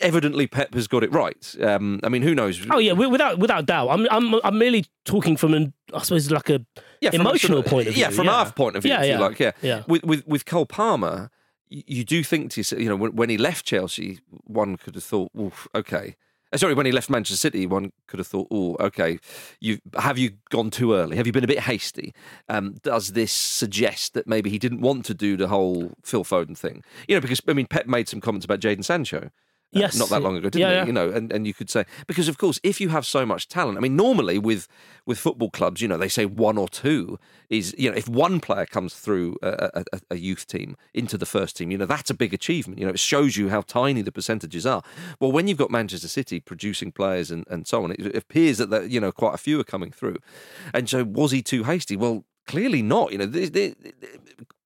evidently 0.00 0.46
Pep 0.46 0.72
has 0.72 0.88
got 0.88 1.04
it 1.04 1.12
right. 1.12 1.54
Um, 1.60 2.00
I 2.02 2.08
mean, 2.08 2.22
who 2.22 2.34
knows? 2.34 2.66
Oh 2.70 2.78
yeah, 2.78 2.92
without 2.92 3.38
without 3.38 3.66
doubt. 3.66 3.88
I'm 3.90 4.06
I'm 4.10 4.40
I'm 4.42 4.58
merely 4.58 4.86
talking 5.04 5.36
from 5.36 5.52
an 5.52 5.74
I 5.92 6.00
suppose 6.00 6.30
like 6.30 6.48
a 6.48 6.64
yeah, 7.02 7.10
a 7.12 7.16
emotional 7.16 7.58
of- 7.58 7.66
point 7.66 7.88
of 7.88 7.94
view. 7.94 8.00
Yeah, 8.04 8.08
from 8.10 8.30
our 8.30 8.50
point 8.50 8.76
of 8.76 8.84
view, 8.84 8.92
Yeah, 8.92 9.00
if 9.00 9.06
you 9.06 9.12
yeah. 9.12 9.18
like. 9.18 9.38
Yeah, 9.38 9.52
Yeah. 9.60 9.82
With 9.86 10.02
with 10.04 10.26
with 10.26 10.46
Cole 10.46 10.64
Palmer, 10.64 11.30
you 11.68 12.04
do 12.04 12.24
think 12.24 12.52
to 12.52 12.60
yourself, 12.60 12.80
you 12.80 12.88
know, 12.88 12.96
when, 12.96 13.14
when 13.14 13.28
he 13.28 13.36
left 13.36 13.66
Chelsea, 13.66 14.20
one 14.44 14.78
could 14.78 14.94
have 14.94 15.04
thought, 15.04 15.30
okay. 15.74 16.16
Uh, 16.52 16.56
Sorry, 16.56 16.74
when 16.74 16.86
he 16.86 16.92
left 16.92 17.10
Manchester 17.10 17.36
City, 17.36 17.66
one 17.66 17.92
could 18.06 18.18
have 18.18 18.26
thought, 18.26 18.48
"Oh, 18.50 18.76
okay, 18.80 19.18
you 19.60 19.78
have 19.98 20.18
you 20.18 20.32
gone 20.50 20.70
too 20.70 20.94
early? 20.94 21.16
Have 21.16 21.26
you 21.26 21.32
been 21.32 21.44
a 21.44 21.48
bit 21.48 21.60
hasty? 21.60 22.14
Um, 22.48 22.74
does 22.82 23.12
this 23.12 23.32
suggest 23.32 24.14
that 24.14 24.26
maybe 24.26 24.50
he 24.50 24.58
didn't 24.58 24.80
want 24.80 25.04
to 25.06 25.14
do 25.14 25.36
the 25.36 25.48
whole 25.48 25.92
Phil 26.02 26.24
Foden 26.24 26.56
thing? 26.56 26.82
You 27.06 27.16
know, 27.16 27.20
because 27.20 27.40
I 27.46 27.52
mean, 27.52 27.66
Pep 27.66 27.86
made 27.86 28.08
some 28.08 28.20
comments 28.20 28.44
about 28.44 28.60
Jadon 28.60 28.84
Sancho, 28.84 29.30
uh, 29.74 29.80
Yes. 29.80 29.98
not 29.98 30.08
that 30.08 30.22
long 30.22 30.36
ago, 30.36 30.48
didn't 30.48 30.60
Yeah, 30.60 30.68
he? 30.70 30.74
yeah. 30.76 30.86
You 30.86 30.92
know, 30.92 31.10
and, 31.10 31.32
and 31.32 31.46
you 31.46 31.54
could 31.54 31.68
say 31.68 31.84
because 32.06 32.28
of 32.28 32.38
course, 32.38 32.58
if 32.62 32.80
you 32.80 32.88
have 32.88 33.04
so 33.04 33.26
much 33.26 33.48
talent, 33.48 33.76
I 33.76 33.80
mean, 33.80 33.96
normally 33.96 34.38
with 34.38 34.66
with 35.04 35.18
football 35.18 35.50
clubs, 35.50 35.80
you 35.80 35.88
know, 35.88 35.96
they 35.98 36.08
say 36.08 36.26
one 36.26 36.56
or 36.58 36.68
two 36.68 37.18
is 37.50 37.74
you 37.78 37.90
know, 37.90 37.96
if 37.96 38.08
one 38.08 38.40
player 38.40 38.66
comes 38.66 38.94
through 38.94 39.36
a, 39.42 39.84
a, 39.92 40.00
a 40.12 40.16
youth 40.16 40.46
team 40.46 40.76
into 40.94 41.18
the 41.18 41.26
first 41.26 41.56
team, 41.56 41.70
you 41.70 41.78
know, 41.78 41.86
that's 41.86 42.10
a 42.10 42.14
big 42.14 42.32
achievement. 42.32 42.78
You 42.78 42.86
know, 42.86 42.92
it 42.92 42.98
shows 42.98 43.36
you 43.36 43.48
how 43.50 43.60
tiny 43.62 44.02
the 44.02 44.12
percentages 44.12 44.64
are. 44.66 44.82
Well, 45.20 45.32
when 45.32 45.48
you've 45.48 45.58
got 45.58 45.70
Manchester 45.70 46.08
City 46.08 46.40
producing 46.40 46.92
players 46.92 47.30
and, 47.30 47.46
and 47.48 47.66
so 47.66 47.84
on, 47.84 47.92
it 47.92 48.16
appears 48.16 48.58
that 48.58 48.70
that, 48.70 48.90
you 48.90 49.00
know 49.00 49.12
quite 49.12 49.34
a 49.34 49.38
few 49.38 49.60
are 49.60 49.64
coming 49.64 49.90
through. 49.90 50.16
And 50.72 50.88
so, 50.88 51.04
was 51.04 51.32
he 51.32 51.42
too 51.42 51.64
hasty? 51.64 51.96
Well. 51.96 52.24
Clearly 52.46 52.80
not. 52.80 53.12
You 53.12 53.18
know, 53.18 53.26
the, 53.26 53.44
the, 53.50 53.74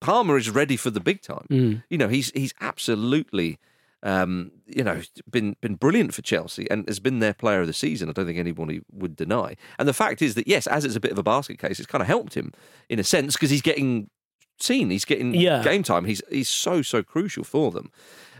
Palmer 0.00 0.36
is 0.36 0.48
ready 0.48 0.76
for 0.76 0.90
the 0.90 1.00
big 1.00 1.20
time. 1.20 1.46
Mm. 1.50 1.82
You 1.90 1.98
know, 1.98 2.06
he's 2.06 2.30
he's 2.30 2.54
absolutely 2.60 3.58
um, 4.02 4.50
you 4.66 4.82
know, 4.82 5.00
been 5.30 5.56
been 5.60 5.74
brilliant 5.76 6.12
for 6.14 6.22
Chelsea 6.22 6.68
and 6.70 6.86
has 6.88 6.98
been 7.00 7.20
their 7.20 7.34
player 7.34 7.60
of 7.60 7.66
the 7.66 7.72
season. 7.72 8.08
I 8.08 8.12
don't 8.12 8.26
think 8.26 8.38
anybody 8.38 8.80
would 8.92 9.14
deny. 9.16 9.56
And 9.78 9.86
the 9.88 9.92
fact 9.94 10.22
is 10.22 10.34
that 10.34 10.48
yes, 10.48 10.66
as 10.66 10.84
it's 10.84 10.96
a 10.96 11.00
bit 11.00 11.12
of 11.12 11.18
a 11.18 11.22
basket 11.22 11.58
case, 11.58 11.78
it's 11.78 11.86
kind 11.86 12.02
of 12.02 12.08
helped 12.08 12.34
him 12.34 12.52
in 12.88 12.98
a 12.98 13.04
sense 13.04 13.34
because 13.34 13.50
he's 13.50 13.62
getting 13.62 14.10
seen, 14.58 14.90
he's 14.90 15.04
getting 15.04 15.34
Yeah. 15.34 15.62
game 15.62 15.82
time. 15.82 16.04
He's 16.04 16.22
he's 16.30 16.48
so 16.48 16.82
so 16.82 17.02
crucial 17.02 17.44
for 17.44 17.70
them. 17.70 17.90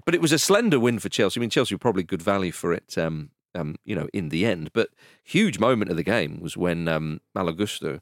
But 0.05 0.14
it 0.16 0.20
was 0.20 0.33
a 0.33 0.38
slender 0.38 0.81
win 0.81 0.98
for 0.98 1.09
Chelsea. 1.09 1.38
I 1.38 1.42
mean, 1.42 1.51
Chelsea 1.51 1.75
were 1.77 1.79
probably 1.79 2.03
good 2.03 2.22
value 2.22 2.51
for 2.53 2.72
it. 2.72 2.98
Um, 2.98 3.31
um, 3.55 3.77
you 3.85 3.94
know, 3.94 4.09
in 4.12 4.31
the 4.31 4.44
end, 4.46 4.70
but 4.72 4.88
huge 5.22 5.59
moment 5.61 5.90
of 5.90 5.96
the 5.96 6.03
game 6.03 6.40
was 6.40 6.57
when 6.57 6.88
um, 6.88 7.20
Malo 7.35 7.53
Gusto 7.53 8.01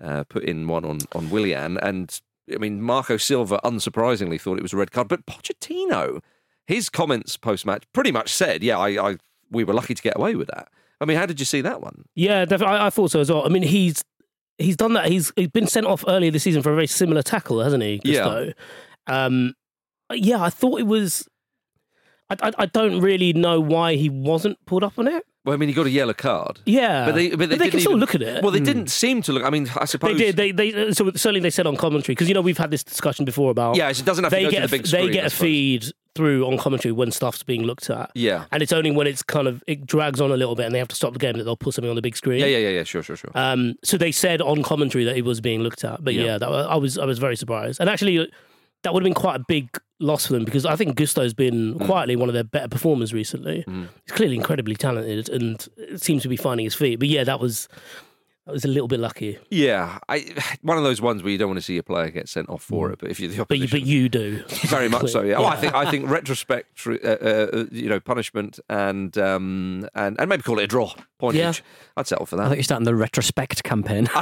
uh, 0.00 0.24
put 0.24 0.44
in 0.44 0.66
one 0.68 0.84
on 0.84 1.00
on 1.14 1.28
Willian, 1.28 1.76
and 1.78 2.20
I 2.52 2.56
mean 2.58 2.80
Marco 2.80 3.16
Silva, 3.16 3.60
unsurprisingly, 3.64 4.40
thought 4.40 4.58
it 4.58 4.62
was 4.62 4.72
a 4.72 4.76
red 4.76 4.92
card, 4.92 5.08
but 5.08 5.26
Pochettino, 5.26 6.20
his 6.66 6.88
comments 6.88 7.36
post 7.36 7.66
match 7.66 7.84
pretty 7.92 8.12
much 8.12 8.32
said, 8.32 8.62
"Yeah, 8.62 8.78
I, 8.78 9.10
I 9.10 9.16
we 9.50 9.64
were 9.64 9.74
lucky 9.74 9.94
to 9.94 10.02
get 10.02 10.16
away 10.16 10.34
with 10.34 10.48
that." 10.48 10.68
I 11.00 11.04
mean, 11.04 11.16
how 11.16 11.26
did 11.26 11.40
you 11.40 11.46
see 11.46 11.60
that 11.62 11.80
one? 11.80 12.04
Yeah, 12.14 12.44
definitely. 12.44 12.76
I, 12.76 12.86
I 12.86 12.90
thought 12.90 13.10
so 13.10 13.20
as 13.20 13.30
well. 13.30 13.44
I 13.44 13.48
mean, 13.48 13.62
he's 13.64 14.04
he's 14.58 14.76
done 14.76 14.92
that. 14.94 15.06
He's 15.06 15.32
he's 15.36 15.48
been 15.48 15.66
sent 15.66 15.86
off 15.86 16.04
earlier 16.06 16.30
this 16.30 16.44
season 16.44 16.62
for 16.62 16.72
a 16.72 16.74
very 16.74 16.86
similar 16.86 17.22
tackle, 17.22 17.60
hasn't 17.60 17.82
he? 17.82 18.00
Yeah. 18.04 18.52
Um, 19.06 19.54
yeah, 20.14 20.42
I 20.42 20.50
thought 20.50 20.80
it 20.80 20.86
was. 20.86 21.28
I, 22.30 22.36
I, 22.42 22.52
I 22.58 22.66
don't 22.66 23.00
really 23.00 23.32
know 23.32 23.60
why 23.60 23.96
he 23.96 24.08
wasn't 24.08 24.64
pulled 24.66 24.84
up 24.84 24.98
on 24.98 25.08
it. 25.08 25.26
Well, 25.44 25.54
I 25.54 25.56
mean, 25.56 25.68
he 25.68 25.74
got 25.74 25.86
a 25.86 25.90
yellow 25.90 26.12
card. 26.12 26.60
Yeah, 26.66 27.06
But 27.06 27.14
they, 27.16 27.30
but 27.30 27.48
they, 27.50 27.56
can 27.56 27.64
didn't 27.64 27.80
still 27.80 27.92
even- 27.92 28.00
look 28.00 28.14
at 28.14 28.22
it. 28.22 28.42
Well, 28.44 28.52
they 28.52 28.60
didn't 28.60 28.88
seem 28.90 29.22
to 29.22 29.32
look. 29.32 29.42
I 29.42 29.50
mean, 29.50 29.68
I 29.76 29.86
suppose 29.86 30.16
They 30.16 30.32
did. 30.32 30.36
They 30.36 30.70
they 30.72 30.92
so 30.92 31.10
certainly 31.12 31.40
they 31.40 31.50
said 31.50 31.66
on 31.66 31.76
commentary 31.76 32.14
because 32.14 32.28
you 32.28 32.34
know 32.34 32.40
we've 32.40 32.58
had 32.58 32.70
this 32.70 32.84
discussion 32.84 33.24
before 33.24 33.50
about 33.50 33.74
Yeah, 33.76 33.88
it 33.90 34.04
doesn't 34.04 34.22
have 34.22 34.30
to 34.32 34.36
they 34.36 34.42
go 34.44 34.50
to 34.50 34.54
get 34.56 34.70
the 34.70 34.76
a, 34.76 34.78
big 34.78 34.86
they 34.86 35.10
get 35.10 35.26
a 35.26 35.30
feed 35.30 35.86
through 36.14 36.46
on 36.46 36.58
commentary 36.58 36.92
when 36.92 37.10
stuff's 37.10 37.42
being 37.42 37.62
looked 37.62 37.90
at. 37.90 38.10
Yeah. 38.14 38.44
and 38.52 38.62
it's 38.62 38.72
only 38.72 38.90
when 38.92 39.06
it's 39.06 39.22
kind 39.22 39.48
of 39.48 39.64
it 39.66 39.84
drags 39.86 40.20
on 40.20 40.30
a 40.30 40.36
little 40.36 40.54
bit 40.54 40.66
and 40.66 40.74
they 40.74 40.78
have 40.78 40.88
to 40.88 40.94
stop 40.96 41.14
the 41.14 41.18
game 41.18 41.38
that 41.38 41.44
they'll 41.44 41.56
put 41.56 41.74
something 41.74 41.88
on 41.90 41.96
the 41.96 42.02
big 42.02 42.16
screen. 42.16 42.38
Yeah, 42.38 42.46
yeah, 42.46 42.58
yeah, 42.58 42.68
yeah. 42.68 42.84
Sure, 42.84 43.02
sure, 43.02 43.16
sure. 43.16 43.30
Um, 43.34 43.74
so 43.82 43.96
they 43.96 44.12
said 44.12 44.42
on 44.42 44.62
commentary 44.62 45.04
that 45.04 45.16
it 45.16 45.24
was 45.24 45.40
being 45.40 45.62
looked 45.62 45.82
at, 45.84 46.04
but 46.04 46.14
Yeah. 46.14 46.24
yeah, 46.24 46.38
that, 46.38 46.48
I 46.48 46.76
was 46.76 46.98
I 46.98 47.04
was 47.06 47.18
very 47.18 47.34
surprised, 47.36 47.80
and 47.80 47.88
actually 47.90 48.30
that 48.82 48.92
would 48.94 49.02
have 49.02 49.06
been 49.06 49.14
quite 49.14 49.36
a 49.40 49.44
big 49.48 49.70
loss 50.02 50.26
for 50.26 50.32
them 50.34 50.44
because 50.44 50.66
I 50.66 50.76
think 50.76 50.96
Gusto's 50.96 51.32
been 51.34 51.74
Mm. 51.74 51.86
quietly 51.86 52.16
one 52.16 52.28
of 52.28 52.34
their 52.34 52.44
better 52.44 52.68
performers 52.68 53.14
recently. 53.14 53.64
He's 53.66 54.12
clearly 54.12 54.36
incredibly 54.36 54.74
talented 54.76 55.28
and 55.28 55.66
seems 55.96 56.22
to 56.22 56.28
be 56.28 56.36
finding 56.36 56.64
his 56.64 56.74
feet. 56.74 56.98
But 56.98 57.08
yeah, 57.08 57.24
that 57.24 57.40
was 57.40 57.68
that 58.46 58.52
was 58.52 58.64
a 58.64 58.68
little 58.68 58.88
bit 58.88 58.98
lucky. 59.00 59.38
yeah, 59.50 59.98
I, 60.08 60.26
one 60.62 60.76
of 60.76 60.82
those 60.84 61.00
ones 61.00 61.22
where 61.22 61.30
you 61.30 61.38
don't 61.38 61.48
want 61.48 61.58
to 61.58 61.62
see 61.64 61.74
your 61.74 61.82
player 61.84 62.10
get 62.10 62.28
sent 62.28 62.48
off 62.48 62.62
for 62.62 62.90
it, 62.90 62.98
but 62.98 63.10
if 63.10 63.20
you're 63.20 63.30
the 63.30 63.36
Mm. 63.42 63.48
But 63.48 63.58
you, 63.58 63.68
but 63.68 63.82
you 63.82 64.08
do 64.08 64.42
Very 64.66 64.88
much 64.88 65.10
so. 65.10 65.22
Yeah. 65.22 65.36
Oh, 65.36 65.44
I 65.46 65.56
think 65.56 65.74
I 65.74 65.90
think 65.90 66.08
retrospect, 66.18 66.86
uh, 66.86 66.90
uh, 66.92 67.64
you 67.70 67.88
know, 67.88 68.00
punishment 68.00 68.58
and 68.68 69.16
um 69.18 69.88
and 69.94 70.18
and 70.18 70.28
maybe 70.28 70.42
call 70.42 70.58
it 70.58 70.64
a 70.64 70.66
draw 70.66 70.92
pointage. 71.20 71.34
Yeah. 71.34 71.52
I'd 71.96 72.06
settle 72.06 72.26
for 72.26 72.36
that. 72.36 72.46
I 72.46 72.48
that. 72.50 72.56
you're 72.56 72.64
starting 72.64 72.84
the 72.84 72.94
retrospect 72.96 73.62
campaign. 73.62 74.08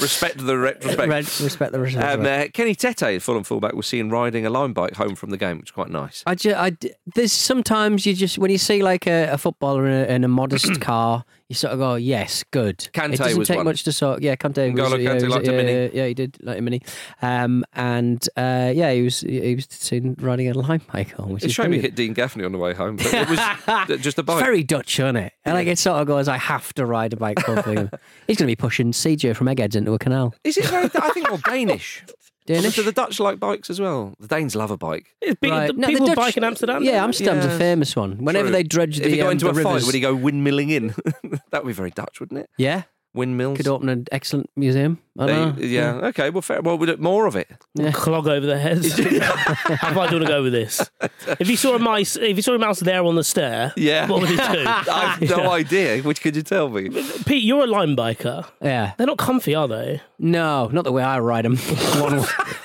Respect 0.00 0.38
the 0.44 0.58
retrospect. 0.58 1.08
Red, 1.08 1.24
respect 1.40 1.72
the 1.72 1.80
retrospect. 1.80 2.20
Um, 2.20 2.26
uh, 2.26 2.46
Kenny 2.52 2.74
Tete, 2.74 3.20
Fulham 3.22 3.44
fullback, 3.44 3.74
was 3.74 3.86
seen 3.86 4.10
riding 4.10 4.44
a 4.46 4.50
Lime 4.50 4.72
bike 4.72 4.94
home 4.96 5.14
from 5.14 5.30
the 5.30 5.36
game, 5.36 5.58
which 5.58 5.68
is 5.68 5.72
quite 5.72 5.90
nice. 5.90 6.22
I, 6.26 6.34
ju- 6.34 6.54
I 6.54 6.70
d- 6.70 6.92
there's 7.14 7.32
sometimes 7.32 8.06
you 8.06 8.14
just 8.14 8.38
when 8.38 8.50
you 8.50 8.58
see 8.58 8.82
like 8.82 9.06
a, 9.06 9.28
a 9.32 9.38
footballer 9.38 9.86
in 9.86 9.92
a, 9.92 10.04
in 10.14 10.24
a 10.24 10.28
modest 10.28 10.80
car, 10.80 11.24
you 11.50 11.54
sort 11.54 11.74
of 11.74 11.78
go, 11.78 11.96
yes, 11.96 12.42
good. 12.52 12.78
Kante 12.94 13.14
it 13.14 13.16
doesn't 13.18 13.38
was 13.38 13.48
take 13.48 13.58
one. 13.58 13.66
much 13.66 13.84
to 13.84 13.92
sort. 13.92 14.22
Yeah, 14.22 14.34
Kante 14.34 14.72
was. 14.72 14.80
N'Golo 14.80 15.02
yeah, 15.02 15.10
Kante 15.10 15.18
he 15.18 15.24
was- 15.26 15.34
liked 15.34 15.48
a 15.48 15.50
yeah, 15.52 15.56
mini. 15.62 15.90
Yeah, 15.96 16.06
he 16.06 16.14
did 16.14 16.38
like 16.42 16.58
a 16.58 16.62
mini. 16.62 16.80
Um, 17.20 17.64
and 17.74 18.26
uh, 18.36 18.72
yeah, 18.74 18.92
he 18.92 19.02
was 19.02 19.20
he 19.20 19.54
was 19.54 19.66
seen 19.70 20.16
riding 20.20 20.48
a 20.48 20.54
Lime 20.54 20.80
bike 20.92 21.12
home, 21.12 21.32
which 21.32 21.44
It 21.44 21.50
is 21.50 21.56
brilliant. 21.56 21.82
hit 21.82 21.94
Dean 21.94 22.14
Gaffney 22.14 22.44
on 22.44 22.52
the 22.52 22.58
way 22.58 22.72
home, 22.74 22.96
but 22.96 23.12
it 23.12 23.28
was 23.28 23.38
just 24.02 24.16
a 24.18 24.22
It's 24.22 24.26
bike. 24.26 24.42
very 24.42 24.62
Dutch, 24.62 24.98
isn't 24.98 25.16
it? 25.16 25.32
And 25.44 25.54
like 25.54 25.66
it 25.66 25.78
sort 25.78 26.00
of 26.00 26.06
goes, 26.06 26.28
I 26.28 26.38
have 26.38 26.72
to 26.74 26.86
ride 26.86 27.12
a 27.12 27.16
bike. 27.16 27.38
home 27.40 27.62
for 27.62 27.72
him. 27.72 27.90
He's 28.26 28.38
going 28.38 28.46
to 28.46 28.50
be 28.52 28.56
pushing 28.56 28.92
CJ 28.92 29.36
from 29.36 29.48
Eggheads 29.48 29.76
into 29.76 29.92
a 29.92 29.98
canal. 29.98 30.34
Is 30.44 30.56
it 30.56 30.64
very? 30.66 30.86
I 30.94 31.10
think 31.10 31.28
more 31.28 31.38
Danish. 31.38 32.04
Danish? 32.46 32.76
Do 32.76 32.82
the 32.82 32.92
Dutch 32.92 33.18
like 33.20 33.40
bikes 33.40 33.70
as 33.70 33.80
well? 33.80 34.14
The 34.20 34.28
Danes 34.28 34.54
love 34.54 34.70
a 34.70 34.76
bike. 34.76 35.06
It's 35.22 35.38
big, 35.40 35.50
Right. 35.50 35.66
the 35.68 35.72
No, 35.72 35.86
the 35.86 35.92
people 35.92 36.06
Dutch- 36.08 36.16
bike 36.16 36.36
in 36.36 36.44
Amsterdam. 36.44 36.82
Yeah. 36.84 37.02
Amsterdam's 37.04 37.44
Yeah. 37.46 37.52
a 37.54 37.58
famous 37.58 37.96
one. 37.96 38.18
Whenever 38.24 38.48
True. 38.48 38.52
they 38.52 38.62
dredge 38.62 38.98
if 38.98 39.04
the, 39.04 39.10
you 39.10 39.16
go 39.16 39.26
um, 39.26 39.32
into 39.32 39.44
the 39.46 39.50
a 39.50 39.54
rivers, 39.54 39.82
fight, 39.82 39.86
would 39.86 39.94
he 39.94 40.00
go 40.00 40.14
windmilling 40.16 40.70
in? 40.70 40.94
that 41.50 41.64
would 41.64 41.70
be 41.70 41.74
very 41.74 41.90
Dutch, 41.90 42.20
wouldn't 42.20 42.40
it? 42.40 42.50
yeah, 42.58 42.82
Windmills. 43.14 43.56
could 43.56 43.68
open 43.68 43.88
an 43.88 44.06
excellent 44.12 44.50
museum. 44.56 44.98
I 45.18 45.26
There 45.26 45.34
don't 45.36 45.58
know. 45.58 45.64
yeah. 45.64 45.92
Okay. 46.08 46.30
Well, 46.30 46.42
fair. 46.42 46.60
Well, 46.60 46.76
we'd 46.76 46.86
do 46.88 46.96
more 46.96 47.26
of 47.26 47.36
it. 47.36 47.48
Yeah. 47.74 47.92
clog 47.94 48.26
over 48.26 48.44
their 48.44 48.58
heads. 48.58 48.98
How 49.22 49.94
far 49.94 50.08
do 50.08 50.16
you 50.16 50.20
want 50.20 50.26
to 50.26 50.32
go 50.32 50.42
with 50.42 50.52
this? 50.52 50.90
If 51.38 51.48
you 51.48 51.56
saw 51.56 51.76
a 51.76 51.78
mouse, 51.78 52.16
if 52.16 52.36
you 52.36 52.42
saw 52.42 52.54
a 52.54 52.58
mouse 52.58 52.80
there 52.80 53.04
on 53.04 53.14
the 53.14 53.22
stair, 53.24 53.72
Yeah. 53.76 54.08
what 54.08 54.20
would 54.22 54.30
it 54.30 54.36
do? 54.36 54.42
I 54.66 55.16
have 55.16 55.30
no 55.30 55.44
Yeah. 55.44 55.50
idea. 55.50 56.02
Which 56.02 56.20
could 56.20 56.34
you 56.34 56.42
tell 56.42 56.68
me? 56.68 56.90
Pete, 57.24 57.44
you're 57.44 57.62
a 57.64 57.66
Lime 57.68 57.94
biker. 57.96 58.44
Yeah. 58.60 58.92
They're 58.98 59.06
not 59.06 59.18
comfy, 59.18 59.54
are 59.54 59.68
they? 59.68 60.00
No, 60.18 60.66
not 60.68 60.82
the 60.84 60.92
way 60.92 61.02
I 61.04 61.20
ride 61.20 61.44
them. 61.44 61.56
one, 62.00 62.24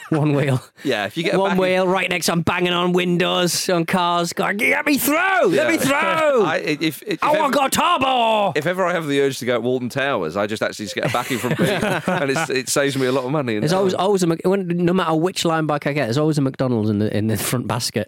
one 0.18 0.34
wheel. 0.34 0.62
Yeah. 0.84 1.06
If 1.06 1.18
you 1.18 1.24
get 1.24 1.38
One 1.38 1.58
wheel, 1.58 1.88
right 1.88 2.10
next, 2.10 2.30
I'm 2.30 2.42
banging 2.42 2.74
on 2.74 2.94
windows, 2.94 3.70
on 3.70 3.86
cars, 3.86 4.34
going, 4.34 4.58
get 4.58 4.86
me 4.86 4.98
through, 4.98 5.16
let 5.16 5.68
me 5.68 5.76
Yeah. 5.76 5.78
through. 5.78 6.44
I, 6.44 6.54
I, 6.54 6.58
if, 6.58 6.82
if, 6.82 7.04
if, 7.04 7.22
want 7.22 7.38
ever, 7.38 7.52
go 7.52 7.68
turbo. 7.68 8.54
if 8.56 8.66
ever 8.66 8.86
I 8.86 8.94
have 8.94 9.08
the 9.08 9.22
urge 9.22 9.40
to 9.40 9.46
go 9.46 9.56
at 9.56 9.64
Walton 9.64 9.90
Towers, 9.90 10.36
I 10.36 10.48
just 10.48 10.62
actually 10.62 10.86
just 10.86 10.96
get 10.96 11.06
a 11.10 11.14
backing 11.14 11.38
from 11.38 11.56
Pete, 11.56 11.70
and 12.08 12.32
it's, 12.32 12.50
it 12.50 12.70
saves 12.70 12.98
me 12.98 13.06
a 13.06 13.12
lot 13.12 13.24
of 13.26 13.32
money. 13.32 13.60
There's 13.60 13.74
always, 13.74 13.94
always 13.94 14.24
a, 14.24 14.28
when, 14.44 14.68
no 14.68 14.94
matter 14.94 15.16
which 15.16 15.46
Lime 15.46 15.68
bike 15.68 15.88
I 15.88 15.94
get, 15.94 16.06
there's 16.06 16.18
always 16.18 16.38
a 16.38 16.42
McDonald's 16.42 16.90
in 16.90 17.00
the 17.00 17.16
in 17.16 17.28
the 17.28 17.38
front 17.38 17.68
basket. 17.68 18.08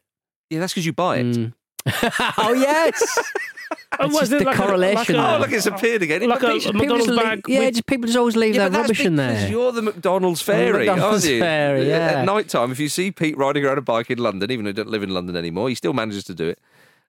yeah, 0.49 0.59
that's 0.59 0.73
because 0.73 0.85
you 0.85 0.93
buy 0.93 1.17
it. 1.17 1.25
Mm. 1.25 1.53
oh 2.37 2.53
yes, 2.53 3.01
It's 3.01 4.13
what, 4.13 4.19
just 4.21 4.31
it 4.33 4.39
the 4.39 4.45
like 4.45 4.55
a- 4.55 4.61
correlation 4.61 5.15
like 5.15 5.25
a- 5.31 5.35
Oh, 5.35 5.39
look, 5.39 5.51
it's 5.51 5.65
appeared 5.65 6.01
again. 6.03 6.27
Like 6.27 6.39
a- 6.39 6.41
But 6.41 6.51
a 6.51 6.53
Pete- 6.59 6.73
McDonald's 6.73 7.05
people 7.05 7.15
just 7.15 7.23
bag 7.23 7.47
leave, 7.47 7.53
yeah, 7.57 7.65
with- 7.65 7.73
just 7.75 7.85
people 7.87 8.05
just 8.07 8.17
always 8.17 8.35
leave 8.35 8.55
Yeah, 8.55 8.69
their 8.69 8.81
rubbish 8.81 9.01
in 9.05 9.15
there. 9.15 9.49
You're 9.49 9.71
the 9.71 9.81
McDonald's 9.81 10.41
fairy, 10.41 10.85
McDonald's 10.85 11.23
aren't 11.25 11.35
you? 11.35 11.39
fairy, 11.39 11.87
yeah. 11.89 11.95
At 12.19 12.25
night 12.25 12.49
time, 12.49 12.71
if 12.71 12.79
you 12.79 12.89
see 12.89 13.11
Pete 13.11 13.37
riding 13.37 13.65
around 13.65 13.77
a 13.77 13.81
bike 13.81 14.11
in 14.11 14.17
London, 14.19 14.51
even 14.51 14.65
though 14.65 14.69
he 14.69 14.73
doesn't 14.73 14.91
live 14.91 15.03
in 15.03 15.09
London 15.09 15.35
anymore, 15.35 15.69
he 15.69 15.75
still 15.75 15.93
manages 15.93 16.23
to 16.25 16.33
do 16.35 16.47
it. 16.49 16.59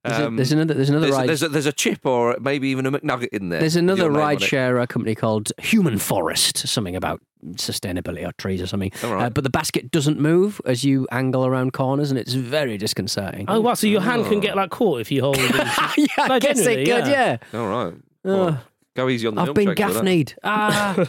There's, 0.05 0.19
a- 0.19 0.27
Um, 0.27 0.37
there's 0.37 0.51
another. 0.53 0.75
There's 0.75 0.89
another 0.91 1.07
there's, 1.07 1.17
ride. 1.17 1.29
there's, 1.29 1.43
a, 1.45 1.49
there's 1.49 1.67
a 1.67 1.73
chip 1.73 2.05
or 2.05 2.37
maybe 2.41 2.69
even 2.69 2.87
a 2.87 2.93
McNugget 2.93 3.29
in 3.33 3.51
there. 3.51 3.61
There's 3.61 3.77
another 3.77 4.03
your 4.05 4.11
ride 4.11 4.43
it. 4.43 4.47
share 4.47 4.81
uh, 4.81 4.87
company 4.87 5.15
called 5.15 5.53
Human 5.59 5.99
Forest, 5.99 6.59
something 6.67 6.97
about 6.97 7.21
sustainability 7.53 8.27
or 8.27 8.33
trees 8.33 8.61
or 8.61 8.67
something. 8.67 8.91
All 9.05 9.15
right. 9.15 9.27
Uh, 9.27 9.31
but 9.31 9.45
the 9.45 9.51
basket 9.51 9.91
doesn't 9.91 10.19
move 10.19 10.61
as 10.65 10.83
you 10.85 11.07
angle 11.13 11.47
around 11.47 11.73
corners, 11.73 12.11
and 12.11 12.19
it's 12.19 12.35
very 12.35 12.77
disconcerting. 12.79 13.45
Oh, 13.49 13.61
wow. 13.61 13.75
So 13.75 13.87
your 13.87 14.01
hand 14.01 14.27
can 14.27 14.41
get 14.41 14.57
like 14.57 14.71
caught 14.71 15.01
if 15.01 15.11
you 15.13 15.21
hold. 15.23 15.37
it. 15.41 15.51
yeah, 15.55 16.07
I 16.19 16.29
No, 16.29 16.41
guess 16.41 16.59
it 16.61 16.65
genuinely, 16.65 16.85
could. 17.03 17.11
yeah. 17.11 17.37
Yeah, 17.53 17.61
All 17.61 17.69
right. 17.69 17.95
Oh. 18.25 18.61
Well, 18.95 19.07
go 19.07 19.09
easy 19.11 19.27
on 19.27 19.35
the 19.35 19.43
I've 19.43 19.55
been 19.55 19.69
milkshakes 19.69 19.69
with 19.69 19.77
that. 19.77 19.93
gaffneyed. 19.95 20.35
Ah, 20.45 21.09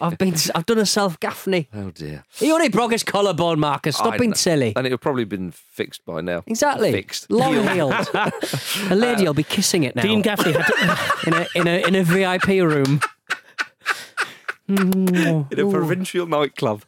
I've 0.00 0.18
been. 0.18 0.34
I've 0.54 0.66
done 0.66 0.78
a 0.78 0.86
self 0.86 1.18
gaffney. 1.20 1.68
Oh 1.74 1.90
dear. 1.90 2.24
He 2.34 2.50
only 2.52 2.68
broke 2.68 2.92
his 2.92 3.02
collarbone, 3.02 3.60
Marcus. 3.60 3.96
Stop 3.96 4.14
I 4.14 4.18
being 4.18 4.30
know. 4.30 4.34
silly. 4.36 4.72
And 4.76 4.86
it 4.86 4.90
would 4.90 5.00
probably 5.00 5.24
been 5.24 5.50
fixed 5.52 6.04
by 6.06 6.20
now. 6.20 6.42
Exactly. 6.46 6.92
Fixed. 6.92 7.30
Long 7.30 7.52
Healed. 7.54 7.94
healed. 7.94 8.08
a 8.90 8.94
lady 8.94 9.24
will 9.24 9.34
be 9.34 9.42
kissing 9.42 9.82
it 9.84 9.94
now 9.96 10.02
Dean 10.02 10.22
Gaffney 10.22 10.52
had 10.52 10.64
to, 10.66 11.08
in 11.26 11.34
a 11.34 11.46
in 11.54 11.66
a 11.66 11.88
in 11.88 11.94
a 11.96 12.02
VIP 12.04 12.46
room. 12.62 13.00
in 14.68 15.18
a 15.58 15.70
provincial 15.70 16.26
nightclub. 16.26 16.82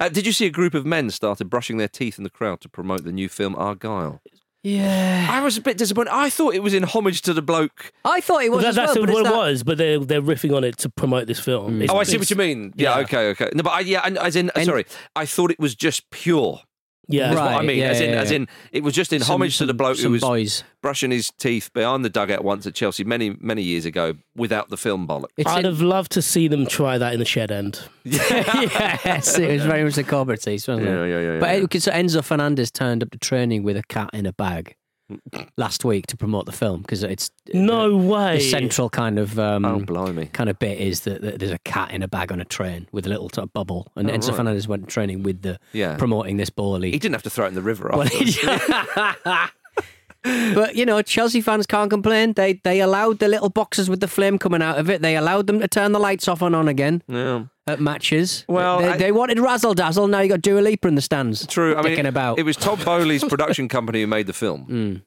uh, 0.00 0.08
did 0.08 0.26
you 0.26 0.32
see 0.32 0.46
a 0.46 0.50
group 0.50 0.74
of 0.74 0.84
men 0.84 1.10
started 1.10 1.48
brushing 1.48 1.76
their 1.76 1.88
teeth 1.88 2.18
in 2.18 2.24
the 2.24 2.30
crowd 2.30 2.60
to 2.62 2.68
promote 2.68 3.04
the 3.04 3.12
new 3.12 3.28
film 3.28 3.54
Argylle? 3.54 4.20
Yeah, 4.64 5.26
I 5.28 5.40
was 5.42 5.56
a 5.56 5.60
bit 5.60 5.76
disappointed. 5.76 6.12
I 6.12 6.30
thought 6.30 6.54
it 6.54 6.62
was 6.62 6.72
in 6.72 6.84
homage 6.84 7.22
to 7.22 7.34
the 7.34 7.42
bloke. 7.42 7.92
I 8.04 8.20
thought 8.20 8.44
it 8.44 8.52
was. 8.52 8.62
that, 8.62 8.68
as 8.68 8.74
that's 8.76 8.94
well, 8.96 9.06
but 9.06 9.12
what 9.12 9.20
is 9.22 9.26
it 9.26 9.30
that- 9.30 9.36
was, 9.36 9.62
but 9.64 9.78
they're 9.78 9.98
they're 9.98 10.22
riffing 10.22 10.56
on 10.56 10.62
it 10.62 10.76
to 10.78 10.88
promote 10.88 11.26
this 11.26 11.40
film. 11.40 11.72
Mm. 11.80 11.82
It's- 11.82 11.90
Oh, 11.92 11.98
I 11.98 12.04
see 12.04 12.16
what 12.16 12.22
it's- 12.22 12.30
you 12.30 12.36
mean. 12.36 12.72
Yeah, 12.76 12.96
yeah. 12.98 13.02
okay, 13.04 13.28
okay. 13.30 13.48
No, 13.54 13.64
but 13.64 13.70
I, 13.70 13.80
yeah, 13.80 14.02
and 14.04 14.16
as 14.18 14.36
in, 14.36 14.50
And- 14.54 14.64
sorry, 14.64 14.86
I 15.16 15.26
thought 15.26 15.50
it 15.50 15.58
was 15.58 15.74
just 15.74 16.08
pure. 16.10 16.60
Yeah, 17.08 17.28
That's 17.30 17.40
what 17.40 17.48
I 17.48 17.56
Right, 17.56 17.64
mean. 17.66 17.78
yeah, 17.78 17.84
as 17.88 18.00
in, 18.00 18.10
yeah, 18.10 18.20
as 18.20 18.30
in, 18.30 18.48
it 18.70 18.82
was 18.84 18.94
just 18.94 19.12
in 19.12 19.20
Some- 19.20 19.34
homage 19.34 19.58
to 19.58 19.66
the 19.66 19.74
bloke 19.74 19.98
who 19.98 20.10
was 20.10 20.20
boys. 20.22 20.62
brushing 20.82 21.10
his 21.10 21.30
teeth 21.36 21.70
behind 21.74 22.04
the 22.04 22.08
dugout 22.08 22.44
once 22.44 22.64
at 22.66 22.74
Chelsea 22.74 23.02
many, 23.02 23.36
many 23.40 23.62
years 23.62 23.84
ago 23.84 24.14
without 24.36 24.68
the 24.70 24.76
film 24.76 25.06
bollock. 25.08 25.26
I'd 25.44 25.58
in- 25.60 25.64
have 25.64 25.82
loved 25.82 26.12
to 26.12 26.22
see 26.22 26.46
them 26.48 26.64
try 26.64 26.98
that 26.98 27.12
in 27.12 27.18
the 27.18 27.24
shed 27.24 27.50
end. 27.50 27.80
yes, 28.04 29.38
it 29.38 29.50
was 29.52 29.64
very 29.64 29.84
much 29.84 29.94
the 29.94 30.04
Cobra 30.04 30.36
teeth, 30.36 30.68
wasn't 30.68 30.86
Yeah, 30.86 31.02
it? 31.02 31.08
yeah, 31.10 31.20
yeah, 31.34 31.38
But 31.40 31.46
yeah. 31.56 31.62
it- 31.64 31.70
'cause 31.70 31.84
Enzo 31.86 32.22
Fernandez 32.24 32.70
turned 32.70 33.02
up 33.02 33.10
to 33.10 33.18
training 33.18 33.62
with 33.62 33.76
a 33.76 33.82
cat 33.82 34.10
in 34.12 34.26
a 34.26 34.32
bag 34.32 34.76
last 35.56 35.84
week 35.84 36.06
to 36.08 36.16
promote 36.16 36.46
the 36.46 36.52
film 36.52 36.82
because 36.82 37.02
it's 37.02 37.30
No 37.52 37.90
the, 37.90 37.96
way. 38.08 38.36
the 38.38 38.42
central 38.50 38.88
kind 38.90 39.18
of 39.18 39.38
um, 39.38 39.64
oh, 39.64 39.78
blimey. 39.80 40.26
kind 40.32 40.48
of 40.50 40.58
bit 40.58 40.78
is 40.78 41.00
that, 41.02 41.22
that 41.22 41.38
there's 41.38 41.50
a 41.52 41.58
cat 41.60 41.90
in 41.90 42.02
a 42.02 42.08
bag 42.08 42.30
on 42.32 42.40
a 42.40 42.44
train 42.44 42.86
with 42.92 43.06
a 43.06 43.08
little 43.08 43.28
sort 43.30 43.44
of 43.46 43.52
bubble, 43.52 43.90
and 43.96 44.10
Oh, 44.10 44.14
Enzo 44.14 44.28
right. 44.28 44.36
Fernandez 44.36 44.68
went 44.68 44.88
training 44.88 45.22
with 45.22 45.42
the 45.42 45.58
Yeah. 45.72 45.96
promoting 45.96 46.36
this 46.36 46.50
bowley. 46.50 46.90
He 46.90 46.98
didn't 46.98 47.14
have 47.14 47.22
to 47.24 47.30
throw 47.30 47.46
it 47.46 47.48
in 47.48 47.54
the 47.54 47.62
river 47.62 47.90
Well, 47.92 48.02
afterwards. 48.06 48.38
but 50.24 50.76
you 50.76 50.86
know, 50.86 51.02
Chelsea 51.02 51.40
fans 51.40 51.66
can't 51.66 51.90
complain. 51.90 52.32
They 52.34 52.54
they 52.64 52.80
allowed 52.80 53.18
the 53.18 53.28
little 53.28 53.48
boxes 53.50 53.88
with 53.90 54.00
the 54.00 54.08
flame 54.08 54.38
coming 54.38 54.62
out 54.62 54.78
of 54.78 54.88
it. 54.90 55.02
They 55.02 55.16
allowed 55.16 55.46
them 55.46 55.60
to 55.60 55.68
turn 55.68 55.92
the 55.92 55.98
lights 55.98 56.28
off 56.28 56.42
and 56.42 56.54
on 56.54 56.68
again 56.68 57.02
yeah. 57.08 57.44
at 57.66 57.80
matches. 57.80 58.44
Well, 58.48 58.78
they, 58.78 58.88
I- 58.88 58.96
they 58.96 59.12
wanted 59.12 59.38
razzle 59.40 59.74
dazzle. 59.74 60.06
Now 60.06 60.20
you 60.20 60.28
got 60.28 60.42
Dua 60.42 60.60
Lipa 60.60 60.88
in 60.88 60.94
the 60.94 61.02
stands. 61.02 61.46
True. 61.46 61.74
I 61.76 61.82
mean, 61.82 61.96
dicking 61.96 62.06
about. 62.08 62.38
it 62.38 62.44
was 62.44 62.56
Todd 62.56 62.84
Boehly's 62.84 63.24
production 63.24 63.68
company 63.68 64.00
who 64.02 64.06
made 64.06 64.26
the 64.26 64.32
film. 64.32 64.66
Mm. 64.68 65.02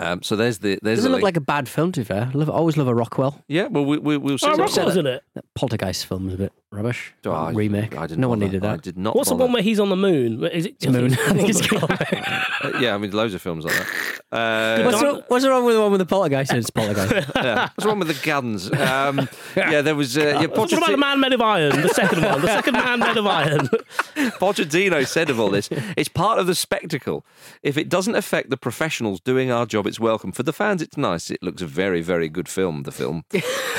Um, 0.00 0.22
so 0.22 0.36
there's 0.36 0.60
the 0.60 0.78
there's 0.80 0.98
Doesn't 0.98 1.10
the 1.10 1.16
look 1.16 1.24
like 1.24 1.36
a 1.36 1.40
bad 1.40 1.68
film, 1.68 1.90
to 1.90 2.00
be 2.00 2.04
fair. 2.04 2.30
Love, 2.32 2.48
always 2.48 2.76
love 2.76 2.86
a 2.86 2.94
Rockwell. 2.94 3.42
yeah. 3.48 3.66
Well, 3.66 3.84
we, 3.84 3.98
we, 3.98 4.16
we'll 4.16 4.38
see. 4.38 4.46
Oh, 4.46 4.50
what- 4.50 4.60
Rockwell 4.60 4.86
was 4.86 4.96
in 4.96 5.08
it. 5.08 5.24
That 5.34 5.44
Poltergeist 5.56 6.06
film 6.06 6.26
was 6.26 6.34
a 6.34 6.36
bit 6.36 6.52
rubbish. 6.70 7.12
Oh, 7.26 7.32
I- 7.32 7.50
Remake. 7.50 7.96
I 7.96 8.06
didn't 8.06 8.20
no 8.20 8.28
one 8.28 8.38
bother. 8.38 8.52
needed 8.52 8.64
I 8.64 8.76
did 8.76 8.96
not. 8.96 9.16
What's 9.16 9.28
the 9.30 9.34
one 9.34 9.50
where 9.52 9.62
he's 9.62 9.80
on 9.80 9.88
the 9.88 9.96
moon? 9.96 10.44
Is 10.44 10.66
it 10.66 10.88
Moon. 10.88 11.12
I 11.26 11.32
think 11.32 11.48
it's 11.48 11.66
called. 11.66 11.90
Yeah, 12.80 12.94
I 12.94 12.98
mean, 12.98 13.10
loads 13.10 13.34
of 13.34 13.42
films 13.42 13.64
like 13.64 13.74
that. 13.74 14.17
Uh, 14.30 14.82
what's, 14.82 15.02
wrong, 15.02 15.22
what's 15.28 15.46
wrong 15.46 15.64
with 15.64 15.74
the 15.74 15.80
one 15.80 15.90
with 15.90 16.00
the 16.00 16.06
poltergeist? 16.06 16.52
It's 16.52 16.68
poltergeist. 16.68 17.30
yeah. 17.36 17.70
What's 17.74 17.86
wrong 17.86 17.98
with 17.98 18.08
the 18.08 18.26
guns? 18.26 18.70
Um, 18.70 19.26
yeah, 19.56 19.80
there 19.80 19.94
was. 19.94 20.18
Uh, 20.18 20.20
yeah, 20.40 20.46
What 20.46 20.70
about 20.70 20.90
the 20.90 20.98
man 20.98 21.18
made 21.18 21.32
of 21.32 21.40
iron? 21.40 21.80
The 21.80 21.88
second 21.88 22.22
one. 22.22 22.42
The 22.42 22.48
second 22.48 22.74
man 22.74 23.00
made 23.00 23.16
of 23.16 23.26
iron. 23.26 23.68
Pochettino 24.38 25.06
said 25.06 25.30
of 25.30 25.40
all 25.40 25.48
this, 25.48 25.70
it's 25.96 26.10
part 26.10 26.38
of 26.38 26.46
the 26.46 26.54
spectacle. 26.54 27.24
If 27.62 27.78
it 27.78 27.88
doesn't 27.88 28.16
affect 28.16 28.50
the 28.50 28.58
professionals 28.58 29.20
doing 29.20 29.50
our 29.50 29.64
job, 29.64 29.86
it's 29.86 29.98
welcome. 29.98 30.32
For 30.32 30.42
the 30.42 30.52
fans, 30.52 30.82
it's 30.82 30.98
nice. 30.98 31.30
It 31.30 31.42
looks 31.42 31.62
a 31.62 31.66
very, 31.66 32.02
very 32.02 32.28
good 32.28 32.50
film. 32.50 32.82
The 32.82 32.92
film. 32.92 33.24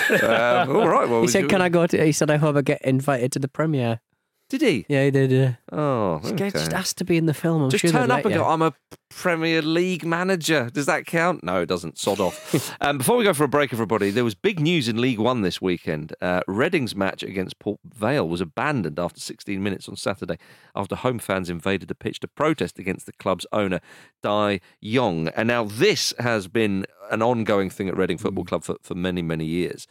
uh, 0.10 0.66
all 0.68 0.90
right. 0.90 1.08
Well, 1.08 1.22
he 1.22 1.28
said, 1.28 1.48
"Can 1.48 1.62
I 1.62 1.70
go 1.70 1.86
to?" 1.86 2.04
He 2.04 2.12
said, 2.12 2.32
"I 2.32 2.38
hope 2.38 2.56
I 2.56 2.62
get 2.62 2.82
invited 2.82 3.32
to 3.34 3.40
the 3.40 3.48
premiere." 3.48 4.00
Did 4.50 4.62
he? 4.62 4.86
Yeah, 4.90 5.06
he 5.06 5.12
did. 5.12 5.32
Uh, 5.32 5.54
Oh, 5.72 6.22
okay. 6.26 6.50
just 6.50 6.74
asked 6.74 6.98
to 6.98 7.06
be 7.06 7.18
in 7.18 7.28
the 7.28 7.36
film. 7.36 7.62
I'm 7.62 7.70
Just 7.70 7.82
sure 7.82 7.92
they'd 7.92 7.98
turn 8.00 8.10
up 8.10 8.18
let 8.18 8.26
and 8.26 8.34
you. 8.34 8.42
go, 8.42 8.48
I'm 8.48 8.64
a 8.64 8.74
Premier 9.12 9.62
League 9.62 10.04
manager. 10.04 10.72
Does 10.74 10.88
that 10.88 11.06
count? 11.06 11.44
No, 11.44 11.62
it 11.62 11.68
doesn't. 11.68 12.00
Sod 12.00 12.20
off. 12.20 12.76
um, 12.82 12.98
before 12.98 13.16
we 13.18 13.24
go 13.24 13.34
for 13.36 13.44
a 13.44 13.48
break, 13.48 13.72
everybody, 13.72 14.10
there 14.10 14.24
was 14.24 14.34
big 14.34 14.60
news 14.60 14.88
in 14.88 15.00
League 15.00 15.20
One 15.20 15.44
this 15.44 15.62
weekend. 15.62 16.14
Uh, 16.20 16.42
Reading's 16.48 16.96
match 16.96 17.22
against 17.22 17.60
Port 17.60 17.80
Vale 17.86 18.28
was 18.28 18.42
abandoned 18.42 18.98
after 18.98 19.20
16 19.20 19.62
minutes 19.62 19.88
on 19.88 19.96
Saturday 19.96 20.40
after 20.76 20.96
home 20.96 21.20
fans 21.20 21.52
invaded 21.52 21.88
the 21.88 21.94
pitch 21.96 22.20
to 22.22 22.28
protest 22.28 22.80
against 22.80 23.06
the 23.06 23.14
club's 23.14 23.46
owner, 23.54 23.80
Dai 24.24 24.62
Yongge. 24.84 25.32
And 25.36 25.48
now 25.48 25.66
this 25.66 26.12
has 26.18 26.48
been 26.48 26.88
an 27.12 27.22
ongoing 27.22 27.70
thing 27.70 27.88
at 27.88 27.96
Reading 27.96 28.18
Football 28.18 28.46
Club 28.46 28.64
for, 28.64 28.78
for 28.82 28.96
many, 28.96 29.22
many 29.22 29.46
years. 29.46 29.86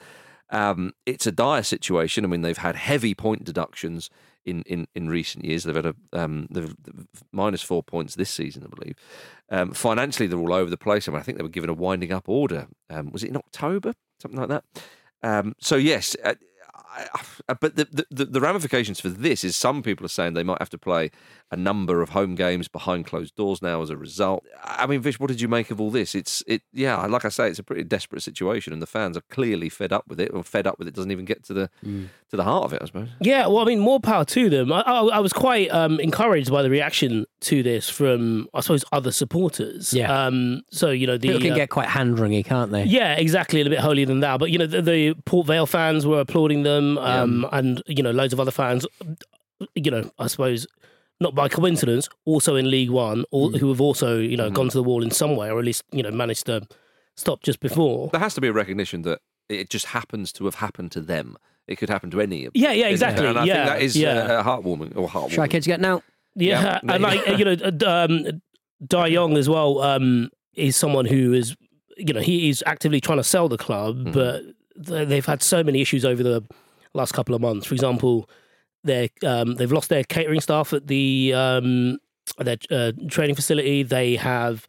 Um, 0.50 0.94
it's 1.06 1.26
a 1.26 1.32
dire 1.32 1.62
situation. 1.62 2.24
I 2.24 2.28
mean, 2.28 2.40
they've 2.40 2.58
had 2.58 2.74
heavy 2.74 3.14
point 3.14 3.44
deductions 3.44 4.10
in, 4.48 4.62
in, 4.62 4.86
in 4.94 5.08
recent 5.08 5.44
years. 5.44 5.64
They've 5.64 5.74
had 5.74 5.86
a 5.86 5.94
um, 6.12 6.48
they've, 6.50 6.74
minus 7.32 7.62
four 7.62 7.82
points 7.82 8.14
this 8.14 8.30
season, 8.30 8.64
I 8.64 8.74
believe. 8.74 8.96
Um, 9.50 9.72
financially, 9.72 10.26
they're 10.26 10.38
all 10.38 10.52
over 10.52 10.70
the 10.70 10.76
place. 10.76 11.08
I 11.08 11.12
mean, 11.12 11.20
I 11.20 11.22
think 11.22 11.38
they 11.38 11.42
were 11.42 11.48
given 11.48 11.70
a 11.70 11.74
winding 11.74 12.12
up 12.12 12.28
order. 12.28 12.68
Um, 12.90 13.10
was 13.12 13.22
it 13.22 13.30
in 13.30 13.36
October, 13.36 13.94
something 14.20 14.40
like 14.40 14.48
that? 14.48 14.64
Um, 15.22 15.54
so 15.60 15.76
yes, 15.76 16.16
uh, 16.24 16.34
I, 16.90 17.06
I, 17.48 17.54
but 17.54 17.76
the, 17.76 18.06
the 18.10 18.24
the 18.24 18.40
ramifications 18.40 19.00
for 19.00 19.08
this 19.08 19.44
is 19.44 19.56
some 19.56 19.82
people 19.82 20.04
are 20.06 20.10
saying 20.10 20.34
they 20.34 20.42
might 20.42 20.60
have 20.60 20.70
to 20.70 20.78
play 20.78 21.10
a 21.50 21.56
number 21.56 22.02
of 22.02 22.10
home 22.10 22.34
games 22.34 22.68
behind 22.68 23.06
closed 23.06 23.34
doors 23.34 23.62
now 23.62 23.80
as 23.80 23.90
a 23.90 23.96
result. 23.96 24.44
I 24.62 24.86
mean, 24.86 25.00
Vish, 25.00 25.18
what 25.18 25.28
did 25.28 25.40
you 25.40 25.48
make 25.48 25.70
of 25.70 25.80
all 25.80 25.90
this? 25.90 26.14
It's 26.14 26.42
it, 26.46 26.62
yeah, 26.72 27.04
like 27.06 27.24
I 27.24 27.30
say, 27.30 27.48
it's 27.48 27.58
a 27.58 27.62
pretty 27.62 27.84
desperate 27.84 28.22
situation, 28.22 28.72
and 28.72 28.82
the 28.82 28.86
fans 28.86 29.16
are 29.16 29.22
clearly 29.30 29.68
fed 29.68 29.92
up 29.92 30.06
with 30.08 30.20
it. 30.20 30.30
Or 30.34 30.42
fed 30.42 30.66
up 30.66 30.78
with 30.78 30.88
it 30.88 30.94
doesn't 30.94 31.10
even 31.10 31.24
get 31.24 31.44
to 31.44 31.54
the 31.54 31.70
to 31.82 32.36
the 32.36 32.44
heart 32.44 32.64
of 32.64 32.72
it, 32.74 32.82
I 32.82 32.86
suppose. 32.86 33.08
Yeah, 33.20 33.46
well, 33.46 33.58
I 33.58 33.64
mean, 33.64 33.80
more 33.80 33.98
power 33.98 34.24
to 34.26 34.50
them. 34.50 34.72
I, 34.72 34.82
I, 34.82 35.00
I 35.06 35.18
was 35.20 35.32
quite 35.32 35.70
um, 35.70 35.98
encouraged 36.00 36.50
by 36.50 36.62
the 36.62 36.70
reaction 36.70 37.24
to 37.40 37.62
this 37.62 37.88
from, 37.88 38.48
I 38.52 38.60
suppose, 38.60 38.84
other 38.92 39.10
supporters. 39.10 39.94
Yeah. 39.94 40.26
Um, 40.26 40.62
so 40.70 40.90
you 40.90 41.06
know, 41.06 41.16
the 41.16 41.28
People 41.28 41.40
can 41.40 41.52
uh, 41.52 41.56
get 41.56 41.70
quite 41.70 41.88
hand 41.88 42.18
wringy, 42.18 42.44
can't 42.44 42.72
they? 42.72 42.84
Yeah, 42.84 43.14
exactly. 43.14 43.60
A 43.60 43.64
little 43.64 43.76
bit 43.76 43.82
holier 43.82 44.06
than 44.06 44.20
thou. 44.20 44.36
But, 44.36 44.50
you 44.50 44.58
know, 44.58 44.66
the, 44.66 44.82
the 44.82 45.14
Port 45.24 45.46
Vale 45.46 45.66
fans 45.66 46.06
were 46.06 46.20
applauding 46.20 46.62
them 46.62 46.98
um, 46.98 47.46
and, 47.52 47.82
you 47.86 48.02
know, 48.02 48.10
loads 48.10 48.32
of 48.32 48.40
other 48.40 48.50
fans, 48.50 48.86
you 49.74 49.90
know, 49.90 50.10
I 50.18 50.26
suppose, 50.26 50.66
not 51.20 51.34
by 51.34 51.48
coincidence, 51.48 52.08
also 52.24 52.54
in 52.56 52.70
League 52.70 52.90
One, 52.90 53.24
all, 53.30 53.50
who 53.50 53.68
have 53.70 53.80
also, 53.80 54.18
you 54.18 54.36
know, 54.36 54.50
gone 54.50 54.68
to 54.68 54.76
the 54.76 54.82
wall 54.82 55.02
in 55.02 55.10
some 55.10 55.36
way 55.36 55.50
or 55.50 55.58
at 55.58 55.64
least, 55.64 55.82
you 55.92 56.02
know, 56.02 56.10
managed 56.10 56.46
to 56.46 56.66
stop 57.16 57.42
just 57.42 57.60
before. 57.60 58.08
There 58.10 58.20
has 58.20 58.34
to 58.34 58.40
be 58.40 58.48
a 58.48 58.52
recognition 58.52 59.02
that 59.02 59.20
it 59.48 59.70
just 59.70 59.86
happens 59.86 60.32
to 60.34 60.44
have 60.44 60.56
happened 60.56 60.92
to 60.92 61.00
them. 61.00 61.36
It 61.66 61.76
could 61.76 61.88
happen 61.90 62.10
to 62.12 62.20
any. 62.20 62.48
Yeah, 62.54 62.72
yeah, 62.72 62.86
exactly. 62.88 63.26
And 63.26 63.38
I 63.38 63.44
yeah, 63.44 63.54
think 63.54 63.66
that 63.68 63.82
is 63.82 63.96
yeah. 63.96 64.10
uh, 64.10 64.42
heartwarming 64.44 64.96
or 64.96 65.08
heartwarming. 65.08 65.32
Shy 65.32 65.48
kids 65.48 65.66
getting 65.66 65.84
out. 65.84 66.02
Yeah, 66.34 66.62
Yeah. 66.62 66.80
and 66.94 67.02
like 67.02 67.26
you 67.38 67.44
know, 67.44 67.56
uh, 67.62 68.04
um, 68.04 68.40
Dai 68.86 69.10
Yongge 69.10 69.36
as 69.38 69.48
well 69.48 69.80
um, 69.80 70.30
is 70.54 70.76
someone 70.76 71.04
who 71.04 71.32
is, 71.32 71.56
you 71.96 72.14
know, 72.14 72.20
he 72.20 72.48
is 72.48 72.62
actively 72.64 73.00
trying 73.00 73.18
to 73.18 73.24
sell 73.24 73.48
the 73.48 73.58
club, 73.58 73.96
Mm-hmm. 73.96 74.12
but 74.12 75.08
they've 75.08 75.26
had 75.26 75.42
so 75.42 75.64
many 75.64 75.80
issues 75.80 76.04
over 76.04 76.22
the 76.22 76.44
last 76.94 77.12
couple 77.12 77.34
of 77.34 77.40
months. 77.40 77.66
For 77.66 77.74
example, 77.74 78.30
they 78.84 79.10
um, 79.24 79.54
they've 79.56 79.72
lost 79.72 79.88
their 79.88 80.04
catering 80.04 80.40
staff 80.40 80.72
at 80.72 80.86
the 80.86 81.32
um, 81.34 81.98
their 82.38 82.56
uh, 82.70 82.92
training 83.08 83.34
facility. 83.36 83.82
They 83.82 84.16
have. 84.16 84.66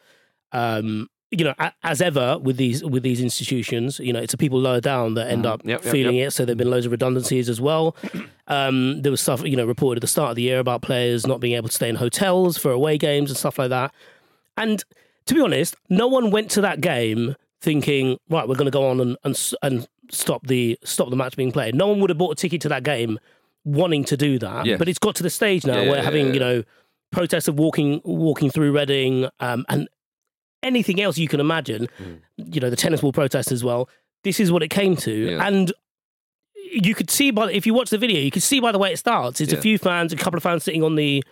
Um, 0.52 1.10
you 1.32 1.44
know, 1.46 1.54
a- 1.60 1.72
as 1.84 2.02
ever 2.02 2.40
with 2.40 2.58
these 2.58 2.84
with 2.84 3.04
these 3.04 3.22
institutions, 3.22 4.00
you 4.00 4.12
know, 4.12 4.20
it's 4.20 4.32
the 4.32 4.38
people 4.38 4.60
lower 4.60 4.82
down 4.82 5.14
that 5.14 5.30
end 5.30 5.46
up 5.46 5.60
Mm-hmm. 5.60 5.70
Yep, 5.70 5.84
yep, 5.84 5.92
feeling 5.92 6.16
it. 6.18 6.34
So 6.34 6.44
there've 6.44 6.58
been 6.58 6.72
loads 6.72 6.88
of 6.88 6.92
redundancies 6.92 7.50
as 7.50 7.62
well. 7.62 7.96
Um, 8.52 9.04
there 9.04 9.12
was 9.12 9.22
stuff, 9.22 9.44
you 9.44 9.56
know, 9.56 9.68
reported 9.68 10.00
at 10.00 10.02
the 10.02 10.08
start 10.08 10.32
of 10.32 10.36
the 10.36 10.42
year 10.42 10.58
about 10.58 10.82
players 10.82 11.28
not 11.28 11.40
being 11.40 11.54
able 11.54 11.70
to 11.70 11.76
stay 11.76 11.88
in 11.88 11.96
hotels 11.98 12.58
for 12.58 12.72
away 12.72 12.98
games 12.98 13.30
and 13.30 13.38
stuff 13.38 13.60
like 13.60 13.70
that. 13.70 13.94
And 14.58 14.84
to 15.28 15.36
be 15.36 15.40
honest, 15.40 15.76
no 15.88 16.08
one 16.08 16.32
went 16.32 16.50
to 16.52 16.62
that 16.62 16.82
game 16.82 17.36
thinking, 17.62 18.18
right, 18.28 18.48
we're 18.50 18.56
going 18.56 18.66
to 18.66 18.72
go 18.72 18.88
on 18.90 19.00
and, 19.02 19.18
and 19.24 19.52
and 19.62 19.88
stop 20.10 20.48
the 20.48 20.80
stop 20.84 21.12
the 21.12 21.16
match 21.16 21.36
being 21.38 21.52
played. 21.52 21.76
No 21.76 21.86
one 21.90 22.00
would 22.00 22.10
have 22.10 22.18
bought 22.18 22.32
a 22.32 22.36
ticket 22.42 22.60
to 22.62 22.70
that 22.70 22.82
game 22.82 23.20
wanting 23.66 24.04
to 24.06 24.18
do 24.18 24.40
that. 24.40 24.66
But 24.78 24.88
it's 24.90 25.00
got 25.00 25.16
to 25.16 25.24
the 25.24 25.30
stage 25.30 25.66
now 25.66 25.82
Yeah, 25.82 25.90
where 25.90 25.98
yeah, 25.98 26.04
having 26.04 26.34
you 26.34 26.40
know 26.40 26.64
protests 27.12 27.48
of 27.48 27.58
walking 27.58 28.02
walking 28.04 28.50
through 28.50 28.72
Reading 28.72 29.28
um, 29.40 29.66
and 29.70 29.88
anything 30.62 31.02
else 31.02 31.18
you 31.18 31.28
can 31.28 31.40
imagine, 31.40 31.88
you 32.38 32.60
know, 32.60 32.70
the 32.70 32.76
tennis 32.76 33.02
ball 33.02 33.14
protest 33.14 33.52
as 33.52 33.64
well. 33.64 33.90
This 34.24 34.40
is 34.40 34.52
what 34.52 34.62
it 34.64 34.70
came 34.70 34.96
to, 34.98 35.38
and 35.42 35.72
you 36.72 36.94
could 36.94 37.10
see 37.10 37.32
by 37.32 37.52
if 37.52 37.66
you 37.66 37.74
watch 37.74 37.90
the 37.90 37.98
video, 37.98 38.20
you 38.20 38.32
could 38.32 38.44
see 38.44 38.60
by 38.60 38.72
the 38.72 38.78
way 38.80 38.92
it 38.92 38.98
starts. 38.98 39.40
It's 39.42 39.54
a 39.54 39.62
few 39.62 39.78
fans, 39.78 40.12
a 40.14 40.18
couple 40.18 40.38
of 40.38 40.44
fans 40.44 40.64
sitting 40.64 40.84
on 40.84 40.96
the 40.96 41.24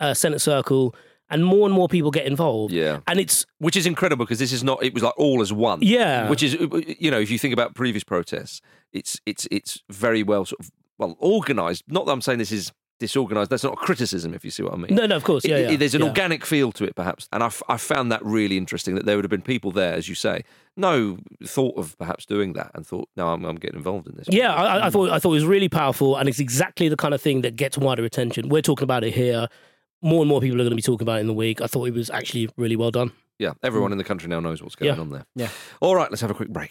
uh, 0.00 0.12
centre 0.12 0.38
circle, 0.40 0.94
and 1.30 1.44
more 1.44 1.66
and 1.66 1.74
more 1.74 1.88
people 1.88 2.10
get 2.10 2.26
involved. 2.26 2.72
Yeah. 2.72 3.00
and 3.06 3.20
it's 3.20 3.46
Which 3.58 3.76
is 3.76 3.86
incredible 3.86 4.24
because 4.24 4.38
this 4.40 4.52
is 4.52 4.62
not. 4.64 4.82
It 4.82 4.92
was 4.92 5.02
like 5.02 5.16
all 5.16 5.40
as 5.40 5.52
one. 5.52 5.78
Yeah. 5.82 6.28
Which 6.28 6.42
is, 6.42 6.54
you 6.98 7.10
know, 7.10 7.20
if 7.20 7.30
you 7.30 7.38
think 7.38 7.54
about 7.54 7.74
previous 7.74 8.04
protests, 8.04 8.60
it's 8.92 9.20
it's 9.24 9.46
it's 9.50 9.82
very 9.88 10.22
well 10.22 10.44
sort 10.44 10.60
of 10.60 10.70
well 11.02 11.16
organised. 11.20 11.84
Not 11.88 12.06
that 12.06 12.12
I'm 12.12 12.20
saying 12.22 12.38
this 12.38 12.52
is 12.52 12.72
disorganised. 13.00 13.50
That's 13.50 13.64
not 13.64 13.72
a 13.72 13.76
criticism, 13.76 14.32
if 14.32 14.44
you 14.44 14.50
see 14.52 14.62
what 14.62 14.74
I 14.74 14.76
mean. 14.76 14.94
no, 14.94 15.06
no, 15.06 15.16
of 15.16 15.24
course, 15.24 15.44
yeah, 15.44 15.56
It- 15.56 15.72
it- 15.72 15.78
there's 15.80 15.94
an 15.96 16.02
yeah. 16.02 16.06
organic 16.08 16.46
feel 16.46 16.70
to 16.72 16.84
it, 16.84 16.94
perhaps, 16.94 17.28
and 17.32 17.42
I, 17.42 17.46
f- 17.46 17.62
I 17.68 17.76
found 17.76 18.12
that 18.12 18.24
really 18.24 18.56
interesting. 18.56 18.94
That 18.94 19.06
there 19.06 19.16
would 19.16 19.24
have 19.24 19.30
been 19.30 19.42
people 19.42 19.72
there, 19.72 19.92
as 19.94 20.08
you 20.08 20.14
say, 20.14 20.42
no 20.76 21.18
thought 21.44 21.76
of 21.76 21.98
perhaps 21.98 22.26
doing 22.26 22.52
that, 22.52 22.70
and 22.74 22.86
thought, 22.86 23.08
no, 23.16 23.28
I'm, 23.28 23.44
I'm 23.44 23.56
getting 23.56 23.76
involved 23.76 24.06
in 24.06 24.14
this. 24.16 24.28
Yeah, 24.30 24.54
I, 24.54 24.78
I- 24.78 24.86
I 24.86 24.90
thought 24.90 25.10
I 25.10 25.18
thought 25.18 25.30
it 25.30 25.34
was 25.34 25.44
really 25.44 25.68
powerful, 25.68 26.16
and 26.16 26.28
it's 26.28 26.38
exactly 26.38 26.88
the 26.88 26.96
kind 26.96 27.12
of 27.12 27.20
thing 27.20 27.40
that 27.42 27.56
gets 27.56 27.76
wider 27.76 28.04
attention. 28.04 28.48
We're 28.48 28.62
talking 28.62 28.84
about 28.84 29.02
it 29.02 29.14
here. 29.14 29.48
More 30.00 30.20
and 30.22 30.28
more 30.28 30.40
people 30.40 30.56
are 30.60 30.64
going 30.64 30.70
to 30.70 30.76
be 30.76 30.82
talking 30.82 31.04
about 31.04 31.18
it 31.18 31.20
in 31.22 31.26
the 31.28 31.34
week. 31.34 31.60
I 31.60 31.66
thought 31.66 31.86
it 31.88 31.94
was 31.94 32.08
actually 32.10 32.48
really 32.56 32.76
well 32.76 32.90
done. 32.92 33.10
yeah. 33.38 33.52
Everyone 33.64 33.90
in 33.92 33.98
the 33.98 34.04
country 34.04 34.28
now 34.28 34.38
knows 34.40 34.62
what's 34.62 34.76
going 34.76 34.94
Yeah. 34.94 35.00
on 35.00 35.10
there. 35.10 35.24
Yeah. 35.34 35.48
All 35.80 35.96
right, 35.96 36.08
let's 36.10 36.20
have 36.20 36.30
a 36.30 36.34
quick 36.34 36.50
break. 36.50 36.70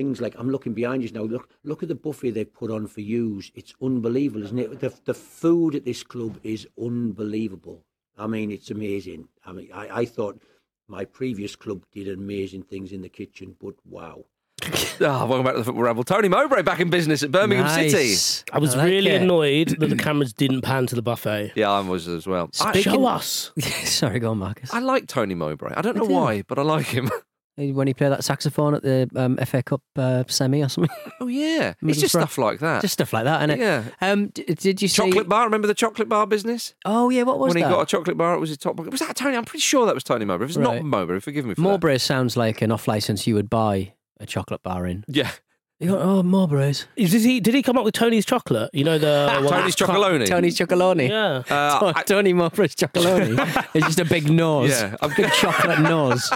Things 0.00 0.20
like 0.20 0.34
I'm 0.38 0.48
looking 0.50 0.72
behind 0.72 1.02
you 1.02 1.10
now. 1.12 1.24
Look, 1.24 1.50
look 1.62 1.82
at 1.82 1.88
the 1.90 1.94
buffet 1.94 2.30
they've 2.30 2.52
put 2.62 2.70
on 2.70 2.86
for 2.86 3.02
yous. 3.02 3.50
It's 3.54 3.74
unbelievable, 3.82 4.42
isn't 4.44 4.58
it? 4.58 4.80
The 4.80 4.92
the 5.04 5.12
food 5.14 5.74
at 5.74 5.84
this 5.84 6.02
club 6.02 6.38
is 6.42 6.66
unbelievable. 6.80 7.84
I 8.16 8.26
mean, 8.26 8.50
it's 8.50 8.70
amazing. 8.70 9.28
I 9.44 9.52
mean, 9.52 9.68
I, 9.74 10.00
I 10.00 10.04
thought 10.06 10.40
my 10.88 11.04
previous 11.04 11.54
club 11.54 11.84
did 11.92 12.08
amazing 12.08 12.62
things 12.62 12.92
in 12.92 13.02
the 13.02 13.08
kitchen, 13.10 13.56
but 13.60 13.74
wow. 13.84 14.24
Ah, 15.02 15.24
welcome 15.24 15.44
back 15.46 15.54
to 15.54 15.60
the 15.60 15.64
Football 15.64 15.84
Ramble. 15.84 16.04
Tony 16.04 16.28
Mowbray 16.28 16.60
back 16.60 16.78
in 16.78 16.90
business 16.90 17.22
at 17.22 17.30
Birmingham 17.30 17.68
City. 17.70 18.42
I 18.52 18.58
was 18.58 18.74
I 18.74 18.78
like 18.80 18.86
really 18.90 19.10
it. 19.12 19.22
annoyed 19.22 19.68
that 19.80 19.88
the 19.88 19.96
cameras 20.08 20.34
didn't 20.34 20.60
pan 20.60 20.86
to 20.88 20.94
the 20.94 21.00
buffet. 21.00 21.52
Yeah, 21.56 21.70
I 21.70 21.80
was 21.80 22.06
as 22.06 22.26
well. 22.26 22.50
Speaking- 22.52 22.82
Show 22.92 23.06
us. 23.06 23.50
Sorry, 23.84 24.18
go 24.18 24.32
on, 24.32 24.38
Marcus. 24.38 24.72
I 24.74 24.80
like 24.80 25.06
Tony 25.06 25.34
Mowbray. 25.34 25.72
I 25.74 25.80
don't 25.80 25.96
know 25.96 26.06
do. 26.06 26.12
why, 26.14 26.42
but 26.46 26.58
I 26.58 26.62
like 26.62 26.86
him. 26.86 27.08
When 27.72 27.86
he 27.86 27.94
played 27.94 28.12
that 28.12 28.24
saxophone 28.24 28.74
at 28.74 28.82
the 28.82 29.08
um, 29.16 29.36
FA 29.38 29.62
Cup 29.62 29.82
uh, 29.96 30.24
semi 30.28 30.62
or 30.62 30.68
something. 30.68 30.94
oh 31.20 31.26
yeah, 31.26 31.74
it's 31.82 32.00
just 32.00 32.14
Middlesbrough. 32.14 32.20
stuff 32.20 32.38
like 32.38 32.58
that. 32.60 32.80
Just 32.82 32.94
stuff 32.94 33.12
like 33.12 33.24
that, 33.24 33.48
innit? 33.48 33.58
Yeah. 33.58 33.84
Um, 34.00 34.28
d- 34.28 34.44
did 34.44 34.80
you 34.82 34.88
see? 34.88 34.96
chocolate 35.10 35.28
bar. 35.28 35.44
Remember 35.44 35.66
the 35.66 35.74
chocolate 35.74 36.08
bar 36.08 36.26
business? 36.26 36.74
Oh 36.84 37.10
yeah, 37.10 37.22
what 37.24 37.38
was 37.38 37.54
it? 37.54 37.60
when 37.60 37.68
he 37.68 37.74
got 37.74 37.82
a 37.82 37.86
chocolate 37.86 38.16
bar, 38.16 38.34
it 38.34 38.38
was 38.40 38.48
his 38.50 38.58
top 38.58 38.76
pocket. 38.76 38.90
Was 38.92 39.00
that 39.00 39.14
Tony? 39.16 39.36
I'm 39.36 39.44
pretty 39.44 39.60
sure 39.62 39.86
that 39.86 39.94
was 39.94 40.04
Tony 40.04 40.24
Mowbray. 40.24 40.44
If 40.46 40.50
it's 40.50 40.58
Right. 40.58 40.76
not 40.76 40.84
Mowbray, 40.84 41.20
forgive 41.20 41.44
me 41.44 41.54
for 41.54 41.78
that. 41.78 42.00
Sounds 42.00 42.36
like 42.36 42.62
an 42.62 42.72
off 42.72 42.88
license 42.88 43.26
you 43.26 43.34
would 43.34 43.50
buy 43.50 43.92
a 44.18 44.26
chocolate 44.26 44.62
bar 44.62 44.86
in. 44.86 45.04
Yeah, 45.08 45.30
You 45.78 45.88
got 45.92 46.00
oh, 46.02 46.22
Mowbray's. 46.22 46.86
Is 46.96 47.12
this, 47.12 47.24
he, 47.24 47.40
did 47.40 47.54
he 47.54 47.62
come 47.62 47.78
up 47.78 47.84
with 47.84 47.94
Tony's 47.94 48.26
chocolate? 48.26 48.68
You 48.74 48.84
know 48.84 48.98
the 48.98 49.40
one- 49.42 49.48
Tony's 49.52 49.76
Chocolonely. 49.76 50.26
Tony's 50.26 50.58
Chocolonely. 50.58 51.08
Yeah. 51.08 51.42
Uh, 51.50 51.92
I- 51.96 52.02
Tony 52.02 52.32
Mowbray's 52.34 52.74
Chocolonely. 52.74 53.66
it's 53.74 53.86
just 53.86 53.98
a 54.00 54.04
big 54.04 54.30
nose. 54.30 54.70
Yeah, 54.70 54.96
I'm 55.00 55.12
big 55.16 55.30
chocolate 55.32 55.80
nose. 55.80 56.30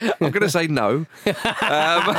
I'm 0.00 0.30
going 0.30 0.40
to 0.40 0.50
say 0.50 0.66
no, 0.66 1.06
um, 1.26 2.16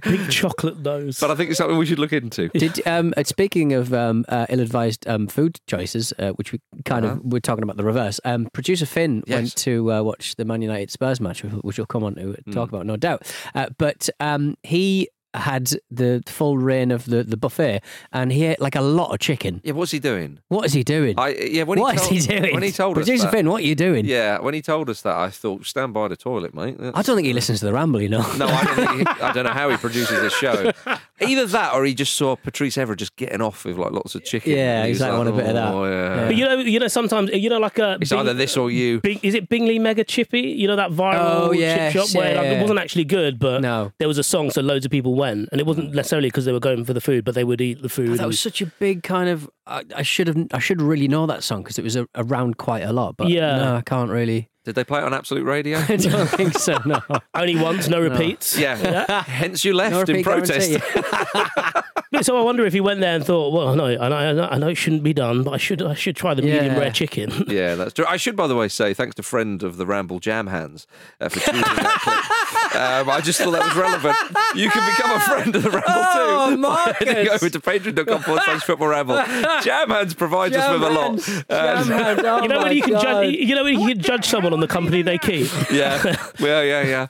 Big 0.00 0.30
chocolate 0.30 0.78
nose. 0.80 1.18
but 1.20 1.30
I 1.30 1.34
think 1.34 1.50
it's 1.50 1.58
something 1.58 1.76
we 1.78 1.86
should 1.86 1.98
look 1.98 2.12
into. 2.12 2.48
Did 2.48 2.86
um, 2.86 3.14
uh, 3.16 3.24
speaking 3.24 3.72
of 3.72 3.92
um, 3.92 4.24
uh, 4.28 4.46
ill-advised 4.48 5.06
um, 5.08 5.26
food 5.26 5.60
choices, 5.66 6.12
uh, 6.18 6.30
which 6.32 6.52
we 6.52 6.60
kind 6.84 7.04
Uh-huh. 7.04 7.14
of 7.16 7.24
we're 7.24 7.40
talking 7.40 7.62
about 7.62 7.76
the 7.76 7.84
reverse. 7.84 8.20
Um, 8.24 8.48
Producer 8.52 8.86
Finn 8.86 9.22
Yes. 9.26 9.34
went 9.36 9.56
to 9.56 9.92
uh, 9.92 10.02
watch 10.02 10.36
the 10.36 10.44
Man 10.44 10.62
United 10.62 10.90
Spurs 10.90 11.20
match, 11.20 11.42
which- 11.42 11.52
which 11.62 11.78
we'll 11.78 11.86
come 11.86 12.04
on 12.04 12.14
to 12.16 12.32
Hmm. 12.44 12.52
talk 12.52 12.68
about, 12.68 12.86
no 12.86 12.96
doubt. 12.96 13.22
Uh, 13.54 13.68
but 13.78 14.08
um, 14.20 14.56
he 14.62 15.08
had 15.34 15.70
the 15.90 16.22
full 16.26 16.58
reign 16.58 16.90
of 16.90 17.04
the, 17.04 17.22
the 17.22 17.36
buffet, 17.36 17.80
and 18.12 18.32
he 18.32 18.44
ate 18.46 18.60
like 18.60 18.74
a 18.74 18.80
lot 18.80 19.12
of 19.12 19.18
chicken. 19.20 19.60
Yeah, 19.64 19.72
what's 19.72 19.90
he 19.90 19.98
doing? 19.98 20.38
What 20.48 20.64
is 20.66 20.72
he 20.72 20.82
doing? 20.82 21.18
I 21.18 21.28
yeah, 21.34 21.62
when 21.64 21.78
What 21.80 21.94
he 22.08 22.16
is 22.16 22.26
told, 22.26 22.36
he 22.36 22.40
doing? 22.40 22.54
when 22.54 22.62
he 22.62 22.72
told 22.72 22.96
us 22.98 23.04
Producer 23.04 23.24
that, 23.24 23.32
Finn, 23.32 23.48
what 23.48 23.62
are 23.62 23.66
you 23.66 23.74
doing? 23.74 24.04
yeah, 24.06 24.38
when 24.40 24.54
he 24.54 24.62
told 24.62 24.88
us 24.90 25.02
that, 25.02 25.16
I 25.16 25.30
thought 25.30 25.66
stand 25.66 25.92
by 25.94 26.08
the 26.08 26.16
toilet, 26.16 26.54
mate. 26.54 26.76
I 26.94 27.02
don't 27.02 27.16
think 27.16 27.26
he 27.26 27.32
listens 27.32 27.60
to 27.60 27.66
the 27.66 27.72
ramble, 27.72 28.00
you 28.00 28.08
know. 28.08 28.22
No, 28.36 28.46
I 28.46 28.64
don't, 28.64 28.76
think 28.76 28.90
he, 28.90 29.06
I 29.24 29.32
don't 29.32 29.44
know 29.44 29.52
how 29.52 29.68
he 29.70 29.76
produces 29.76 30.20
this 30.20 30.32
show. 30.34 30.72
Either 31.20 31.46
that, 31.46 31.74
or 31.74 31.84
he 31.84 31.94
just 31.94 32.14
saw 32.14 32.36
Patrice 32.36 32.76
Evra 32.76 32.96
just 32.96 33.16
getting 33.16 33.40
off 33.40 33.64
with 33.64 33.76
like 33.76 33.92
lots 33.92 34.14
of 34.14 34.24
chicken. 34.24 34.52
Yeah, 34.52 34.78
and 34.78 34.84
he 34.86 34.90
was 34.92 34.98
exactly, 34.98 35.18
want 35.18 35.28
a 35.28 35.32
bit 35.32 35.46
of 35.46 35.54
that. 35.54 35.74
"Oh, 35.74 35.84
yeah." 35.84 36.26
But 36.26 36.36
you 36.36 36.44
know, 36.44 36.58
you 36.58 36.78
know, 36.78 36.88
sometimes 36.88 37.30
you 37.32 37.50
know, 37.50 37.58
like 37.58 37.78
a 37.78 37.98
It's 38.00 38.10
Bing- 38.10 38.20
either 38.20 38.34
this 38.34 38.56
or 38.56 38.70
you. 38.70 39.00
Bing, 39.00 39.18
is 39.22 39.34
it 39.34 39.48
Bingley 39.48 39.78
Mega 39.78 40.04
Chippy? 40.04 40.40
You 40.40 40.68
know 40.68 40.76
that 40.76 40.90
viral 40.90 41.48
Oh, 41.48 41.52
yes, 41.52 41.92
chip 41.92 42.06
shop 42.06 42.16
where 42.16 42.34
like, 42.36 42.46
it 42.46 42.60
wasn't 42.60 42.78
actually 42.78 43.04
good, 43.04 43.38
but 43.38 43.60
No. 43.62 43.92
there 43.98 44.08
was 44.08 44.18
a 44.18 44.22
song, 44.22 44.50
so 44.50 44.60
loads 44.62 44.84
of 44.84 44.90
people 44.90 45.14
went, 45.18 45.48
and 45.52 45.60
it 45.60 45.66
wasn't 45.66 45.92
necessarily 45.94 46.28
because 46.28 46.44
they 46.46 46.52
were 46.52 46.60
going 46.60 46.84
for 46.84 46.94
the 46.94 47.00
food, 47.00 47.24
but 47.24 47.34
they 47.34 47.44
would 47.44 47.60
eat 47.60 47.82
the 47.82 47.88
food. 47.88 48.10
Oh, 48.10 48.16
that 48.16 48.26
was 48.26 48.40
such 48.40 48.62
a 48.62 48.66
big 48.66 49.02
kind 49.02 49.28
of. 49.28 49.50
I, 49.66 49.84
I 49.94 50.02
should 50.02 50.28
have. 50.28 50.46
I 50.52 50.58
should 50.60 50.80
really 50.80 51.08
know 51.08 51.26
that 51.26 51.42
song 51.44 51.62
because 51.62 51.78
it 51.78 51.82
was 51.84 51.96
a, 51.96 52.06
around 52.14 52.56
quite 52.56 52.82
a 52.84 52.92
lot. 52.92 53.16
But 53.16 53.28
Yeah. 53.28 53.56
no, 53.58 53.74
I 53.76 53.82
can't 53.82 54.10
really. 54.10 54.48
Did 54.68 54.74
they 54.74 54.84
play 54.84 54.98
it 54.98 55.04
on 55.04 55.14
Absolute 55.14 55.44
Radio? 55.44 55.78
I 55.88 55.96
don't 55.96 56.26
think 56.26 56.52
so. 56.52 56.76
No. 56.84 57.00
only 57.34 57.56
once, 57.56 57.88
no 57.88 58.02
repeats. 58.02 58.58
yeah. 58.58 59.22
Hence 59.22 59.64
you 59.64 59.72
No 59.72 59.78
left 59.78 60.10
in 60.10 60.16
repeat 60.16 60.24
protest. 60.26 60.72
so 62.22 62.36
I 62.38 62.42
wonder 62.42 62.66
if 62.66 62.74
he 62.74 62.80
went 62.82 63.00
there 63.00 63.14
and 63.14 63.24
thought, 63.24 63.54
well, 63.54 63.74
no, 63.74 63.86
I 63.86 64.08
know, 64.10 64.16
I 64.16 64.32
know, 64.34 64.48
I 64.50 64.58
know 64.58 64.68
it 64.68 64.74
shouldn't 64.74 65.02
be 65.04 65.14
done, 65.14 65.42
but 65.42 65.52
I 65.52 65.56
should, 65.56 65.80
I 65.80 65.94
should 65.94 66.16
try 66.16 66.34
the 66.34 66.42
medium 66.42 66.66
Yeah. 66.66 66.78
rare 66.78 66.90
chicken. 66.90 67.30
Yeah, 67.48 67.76
that's 67.76 67.94
true. 67.94 68.04
I 68.06 68.18
should, 68.18 68.36
by 68.36 68.46
the 68.46 68.54
way, 68.54 68.68
say 68.68 68.92
thanks 68.92 69.14
to 69.14 69.22
friend 69.22 69.62
of 69.62 69.78
the 69.78 69.86
Ramble 69.86 70.18
Jam 70.20 70.48
Hands 70.48 70.86
uh, 71.18 71.30
for 71.30 71.40
choosing 71.40 71.62
that 71.62 72.00
clip. 72.02 72.78
Um, 72.78 73.08
I 73.10 73.20
just 73.22 73.40
thought 73.40 73.52
that 73.52 73.64
was 73.64 73.74
relevant. 73.74 74.16
You 74.54 74.68
can 74.70 74.86
become 74.90 75.16
a 75.16 75.20
friend 75.20 75.56
of 75.56 75.62
the 75.62 75.70
Ramble 75.70 75.84
Oh, 75.88 76.50
too. 76.54 76.62
by 76.62 76.94
heading 76.98 77.26
Marcus. 77.26 77.42
over 77.42 77.50
to 77.50 77.60
patreon.com 77.60 78.22
forward 78.22 78.42
slash 78.44 78.62
football 78.64 78.88
ramble. 78.88 79.16
Jam 79.62 79.88
Hands 79.88 80.12
provides 80.14 80.54
us 80.54 80.70
with 80.72 80.82
a 80.82 80.90
lot. 80.92 81.08
Um, 81.10 81.18
jam 81.18 81.86
hands, 81.86 82.20
oh 82.24 82.42
you 82.42 82.48
know 82.48 82.62
when 82.62 82.76
you 82.76 82.82
can 82.82 83.00
judge, 83.00 83.34
you 83.34 83.54
know 83.54 83.64
when 83.64 83.80
you 83.80 83.88
can 83.94 84.00
judge 84.02 84.26
someone 84.26 84.52
on 84.52 84.57
the 84.60 84.68
company 84.68 85.02
they 85.02 85.18
keep. 85.18 85.48
yeah, 85.70 86.16
well, 86.40 86.64
yeah, 86.64 86.82
yeah. 86.82 87.06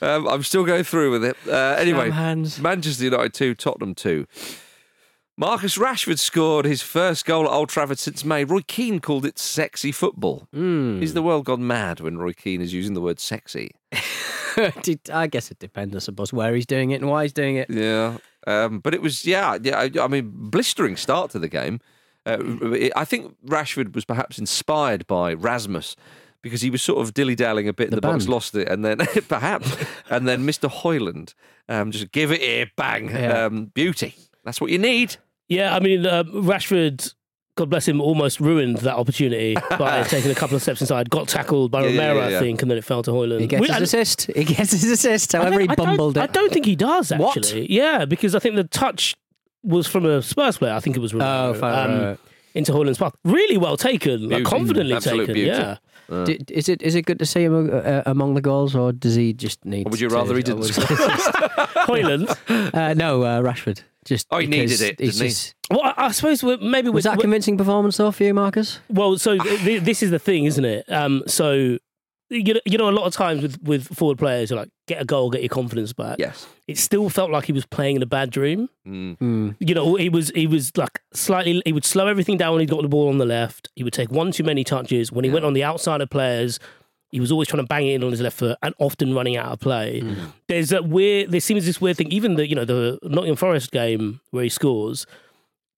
Um, 0.00 0.26
I'm 0.28 0.42
still 0.42 0.64
going 0.64 0.84
through 0.84 1.12
with 1.12 1.24
it. 1.24 1.36
Uh, 1.46 1.76
anyway. 1.78 2.10
Manchester 2.10 3.04
United 3.04 3.34
2, 3.34 3.54
Tottenham 3.54 3.94
2. 3.94 4.26
Marcus 5.40 5.78
Rashford 5.78 6.18
scored 6.18 6.64
his 6.64 6.82
first 6.82 7.24
goal 7.24 7.44
at 7.44 7.52
Old 7.52 7.68
Trafford 7.68 8.00
since 8.00 8.24
May. 8.24 8.42
Roy 8.42 8.60
Keane 8.66 8.98
called 8.98 9.24
it 9.24 9.38
sexy 9.38 9.92
football. 9.92 10.48
Hmm. 10.52 11.00
Is 11.00 11.14
the 11.14 11.22
world 11.22 11.44
gone 11.44 11.64
mad 11.64 12.00
when 12.00 12.18
Roy 12.18 12.32
Keane 12.32 12.60
is 12.60 12.74
using 12.74 12.94
the 12.94 13.00
word 13.00 13.20
sexy? 13.20 13.70
I 15.12 15.28
guess 15.30 15.52
it 15.52 15.60
depends, 15.60 15.94
I 15.94 16.00
suppose, 16.00 16.32
where 16.32 16.52
he's 16.56 16.66
doing 16.66 16.90
it 16.90 17.00
and 17.00 17.08
why 17.08 17.22
he's 17.22 17.32
doing 17.32 17.54
it. 17.54 17.70
Yeah, 17.70 18.18
um, 18.48 18.80
but 18.80 18.94
it 18.94 19.00
was 19.00 19.24
yeah, 19.24 19.58
yeah. 19.62 19.78
I, 19.78 19.90
I 20.00 20.08
mean, 20.08 20.32
blistering 20.34 20.96
start 20.96 21.30
to 21.30 21.38
the 21.38 21.48
game. 21.48 21.78
Uh, 22.26 22.38
I 22.96 23.04
think 23.04 23.36
Rashford 23.46 23.94
was 23.94 24.04
perhaps 24.04 24.40
inspired 24.40 25.06
by 25.06 25.34
Rasmus 25.34 25.94
because 26.42 26.60
he 26.60 26.70
was 26.70 26.82
sort 26.82 27.00
of 27.00 27.14
dilly 27.14 27.34
dallying 27.34 27.68
a 27.68 27.72
bit 27.72 27.84
in 27.86 27.90
The 27.90 27.96
the, 27.96 28.00
box, 28.02 28.28
lost 28.28 28.54
it, 28.54 28.68
and 28.68 28.84
then 28.84 28.98
perhaps, 29.28 29.76
and 30.10 30.26
then 30.28 30.46
Mr. 30.46 30.70
Højlund 30.70 31.34
um, 31.68 31.90
just 31.90 32.12
give 32.12 32.30
it 32.32 32.40
here, 32.40 32.66
bang, 32.76 33.10
Yeah. 33.10 33.44
um, 33.46 33.66
beauty. 33.74 34.14
That's 34.44 34.60
what 34.60 34.70
you 34.70 34.78
need. 34.78 35.16
Yeah, 35.48 35.74
I 35.74 35.80
mean, 35.80 36.06
uh, 36.06 36.24
Rashford, 36.24 37.14
God 37.56 37.70
bless 37.70 37.88
him, 37.88 38.00
almost 38.00 38.38
ruined 38.40 38.78
that 38.78 38.94
opportunity 38.96 39.56
by 39.78 40.02
taking 40.08 40.30
a 40.30 40.34
couple 40.34 40.56
of 40.56 40.62
steps 40.62 40.80
inside. 40.80 41.10
Got 41.10 41.28
tackled 41.28 41.70
by 41.70 41.82
Yeah, 41.82 41.88
yeah, 41.88 42.08
Romero, 42.08 42.20
yeah, 42.24 42.28
yeah. 42.30 42.36
I 42.36 42.40
think, 42.40 42.62
and 42.62 42.70
then 42.70 42.78
it 42.78 42.84
fell 42.84 43.02
to 43.02 43.10
Højlund. 43.10 43.40
He 43.40 43.46
gets 43.46 43.60
We- 43.60 43.66
his 43.66 43.76
and- 43.76 43.84
assist. 43.84 44.26
He 44.34 44.44
gets 44.44 44.70
his 44.72 44.84
assist. 44.84 45.34
I 45.34 45.38
However, 45.38 45.60
he 45.60 45.66
don't- 45.66 45.80
I 45.88 45.96
don't- 45.96 46.18
I 46.18 46.26
don't 46.26 46.52
think 46.52 46.66
he 46.66 46.76
does 46.76 47.10
What? 47.12 47.36
actually. 47.36 47.70
Yeah, 47.72 48.04
because 48.04 48.34
I 48.34 48.38
think 48.38 48.54
the 48.56 48.64
touch 48.64 49.16
was 49.62 49.86
from 49.86 50.06
a 50.06 50.22
Spurs 50.22 50.56
player. 50.58 50.72
I 50.72 50.80
think 50.80 50.96
it 50.96 51.00
was 51.00 51.12
Romero, 51.12 51.48
Oh, 51.50 51.54
fine, 51.54 51.72
right, 51.90 52.08
right. 52.10 52.18
Into 52.58 52.72
Højlund's 52.72 52.98
path. 52.98 53.14
Really 53.24 53.56
well 53.56 53.76
taken, 53.76 54.28
like 54.28 54.44
confidently 54.44 54.94
Absolute 54.94 55.26
taken. 55.28 55.34
beauty. 55.34 55.50
Yeah. 55.50 55.76
D- 56.24 56.38
is 56.50 56.68
it 56.68 56.82
is 56.82 56.94
it 56.94 57.02
good 57.06 57.18
to 57.18 57.26
see 57.26 57.42
him 57.44 57.70
uh, 57.72 58.02
among 58.06 58.34
the 58.34 58.40
goals, 58.40 58.74
or 58.74 58.92
does 58.92 59.14
he 59.14 59.32
just 59.32 59.64
need? 59.64 59.86
Or 59.86 59.90
would 59.90 60.00
you 60.00 60.08
to- 60.08 60.14
rather 60.14 60.34
he 60.36 60.42
didn't 60.42 60.60
was- 60.60 60.70
Højlund. 61.88 62.28
uh, 62.74 62.94
no, 62.94 63.22
uh, 63.22 63.40
Rashford. 63.42 63.82
Just 64.04 64.26
Oh, 64.30 64.38
he 64.38 64.46
needed 64.46 64.80
it, 64.80 64.98
he's 65.00 65.18
didn't 65.18 65.54
he? 65.70 65.74
Well, 65.76 65.82
I, 65.84 66.06
I 66.06 66.12
suppose 66.12 66.42
we're, 66.42 66.56
maybe 66.58 66.88
Was 66.88 67.04
we're, 67.04 67.10
that 67.10 67.18
a 67.18 67.20
convincing 67.20 67.58
performance 67.58 67.96
though 67.98 68.10
for 68.10 68.24
you, 68.24 68.32
Marcus? 68.32 68.80
Well, 68.88 69.18
so 69.18 69.36
th- 69.36 69.60
th- 69.60 69.82
this 69.82 70.02
is 70.02 70.10
the 70.10 70.18
thing, 70.18 70.46
isn't 70.46 70.64
it? 70.64 70.90
Um, 70.90 71.22
so 71.26 71.76
you 72.30 72.54
know, 72.54 72.60
you 72.64 72.78
know, 72.78 72.88
a 72.88 72.96
lot 72.98 73.04
of 73.04 73.12
times 73.12 73.42
with 73.42 73.62
with 73.62 73.86
forward 73.94 74.18
players, 74.18 74.50
you're 74.50 74.58
like, 74.58 74.70
get 74.86 75.00
a 75.02 75.04
goal, 75.04 75.30
get 75.30 75.42
your 75.42 75.48
confidence 75.50 75.92
back. 75.92 76.16
yes. 76.18 76.46
It 76.68 76.76
still 76.76 77.08
felt 77.08 77.30
like 77.30 77.46
he 77.46 77.52
was 77.52 77.64
playing 77.64 77.96
in 77.96 78.02
a 78.02 78.06
bad 78.06 78.30
dream. 78.30 78.68
Mm. 78.86 79.16
Mm. 79.18 79.56
You 79.58 79.74
know, 79.74 79.94
he 79.94 80.10
was 80.10 80.30
he 80.34 80.46
was 80.46 80.76
like 80.76 81.00
slightly. 81.14 81.62
He 81.64 81.72
would 81.72 81.86
slow 81.86 82.06
everything 82.06 82.36
down 82.36 82.52
when 82.52 82.60
he 82.60 82.66
got 82.66 82.82
the 82.82 82.88
ball 82.88 83.08
on 83.08 83.16
the 83.16 83.24
left. 83.24 83.70
He 83.74 83.82
would 83.82 83.94
take 83.94 84.12
one 84.12 84.32
too 84.32 84.44
many 84.44 84.64
touches. 84.64 85.10
When 85.10 85.24
he 85.24 85.30
went 85.30 85.46
on 85.46 85.54
the 85.54 85.64
outside 85.64 86.02
of 86.02 86.10
players, 86.10 86.60
he 87.10 87.20
was 87.20 87.32
always 87.32 87.48
trying 87.48 87.62
to 87.62 87.66
bang 87.66 87.86
it 87.86 87.94
in 87.94 88.04
on 88.04 88.10
his 88.10 88.20
left 88.20 88.36
foot 88.36 88.58
and 88.62 88.74
often 88.78 89.14
running 89.14 89.38
out 89.38 89.50
of 89.50 89.60
play. 89.60 90.02
There's 90.46 90.68
that 90.68 90.86
weird. 90.86 91.30
There 91.30 91.40
seems 91.40 91.64
this 91.64 91.80
weird 91.80 91.96
thing. 91.96 92.12
Even 92.12 92.34
the 92.34 92.46
you 92.46 92.54
know 92.54 92.66
the 92.66 92.98
Nottingham 93.02 93.36
Forest 93.36 93.70
game 93.72 94.20
where 94.30 94.44
he 94.44 94.50
scores. 94.50 95.06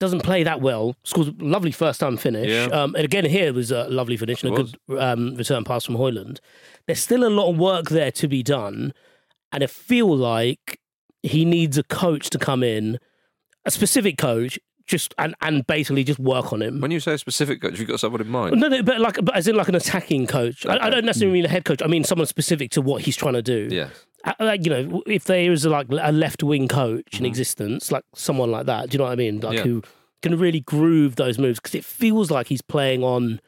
Doesn't 0.01 0.23
play 0.23 0.41
that 0.43 0.61
well. 0.61 0.95
Scores 1.03 1.27
a 1.27 1.33
lovely 1.37 1.71
first 1.71 1.99
time 1.99 2.17
finish. 2.17 2.49
Yeah. 2.49 2.65
Um, 2.65 2.95
and 2.95 3.05
again, 3.05 3.23
here 3.23 3.53
was 3.53 3.69
a 3.69 3.83
lovely 3.83 4.17
finish 4.17 4.43
and 4.43 4.51
a 4.51 4.63
good 4.63 4.99
um, 4.99 5.35
return 5.35 5.63
pass 5.63 5.85
from 5.85 5.95
Højlund. 5.95 6.39
There's 6.87 6.99
still 6.99 7.23
a 7.23 7.29
lot 7.29 7.51
of 7.51 7.57
work 7.59 7.89
there 7.89 8.11
to 8.11 8.27
be 8.27 8.41
done. 8.41 8.93
And 9.51 9.63
I 9.63 9.67
feel 9.67 10.15
like 10.15 10.80
he 11.23 11.45
needs 11.45 11.77
a 11.77 11.83
coach 11.83 12.29
to 12.31 12.37
come 12.39 12.63
in, 12.63 12.99
a 13.65 13.71
specific 13.71 14.17
coach, 14.17 14.59
just 14.87 15.13
and, 15.17 15.35
and 15.41 15.65
basically 15.67 16.03
just 16.03 16.19
work 16.19 16.51
on 16.51 16.61
him. 16.61 16.81
When 16.81 16.91
you 16.91 16.99
say 16.99 17.13
a 17.13 17.17
specific 17.17 17.61
coach, 17.61 17.71
have 17.71 17.79
you 17.79 17.85
got 17.85 17.99
someone 17.99 18.21
in 18.21 18.27
mind? 18.27 18.59
No, 18.59 18.67
no, 18.67 18.81
but 18.83 18.99
like, 18.99 19.23
but 19.23 19.35
as 19.35 19.47
in 19.47 19.55
like 19.55 19.69
an 19.69 19.75
attacking 19.75 20.27
coach. 20.27 20.65
I, 20.65 20.87
I 20.87 20.89
don't 20.89 21.05
necessarily 21.05 21.33
mean 21.33 21.45
a 21.45 21.49
head 21.49 21.63
coach. 21.65 21.81
I 21.81 21.87
mean 21.87 22.03
someone 22.03 22.25
specific 22.27 22.71
to 22.71 22.81
what 22.81 23.03
he's 23.03 23.15
trying 23.15 23.33
to 23.35 23.41
do. 23.41 23.69
Yeah. 23.71 23.89
Uh, 24.25 24.33
Like, 24.39 24.65
you 24.65 24.71
know, 24.71 25.01
if 25.07 25.25
there 25.25 25.51
is 25.51 25.65
like 25.65 25.87
a 25.91 26.11
left 26.11 26.43
wing 26.43 26.67
coach 26.67 27.05
Mm-hmm. 27.11 27.23
in 27.23 27.29
existence, 27.29 27.91
like 27.91 28.03
someone 28.15 28.51
like 28.51 28.65
that, 28.65 28.89
do 28.89 28.95
you 28.95 28.97
know 28.99 29.05
what 29.05 29.13
I 29.13 29.15
mean? 29.15 29.39
Like 29.39 29.57
Yeah. 29.57 29.63
who 29.63 29.83
can 30.21 30.37
really 30.37 30.59
groove 30.59 31.15
those 31.15 31.37
moves 31.39 31.59
because 31.59 31.75
it 31.75 31.85
feels 31.85 32.29
like 32.31 32.47
he's 32.47 32.61
playing 32.61 33.03
on 33.03 33.39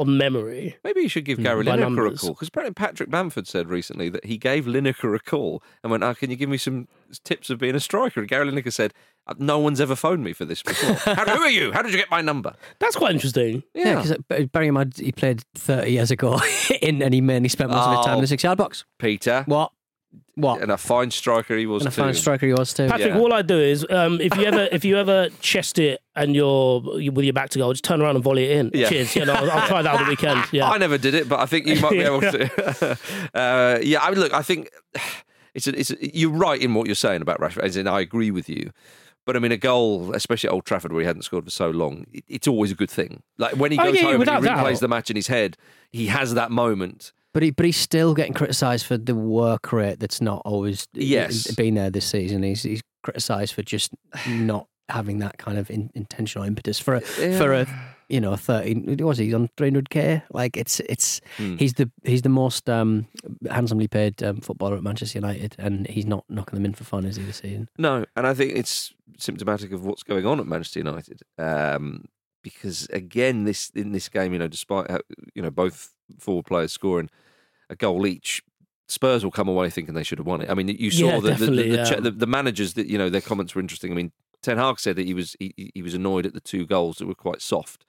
on 0.00 0.16
memory. 0.18 0.76
Maybe 0.82 1.02
you 1.02 1.08
should 1.08 1.24
give 1.24 1.42
Gary 1.42 1.62
by 1.64 1.76
Lineker 1.76 2.12
a 2.12 2.16
call 2.16 2.30
because 2.30 2.48
apparently 2.48 2.74
Patrick 2.74 3.10
Bamford 3.10 3.46
said 3.46 3.68
recently 3.68 4.08
that 4.08 4.24
he 4.24 4.38
gave 4.38 4.64
Lineker 4.64 5.14
a 5.14 5.18
call 5.18 5.62
and 5.82 5.90
went, 5.90 6.02
"Oh, 6.02 6.14
can 6.14 6.30
you 6.30 6.36
give 6.36 6.48
me 6.48 6.56
some 6.56 6.88
tips 7.24 7.50
of 7.50 7.58
being 7.58 7.74
a 7.74 7.80
striker?" 7.80 8.20
And 8.20 8.28
Gary 8.28 8.50
Lineker 8.50 8.72
said, 8.72 8.94
"Uh, 9.26 9.34
"No 9.38 9.58
one's 9.58 9.80
ever 9.80 9.94
phoned 9.94 10.24
me 10.24 10.32
for 10.32 10.44
this 10.44 10.62
before. 10.62 10.94
How, 11.14 11.24
who 11.36 11.42
are 11.42 11.50
you? 11.50 11.70
How 11.72 11.82
did 11.82 11.92
you 11.92 11.98
get 11.98 12.10
my 12.10 12.22
number?" 12.22 12.54
That's 12.78 12.96
quite 12.96 13.12
interesting. 13.14 13.62
Yeah, 13.74 14.02
because 14.02 14.48
bearing 14.48 14.68
in 14.68 14.74
mind 14.74 14.94
he 14.96 15.12
played 15.12 15.42
30 15.54 15.90
years 15.90 16.10
ago 16.10 16.40
in, 16.82 17.02
and 17.02 17.12
he 17.14 17.20
mainly 17.20 17.48
spent 17.50 17.70
most 17.70 17.86
of 17.86 17.96
his 17.98 18.04
time 18.06 18.14
in 18.14 18.18
Oh. 18.18 18.20
the 18.22 18.26
six 18.26 18.42
yard 18.42 18.58
box. 18.58 18.84
Peter, 18.98 19.44
What? 19.46 19.72
What? 20.40 20.60
and 20.62 20.70
a 20.70 20.76
fine 20.76 21.10
striker 21.10 21.56
he 21.56 21.66
was 21.66 21.82
And 21.84 21.92
a 21.92 21.94
too. 21.94 22.02
fine 22.02 22.14
striker 22.14 22.46
he 22.46 22.52
was 22.52 22.72
too. 22.74 22.88
Patrick, 22.88 23.08
Yeah. 23.14 23.18
all 23.18 23.32
I 23.32 23.42
do 23.42 23.58
is 23.58 23.86
um, 23.90 24.20
if 24.20 24.36
you 24.36 24.44
ever 24.44 24.68
if 24.72 24.84
you 24.84 24.96
ever 24.96 25.28
chest 25.40 25.78
it 25.78 26.00
and 26.16 26.34
you're 26.34 26.80
with 26.80 27.24
your 27.24 27.32
back 27.32 27.50
to 27.50 27.58
goal, 27.58 27.72
just 27.72 27.84
turn 27.84 28.00
around 28.02 28.16
and 28.16 28.24
volley 28.24 28.44
it 28.44 28.56
in. 28.58 28.70
Yeah. 28.74 28.88
Cheers. 28.88 29.16
Yeah, 29.16 29.24
no, 29.24 29.34
I'll, 29.34 29.50
I'll 29.50 29.68
try 29.68 29.82
that 29.82 29.94
on 29.94 30.04
the 30.04 30.08
weekend. 30.10 30.44
Yeah. 30.52 30.68
I 30.68 30.78
never 30.78 30.98
did 30.98 31.14
it, 31.14 31.28
but 31.28 31.40
I 31.40 31.46
think 31.46 31.66
you 31.66 31.80
might 31.80 31.90
be 31.92 32.00
able 32.00 32.20
to. 32.22 32.98
uh, 33.34 33.78
yeah, 33.82 34.02
I 34.02 34.10
mean, 34.10 34.20
look, 34.20 34.32
I 34.34 34.42
think 34.42 34.68
it's 35.54 35.66
a, 35.66 35.78
it's 35.78 35.90
a, 35.90 36.16
you're 36.16 36.30
right 36.30 36.60
in 36.60 36.74
what 36.74 36.86
you're 36.86 36.94
saying 36.94 37.22
about 37.22 37.40
Rashford, 37.40 37.62
as 37.64 37.76
in 37.76 37.86
I 37.86 38.00
agree 38.00 38.30
with 38.30 38.48
you. 38.48 38.70
But 39.26 39.36
I 39.36 39.38
mean, 39.38 39.52
a 39.52 39.56
goal, 39.58 40.14
especially 40.14 40.48
at 40.48 40.54
Old 40.54 40.64
Trafford, 40.64 40.92
where 40.92 41.02
he 41.02 41.06
hadn't 41.06 41.22
scored 41.22 41.44
for 41.44 41.50
so 41.50 41.70
long, 41.70 42.06
it, 42.12 42.24
it's 42.26 42.48
always 42.48 42.72
a 42.72 42.74
good 42.74 42.90
thing. 42.90 43.22
Like 43.38 43.54
when 43.54 43.70
he 43.70 43.78
Oh, 43.78 43.84
goes 43.84 43.96
yeah, 43.96 44.02
home 44.02 44.10
and 44.12 44.18
without 44.20 44.42
he 44.42 44.48
replays 44.48 44.72
doubt. 44.72 44.80
the 44.80 44.88
match 44.88 45.10
in 45.10 45.16
his 45.16 45.26
head, 45.28 45.56
he 45.92 46.06
has 46.06 46.34
that 46.34 46.50
moment. 46.50 47.12
But 47.32 47.42
he, 47.44 47.50
but 47.52 47.64
he's 47.64 47.76
still 47.76 48.14
getting 48.14 48.34
criticised 48.34 48.86
for 48.86 48.96
the 48.98 49.14
work 49.14 49.72
rate 49.72 50.00
that's 50.00 50.20
not 50.20 50.42
always 50.44 50.86
Yes. 50.94 51.50
been 51.54 51.74
there 51.74 51.90
this 51.90 52.06
season. 52.06 52.42
He's 52.42 52.62
he's 52.64 52.82
criticised 53.02 53.54
for 53.54 53.62
just 53.62 53.92
not 54.28 54.66
having 54.88 55.18
that 55.20 55.38
kind 55.38 55.56
of 55.56 55.70
in, 55.70 55.90
intentional 55.94 56.44
impetus 56.46 56.80
for 56.80 56.94
a 56.96 57.00
for 57.00 57.52
a 57.52 57.66
you 58.08 58.20
know 58.20 58.32
a 58.32 58.36
thirteen. 58.36 58.96
Was 59.00 59.18
he 59.18 59.32
on 59.32 59.48
three 59.56 59.68
hundred 59.68 59.90
k? 59.90 60.22
Like 60.32 60.56
it's 60.56 60.80
it's 60.80 61.20
Hmm. 61.36 61.56
he's 61.56 61.74
the 61.74 61.88
he's 62.04 62.22
the 62.22 62.28
most 62.28 62.68
um, 62.68 63.06
handsomely 63.48 63.86
paid 63.86 64.20
um, 64.24 64.40
footballer 64.40 64.76
at 64.76 64.82
Manchester 64.82 65.18
United, 65.18 65.54
and 65.58 65.86
he's 65.86 66.06
not 66.06 66.24
knocking 66.28 66.56
them 66.56 66.64
in 66.64 66.74
for 66.74 66.82
fun, 66.82 67.04
is 67.04 67.14
he 67.16 67.22
this 67.22 67.36
season? 67.36 67.68
No, 67.78 68.04
and 68.16 68.26
I 68.26 68.34
think 68.34 68.56
it's 68.56 68.92
symptomatic 69.18 69.70
of 69.72 69.84
what's 69.86 70.02
going 70.02 70.26
on 70.26 70.40
at 70.40 70.46
Manchester 70.46 70.80
United. 70.80 71.20
Um, 71.38 72.06
because 72.42 72.88
again, 72.92 73.44
this 73.44 73.70
in 73.76 73.92
this 73.92 74.08
game, 74.08 74.32
you 74.32 74.38
know, 74.40 74.48
despite 74.48 74.90
how, 74.90 74.98
you 75.34 75.42
know 75.42 75.50
both 75.50 75.94
forward 76.18 76.46
players 76.46 76.72
scoring 76.72 77.10
a 77.68 77.76
goal 77.76 78.06
each, 78.06 78.42
Spurs 78.88 79.22
will 79.22 79.30
come 79.30 79.48
away 79.48 79.70
thinking 79.70 79.94
they 79.94 80.02
should 80.02 80.18
have 80.18 80.26
won 80.26 80.40
it. 80.40 80.50
I 80.50 80.54
mean, 80.54 80.68
you 80.68 80.90
saw 80.90 81.06
Yeah, 81.06 81.20
the, 81.20 81.32
the, 81.32 81.46
the, 81.46 81.66
yeah. 81.66 82.00
the 82.00 82.10
the 82.10 82.26
managers 82.26 82.74
that 82.74 82.86
you 82.88 82.98
know 82.98 83.08
their 83.08 83.20
comments 83.20 83.54
were 83.54 83.60
interesting. 83.60 83.92
I 83.92 83.94
mean, 83.94 84.12
Ten 84.42 84.58
Hag 84.58 84.80
said 84.80 84.96
that 84.96 85.06
he 85.06 85.14
was 85.14 85.36
he, 85.38 85.70
he 85.74 85.82
was 85.82 85.94
annoyed 85.94 86.26
at 86.26 86.34
the 86.34 86.40
two 86.40 86.66
goals 86.66 86.98
that 86.98 87.06
were 87.06 87.14
quite 87.14 87.40
soft, 87.40 87.84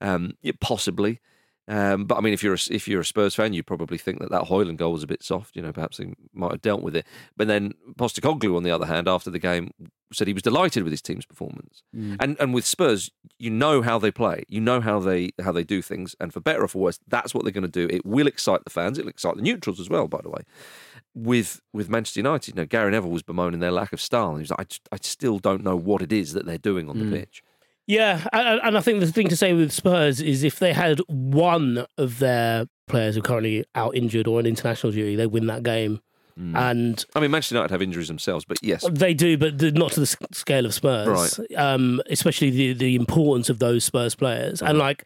um, 0.00 0.32
yeah, 0.42 0.52
possibly. 0.60 1.20
Um, 1.66 2.04
but 2.04 2.16
I 2.18 2.20
mean, 2.20 2.34
if 2.34 2.42
you're 2.42 2.54
a, 2.54 2.58
if 2.70 2.86
you're 2.86 3.00
a 3.00 3.04
Spurs 3.04 3.34
fan, 3.34 3.52
you 3.54 3.62
probably 3.62 3.96
think 3.98 4.18
that 4.20 4.30
that 4.30 4.42
Højlund 4.44 4.76
goal 4.76 4.92
was 4.92 5.02
a 5.02 5.06
bit 5.06 5.22
soft. 5.22 5.56
You 5.56 5.62
know, 5.62 5.72
perhaps 5.72 5.96
they 5.96 6.12
might 6.34 6.52
have 6.52 6.62
dealt 6.62 6.82
with 6.82 6.94
it. 6.94 7.06
But 7.36 7.48
then 7.48 7.72
Postecoglou, 7.96 8.56
on 8.56 8.62
the 8.64 8.70
other 8.70 8.86
hand, 8.86 9.08
after 9.08 9.30
the 9.30 9.38
game, 9.38 9.70
said 10.12 10.26
he 10.26 10.34
was 10.34 10.42
delighted 10.42 10.82
with 10.82 10.92
his 10.92 11.00
team's 11.02 11.24
performance. 11.26 11.82
And 12.20 12.36
and 12.38 12.52
with 12.52 12.66
Spurs, 12.66 13.10
you 13.38 13.50
know 13.50 13.80
how 13.80 13.98
they 13.98 14.10
play, 14.10 14.44
you 14.48 14.60
know 14.60 14.80
how 14.80 15.00
they 15.00 15.30
how 15.42 15.52
they 15.52 15.64
do 15.64 15.80
things, 15.80 16.14
and 16.20 16.32
for 16.34 16.40
better 16.40 16.62
or 16.62 16.68
for 16.68 16.80
worse, 16.82 17.00
that's 17.08 17.32
what 17.34 17.44
they're 17.44 17.52
going 17.52 17.62
to 17.62 17.86
do. 17.86 17.88
It 17.94 18.04
will 18.04 18.26
excite 18.26 18.64
the 18.64 18.70
fans. 18.70 18.98
It'll 18.98 19.08
excite 19.08 19.36
the 19.36 19.42
neutrals 19.42 19.80
as 19.80 19.88
well, 19.88 20.06
by 20.06 20.20
the 20.22 20.30
way. 20.30 20.42
with 21.14 21.60
with 21.72 21.88
Manchester 21.88 22.20
United, 22.20 22.54
you 22.54 22.60
know, 22.60 22.66
Gary 22.66 22.90
Neville 22.90 23.10
was 23.10 23.22
bemoaning 23.22 23.60
their 23.60 23.70
lack 23.72 23.92
of 23.92 24.00
style. 24.00 24.30
And 24.30 24.38
he 24.38 24.42
was 24.42 24.50
like, 24.50 24.60
I, 24.92 24.96
I 24.96 24.98
still 25.00 25.38
don't 25.38 25.62
know 25.62 25.76
what 25.76 26.02
it 26.02 26.12
is 26.12 26.32
that 26.32 26.44
they're 26.44 26.58
doing 26.58 26.88
on 26.90 26.98
the 26.98 27.04
pitch. 27.18 27.42
Yeah, 27.86 28.26
and, 28.32 28.76
I 28.78 28.80
think 28.80 29.00
the 29.00 29.06
thing 29.06 29.28
to 29.28 29.36
say 29.36 29.52
with 29.52 29.70
Spurs 29.70 30.20
is 30.20 30.42
if 30.42 30.58
they 30.58 30.72
had 30.72 31.00
one 31.08 31.84
of 31.98 32.18
their 32.18 32.66
players 32.86 33.14
who 33.14 33.20
are 33.20 33.22
currently 33.24 33.64
out 33.74 33.94
injured 33.94 34.26
or 34.26 34.38
on 34.38 34.46
international 34.46 34.92
duty, 34.92 35.16
they 35.16 35.26
win 35.26 35.46
that 35.48 35.62
game. 35.62 36.00
And 36.36 37.04
I 37.14 37.20
mean, 37.20 37.30
Manchester 37.30 37.54
United 37.54 37.70
have 37.70 37.80
injuries 37.82 38.08
themselves, 38.08 38.44
but 38.44 38.58
yes, 38.60 38.84
they 38.90 39.14
do, 39.14 39.38
but 39.38 39.60
not 39.76 39.92
to 39.92 40.00
the 40.00 40.16
scale 40.32 40.66
of 40.66 40.74
Spurs. 40.74 41.38
Right. 41.38 41.56
Um, 41.56 42.00
especially 42.10 42.50
the 42.50 42.72
the 42.72 42.96
importance 42.96 43.48
of 43.50 43.60
those 43.60 43.84
Spurs 43.84 44.14
players, 44.14 44.60
and 44.62 44.78
like. 44.78 45.04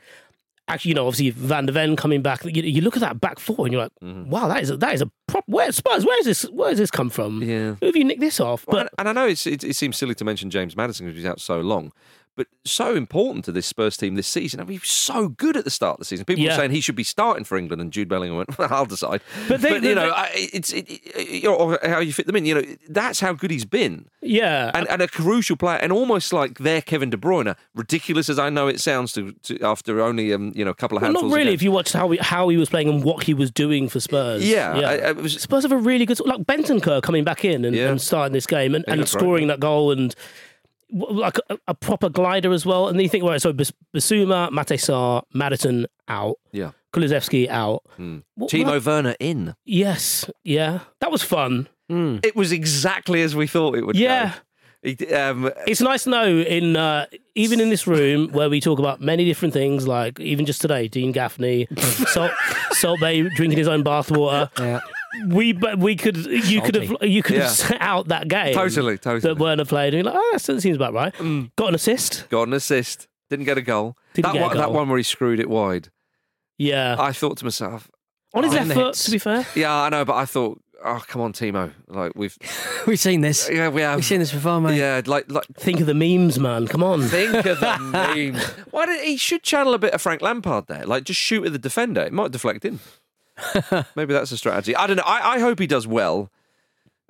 Actually, 0.70 0.90
you 0.90 0.94
know, 0.96 1.06
obviously 1.06 1.30
Van 1.30 1.64
der 1.64 1.72
Ven 1.72 1.96
coming 1.96 2.20
back. 2.20 2.44
You, 2.44 2.62
you 2.62 2.82
look 2.82 2.94
at 2.94 3.00
that 3.00 3.22
back 3.22 3.38
four, 3.38 3.64
and 3.64 3.72
you're 3.72 3.80
like, 3.84 3.92
Mm-hmm. 4.02 4.28
"Wow, 4.28 4.48
that 4.48 4.62
is 4.62 4.68
a, 4.68 4.76
that 4.76 4.92
is 4.92 5.00
a 5.00 5.10
prop." 5.26 5.42
Where 5.46 5.72
Spurs? 5.72 6.04
Where 6.04 6.20
is 6.20 6.26
this? 6.26 6.42
Where 6.50 6.68
has 6.68 6.76
this 6.76 6.90
come 6.90 7.08
from? 7.08 7.42
Yeah. 7.42 7.76
Who 7.80 7.86
have 7.86 7.96
you 7.96 8.04
nicked 8.04 8.20
this 8.20 8.38
off? 8.38 8.66
Well, 8.66 8.82
But 8.84 8.92
and, 8.98 9.08
and 9.08 9.18
I 9.18 9.22
know 9.22 9.28
it's, 9.28 9.46
it, 9.46 9.64
it 9.64 9.76
seems 9.76 9.96
silly 9.96 10.14
to 10.16 10.24
mention 10.26 10.50
James 10.50 10.76
Maddison 10.76 11.06
because 11.06 11.16
he's 11.16 11.24
out 11.24 11.40
so 11.40 11.62
long, 11.62 11.90
but 12.38 12.46
so 12.64 12.94
important 12.94 13.44
to 13.44 13.52
this 13.52 13.66
Spurs 13.66 13.96
team 13.98 14.14
this 14.14 14.26
season. 14.28 14.60
I 14.60 14.62
mean, 14.62 14.72
he 14.72 14.78
was 14.78 14.88
so 14.88 15.28
good 15.28 15.56
at 15.56 15.64
the 15.64 15.70
start 15.70 15.94
of 15.96 15.98
the 15.98 16.04
season. 16.06 16.24
People 16.24 16.44
Yeah. 16.44 16.52
were 16.52 16.56
saying 16.60 16.70
he 16.70 16.80
should 16.80 16.94
be 16.96 17.04
starting 17.04 17.44
for 17.44 17.58
England, 17.58 17.82
and 17.82 17.92
Jude 17.92 18.08
Bellingham 18.08 18.36
went, 18.38 18.56
well, 18.58 18.68
"I'll 18.70 18.86
decide." 18.86 19.20
But 19.48 19.60
they- 19.60 19.74
you 19.74 19.80
they- 19.80 19.94
know, 19.94 20.08
I, 20.10 20.30
it's 20.34 20.72
it, 20.72 20.86
it- 20.88 21.28
you 21.28 21.48
know, 21.48 21.54
or 21.56 21.78
how 21.82 21.98
you 22.00 22.14
fit 22.14 22.26
them 22.26 22.36
in. 22.36 22.46
You 22.46 22.54
know, 22.54 22.62
that's 22.88 23.20
how 23.20 23.34
good 23.34 23.50
he's 23.50 23.64
been. 23.66 24.06
yeah, 24.22 24.70
and, 24.72 24.88
and 24.88 25.02
a 25.02 25.08
crucial 25.08 25.56
player, 25.56 25.78
and 25.82 25.92
almost 25.92 26.32
like 26.32 26.58
their 26.58 26.80
Kevin 26.80 27.10
De 27.10 27.16
Bruyne. 27.18 27.54
Ridiculous 27.74 28.28
as 28.30 28.38
I 28.38 28.48
know 28.50 28.68
it 28.68 28.80
sounds 28.80 29.12
to, 29.12 29.32
to 29.44 29.60
after 29.62 30.00
only 30.00 30.32
um, 30.32 30.52
you 30.54 30.64
know 30.64 30.70
a 30.70 30.74
couple 30.74 30.96
of 30.96 31.02
Well, 31.02 31.12
handfuls. 31.12 31.32
not 31.32 31.36
really. 31.36 31.52
If 31.54 31.62
you 31.62 31.72
watched 31.72 31.92
how 31.92 32.08
he, 32.10 32.18
how 32.18 32.48
he 32.48 32.56
was 32.56 32.70
playing 32.70 32.88
and 32.88 33.02
what 33.04 33.24
he 33.24 33.34
was 33.34 33.50
doing 33.50 33.88
for 33.88 34.00
Spurs, 34.00 34.48
Yeah, 34.48 34.72
I- 34.72 35.08
I 35.08 35.12
was- 35.12 35.40
Spurs 35.40 35.64
have 35.64 35.72
a 35.72 35.76
really 35.76 36.06
good 36.06 36.20
like 36.26 36.40
Bentancur 36.40 37.02
coming 37.02 37.24
back 37.24 37.44
in 37.44 37.64
and, 37.64 37.74
Yeah. 37.74 37.88
and 37.90 38.00
starting 38.00 38.32
this 38.32 38.46
game 38.46 38.74
and, 38.74 38.84
Yeah, 38.86 38.92
and 38.94 39.00
that's 39.02 39.14
right. 39.14 39.20
scoring 39.20 39.46
that 39.48 39.58
goal 39.60 39.90
and 39.92 40.14
like 40.90 41.38
a, 41.50 41.58
a 41.68 41.74
proper 41.74 42.08
glider 42.08 42.52
as 42.52 42.64
well. 42.66 42.88
And 42.88 42.98
then 42.98 43.02
you 43.04 43.08
think, 43.10 43.24
right, 43.24 43.40
so 43.40 43.52
Bas- 43.52 43.72
Bissouma, 43.94 44.50
Matar 44.50 44.78
Sarr, 44.78 45.22
Maddison 45.34 45.86
out, 46.08 46.36
yeah, 46.52 46.70
Kulusevski 46.92 47.48
out. 47.48 47.82
mm. 47.98 48.22
What- 48.36 48.50
Timo 48.50 48.66
what- 48.66 48.84
Werner 48.86 49.14
in. 49.20 49.54
Yes, 49.64 50.28
yeah, 50.44 50.80
that 51.00 51.10
was 51.10 51.22
fun. 51.22 51.68
It 51.90 52.36
was 52.36 52.52
exactly 52.52 53.22
as 53.22 53.34
we 53.34 53.46
thought 53.46 53.76
it 53.78 53.86
would. 53.86 53.96
Yeah. 53.96 54.34
go. 54.34 54.38
Um, 55.12 55.50
It's 55.66 55.80
nice 55.80 56.04
to 56.04 56.10
know 56.10 56.26
in 56.38 56.76
uh, 56.76 57.06
even 57.34 57.60
in 57.60 57.68
this 57.70 57.86
room 57.86 58.28
where 58.32 58.48
we 58.50 58.60
talk 58.60 58.78
about 58.78 59.00
many 59.00 59.24
different 59.24 59.54
things, 59.54 59.88
like 59.88 60.20
even 60.20 60.44
just 60.46 60.60
today, 60.60 60.86
Dean 60.88 61.12
Gaffney, 61.12 61.66
Salt, 61.78 62.30
Salt 62.72 63.00
Bae 63.00 63.22
drinking 63.34 63.58
his 63.58 63.66
own 63.68 63.82
bathwater. 63.84 64.50
Yeah. 64.58 64.80
We 65.28 65.52
but 65.52 65.78
we 65.78 65.96
could 65.96 66.16
you 66.26 66.60
could 66.60 66.74
have 66.74 66.96
you 67.02 67.22
could 67.22 67.36
Yeah. 67.36 67.42
have 67.44 67.50
set 67.52 67.80
out 67.80 68.08
that 68.08 68.28
game 68.28 68.54
Totally, 68.54 68.98
totally. 68.98 69.20
that 69.20 69.38
Werner 69.38 69.64
played. 69.64 69.94
And 69.94 70.04
you're 70.04 70.12
like, 70.12 70.20
oh, 70.22 70.38
that 70.38 70.60
seems 70.60 70.76
about 70.76 70.92
right. 70.92 71.14
Mm. 71.14 71.50
Got 71.56 71.68
an 71.70 71.74
assist. 71.74 72.28
got 72.28 72.46
an 72.48 72.54
assist. 72.54 73.08
Didn't 73.30 73.44
get 73.46 73.58
a 73.58 73.62
goal. 73.62 73.96
Didn't 74.14 74.26
that 74.26 74.32
get 74.34 74.42
a 74.42 74.46
one, 74.48 74.56
that 74.56 74.72
one 74.72 74.88
where 74.88 74.98
he 74.98 75.02
screwed 75.02 75.40
it 75.40 75.48
wide. 75.50 75.90
Yeah, 76.58 76.96
I 76.98 77.12
thought 77.12 77.36
to 77.38 77.44
myself, 77.44 77.90
on 78.34 78.42
his 78.44 78.52
Oh, 78.52 78.56
left 78.56 78.72
foot. 78.74 78.94
To 78.94 79.10
be 79.10 79.18
fair, 79.18 79.46
yeah, 79.54 79.74
I 79.74 79.88
know, 79.90 80.04
but 80.04 80.16
I 80.16 80.24
thought, 80.24 80.60
oh, 80.84 81.02
come 81.06 81.22
on, 81.22 81.32
Timo. 81.32 81.72
Like 81.86 82.12
we've, 82.16 82.36
We've 82.86 82.98
seen 82.98 83.20
this. 83.20 83.48
yeah, 83.50 83.68
we 83.68 83.82
have. 83.82 83.96
We've 83.96 84.04
seen 84.04 84.18
this 84.20 84.32
before, 84.32 84.60
mate. 84.60 84.76
Yeah, 84.78 85.00
like 85.06 85.30
like 85.30 85.46
think 85.54 85.80
of 85.80 85.86
the 85.86 85.94
memes, 85.94 86.38
man. 86.38 86.66
Come 86.66 86.82
on. 86.82 87.02
Think 87.02 87.46
of 87.46 87.60
the 87.60 87.78
memes. 87.80 88.42
Why 88.72 88.86
did 88.86 89.04
he 89.04 89.16
should 89.16 89.42
channel 89.42 89.72
a 89.74 89.78
bit 89.78 89.92
of 89.94 90.02
Frank 90.02 90.20
Lampard 90.20 90.66
there? 90.66 90.84
Like 90.84 91.04
just 91.04 91.20
shoot 91.20 91.46
at 91.46 91.52
the 91.52 91.58
defender. 91.58 92.00
It 92.02 92.12
might 92.12 92.32
deflect 92.32 92.64
in. 92.64 92.80
Maybe 93.96 94.12
that's 94.12 94.32
a 94.32 94.36
strategy. 94.36 94.74
I 94.74 94.86
don't 94.86 94.96
know. 94.96 95.04
I, 95.06 95.34
I 95.34 95.38
hope 95.40 95.58
he 95.58 95.66
does 95.66 95.86
well. 95.86 96.30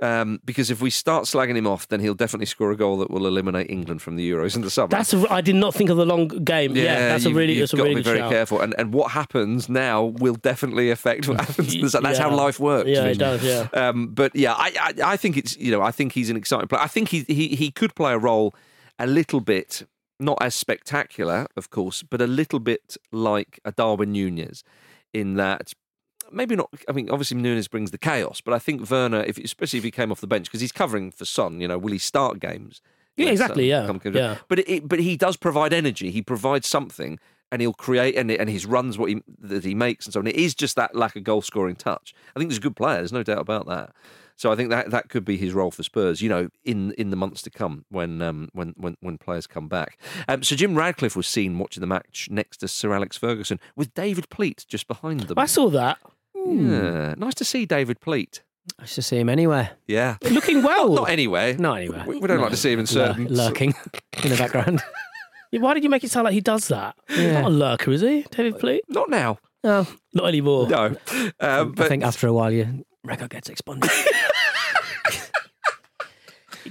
Um, 0.01 0.41
because 0.45 0.71
if 0.71 0.81
we 0.81 0.91
start 0.91 1.25
slagging 1.25 1.57
him 1.57 1.67
off, 1.67 1.89
then 1.89 1.99
he'll 1.99 2.15
definitely 2.15 2.47
score 2.47 2.71
a 2.71 2.77
goal 2.77 2.99
that 2.99 3.11
will 3.11 3.27
eliminate 3.27 3.69
England 3.69 4.01
from 4.01 4.15
the 4.15 4.31
Euros 4.31 4.55
in 4.55 4.63
the 4.63 4.71
summer. 4.71 4.87
That's 4.87 5.13
a, 5.13 5.27
I 5.29 5.41
did 5.41 5.57
not 5.57 5.75
think 5.75 5.91
of 5.91 5.97
the 5.97 6.07
long 6.07 6.29
game. 6.29 6.77
Yeah, 6.77 7.09
that's 7.09 7.25
a 7.25 7.35
really 7.35 7.59
that's 7.59 7.73
a 7.73 7.77
got 7.77 7.83
really 7.83 7.97
to 7.97 8.01
be 8.01 8.05
good 8.05 8.11
very 8.11 8.19
shout. 8.21 8.31
careful. 8.31 8.61
And 8.61 8.77
and 8.79 8.93
what 8.95 9.11
happens 9.11 9.69
now 9.69 10.05
will 10.05 10.37
definitely 10.37 10.91
affect 10.91 11.27
what 11.27 11.41
happens. 11.41 11.75
in 11.75 11.81
the 11.81 11.91
summer. 11.91 12.09
That's 12.09 12.19
how 12.21 12.33
life 12.33 12.61
works. 12.61 12.89
Yeah, 12.89 13.07
it 13.07 13.19
does. 13.19 13.43
Yeah. 13.43 13.67
Um, 13.73 14.09
but 14.15 14.37
yeah, 14.37 14.53
I, 14.53 14.73
I 14.81 15.13
I 15.15 15.17
think 15.17 15.37
it's 15.37 15.57
you 15.57 15.73
know 15.73 15.83
I 15.83 15.91
think 15.91 16.13
he's 16.13 16.31
an 16.31 16.37
exciting 16.37 16.69
player. 16.69 16.83
I 16.83 16.87
think 16.87 17.09
he 17.09 17.25
he 17.27 17.49
he 17.57 17.73
could 17.73 17.97
play 17.97 18.13
a 18.13 18.19
role 18.19 18.55
a 19.01 19.07
little 19.07 19.41
bit 19.41 19.83
not 20.21 20.39
as 20.41 20.55
spectacular, 20.55 21.49
of 21.57 21.71
course, 21.71 22.05
but 22.05 22.21
a 22.21 22.27
little 22.29 22.61
bit 22.61 22.97
like 23.11 23.59
a 23.65 23.73
Darwin 23.73 24.13
Nunez 24.13 24.63
in 25.13 25.35
that. 25.35 25.73
Maybe 26.33 26.57
not. 26.57 26.71
I 26.89 26.93
mean, 26.93 27.11
obviously 27.11 27.37
Nunez 27.39 27.69
brings 27.69 27.91
the 27.91 27.99
chaos, 27.99 28.41
but 28.41 28.55
I 28.55 28.59
think 28.59 28.89
Werner, 28.91 29.23
if 29.23 29.39
especially 29.39 29.79
if 29.79 29.85
he 29.85 29.91
came 29.91 30.11
off 30.13 30.21
the 30.21 30.27
bench, 30.27 30.47
because 30.47 30.61
he's 30.61 30.73
covering 30.73 31.11
for 31.11 31.25
Son. 31.25 31.61
You 31.61 31.69
know, 31.69 31.79
will 31.79 31.93
he 31.93 31.99
start 31.99 32.41
games? 32.41 32.81
Yeah, 33.17 33.31
exactly, 33.31 33.69
yeah, 33.69 33.87
come- 33.87 33.99
comes- 33.99 34.15
yeah. 34.15 34.37
But 34.47 34.61
it, 34.61 34.87
but 34.89 35.01
he 35.01 35.17
does 35.17 35.37
provide 35.37 35.73
energy. 35.73 36.11
He 36.13 36.23
provides 36.23 36.69
something, 36.69 37.19
and 37.51 37.61
he'll 37.61 37.73
create 37.73 38.15
and 38.17 38.31
and 38.31 38.49
his 38.49 38.65
runs 38.67 38.97
what 38.99 39.09
he 39.11 39.23
that 39.41 39.65
he 39.65 39.75
makes 39.75 40.07
and 40.07 40.13
so 40.13 40.21
on. 40.21 40.27
It 40.27 40.37
is 40.37 40.55
just 40.55 40.77
that 40.77 40.95
lack 40.95 41.17
of 41.17 41.25
goal 41.25 41.43
scoring 41.43 41.75
touch. 41.77 42.15
I 42.37 42.39
think 42.39 42.51
he's 42.51 42.59
a 42.59 42.63
good 42.63 42.77
player. 42.77 42.99
There's 42.99 43.13
no 43.13 43.23
doubt 43.23 43.39
about 43.41 43.67
that. 43.67 43.91
So 44.37 44.53
I 44.53 44.55
think 44.55 44.71
that 44.71 44.93
that 44.93 45.09
could 45.09 45.25
be 45.25 45.37
his 45.37 45.53
role 45.53 45.73
for 45.73 45.83
Spurs. 45.83 46.23
You 46.23 46.29
know, 46.29 46.49
in 46.65 46.93
in 46.93 47.11
the 47.11 47.17
months 47.17 47.43
to 47.43 47.51
come 47.51 47.85
when 47.89 48.23
um 48.23 48.51
when 48.53 48.73
when 48.77 48.97
when 49.01 49.19
players 49.19 49.49
come 49.49 49.67
back. 49.67 49.99
Um, 50.29 50.45
so 50.45 50.55
Jim 50.55 50.77
Ratcliffe 50.77 51.17
was 51.17 51.27
seen 51.27 51.59
watching 51.59 51.81
the 51.81 51.89
match 51.89 52.29
next 52.31 52.59
to 52.59 52.69
Sir 52.69 52.93
Alex 52.95 53.17
Ferguson 53.17 53.59
with 53.75 53.93
David 53.95 54.29
Pleat 54.31 54.65
just 54.69 54.87
behind 54.87 55.23
them. 55.23 55.37
I 55.41 55.47
saw 55.47 55.69
that. 55.71 55.99
Yeah, 56.47 57.15
nice 57.17 57.35
to 57.35 57.45
see 57.45 57.67
David 57.67 58.01
Pleat. 58.01 58.43
Nice 58.79 58.95
to 58.97 59.03
see 59.03 59.19
him 59.19 59.29
anywhere. 59.29 59.71
Yeah, 59.87 60.17
Looking 60.31 60.63
well. 60.63 60.91
not 60.93 61.09
anyway. 61.11 61.57
Not 61.57 61.79
anywhere. 61.79 62.05
We, 62.07 62.19
we 62.19 62.27
don't 62.29 62.41
like 62.41 62.51
to 62.51 62.57
see 62.57 62.73
him 62.73 62.81
in 62.81 62.85
Lur- 62.85 62.91
certain 63.07 63.27
lurking 63.29 63.75
in 64.23 64.31
the 64.31 64.37
background. 64.37 64.83
Yeah, 65.51 65.61
Why 65.61 65.73
did 65.73 65.83
you 65.83 65.89
make 65.89 66.05
it 66.05 66.11
sound 66.11 66.25
like 66.27 66.35
he 66.35 66.43
does 66.43 66.69
that? 66.69 66.95
He's 67.09 67.21
Yeah. 67.21 67.41
not 67.41 67.45
a 67.47 67.55
lurker, 67.55 67.91
is 67.93 68.03
he, 68.03 68.27
David 68.31 68.59
Pleat? 68.59 68.83
Not 68.87 69.09
now. 69.09 69.39
No, 69.65 69.87
Not 70.13 70.27
anymore. 70.27 70.69
No, 70.69 70.85
um, 70.89 70.97
I 71.41 71.65
but 71.65 71.89
think 71.89 72.05
after 72.05 72.27
a 72.27 72.35
while 72.35 72.53
your 72.53 72.67
record 73.03 73.31
gets 73.31 73.49
expunged. 73.49 73.89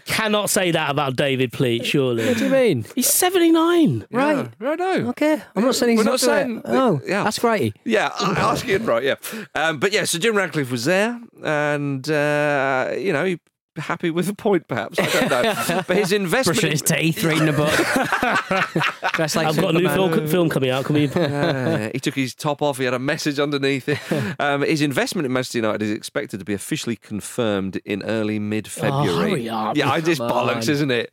You 0.08 0.14
cannot 0.14 0.49
say 0.49 0.72
that 0.72 0.89
about 0.89 1.16
David 1.16 1.51
Pleat, 1.51 1.86
surely. 1.86 2.26
what 2.28 2.38
do 2.38 2.45
you 2.45 2.49
mean? 2.51 2.86
He's 2.95 3.08
79. 3.08 4.05
Right. 4.12 4.47
Yeah, 4.62 4.70
I 4.70 4.76
know. 4.76 5.10
Okay, 5.10 5.41
I'm 5.55 5.64
not 5.64 5.76
saying 5.76 5.91
he's 5.91 5.97
We're 5.99 6.03
not 6.05 6.12
not 6.12 6.20
saying- 6.22 6.62
Oh, 6.66 7.01
yeah. 7.05 7.24
that's 7.24 7.43
righty. 7.43 7.74
Yeah, 7.84 8.12
I- 8.18 8.34
asking 8.51 8.86
right. 8.86 9.03
Yeah, 9.03 9.16
um, 9.53 9.80
but 9.80 9.91
yeah. 9.91 10.05
So 10.05 10.18
Jim 10.18 10.36
Ratcliffe 10.36 10.72
was 10.72 10.86
there, 10.86 11.20
and 11.43 12.10
uh, 12.10 12.91
you 12.97 13.12
know, 13.12 13.26
he 13.26 13.39
happy 13.78 14.10
with 14.12 14.30
a 14.30 14.34
point, 14.34 14.68
perhaps. 14.68 15.00
I 15.00 15.06
don't 15.06 15.70
know. 15.70 15.84
but 15.88 15.98
his 15.98 16.12
investment. 16.12 16.60
Brushing 16.60 16.72
his 16.72 16.82
teeth, 16.82 17.24
reading 17.24 17.50
a 17.50 17.54
book. 17.54 17.74
Dressed 19.14 19.36
like 19.36 19.48
I've 19.48 19.56
got 19.58 19.76
a 19.76 19.80
new 19.80 19.90
film, 19.90 20.28
film 20.28 20.50
coming 20.50 20.70
out. 20.70 20.86
Can 20.86 20.96
we? 20.96 21.08
Uh, 21.28 21.90
he 21.94 22.00
took 22.00 22.16
his 22.16 22.34
top 22.34 22.62
off. 22.62 22.78
He 22.78 22.86
had 22.86 22.94
a 22.94 23.00
message 23.00 23.40
underneath 23.40 23.90
it. 23.90 24.00
Um, 24.40 24.62
his 24.62 24.82
investment 24.82 25.26
in 25.26 25.34
Manchester 25.34 25.60
United 25.60 25.82
is 25.82 25.92
expected 25.92 26.40
to 26.40 26.46
be 26.46 26.54
officially 26.54 26.96
confirmed 26.96 27.78
in 27.86 28.04
early 28.04 28.40
mid-February. 28.40 29.10
Oh, 29.10 29.20
hurry 29.30 29.50
up. 29.50 29.76
Yeah, 29.78 29.92
I 29.92 30.02
just 30.02 30.20
Come 30.20 30.30
bollocks, 30.30 30.70
isn't 30.70 30.92
it? 30.92 31.12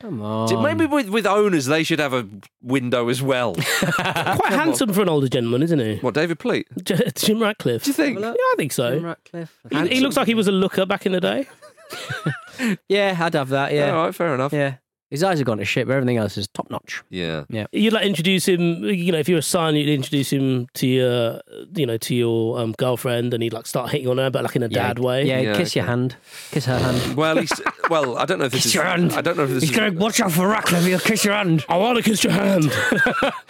Come 0.00 0.20
on. 0.20 0.62
Maybe 0.62 0.86
with, 0.86 1.08
with 1.08 1.26
owners, 1.26 1.66
they 1.66 1.82
should 1.82 1.98
have 1.98 2.12
a 2.12 2.28
window 2.62 3.08
as 3.08 3.22
well. 3.22 3.54
Quite 3.54 4.52
handsome 4.52 4.92
for 4.92 5.02
an 5.02 5.08
older 5.08 5.28
gentleman, 5.28 5.62
isn't 5.62 5.78
he? 5.78 5.96
what, 5.96 6.14
David 6.14 6.38
Pleat? 6.38 6.68
Jim 6.84 7.40
Ratcliffe. 7.40 7.84
Do 7.84 7.90
you 7.90 7.94
think? 7.94 8.20
Yeah, 8.20 8.30
I 8.32 8.54
think 8.56 8.72
so. 8.72 8.94
Jim 8.94 9.04
Ratcliffe. 9.04 9.58
He, 9.70 9.88
he 9.88 10.00
looks 10.00 10.16
like 10.16 10.26
he 10.26 10.34
was 10.34 10.48
a 10.48 10.52
looker 10.52 10.84
back 10.86 11.06
in 11.06 11.12
the 11.12 11.20
day. 11.20 11.48
Yeah, 12.88 13.16
I'd 13.20 13.34
have 13.34 13.50
that. 13.50 13.72
Yeah, 13.72 13.90
All 13.94 14.04
right, 14.06 14.14
fair 14.14 14.34
enough. 14.34 14.52
yeah. 14.52 14.76
His 15.10 15.22
eyes 15.22 15.38
have 15.38 15.46
gone 15.46 15.58
to 15.58 15.64
shit, 15.64 15.86
but 15.86 15.92
everything 15.92 16.16
else 16.16 16.36
is 16.36 16.48
top 16.48 16.68
notch. 16.68 17.04
Yeah. 17.10 17.44
Yeah. 17.48 17.66
You'd 17.70 17.92
like 17.92 18.04
introduce 18.04 18.48
him. 18.48 18.82
You 18.82 19.12
know, 19.12 19.18
if 19.18 19.28
you're 19.28 19.38
a 19.38 19.42
son, 19.42 19.76
you'd 19.76 19.88
introduce 19.88 20.32
him 20.32 20.66
to 20.74 20.86
your, 20.88 21.40
you 21.76 21.86
know, 21.86 21.96
to 21.98 22.14
your 22.14 22.58
um, 22.58 22.72
girlfriend, 22.72 23.32
and 23.32 23.40
he'd 23.40 23.52
like 23.52 23.66
start 23.66 23.90
hitting 23.90 24.08
on 24.08 24.18
her, 24.18 24.30
but 24.30 24.42
like 24.42 24.56
in 24.56 24.64
a 24.64 24.68
dad 24.68 24.98
way. 24.98 25.24
Yeah, 25.24 25.38
Yeah, 25.40 25.56
kiss 25.56 25.76
your 25.76 25.84
okay. 25.84 25.90
hand, 25.90 26.16
kiss 26.50 26.64
her 26.64 26.76
hand. 26.78 27.16
Well, 27.16 27.36
he's 27.36 27.52
well. 27.88 28.18
I 28.18 28.24
don't 28.24 28.40
know 28.40 28.46
if 28.46 28.52
this 28.52 28.62
Kiss 28.64 28.66
is. 28.70 28.74
your 28.74 28.84
hand. 28.84 29.12
I 29.12 29.20
don't 29.20 29.36
know 29.36 29.44
if 29.44 29.50
this 29.50 29.62
He's 29.62 29.70
is. 29.70 29.76
going 29.76 29.92
to 29.92 29.98
watch 29.98 30.20
out 30.20 30.32
for 30.32 30.48
Ratcliffe. 30.48 30.84
He'll 30.84 30.98
kiss 30.98 31.24
your 31.24 31.34
hand. 31.34 31.64
I 31.68 31.76
want 31.76 31.98
to 31.98 32.02
kiss 32.02 32.24
your 32.24 32.32
hand. 32.32 32.72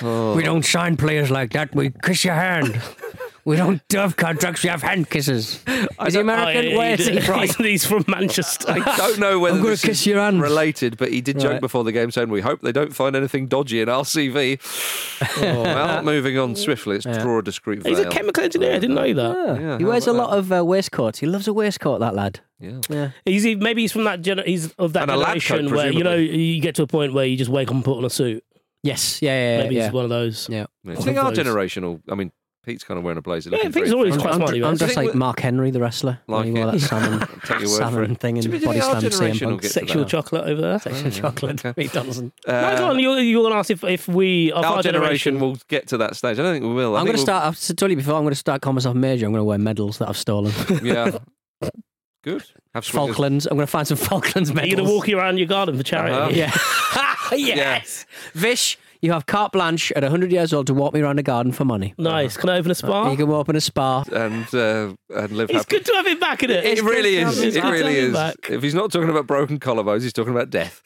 We 0.36 0.42
don't 0.42 0.64
sign 0.64 0.98
players 0.98 1.30
like 1.30 1.52
that. 1.52 1.74
We 1.74 1.90
kiss 2.02 2.22
your 2.24 2.34
hand. 2.34 2.82
we 3.46 3.56
don't 3.56 3.80
have 3.92 4.16
contracts. 4.16 4.62
We 4.62 4.68
have 4.68 4.82
hand 4.82 5.08
kisses. 5.08 5.62
Is 6.06 6.14
he 6.14 6.20
American? 6.20 6.74
Oh, 6.74 6.78
Where 6.78 6.94
is 6.94 7.06
he 7.06 7.14
he's, 7.14 7.24
from? 7.26 7.64
he's 7.64 7.86
from 7.86 8.04
Manchester. 8.08 8.70
I 8.72 8.96
don't 8.96 9.18
know 9.18 9.38
whether 9.38 9.54
I'm 9.56 9.62
gonna 9.62 9.70
this 9.70 9.82
kiss 9.82 10.00
is 10.00 10.06
your 10.06 10.20
hand. 10.20 10.42
related, 10.42 10.98
but 10.98 11.10
he 11.12 11.20
did 11.20 11.38
joke 11.40 11.52
Right. 11.52 11.60
before 11.60 11.84
the 11.84 11.92
game 11.92 12.10
saying, 12.10 12.28
"We 12.28 12.40
hope 12.42 12.60
they 12.60 12.72
don't 12.72 12.94
find 12.94 13.16
anything 13.16 13.46
dodgy 13.46 13.80
in 13.80 13.88
our 13.88 14.02
CV." 14.04 14.58
Oh. 15.38 15.62
well, 15.62 16.02
moving 16.02 16.36
on 16.38 16.56
swiftly. 16.56 16.98
Let's 17.04 17.22
draw 17.22 17.38
a 17.38 17.42
discreet 17.42 17.82
veil. 17.82 17.96
He's 17.96 18.04
a 18.04 18.10
chemical 18.10 18.42
engineer. 18.44 18.74
I 18.74 18.78
didn't 18.78 18.96
know 18.96 19.12
that. 19.14 19.36
Yeah. 19.36 19.58
Yeah, 19.66 19.78
he 19.78 19.84
how 19.84 19.90
wears 19.90 20.06
a 20.06 20.10
about 20.10 20.30
lot 20.30 20.38
of 20.38 20.52
uh, 20.52 20.64
waistcoats. 20.64 21.20
He 21.20 21.26
loves 21.26 21.46
a 21.48 21.52
waistcoat, 21.52 22.00
that 22.00 22.14
lad. 22.14 22.40
Yeah. 22.58 22.80
Yeah. 22.90 23.10
He's 23.24 23.44
maybe 23.56 23.82
he's 23.82 23.92
from 23.92 24.04
that 24.04 24.22
gener- 24.22 24.44
he's 24.46 24.72
of 24.72 24.92
that 24.94 25.02
And 25.02 25.10
a 25.12 25.16
lab 25.16 25.34
coat, 25.34 25.40
generation 25.42 25.74
where 25.76 25.92
you 25.92 26.02
know 26.04 26.16
presumably. 26.16 26.42
you 26.42 26.60
get 26.62 26.74
to 26.76 26.82
a 26.82 26.86
point 26.86 27.12
where 27.12 27.24
you 27.26 27.36
just 27.36 27.50
wake 27.50 27.68
up 27.68 27.74
and 27.74 27.84
put 27.84 27.98
on 27.98 28.04
a 28.04 28.10
suit. 28.10 28.42
Yes. 28.82 29.20
Yeah. 29.22 29.30
Yeah. 29.56 29.62
Maybe 29.62 29.74
yeah. 29.76 29.84
he's 29.84 29.92
one 29.92 30.04
of 30.04 30.10
those. 30.10 30.48
yeah. 30.50 30.66
I 30.88 30.94
think 30.96 31.16
our 31.18 31.30
those. 31.32 31.38
generational. 31.46 32.00
I 32.10 32.14
mean, 32.14 32.32
Pete's 32.66 32.82
kind 32.82 32.98
of 32.98 33.04
wearing 33.04 33.16
a 33.16 33.22
blazer. 33.22 33.48
Yeah, 33.50 33.58
looking 33.58 33.72
Pete's 33.72 33.90
very 33.90 33.92
always 33.92 34.14
fun. 34.14 34.20
quite 34.22 34.30
I'm, 34.32 34.36
smart. 34.38 34.54
I'm 34.54 34.60
man. 34.60 34.76
just 34.76 34.96
like 34.96 35.14
Mark 35.14 35.38
Henry, 35.38 35.70
the 35.70 35.78
wrestler. 35.78 36.18
Like 36.26 36.46
when 36.46 36.56
he 36.56 36.60
wore 36.60 36.72
that 36.72 36.80
salmon, 36.80 37.20
Take 37.44 37.60
your 37.60 37.70
word 37.70 37.76
salmon 37.76 38.14
thing 38.16 38.40
Do 38.40 38.50
and 38.52 38.64
body 38.64 38.80
slam 38.80 39.00
generation 39.00 39.48
CM 39.48 39.50
Punk. 39.52 39.64
Sexual 39.64 40.04
chocolate 40.06 40.48
over 40.48 40.60
there. 40.60 40.78
Sexual 40.80 41.10
chocolate. 41.12 41.64
okay. 41.64 41.80
Pete 41.84 41.92
Donaldson. 41.92 42.32
no, 42.44 42.76
go 42.76 42.86
on. 42.88 42.98
You're, 42.98 43.20
you're 43.20 43.42
going 43.44 43.52
to 43.52 43.58
ask 43.58 43.70
if, 43.70 43.84
if 43.84 44.08
we, 44.08 44.50
of 44.50 44.64
Our 44.64 44.76
our, 44.78 44.82
generation 44.82 45.38
will 45.38 45.58
get 45.68 45.86
to 45.88 45.98
that 45.98 46.16
stage. 46.16 46.40
I 46.40 46.42
don't 46.42 46.54
think 46.54 46.64
we 46.64 46.74
will. 46.74 46.96
I 46.96 47.00
I'm 47.00 47.06
going 47.06 47.14
to 47.16 47.18
we'll- 47.20 47.26
start. 47.26 47.44
I've 47.44 47.76
told 47.76 47.90
you 47.92 47.96
before. 47.96 48.14
I'm 48.14 48.22
going 48.22 48.32
to 48.32 48.34
start 48.34 48.62
calling 48.62 48.74
myself 48.74 48.96
major. 48.96 49.26
I'm 49.26 49.32
going 49.32 49.40
to 49.40 49.44
wear 49.44 49.58
medals 49.58 49.98
that 49.98 50.08
I've 50.08 50.18
stolen. 50.18 50.52
Yeah. 50.82 51.18
Good. 52.24 52.44
Have. 52.74 52.84
Falklands. 52.84 53.46
I'm 53.46 53.56
going 53.56 53.66
to 53.66 53.70
find 53.70 53.86
some 53.86 53.96
Falklands 53.96 54.50
Are 54.50 54.54
medals. 54.54 54.70
You're 54.72 54.76
going 54.78 54.88
to 54.88 54.94
walk 54.94 55.08
around 55.08 55.38
your 55.38 55.46
garden 55.46 55.76
for 55.76 55.84
charity? 55.84 56.14
Uh-huh. 56.16 56.30
Yeah. 57.32 57.54
yes. 57.54 58.06
Vish, 58.34 58.78
you 59.06 59.12
have 59.12 59.26
carte 59.26 59.52
blanche 59.52 59.92
at 59.96 60.02
100 60.02 60.30
years 60.32 60.52
old 60.52 60.66
to 60.66 60.74
walk 60.74 60.92
me 60.92 61.00
around 61.00 61.16
the 61.16 61.22
garden 61.22 61.52
for 61.52 61.64
money. 61.64 61.94
Nice. 61.96 62.36
Can 62.36 62.50
I 62.50 62.58
open 62.58 62.70
a 62.70 62.74
spa? 62.74 63.10
You 63.10 63.16
can 63.16 63.30
open 63.30 63.56
a 63.56 63.60
spa. 63.60 64.02
and 64.12 64.52
uh, 64.54 64.94
and 65.10 65.32
live 65.32 65.48
it's 65.50 65.58
happy. 65.58 65.76
good 65.76 65.86
to 65.86 65.92
have 65.94 66.06
him 66.06 66.18
back 66.20 66.42
in 66.42 66.50
it. 66.50 66.64
It 66.64 66.82
really 66.82 67.14
good 67.16 67.28
is. 67.28 67.36
to 67.36 67.36
have 67.36 67.36
him- 67.36 67.42
It 67.42 67.46
it's 67.46 67.56
good 67.56 67.62
to 67.62 67.70
really 67.70 67.94
have 67.94 68.04
him 68.04 68.10
is. 68.10 68.12
back. 68.12 68.50
If 68.50 68.62
he's 68.62 68.74
not 68.74 68.92
talking 68.92 69.08
about 69.10 69.26
broken 69.26 69.58
collarbones, 69.58 70.02
he's 70.02 70.12
talking 70.12 70.32
about 70.34 70.50
death. 70.50 70.82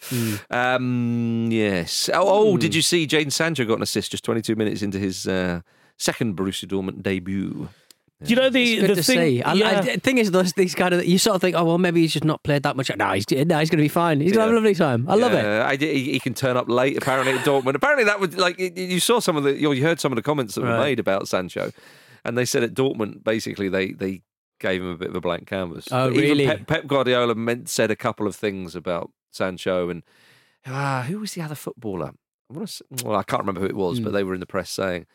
Um, 0.51 1.49
yes. 1.51 2.09
Oh, 2.12 2.53
oh, 2.53 2.57
did 2.57 2.75
you 2.75 2.83
see 2.83 3.07
Jadon 3.07 3.33
Sancho 3.33 3.64
got 3.64 3.77
an 3.77 3.83
assist 3.83 4.11
just 4.12 4.25
22 4.25 4.57
minutes 4.57 4.83
into 4.83 4.99
his 4.99 5.27
uh, 5.27 5.61
second 5.97 6.37
Borussia 6.37 6.66
Dortmund 6.66 7.03
debut? 7.03 7.68
Do 8.23 8.29
you 8.31 8.37
know 8.37 8.51
the 8.51 8.81
the 8.95 9.03
thing? 9.03 9.43
I, 9.45 9.55
yeah. 9.55 9.79
I, 9.79 9.81
the 9.81 10.01
thing 10.01 10.18
is, 10.18 10.31
those 10.31 10.53
these 10.53 10.75
kind 10.75 10.93
of 10.93 11.05
you 11.07 11.16
sort 11.16 11.37
of 11.37 11.41
think, 11.41 11.57
oh 11.57 11.64
well, 11.64 11.79
maybe 11.79 12.03
he's 12.03 12.12
just 12.12 12.25
not 12.25 12.43
played 12.43 12.62
that 12.64 12.77
much. 12.77 12.91
No, 12.97 13.12
he's 13.12 13.25
no, 13.31 13.59
he's 13.59 13.71
going 13.71 13.79
to 13.79 13.83
be 13.83 13.89
fine. 13.89 14.21
He's 14.21 14.33
going 14.33 14.41
to 14.41 14.43
have 14.43 14.51
a 14.51 14.55
lovely 14.55 14.75
time. 14.75 15.09
I 15.09 15.14
love 15.14 15.33
it. 15.33 15.45
I 15.45 15.77
he, 15.77 16.12
he 16.12 16.21
can 16.21 16.35
turn 16.35 16.57
up 16.57 16.68
late. 16.68 16.99
Apparently 16.99 17.33
at 17.33 17.45
Dortmund. 17.47 17.75
Apparently 17.77 18.05
that 18.05 18.21
would 18.21 18.37
like 18.37 18.59
you- 18.59 19.01
saw 19.01 19.21
some 19.21 19.37
of 19.37 19.45
the 19.45 19.59
you 19.59 19.83
heard 19.83 20.01
some 20.01 20.12
of 20.12 20.16
the 20.16 20.23
comments 20.23 20.55
that 20.57 20.62
were 20.62 20.68
Right. 20.68 20.81
made 20.91 20.99
about 21.01 21.29
Sancho, 21.29 21.73
and 22.25 22.37
they 22.37 22.45
said 22.45 22.62
at 22.62 22.75
Dortmund 22.75 23.25
basically 23.25 23.68
they 23.71 23.93
they 23.93 24.21
gave 24.59 24.83
him 24.83 24.89
a 24.91 24.97
bit 24.99 25.09
of 25.09 25.16
a 25.16 25.21
blank 25.23 25.47
canvas. 25.47 25.89
Oh, 25.91 26.09
Even 26.11 26.21
really? 26.21 26.47
Pep, 26.47 26.66
Pep 26.66 26.87
Guardiola 26.87 27.35
meant 27.35 27.71
said 27.71 27.91
a 27.91 27.97
couple 27.97 28.27
of 28.27 28.37
things 28.37 28.77
about 28.77 29.11
Sancho 29.31 29.89
and 29.89 30.03
ah, 30.66 31.05
who 31.09 31.21
was 31.21 31.33
the 31.33 31.41
other 31.41 31.55
footballer? 31.55 32.11
I 32.51 32.53
want 32.53 32.68
to. 32.68 32.85
Well, 33.07 33.18
I 33.18 33.23
can't 33.23 33.41
remember 33.41 33.61
who 33.62 33.66
it 33.66 33.77
was, 33.77 33.97
Hmm. 33.99 34.05
but 34.05 34.12
they 34.12 34.25
were 34.25 34.35
in 34.35 34.41
the 34.41 34.47
press 34.47 34.68
saying 34.68 35.07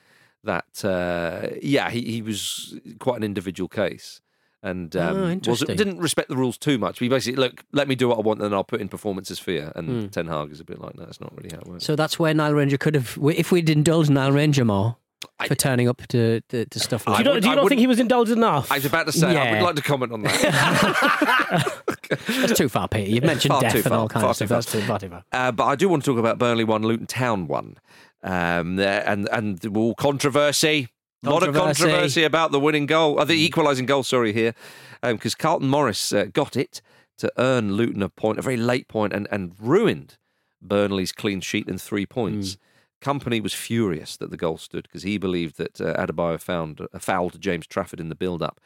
that 0.45 0.83
uh, 0.85 1.49
yeah, 1.61 1.89
he, 1.89 2.01
he 2.01 2.21
was 2.21 2.79
quite 2.99 3.17
an 3.17 3.23
individual 3.23 3.67
case. 3.67 4.21
And 4.63 4.95
Oh, 4.95 5.25
um, 5.27 5.41
was, 5.45 5.59
didn't 5.59 5.99
respect 5.99 6.27
the 6.27 6.35
rules 6.35 6.57
too 6.57 6.79
much. 6.79 6.97
He 6.97 7.07
basically 7.07 7.39
look, 7.39 7.63
let 7.71 7.87
me 7.87 7.93
do 7.93 8.07
what 8.07 8.17
I 8.17 8.21
want, 8.21 8.39
and 8.41 8.45
then 8.45 8.53
I'll 8.55 8.63
put 8.63 8.81
in 8.81 8.87
performances 8.89 9.37
for 9.37 9.51
you. 9.51 9.71
And 9.75 9.87
Hmm. 10.03 10.07
Ten 10.07 10.25
Hag 10.27 10.51
is 10.51 10.59
a 10.59 10.63
bit 10.63 10.79
like, 10.81 10.93
that. 10.95 11.05
that's 11.05 11.21
not 11.21 11.31
really 11.37 11.49
how 11.53 11.59
it 11.61 11.67
works. 11.67 11.83
So 11.85 11.95
that's 11.95 12.17
where 12.17 12.33
Nile 12.33 12.53
Ranger 12.53 12.77
could 12.77 12.95
have, 12.95 13.15
if 13.35 13.51
we'd 13.51 13.69
indulged 13.69 14.09
Nile 14.09 14.31
Ranger 14.31 14.65
more 14.65 14.97
I- 15.39 15.47
for 15.47 15.53
turning 15.53 15.87
up 15.87 16.01
to, 16.07 16.41
to, 16.49 16.65
to 16.65 16.79
stuff 16.79 17.05
do 17.05 17.11
like 17.11 17.19
you, 17.19 17.25
not, 17.33 17.41
do 17.43 17.49
you 17.49 17.55
not 17.55 17.69
think 17.69 17.79
he 17.79 17.85
was 17.85 17.99
indulged 17.99 18.31
enough? 18.31 18.71
I 18.71 18.75
was 18.77 18.85
about 18.85 19.05
to 19.05 19.11
say, 19.11 19.35
I 19.37 19.51
would 19.53 19.61
like 19.63 19.75
to 19.75 19.81
comment 19.83 20.11
on 20.13 20.23
that. 20.23 21.73
That's 22.27 22.57
too 22.57 22.69
far, 22.69 22.87
Peter. 22.87 23.09
You've 23.09 23.23
mentioned 23.23 23.51
Far 23.51 23.61
death 23.61 23.75
and 23.75 23.83
far, 23.83 23.97
all 23.99 24.09
kinds 24.09 24.25
of 24.25 24.35
stuff. 24.35 24.49
far. 24.49 24.57
That's 24.57 24.71
too 24.71 24.81
far, 24.81 24.99
too 24.99 25.09
far. 25.09 25.23
Uh, 25.31 25.51
but 25.51 25.65
I 25.65 25.75
do 25.75 25.89
want 25.89 26.03
to 26.03 26.11
talk 26.11 26.19
about 26.19 26.37
Burnley 26.39 26.63
one, 26.63 26.83
Luton 26.83 27.07
Town 27.07 27.47
one, 27.47 27.77
um, 28.25 28.79
and 28.79 29.29
and 29.31 29.77
all 29.77 29.95
controversy. 29.95 30.89
A 31.23 31.29
lot 31.29 31.47
of 31.47 31.55
Controversy. 31.55 32.23
about 32.23 32.51
the 32.51 32.59
winning 32.59 32.85
goal, 32.85 33.19
uh, 33.19 33.25
the 33.25 33.33
equalising 33.33 33.87
goal. 33.87 34.03
Sorry, 34.03 34.31
here 34.31 34.53
because 35.01 35.33
Carlton 35.33 35.69
Morris 35.69 36.13
uh, 36.13 36.25
got 36.25 36.55
it 36.55 36.81
to 37.17 37.31
earn 37.37 37.73
Luton 37.73 38.03
a 38.03 38.09
point, 38.09 38.37
a 38.37 38.41
very 38.43 38.57
late 38.57 38.87
point, 38.87 39.13
and 39.13 39.27
and 39.31 39.53
ruined 39.59 40.17
Burnley's 40.61 41.11
clean 41.11 41.41
sheet 41.41 41.67
in 41.67 41.77
three 41.77 42.05
points. 42.05 42.57
Kompany 43.01 43.41
was 43.41 43.53
furious 43.53 44.17
that 44.17 44.31
the 44.31 44.37
goal 44.37 44.57
stood 44.57 44.83
because 44.83 45.03
he 45.03 45.17
believed 45.17 45.57
that 45.57 45.79
uh, 45.79 45.93
Adebayo 45.95 46.39
found 46.39 46.81
uh, 46.81 46.99
fouled 46.99 47.39
James 47.39 47.67
Trafford 47.67 47.99
in 47.99 48.09
the 48.09 48.15
build-up. 48.15 48.59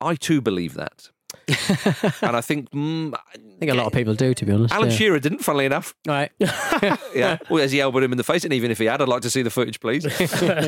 I 0.00 0.16
too 0.16 0.40
believe 0.40 0.74
that, 0.74 1.10
and 2.22 2.36
I 2.36 2.40
think 2.40 2.70
mm, 2.70 3.14
I 3.14 3.38
think 3.58 3.70
a 3.70 3.74
lot 3.74 3.86
of 3.86 3.92
people 3.92 4.14
do, 4.14 4.34
to 4.34 4.44
be 4.44 4.52
honest. 4.52 4.74
Alan 4.74 4.90
yeah. 4.90 4.96
Shearer 4.96 5.18
didn't, 5.20 5.38
funnily 5.38 5.66
enough. 5.66 5.94
Right. 6.06 6.30
Yeah. 7.14 7.38
Well, 7.48 7.62
as 7.62 7.72
he 7.72 7.80
elbowed 7.80 8.02
him 8.02 8.12
in 8.12 8.18
the 8.18 8.24
face, 8.24 8.44
and 8.44 8.52
even 8.52 8.70
if 8.70 8.78
he 8.78 8.84
had, 8.84 9.00
I'd 9.00 9.08
like 9.08 9.22
to 9.22 9.30
see 9.30 9.42
the 9.42 9.50
footage, 9.50 9.80
please. 9.80 10.04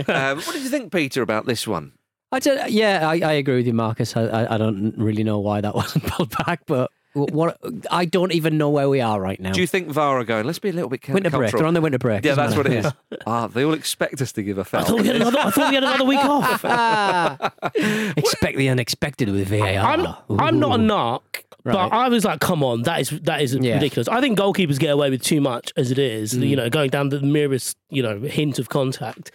um, 0.08 0.38
what 0.38 0.52
did 0.52 0.62
you 0.62 0.70
think, 0.70 0.92
Peter, 0.92 1.20
about 1.20 1.46
this 1.46 1.66
one? 1.66 1.92
I 2.32 2.38
don't, 2.38 2.70
yeah, 2.70 3.08
I, 3.08 3.20
I 3.20 3.32
agree 3.32 3.56
with 3.56 3.66
you, 3.66 3.74
Marcus. 3.74 4.16
I, 4.16 4.22
I, 4.22 4.54
I 4.54 4.58
don't 4.58 4.94
really 4.96 5.24
know 5.24 5.38
why 5.38 5.60
that 5.60 5.74
wasn't 5.74 6.04
pulled 6.04 6.34
back, 6.46 6.60
but 6.66 6.90
what, 7.14 7.30
what 7.32 7.58
I 7.90 8.04
don't 8.04 8.32
even 8.32 8.58
know 8.58 8.70
where 8.70 8.88
we 8.88 9.00
are 9.00 9.20
right 9.20 9.40
now. 9.40 9.52
Do 9.52 9.60
you 9.60 9.66
think 9.66 9.88
VAR 9.88 10.18
are 10.20 10.24
going? 10.24 10.46
Let's 10.46 10.58
be 10.58 10.68
a 10.68 10.72
little 10.72 10.88
bit 10.90 11.00
careful. 11.02 11.14
winter 11.14 11.30
break. 11.30 11.52
They're 11.52 11.66
on 11.66 11.74
the 11.74 11.80
winter 11.80 11.98
break. 11.98 12.24
Yeah, 12.24 12.32
isn't 12.32 12.44
that's 12.44 12.56
what 12.56 12.66
it 12.66 12.72
Yeah. 12.72 12.86
is. 12.88 12.92
Ah, 13.26 13.46
they 13.48 13.64
all 13.64 13.74
expect 13.74 14.20
us 14.22 14.32
to 14.32 14.42
give 14.42 14.58
a 14.58 14.60
I 14.60 14.64
thought, 14.64 14.86
foul. 14.88 14.98
we 14.98 15.06
had 15.06 15.16
another, 15.16 15.38
I 15.38 15.50
thought 15.50 15.68
we 15.70 15.74
had 15.74 15.84
another 15.84 16.04
week 16.04 16.18
off. 16.20 16.64
Expect 18.16 18.56
the 18.56 18.68
unexpected 18.68 19.28
with 19.30 19.48
VAR. 19.48 19.66
I'm, 19.68 20.06
I'm 20.38 20.58
not 20.60 20.78
a 20.78 20.82
Ooh. 20.82 20.86
narc, 20.86 21.20
Right. 21.64 21.72
but 21.74 21.92
I 21.92 22.08
was 22.08 22.24
like, 22.24 22.40
come 22.40 22.62
on, 22.62 22.82
that 22.82 23.00
is 23.00 23.10
that 23.10 23.42
is 23.42 23.54
Yeah. 23.54 23.74
ridiculous. 23.74 24.08
I 24.08 24.20
think 24.20 24.38
goalkeepers 24.38 24.78
get 24.78 24.90
away 24.90 25.10
with 25.10 25.22
too 25.22 25.40
much 25.40 25.72
as 25.76 25.90
it 25.90 25.98
is, 25.98 26.32
Mm. 26.34 26.48
you 26.48 26.56
know, 26.56 26.70
going 26.70 26.90
down 26.90 27.08
the 27.10 27.20
merest, 27.20 27.76
you 27.90 28.02
know, 28.02 28.20
hint 28.20 28.58
of 28.58 28.68
contact. 28.68 29.30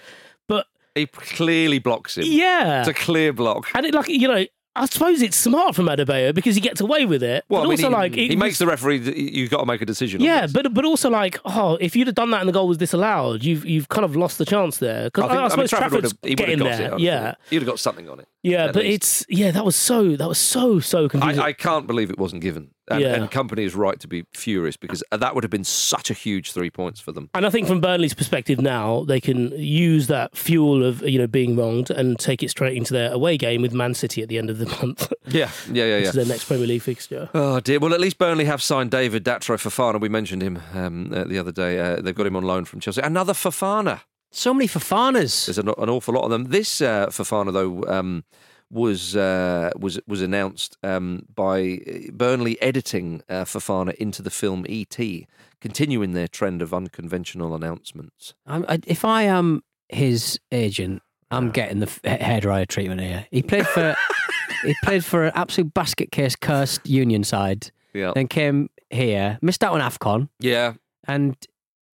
But 0.48 0.66
He 0.96 1.06
clearly 1.08 1.80
blocks 1.80 2.18
him. 2.18 2.24
yeah, 2.26 2.80
It's 2.80 2.88
a 2.90 2.94
clear 2.94 3.34
block. 3.34 3.68
and 3.76 3.86
it 3.86 3.94
like 3.94 4.08
you 4.08 4.28
know, 4.28 4.46
I 4.76 4.88
suppose 4.88 5.22
it's 5.22 5.38
smart 5.38 5.76
from 5.76 5.86
Adebayo 5.86 6.34
because 6.34 6.56
he 6.56 6.62
gets 6.62 6.82
away 6.82 7.06
with 7.06 7.22
it. 7.22 7.46
Well, 7.48 7.62
but 7.62 7.68
I 7.68 7.70
mean, 7.70 7.72
also 7.86 7.90
he, 7.90 7.94
like 7.94 8.12
it 8.14 8.18
he 8.18 8.28
was- 8.30 8.38
makes 8.38 8.58
the 8.58 8.66
referee. 8.66 8.98
You've 9.32 9.52
got 9.52 9.60
to 9.60 9.66
make 9.68 9.82
a 9.82 9.86
decision. 9.86 10.22
Yeah, 10.22 10.48
but 10.52 10.74
but 10.74 10.84
also 10.84 11.10
like, 11.10 11.40
oh, 11.46 11.78
if 11.80 11.96
you'd 11.96 12.08
have 12.08 12.16
done 12.16 12.32
that 12.32 12.40
and 12.42 12.50
the 12.50 12.54
goal 12.54 12.68
was 12.68 12.78
disallowed, 12.78 13.44
you've 13.44 13.66
you've 13.66 13.90
kind 13.90 14.04
of 14.06 14.16
lost 14.16 14.40
the 14.40 14.46
chance 14.46 14.78
there. 14.78 15.06
Because 15.06 15.30
I, 15.30 15.36
I, 15.36 15.42
mean, 15.42 15.50
suppose 15.52 15.70
Trafford 15.70 15.92
would 15.92 16.02
Trafford's 16.02 16.12
have, 16.14 16.20
he 16.24 16.30
would 16.32 16.40
have 16.40 16.48
getting 16.48 16.60
got 16.60 16.78
there. 16.78 16.88
it. 16.88 16.94
I 16.94 16.98
yeah, 16.98 17.36
he'd 17.52 17.58
have 17.58 17.68
got 17.68 17.80
something 17.80 18.10
on 18.10 18.20
it. 18.20 18.28
Yeah, 18.44 18.68
but 18.74 18.84
least. 18.84 19.22
it's 19.22 19.26
yeah, 19.30 19.52
that 19.52 19.64
was 19.66 19.76
so 19.76 20.16
that 20.18 20.28
was 20.28 20.38
so 20.38 20.80
so 20.80 21.08
confusing. 21.10 21.40
I, 21.42 21.48
I 21.48 21.54
can't 21.54 21.88
believe 21.88 22.10
it 22.10 22.18
wasn't 22.20 22.42
given. 22.42 22.72
And, 22.90 23.00
Yeah. 23.00 23.14
and 23.16 23.32
Kompany 23.32 23.60
is 23.66 23.76
right 23.76 23.98
to 24.02 24.10
be 24.10 24.26
furious 24.34 24.76
because 24.76 25.02
that 25.10 25.34
would 25.34 25.46
have 25.46 25.50
been 25.52 25.64
such 25.64 26.12
a 26.12 26.14
huge 26.14 26.52
three 26.52 26.70
points 26.70 27.00
for 27.00 27.14
them. 27.14 27.30
And 27.34 27.46
I 27.46 27.50
think 27.50 27.66
from 27.66 27.80
Burnley's 27.80 28.14
perspective 28.14 28.60
now, 28.60 29.06
they 29.06 29.22
can 29.22 29.52
use 29.58 30.08
that 30.08 30.36
fuel 30.36 30.84
of 30.84 31.02
you 31.02 31.18
know 31.18 31.26
being 31.28 31.56
wronged 31.56 31.90
and 31.90 32.20
take 32.20 32.44
it 32.44 32.50
straight 32.50 32.76
into 32.76 32.92
their 32.92 33.14
away 33.14 33.38
game 33.38 33.62
with 33.62 33.72
Man 33.74 33.94
City 33.94 34.22
at 34.22 34.28
the 34.28 34.38
end 34.38 34.50
of 34.50 34.58
the 34.58 34.66
month, 34.82 35.14
Yeah, 35.28 35.50
yeah, 35.72 35.86
yeah, 35.86 35.98
yeah. 36.00 36.08
is 36.10 36.14
their 36.14 36.26
next 36.26 36.44
Premier 36.46 36.68
League 36.68 36.82
fixture. 36.82 37.30
Oh 37.34 37.62
dear. 37.62 37.80
Well, 37.80 37.94
at 37.94 38.02
least 38.02 38.18
Burnley 38.18 38.44
have 38.46 38.62
signed 38.62 38.92
David 38.92 39.24
Datro 39.24 39.56
Fofana. 39.56 40.02
We 40.02 40.10
mentioned 40.10 40.42
him 40.42 40.60
um, 40.74 41.14
uh, 41.14 41.24
the 41.24 41.40
other 41.40 41.54
day. 41.54 41.80
Uh, 41.80 42.02
they've 42.02 42.14
got 42.14 42.28
him 42.28 42.36
on 42.36 42.44
loan 42.44 42.66
from 42.66 42.82
Chelsea. 42.82 43.00
Another 43.02 43.32
Fofana. 43.34 44.02
So 44.36 44.52
many 44.54 44.68
Fofanas. 44.68 45.46
There's 45.46 45.60
an, 45.60 45.70
an 45.70 45.90
awful 45.90 46.16
lot 46.16 46.24
of 46.24 46.32
them. 46.32 46.46
This 46.46 46.82
uh, 46.82 47.08
Fofana 47.08 47.54
though 47.54 47.84
um, 47.86 48.24
was 48.72 49.16
uh, 49.16 49.70
was 49.78 50.00
was 50.08 50.22
announced 50.24 50.76
um, 50.84 51.26
by 51.34 51.80
Burnley 52.12 52.60
editing 52.62 53.22
uh, 53.30 53.44
Fofana 53.46 53.94
into 53.96 54.24
the 54.24 54.32
film 54.32 54.66
E.T., 54.68 55.28
continuing 55.62 56.14
their 56.14 56.28
trend 56.28 56.64
of 56.64 56.74
unconventional 56.74 57.54
announcements. 57.54 58.34
I, 58.48 58.80
if 58.88 59.06
I 59.06 59.24
am 59.24 59.62
his 59.90 60.40
agent, 60.52 61.04
I'm 61.30 61.52
getting 61.52 61.80
the 61.80 61.86
f- 62.04 62.20
hair 62.22 62.42
dryer 62.42 62.66
treatment 62.66 63.02
here. 63.02 63.28
He 63.30 63.44
played 63.44 63.68
for 63.68 63.96
he 64.64 64.74
played 64.84 65.06
for 65.06 65.26
an 65.26 65.32
absolute 65.36 65.76
basket 65.76 66.12
case 66.12 66.36
cursed 66.36 66.88
Union 66.88 67.24
side, 67.24 67.70
Yeah, 67.94 68.14
then 68.16 68.28
came 68.28 68.72
here, 68.90 69.38
missed 69.44 69.64
out 69.64 69.80
on 69.80 69.82
Afcon, 69.82 70.30
yeah. 70.40 70.74
and 71.08 71.36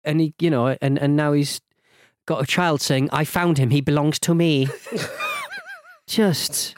and 0.03 0.19
he 0.19 0.33
you 0.39 0.49
know 0.49 0.75
and 0.81 0.99
and 0.99 1.15
now 1.15 1.31
he's 1.31 1.61
got 2.25 2.41
a 2.41 2.45
child 2.45 2.81
saying, 2.81 3.09
"I 3.11 3.23
found 3.25 3.57
him. 3.57 3.69
He 3.69 3.81
belongs 3.81 4.19
to 4.19 4.33
me." 4.35 4.67
Just 6.07 6.75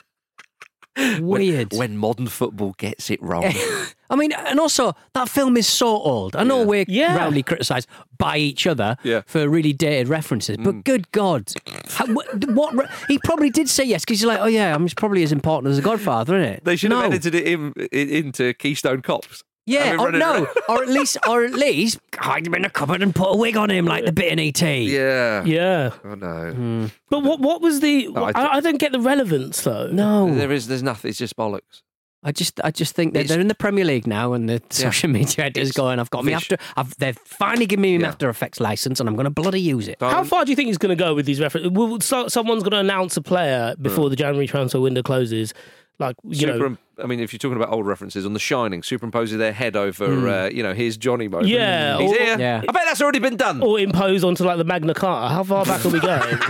weird. 1.19 1.71
When, 1.73 1.79
when 1.91 1.97
modern 1.97 2.27
football 2.27 2.73
gets 2.77 3.09
it 3.11 3.21
wrong. 3.21 3.45
I 4.09 4.15
mean, 4.15 4.31
and 4.31 4.57
also 4.59 4.93
that 5.13 5.27
film 5.29 5.57
is 5.57 5.67
so 5.67 5.87
old. 5.87 6.35
I 6.35 6.43
know 6.43 6.59
Yeah. 6.61 6.65
we're 6.65 6.85
Yeah. 6.87 7.17
roundly 7.17 7.43
criticised 7.43 7.87
by 8.17 8.37
each 8.37 8.65
other 8.65 8.95
Yeah. 9.03 9.21
for 9.27 9.47
really 9.49 9.73
dated 9.73 10.07
references, 10.07 10.55
Mm. 10.57 10.63
but 10.63 10.83
good 10.85 11.11
God, 11.11 11.51
How, 11.89 12.05
what, 12.07 12.45
what? 12.51 12.89
He 13.09 13.19
probably 13.19 13.49
did 13.49 13.67
say 13.69 13.83
yes 13.83 14.05
because 14.05 14.19
he's 14.21 14.25
like, 14.27 14.39
oh 14.39 14.45
yeah, 14.47 14.73
I'm 14.73 14.87
probably 14.87 15.23
as 15.23 15.31
important 15.33 15.71
as 15.71 15.75
the 15.75 15.83
Godfather, 15.83 16.37
isn't 16.39 16.53
it? 16.53 16.63
They 16.65 16.77
should 16.77 16.91
have 16.93 17.03
edited 17.03 17.35
it 17.35 17.45
in, 17.45 17.73
in, 17.91 18.09
into 18.09 18.53
Keystone 18.53 19.01
Cops. 19.01 19.43
Yeah, 19.67 19.97
or 19.99 20.11
no, 20.11 20.33
around? 20.33 20.47
or 20.69 20.81
at 20.81 20.89
least, 20.89 21.17
or 21.27 21.43
at 21.43 21.53
least 21.53 21.99
hide 22.15 22.47
him 22.47 22.55
in 22.55 22.63
a 22.65 22.69
cupboard 22.69 23.03
and 23.03 23.13
put 23.13 23.29
a 23.33 23.37
wig 23.37 23.57
on 23.57 23.69
him 23.69 23.85
like 23.85 24.05
the 24.05 24.11
bit 24.13 24.31
in 24.31 24.39
ET. 24.39 24.61
Yeah. 24.61 25.43
Yeah, 25.43 25.91
Oh 26.05 26.15
no. 26.15 26.51
Hmm. 26.53 26.85
but 27.09 27.21
what 27.21 27.39
what 27.41 27.61
was 27.61 27.81
the? 27.81 28.07
I 28.15 28.21
I, 28.23 28.31
th- 28.31 28.47
I, 28.53 28.59
don't 28.61 28.79
get 28.79 28.93
the 28.93 28.99
relevance 29.01 29.61
though. 29.61 29.87
No, 29.91 30.33
There 30.33 30.51
is. 30.51 30.67
There's 30.67 30.81
nothing. 30.83 31.09
It's 31.09 31.19
just 31.19 31.35
bollocks. 31.35 31.81
I 32.23 32.31
just, 32.31 32.59
I 32.63 32.71
just 32.71 32.95
think 32.95 33.13
that 33.13 33.19
It's- 33.19 33.29
they're 33.29 33.39
in 33.39 33.47
the 33.47 33.55
Premier 33.55 33.85
League 33.85 34.07
now, 34.07 34.33
and 34.33 34.49
the 34.49 34.61
social 34.71 35.09
media 35.09 35.45
editors 35.45 35.71
going, 35.71 35.99
"I've 35.99 36.09
got 36.09 36.25
me 36.25 36.33
after, 36.33 36.57
I've, 36.75 36.97
they've 36.97 37.17
finally 37.25 37.67
given 37.67 37.81
me 37.83 37.93
an 37.95 38.01
Yeah. 38.01 38.07
After 38.07 38.27
Effects 38.29 38.59
license, 38.59 38.99
and 38.99 39.07
I'm 39.07 39.15
going 39.15 39.25
to 39.25 39.29
bloody 39.29 39.61
use 39.61 39.87
it." 39.87 39.97
How 39.99 40.11
Don't- 40.15 40.25
far 40.25 40.43
do 40.43 40.51
you 40.51 40.55
think 40.55 40.67
he's 40.67 40.79
going 40.79 40.97
to 40.97 41.01
go 41.01 41.13
with 41.13 41.25
these 41.25 41.39
references? 41.39 41.71
Will 41.71 41.99
so, 42.01 42.27
someone's 42.27 42.63
going 42.63 42.71
to 42.71 42.79
announce 42.79 43.15
a 43.17 43.21
player 43.21 43.75
before 43.81 44.09
the 44.09 44.15
January 44.15 44.47
transfer 44.47 44.79
window 44.81 45.03
closes? 45.03 45.53
Like 45.99 46.15
you 46.23 46.45
know, 46.45 46.59
Superim- 46.59 46.77
I 47.01 47.07
mean, 47.07 47.19
if 47.19 47.33
you're 47.33 47.39
talking 47.39 47.57
about 47.57 47.71
old 47.73 47.87
references 47.87 48.25
on 48.25 48.33
The 48.33 48.39
Shining, 48.39 48.83
superimposing 48.83 49.39
their 49.39 49.51
head 49.53 49.75
over, 49.75 50.27
uh, 50.29 50.49
you 50.49 50.61
know, 50.61 50.73
here's 50.73 50.95
Johnny 50.97 51.27
moment. 51.27 51.49
Yeah, 51.49 51.97
he's 51.97 52.11
or- 52.11 52.15
here. 52.17 52.39
Yeah. 52.39 52.61
I 52.67 52.71
bet 52.71 52.83
that's 52.85 53.01
already 53.01 53.19
been 53.19 53.35
done. 53.37 53.61
or 53.63 53.79
impose 53.79 54.23
onto 54.23 54.43
like 54.43 54.57
the 54.57 54.63
Magna 54.63 54.93
Carta. 54.93 55.33
How 55.33 55.43
far 55.43 55.65
back 55.65 55.83
are 55.85 55.89
we 55.89 55.99
going? 55.99 56.37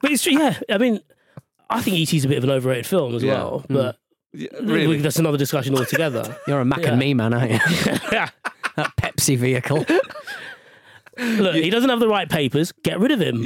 But 0.00 0.10
it's 0.10 0.22
true, 0.22 0.32
yeah. 0.32 0.58
I 0.70 0.78
mean, 0.78 1.00
I 1.70 1.80
think 1.80 1.96
E.T.'s 1.96 2.24
a 2.24 2.28
bit 2.28 2.38
of 2.38 2.44
an 2.44 2.50
overrated 2.50 2.86
film 2.86 3.14
as 3.14 3.22
Yeah. 3.22 3.34
well. 3.34 3.64
But 3.68 3.96
Yeah, 4.32 4.48
really. 4.62 4.98
that's 4.98 5.18
another 5.18 5.38
discussion 5.38 5.76
altogether. 5.76 6.36
You're 6.48 6.60
a 6.60 6.64
Mac 6.64 6.80
Yeah. 6.82 6.90
and 6.90 6.98
me 6.98 7.14
man, 7.14 7.32
aren't 7.32 7.52
you? 7.52 7.58
yeah. 8.12 8.30
that 8.76 8.92
Pepsi 8.96 9.36
vehicle. 9.38 9.86
Look, 11.18 11.54
he 11.54 11.70
doesn't 11.70 11.88
have 11.90 12.00
the 12.00 12.08
right 12.08 12.28
papers. 12.28 12.72
Get 12.82 12.98
rid 12.98 13.12
of 13.12 13.20
him. 13.20 13.44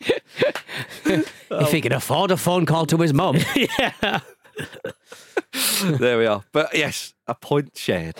If 1.52 1.72
he 1.72 1.80
can 1.80 1.92
afford 1.92 2.30
a 2.30 2.36
phone 2.36 2.64
call 2.64 2.86
to 2.86 2.96
his 2.98 3.12
mum. 3.12 3.36
yeah. 3.56 4.20
there 5.98 6.18
we 6.18 6.26
are. 6.26 6.44
But 6.52 6.74
yes, 6.74 7.12
a 7.26 7.34
point 7.34 7.76
shared. 7.76 8.14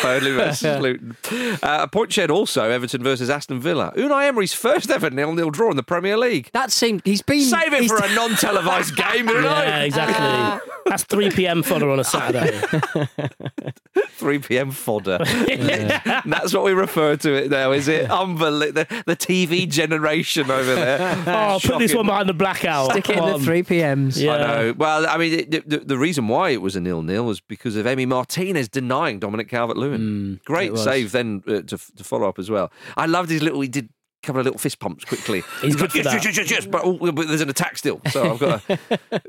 Burnley 0.00 0.30
versus 0.32 0.80
Luton. 0.80 1.16
Uh, 1.62 1.80
a 1.82 1.88
point 1.88 2.12
shared 2.12 2.30
also 2.30 2.70
Everton 2.70 3.02
versus 3.02 3.28
Aston 3.28 3.60
Villa. 3.60 3.92
Unai 3.96 4.28
Emery's 4.28 4.52
first 4.52 4.90
ever 4.90 5.10
nil-nil 5.10 5.50
draw 5.50 5.70
in 5.70 5.76
the 5.76 5.82
Premier 5.82 6.16
League. 6.16 6.50
That 6.52 6.70
seemed 6.70 7.02
he's 7.04 7.22
been 7.22 7.40
Save 7.42 7.72
it 7.72 7.80
he's- 7.80 7.90
for 7.90 8.02
a 8.04 8.14
non-televised 8.14 8.94
game, 8.96 9.26
Unai. 9.26 9.64
Yeah, 9.66 9.78
exactly. 9.80 10.71
That's 10.86 11.04
3 11.04 11.30
p.m. 11.30 11.62
fodder 11.62 11.90
on 11.90 12.00
a 12.00 12.04
Saturday. 12.04 12.60
3 14.12 14.38
p.m. 14.40 14.70
fodder. 14.70 15.18
That's 15.24 16.54
what 16.54 16.64
we 16.64 16.72
refer 16.72 17.16
to 17.16 17.32
it 17.34 17.50
now, 17.50 17.72
is 17.72 17.88
it? 17.88 18.10
Unbelievable. 18.10 18.84
The, 18.88 19.02
the 19.06 19.16
TV 19.16 19.68
generation 19.68 20.50
over 20.50 20.74
there. 20.74 21.24
Oh, 21.26 21.58
put 21.62 21.78
this 21.78 21.94
one 21.94 22.06
behind 22.06 22.28
the 22.28 22.34
blackout. 22.34 22.90
Stick 22.90 23.10
it 23.10 23.12
in 23.12 23.18
Come 23.18 23.40
the 23.40 23.44
three 23.44 23.62
PMs. 23.62 24.20
Yeah. 24.20 24.34
I 24.34 24.38
know. 24.38 24.74
Well, 24.76 25.06
I 25.06 25.16
mean, 25.16 25.40
it, 25.40 25.68
the, 25.68 25.78
the 25.78 25.98
reason 25.98 26.28
why 26.28 26.50
it 26.50 26.62
was 26.62 26.76
a 26.76 26.80
nil-nil 26.80 27.24
was 27.24 27.40
because 27.40 27.76
of 27.76 27.86
Emi 27.86 28.06
Martinez 28.06 28.68
denying 28.68 29.18
Dominic 29.18 29.48
Calvert-Lewin. 29.48 30.40
Great 30.44 30.76
save 30.78 31.12
then 31.12 31.42
uh, 31.46 31.62
to, 31.62 31.78
to 31.78 32.04
follow 32.04 32.28
up 32.28 32.38
as 32.38 32.50
well. 32.50 32.70
I 32.96 33.06
loved 33.06 33.30
his 33.30 33.42
little. 33.42 33.60
He 33.60 33.68
did 33.68 33.86
a 33.86 33.88
couple 34.22 34.40
of 34.40 34.46
little 34.46 34.58
fist 34.58 34.78
pumps 34.78 35.04
quickly. 35.04 35.42
He's 35.60 35.76
good 35.76 35.94
yes, 35.94 36.04
that. 36.04 36.14
yes, 36.14 36.24
yes, 36.24 36.36
yes, 36.38 36.50
yes, 36.50 36.66
but, 36.66 36.82
oh, 36.84 37.12
but 37.12 37.28
there's 37.28 37.40
an 37.40 37.50
attack 37.50 37.76
still, 37.76 38.00
so 38.10 38.32
I've 38.32 38.38
got. 38.38 38.66
To, 38.66 38.78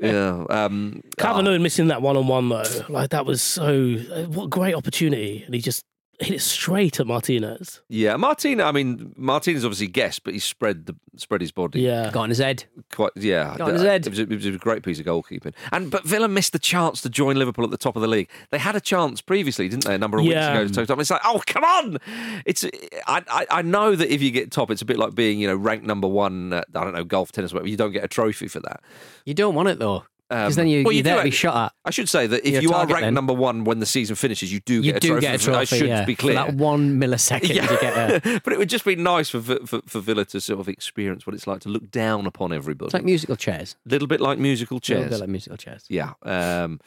yeah. 0.00 0.44
Um, 0.48 1.02
Calvin 1.18 1.46
ah, 1.46 1.50
Lewin 1.50 1.62
missing 1.62 1.88
that 1.88 2.02
one 2.02 2.16
on 2.16 2.26
one 2.26 2.48
though, 2.48 2.64
like 2.88 3.10
that 3.10 3.26
was 3.26 3.42
so 3.42 3.94
what 4.28 4.44
a 4.44 4.48
great 4.48 4.74
opportunity, 4.74 5.42
and 5.44 5.54
he 5.54 5.60
just 5.60 5.84
hit 6.24 6.34
it 6.36 6.40
straight 6.40 6.98
at 7.00 7.06
Martinez. 7.06 7.80
yeah, 7.88 8.16
Martin. 8.16 8.60
I 8.60 8.72
mean, 8.72 9.12
Martinez 9.16 9.64
obviously 9.64 9.86
guessed, 9.88 10.24
but 10.24 10.34
he 10.34 10.40
spread 10.40 10.86
the 10.86 10.96
spread 11.16 11.40
his 11.40 11.52
body. 11.52 11.80
Yeah, 11.80 12.10
Got 12.10 12.22
on 12.22 12.28
his 12.30 12.38
head. 12.38 12.64
Quite, 12.92 13.12
yeah, 13.16 13.54
Got 13.56 13.68
on 13.68 13.74
his 13.74 13.82
uh, 13.82 13.86
head. 13.86 14.06
It 14.06 14.10
was, 14.10 14.18
a, 14.18 14.22
it 14.22 14.30
was 14.30 14.46
a 14.46 14.52
great 14.52 14.82
piece 14.82 14.98
of 14.98 15.06
goalkeeping. 15.06 15.54
And 15.72 15.90
but 15.90 16.04
Villa 16.04 16.26
missed 16.28 16.52
the 16.52 16.58
chance 16.58 17.00
to 17.02 17.08
join 17.10 17.36
Liverpool 17.36 17.64
at 17.64 17.70
the 17.70 17.76
top 17.76 17.94
of 17.96 18.02
the 18.02 18.08
league. 18.08 18.28
They 18.50 18.58
had 18.58 18.74
a 18.76 18.80
chance 18.80 19.20
previously, 19.20 19.68
didn't 19.68 19.84
they? 19.84 19.94
A 19.94 19.98
number 19.98 20.18
of 20.18 20.24
Yeah. 20.24 20.58
weeks 20.60 20.70
ago. 20.72 20.82
To 20.82 20.86
top. 20.86 20.98
It's 21.00 21.10
like, 21.10 21.20
oh 21.24 21.40
come 21.46 21.64
on! 21.64 21.98
It's 22.46 22.64
I, 23.06 23.22
I 23.28 23.46
I 23.50 23.62
know 23.62 23.94
that 23.94 24.12
if 24.12 24.20
you 24.22 24.30
get 24.30 24.50
top, 24.50 24.70
it's 24.70 24.82
a 24.82 24.86
bit 24.86 24.98
like 24.98 25.14
being 25.14 25.38
you 25.38 25.46
know 25.46 25.56
ranked 25.56 25.86
number 25.86 26.08
one. 26.08 26.52
At, 26.52 26.66
I 26.74 26.84
don't 26.84 26.94
know 26.94 27.04
golf, 27.04 27.32
tennis, 27.32 27.52
whatever. 27.52 27.68
You 27.68 27.76
don't 27.76 27.92
get 27.92 28.02
a 28.04 28.08
trophy 28.08 28.48
for 28.48 28.60
that. 28.60 28.80
You 29.24 29.34
don't 29.34 29.54
want 29.54 29.68
it 29.68 29.78
though. 29.78 30.04
Because 30.28 30.56
Um, 30.58 30.64
then 30.64 30.68
you, 30.68 30.84
well, 30.84 30.92
you're 30.92 31.02
do 31.02 31.10
there 31.10 31.18
to 31.18 31.24
be 31.24 31.30
shot 31.30 31.54
at. 31.66 31.72
I 31.84 31.90
should 31.90 32.08
say 32.08 32.26
that 32.26 32.46
if 32.48 32.62
you 32.62 32.72
are 32.72 32.86
ranked 32.86 33.02
then. 33.02 33.14
number 33.14 33.32
one 33.34 33.64
when 33.64 33.78
the 33.80 33.86
season 33.86 34.16
finishes, 34.16 34.52
you 34.52 34.60
do 34.60 34.76
You 34.76 34.92
get 34.92 34.96
a 34.96 35.00
do 35.00 35.08
trophy. 35.08 35.20
get 35.20 35.34
a 35.34 35.38
trophy. 35.38 35.58
I 35.58 35.64
should 35.64 35.88
yeah. 35.88 36.04
be 36.04 36.14
clear. 36.14 36.36
For 36.38 36.46
that 36.46 36.54
one 36.56 36.98
millisecond 37.00 37.48
you 37.48 37.54
get 37.78 38.24
a. 38.24 38.40
but 38.44 38.52
it 38.52 38.58
would 38.58 38.68
just 38.70 38.84
be 38.84 38.96
nice 38.96 39.28
for, 39.28 39.40
for 39.42 39.82
for 39.86 40.00
Villa 40.00 40.24
to 40.26 40.40
sort 40.40 40.60
of 40.60 40.68
experience 40.68 41.26
what 41.26 41.34
it's 41.34 41.46
like 41.46 41.60
to 41.60 41.68
look 41.68 41.90
down 41.90 42.26
upon 42.26 42.52
everybody. 42.52 42.86
It's 42.86 42.94
like 42.94 43.04
musical 43.04 43.36
chairs. 43.36 43.76
a 43.86 43.90
little 43.90 44.08
bit 44.08 44.20
like 44.20 44.38
musical 44.38 44.80
chairs. 44.80 44.98
A 44.98 45.02
little 45.02 45.18
bit 45.18 45.20
like 45.20 45.30
musical 45.30 45.56
chairs. 45.58 45.84
Yeah. 45.88 46.12
Um, 46.22 46.80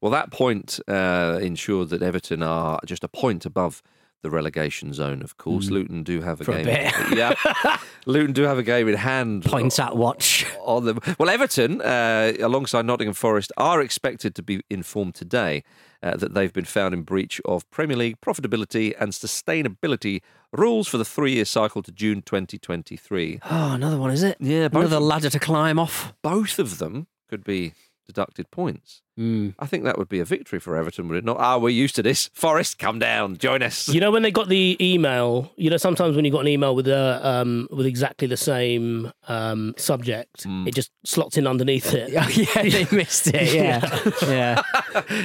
well, 0.00 0.12
that 0.12 0.30
point 0.30 0.78
uh, 0.88 1.38
ensured 1.42 1.88
that 1.88 2.02
Everton 2.02 2.42
are 2.42 2.78
just 2.86 3.02
a 3.04 3.08
point 3.08 3.44
above 3.44 3.82
the 4.24 4.30
relegation 4.30 4.92
zone. 4.92 5.22
Of 5.22 5.36
course, 5.36 5.70
Luton 5.70 6.02
do 6.02 6.20
have 6.22 6.40
a 6.40 6.44
Mm. 6.44 6.46
For 6.46 6.52
a 6.52 6.62
game. 6.64 6.92
bit. 7.10 7.18
yeah, 7.18 7.76
Luton 8.06 8.32
do 8.32 8.42
have 8.42 8.58
a 8.58 8.62
game 8.64 8.88
in 8.88 8.96
hand. 8.96 9.44
Points 9.44 9.78
at 9.78 9.96
watch. 9.96 10.44
on 10.62 10.84
them. 10.86 10.98
Well, 11.18 11.30
Everton, 11.30 11.80
uh, 11.80 12.32
alongside 12.40 12.86
Nottingham 12.86 13.14
Forest, 13.14 13.52
are 13.56 13.80
expected 13.80 14.34
to 14.34 14.42
be 14.42 14.62
informed 14.68 15.14
today 15.14 15.62
uh, 16.02 16.16
that 16.16 16.34
they've 16.34 16.52
been 16.52 16.64
found 16.64 16.94
in 16.94 17.02
breach 17.02 17.40
of 17.44 17.70
Premier 17.70 17.96
League 17.96 18.20
profitability 18.20 18.94
and 18.98 19.12
sustainability 19.12 20.22
rules 20.52 20.88
for 20.88 20.98
the 20.98 21.04
three-year 21.04 21.44
cycle 21.44 21.82
to 21.82 21.92
June 21.92 22.22
2023. 22.22 23.40
Oh, 23.50 23.72
another 23.74 23.98
one, 23.98 24.10
is 24.10 24.22
it? 24.22 24.36
Yeah, 24.40 24.68
Another 24.72 24.98
ladder 25.00 25.30
to 25.30 25.38
climb 25.38 25.78
off. 25.78 26.12
both 26.22 26.58
of 26.58 26.78
them 26.78 27.06
could 27.28 27.44
be 27.44 27.72
deducted 28.06 28.50
points. 28.50 29.02
Mm. 29.18 29.54
I 29.58 29.66
think 29.66 29.84
that 29.84 29.96
would 29.96 30.08
be 30.08 30.18
a 30.20 30.24
victory 30.24 30.58
for 30.58 30.76
Everton, 30.76 31.06
would 31.08 31.16
it 31.18 31.24
not? 31.24 31.36
Ah, 31.38 31.56
we're 31.58 31.68
used 31.68 31.94
to 31.96 32.02
this. 32.02 32.30
Forest, 32.34 32.78
come 32.78 32.98
down, 32.98 33.36
join 33.36 33.62
us. 33.62 33.88
You 33.88 34.00
know 34.00 34.10
when 34.10 34.22
they 34.22 34.30
got 34.32 34.48
the 34.48 34.76
email, 34.80 35.52
you 35.56 35.70
know 35.70 35.76
sometimes 35.76 36.16
when 36.16 36.24
you 36.24 36.30
got 36.32 36.40
an 36.40 36.48
email 36.48 36.74
with 36.74 36.88
a 36.88 37.20
um, 37.26 37.68
with 37.70 37.86
exactly 37.86 38.26
the 38.26 38.36
same 38.36 39.12
um, 39.28 39.74
subject, 39.76 40.42
Hmm. 40.44 40.66
it 40.66 40.74
just 40.74 40.90
slots 41.04 41.36
in 41.36 41.46
underneath 41.46 41.94
it. 41.94 42.10
yeah, 42.12 42.26
they 42.62 42.86
missed 42.96 43.28
it. 43.28 43.54
Yeah. 43.54 44.00
yeah. 44.26 44.62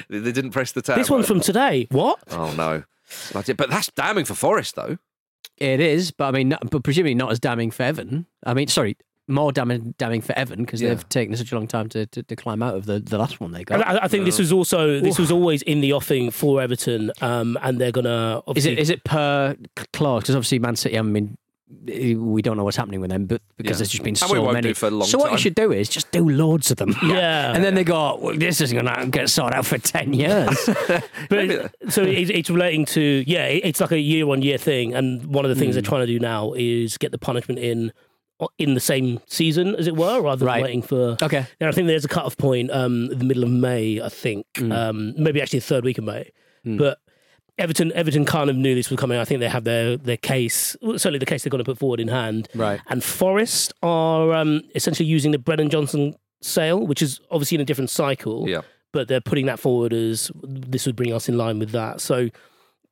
they 0.09 0.19
they 0.19 0.31
didn't 0.31 0.51
press 0.51 0.71
the 0.71 0.81
tab. 0.81 0.97
This 0.97 1.09
one's 1.09 1.27
from 1.27 1.39
today. 1.41 1.87
What? 1.91 2.19
Oh 2.31 2.53
no, 2.53 2.83
That's 3.33 3.49
it. 3.49 3.57
but 3.57 3.69
that's 3.71 3.87
damning 3.95 4.25
for 4.25 4.35
Forest, 4.35 4.75
though. 4.75 4.97
It 5.57 5.79
is, 5.81 6.11
but 6.11 6.25
I 6.25 6.31
mean, 6.31 6.49
not, 6.49 6.69
but 6.69 6.83
presumably 6.83 7.15
not 7.15 7.31
as 7.31 7.39
damning 7.39 7.71
for 7.71 7.83
Evan. 7.83 8.27
I 8.45 8.53
mean, 8.53 8.67
sorry, 8.67 8.95
more 9.29 9.51
damning, 9.51 9.93
damning 9.97 10.21
for 10.21 10.33
Evan 10.37 10.65
because 10.65 10.81
Yeah. 10.81 10.89
they've 10.89 11.07
taken 11.09 11.35
such 11.37 11.51
a 11.51 11.55
long 11.55 11.67
time 11.67 11.87
to, 11.89 12.05
to, 12.07 12.23
to 12.23 12.35
climb 12.35 12.61
out 12.63 12.75
of 12.75 12.85
the, 12.85 12.99
the 12.99 13.17
last 13.17 13.39
one 13.39 13.51
they 13.51 13.63
got. 13.63 13.85
I, 13.87 13.99
I 14.03 14.07
think 14.07 14.25
this 14.25 14.39
was 14.39 14.51
also 14.51 14.99
this 14.99 15.17
was 15.19 15.31
always 15.31 15.61
in 15.61 15.81
the 15.81 15.93
offing 15.93 16.31
for 16.31 16.61
Everton, 16.61 17.11
um, 17.21 17.57
and 17.61 17.79
they're 17.79 17.91
gonna 17.91 18.41
Is 18.55 18.65
it 18.65 18.79
is 18.79 18.89
it 18.89 19.03
per 19.03 19.55
clause? 19.93 20.23
Because 20.23 20.35
obviously 20.35 20.59
Man 20.59 20.75
City, 20.75 20.97
I 20.97 21.01
mean, 21.03 21.37
we 21.85 22.41
don't 22.41 22.57
know 22.57 22.63
what's 22.63 22.77
happening 22.77 22.99
with 22.99 23.11
them, 23.11 23.27
but 23.27 23.41
because 23.55 23.75
Yeah. 23.75 23.77
there's 23.77 23.89
just 23.89 24.03
been 24.03 24.15
And 24.19 24.31
we 24.31 24.37
so 24.37 24.41
won't 24.41 24.53
many. 24.53 24.69
do 24.69 24.73
for 24.73 24.87
a 24.87 24.89
long 24.91 25.07
so 25.07 25.19
what 25.19 25.25
time. 25.25 25.33
you 25.33 25.37
should 25.37 25.53
do 25.53 25.71
is 25.71 25.87
just 25.87 26.11
do 26.11 26.27
loads 26.27 26.71
of 26.71 26.77
them. 26.77 26.95
Yeah. 27.03 27.51
and 27.55 27.63
then 27.63 27.75
they 27.75 27.83
go, 27.83 28.17
well, 28.19 28.35
this 28.35 28.59
isn't 28.61 28.75
going 28.85 28.91
to 29.01 29.05
get 29.11 29.29
sorted 29.29 29.55
out 29.55 29.67
for 29.67 29.77
ten 29.77 30.11
years. 30.13 30.67
But 31.29 31.71
so 31.89 32.01
it's, 32.03 32.31
it's 32.31 32.49
relating 32.49 32.85
to 32.85 33.23
yeah, 33.27 33.45
it's 33.45 33.79
like 33.81 33.91
a 33.91 33.99
year 33.99 34.27
on 34.29 34.41
year 34.41 34.57
thing, 34.57 34.95
and 34.95 35.25
one 35.27 35.45
of 35.45 35.49
the 35.49 35.55
things 35.55 35.75
they're 35.75 35.83
Hmm. 35.83 35.89
trying 35.89 36.07
to 36.07 36.07
do 36.07 36.19
now 36.19 36.53
is 36.53 36.97
get 36.97 37.11
the 37.11 37.19
punishment 37.19 37.59
in 37.59 37.91
in 38.57 38.73
the 38.73 38.79
same 38.79 39.19
season, 39.27 39.75
as 39.75 39.87
it 39.87 39.95
were, 39.95 40.21
rather 40.21 40.39
than 40.39 40.47
Right. 40.47 40.63
waiting 40.63 40.81
for. 40.81 41.17
okay. 41.21 41.45
And 41.59 41.67
I 41.67 41.71
think 41.71 41.87
there's 41.87 42.05
a 42.05 42.09
cut 42.09 42.25
off 42.25 42.37
point, 42.37 42.71
um, 42.71 43.07
the 43.09 43.25
middle 43.25 43.43
of 43.43 43.49
May, 43.49 44.01
I 44.01 44.09
think, 44.09 44.45
Hmm. 44.57 44.71
um, 44.71 45.13
maybe 45.17 45.41
actually 45.41 45.59
the 45.59 45.65
third 45.65 45.83
week 45.83 45.97
of 45.97 46.03
May, 46.05 46.31
but. 46.65 46.99
Everton, 47.57 47.91
Everton 47.93 48.23
kind 48.23 48.49
of 48.49 48.55
knew 48.55 48.73
this 48.73 48.89
was 48.89 48.97
coming. 48.97 49.17
I 49.19 49.25
think 49.25 49.41
they 49.41 49.49
have 49.49 49.65
their 49.65 49.97
their 49.97 50.15
case, 50.15 50.77
well, 50.81 50.97
certainly 50.97 51.19
the 51.19 51.25
case 51.25 51.43
they're 51.43 51.49
going 51.51 51.61
to 51.61 51.69
put 51.69 51.77
forward 51.77 51.99
in 51.99 52.07
hand. 52.07 52.47
Right. 52.55 52.79
And 52.87 53.03
Forest 53.03 53.73
are 53.83 54.31
um, 54.33 54.61
essentially 54.75 55.09
using 55.09 55.31
the 55.31 55.39
Brennan 55.39 55.69
Johnson 55.69 56.15
sale, 56.41 56.87
which 56.87 57.01
is 57.01 57.19
obviously 57.29 57.55
in 57.55 57.61
a 57.61 57.65
different 57.65 57.89
cycle 57.89 58.47
Yeah. 58.47 58.61
but 58.93 59.09
they're 59.09 59.19
putting 59.19 59.45
that 59.47 59.59
forward 59.59 59.91
as 59.91 60.31
this 60.41 60.85
would 60.85 60.95
bring 60.95 61.11
us 61.11 61.27
in 61.27 61.37
line 61.37 61.59
with 61.59 61.71
that. 61.71 61.99
So, 61.99 62.29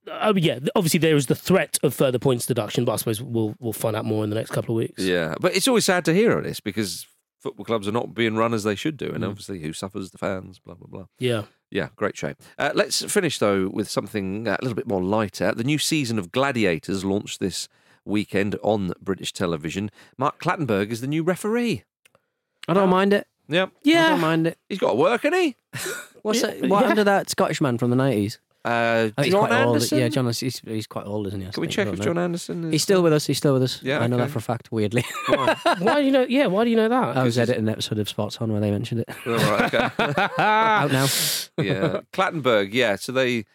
uh, 0.09 0.33
yeah, 0.35 0.59
obviously 0.75 0.99
there 0.99 1.15
is 1.15 1.27
the 1.27 1.35
threat 1.35 1.77
of 1.83 1.93
further 1.93 2.19
points 2.19 2.45
deduction, 2.45 2.85
but 2.85 2.93
I 2.93 2.95
suppose 2.97 3.21
we'll 3.21 3.55
we'll 3.59 3.73
find 3.73 3.95
out 3.95 4.05
more 4.05 4.23
in 4.23 4.29
the 4.29 4.35
next 4.35 4.51
couple 4.51 4.75
of 4.75 4.77
weeks. 4.79 5.03
Yeah, 5.03 5.35
but 5.39 5.55
it's 5.55 5.67
always 5.67 5.85
sad 5.85 6.05
to 6.05 6.13
hear 6.13 6.37
on 6.37 6.43
this 6.43 6.59
because 6.59 7.05
football 7.39 7.65
clubs 7.65 7.87
are 7.87 7.91
not 7.91 8.13
being 8.15 8.35
run 8.35 8.53
as 8.53 8.63
they 8.63 8.75
should 8.75 8.97
do, 8.97 9.07
and 9.13 9.23
Mm. 9.23 9.29
obviously 9.29 9.59
who 9.61 9.73
suffers 9.73 10.11
the 10.11 10.17
fans, 10.17 10.59
blah 10.59 10.75
blah 10.75 10.87
blah. 10.87 11.05
yeah. 11.19 11.43
Yeah, 11.69 11.89
great 11.97 12.15
shame. 12.15 12.35
Uh, 12.57 12.71
let's 12.73 13.03
finish 13.11 13.39
though 13.39 13.67
with 13.67 13.89
something 13.89 14.47
uh, 14.47 14.55
a 14.57 14.63
little 14.63 14.73
bit 14.75 14.87
more 14.87 15.03
lighter. 15.03 15.51
The 15.53 15.65
new 15.65 15.77
season 15.77 16.17
of 16.17 16.31
Gladiators 16.31 17.03
launched 17.03 17.41
this 17.41 17.67
weekend 18.05 18.55
on 18.63 18.93
British 19.01 19.33
television. 19.33 19.91
Mark 20.17 20.39
Clattenburg 20.41 20.91
is 20.91 21.01
the 21.01 21.07
new 21.07 21.23
referee. 21.23 21.83
I 22.69 22.73
don't 22.73 22.89
mind 22.89 23.11
it. 23.11 23.27
Yep, 23.49 23.71
Yeah, 23.83 24.05
I 24.05 24.09
don't 24.11 24.21
mind 24.21 24.47
it. 24.47 24.57
he's 24.69 24.79
got 24.79 24.91
to 24.91 24.95
work, 24.95 25.23
hasn't 25.23 25.41
he? 25.41 25.55
What's 26.21 26.41
Yeah, 26.41 26.47
that? 26.51 26.61
What 26.61 26.69
yeah. 26.69 26.77
happened 26.79 26.95
to 26.97 27.03
that 27.03 27.29
Scottish 27.29 27.59
man 27.59 27.77
from 27.77 27.89
the 27.89 27.95
nineties? 27.97 28.39
Uh, 28.67 29.23
John 29.23 29.47
quite 29.47 29.51
Anderson. 29.53 29.95
old. 29.95 30.01
Yeah, 30.01 30.09
John. 30.09 30.25
He's, 30.25 30.59
he's 30.59 30.87
quite 30.87 31.05
old, 31.05 31.27
isn't 31.27 31.39
he? 31.39 31.47
I 31.47 31.51
Can 31.51 31.61
we 31.61 31.67
think, 31.67 31.75
check 31.75 31.87
if 31.87 31.99
John. 32.01 32.17
Anderson? 32.17 32.65
Is... 32.65 32.71
He's 32.73 32.83
still 32.83 33.01
with 33.01 33.13
us. 33.13 33.25
He's 33.25 33.37
still 33.37 33.53
with 33.53 33.63
us. 33.63 33.81
Yeah, 33.81 33.99
I 33.99 34.07
know 34.07 34.17
okay. 34.17 34.25
that 34.25 34.31
for 34.31 34.39
a 34.39 34.41
fact. 34.41 34.71
Weirdly, 34.71 35.05
Why 35.27 35.95
do 35.95 36.01
you 36.01 36.11
know? 36.11 36.25
Yeah, 36.27 36.47
why 36.47 36.65
do 36.65 36.69
you 36.69 36.75
know 36.75 36.89
that? 36.89 37.17
I 37.17 37.23
was 37.23 37.37
editing 37.37 37.63
an 37.63 37.69
episode 37.69 37.99
of 37.99 38.09
Spots 38.09 38.37
on 38.37 38.51
where 38.51 38.59
they 38.59 38.71
mentioned 38.71 39.01
it. 39.07 39.09
All 39.25 39.33
right, 39.33 39.73
okay. 39.73 39.89
Out 40.37 40.91
now. 40.91 41.07
yeah, 41.57 42.01
Clattenburg. 42.13 42.69
Yeah, 42.73 42.97
so 42.97 43.11
they. 43.13 43.45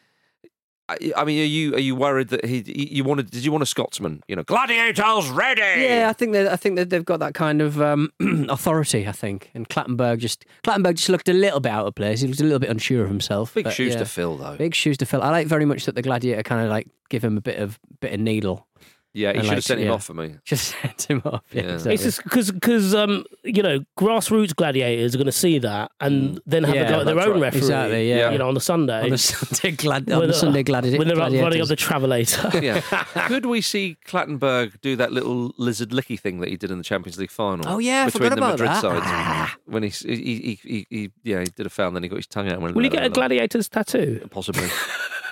I 0.88 1.12
I 1.16 1.24
mean, 1.24 1.40
are 1.40 1.44
you 1.44 1.74
are 1.74 1.80
you 1.80 1.94
worried 1.94 2.28
that 2.28 2.44
he 2.44 2.62
you 2.66 3.04
wanted? 3.04 3.30
Did 3.30 3.44
you 3.44 3.52
want 3.52 3.62
a 3.62 3.66
Scotsman? 3.66 4.22
You 4.28 4.36
know, 4.36 4.42
gladiators 4.42 5.28
ready. 5.30 5.82
Yeah, 5.82 6.08
I 6.08 6.12
think 6.12 6.32
that 6.32 6.48
I 6.48 6.56
think 6.56 6.76
that 6.76 6.90
they've 6.90 7.04
got 7.04 7.20
that 7.20 7.34
kind 7.34 7.62
of 7.62 7.80
um, 7.80 8.10
authority. 8.48 9.06
I 9.06 9.12
think, 9.12 9.50
and 9.54 9.68
Clattenburg 9.68 10.18
just 10.18 10.44
Clattenburg 10.64 10.96
just 10.96 11.08
looked 11.08 11.28
a 11.28 11.32
little 11.32 11.60
bit 11.60 11.72
out 11.72 11.86
of 11.86 11.94
place. 11.94 12.20
He 12.20 12.28
looked 12.28 12.40
a 12.40 12.44
little 12.44 12.58
bit 12.58 12.70
unsure 12.70 13.02
of 13.02 13.08
himself. 13.08 13.54
Big 13.54 13.64
but 13.64 13.72
shoes 13.72 13.92
yeah. 13.94 14.00
to 14.00 14.06
fill, 14.06 14.36
though. 14.36 14.56
Big 14.56 14.74
shoes 14.74 14.98
to 14.98 15.06
fill. 15.06 15.22
I 15.22 15.30
like 15.30 15.46
very 15.46 15.64
much 15.64 15.86
that 15.86 15.94
the 15.94 16.02
gladiator 16.02 16.42
kind 16.42 16.62
of 16.62 16.70
like 16.70 16.88
give 17.08 17.22
him 17.22 17.36
a 17.36 17.40
bit 17.40 17.58
of 17.58 17.78
bit 18.00 18.12
of 18.12 18.20
needle. 18.20 18.66
Yeah, 19.14 19.32
he 19.32 19.38
And, 19.38 19.46
should 19.46 19.54
have 19.56 19.64
sent 19.64 19.80
him 19.80 19.88
yeah. 19.88 19.92
off 19.92 20.04
for 20.04 20.14
me. 20.14 20.36
Just 20.44 20.74
sent 20.80 21.02
him 21.02 21.20
off. 21.26 21.42
Yeah, 21.52 21.62
Yeah. 21.62 21.68
exactly. 21.74 21.94
It's 21.94 22.02
just 22.04 22.22
because 22.24 22.50
because 22.50 22.94
um 22.94 23.24
you 23.44 23.62
know 23.62 23.80
grassroots 23.98 24.54
gladiators 24.56 25.14
are 25.14 25.18
going 25.18 25.26
to 25.26 25.32
see 25.32 25.58
that 25.58 25.90
and 26.00 26.40
then 26.46 26.64
have 26.64 26.74
Yeah, 26.74 26.82
a 26.82 26.88
go 26.88 27.00
at 27.00 27.06
their 27.06 27.20
own 27.20 27.32
right. 27.34 27.40
referee. 27.42 27.58
Exactly, 27.58 28.08
yeah. 28.08 28.30
You 28.30 28.38
know 28.38 28.48
on 28.48 28.54
the 28.54 28.60
Sunday. 28.60 29.02
on 29.02 29.10
the 29.10 29.18
Sunday 29.18 29.76
glad 29.76 30.10
on 30.10 30.18
when 30.18 30.28
the 30.28 30.32
they're- 30.32 30.40
Sunday 30.40 30.62
gladi- 30.64 30.96
when 30.98 31.08
they're 31.08 31.20
up 31.20 31.30
running 31.32 31.60
up 31.60 31.68
the 31.68 31.76
travelator. 31.76 32.62
Yeah. 32.62 32.80
Could 33.28 33.44
we 33.46 33.60
see 33.60 33.96
Clattenburg 34.06 34.80
do 34.80 34.96
that 34.96 35.12
little 35.12 35.52
lizard 35.58 35.90
licky 35.90 36.18
thing 36.18 36.40
that 36.40 36.48
he 36.48 36.56
did 36.56 36.70
in 36.70 36.78
the 36.78 36.84
Champions 36.84 37.18
League 37.18 37.30
final? 37.30 37.68
Oh, 37.68 37.78
yeah, 37.78 38.06
between 38.06 38.30
forgot 38.30 38.36
the 38.36 38.40
about 38.40 38.50
Madrid 38.52 38.68
that. 38.70 38.80
sides. 38.80 39.02
Ah. 39.04 39.56
When 39.66 39.82
he, 39.82 39.88
he, 39.90 40.16
he, 40.16 40.60
he, 40.62 40.86
he, 40.88 41.10
yeah, 41.22 41.40
he 41.40 41.46
did 41.46 41.66
a 41.66 41.70
foul, 41.70 41.88
and 41.88 41.96
then 41.96 42.02
he 42.02 42.08
got 42.08 42.16
his 42.16 42.26
tongue 42.26 42.46
out. 42.46 42.54
And 42.54 42.62
went, 42.62 42.74
Will 42.76 42.82
he 42.84 42.88
get 42.88 43.04
a 43.04 43.08
gladiator's 43.10 43.68
tattoo? 43.68 44.26
Possibly, 44.30 44.68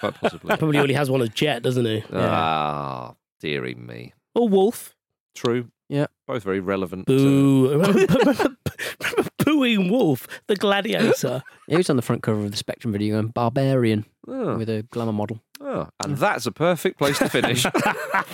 quite 0.00 0.14
possibly. 0.14 0.48
Probably 0.56 0.76
already 0.78 0.94
has 0.94 1.10
one 1.10 1.22
as 1.22 1.30
Jet, 1.30 1.62
doesn't 1.62 1.84
he? 1.86 2.02
Ah, 2.12 3.14
dearie 3.40 3.74
me. 3.74 4.14
Or 4.34 4.48
Wolf. 4.48 4.94
True. 5.34 5.70
Yeah. 5.88 6.06
Both 6.26 6.44
very 6.44 6.60
relevant. 6.60 7.06
Boo. 7.06 7.70
remember, 7.70 8.06
remember, 8.06 8.56
remember 9.00 9.30
booing 9.44 9.90
Wolf, 9.90 10.26
the 10.46 10.56
gladiator. 10.56 11.42
He 11.66 11.76
was 11.76 11.88
on 11.88 11.96
the 11.96 12.02
front 12.02 12.22
cover 12.24 12.44
of 12.44 12.50
the 12.50 12.56
Spectrum 12.56 12.92
video 12.92 13.14
going 13.14 13.28
Barbarian 13.28 14.04
Oh, 14.26 14.56
with 14.56 14.68
a 14.68 14.82
glamour 14.90 15.12
model 15.12 15.40
oh, 15.60 15.88
and 16.02 16.16
that's 16.16 16.46
a 16.46 16.52
perfect 16.52 16.98
place 16.98 17.18
to 17.18 17.28
finish. 17.28 17.62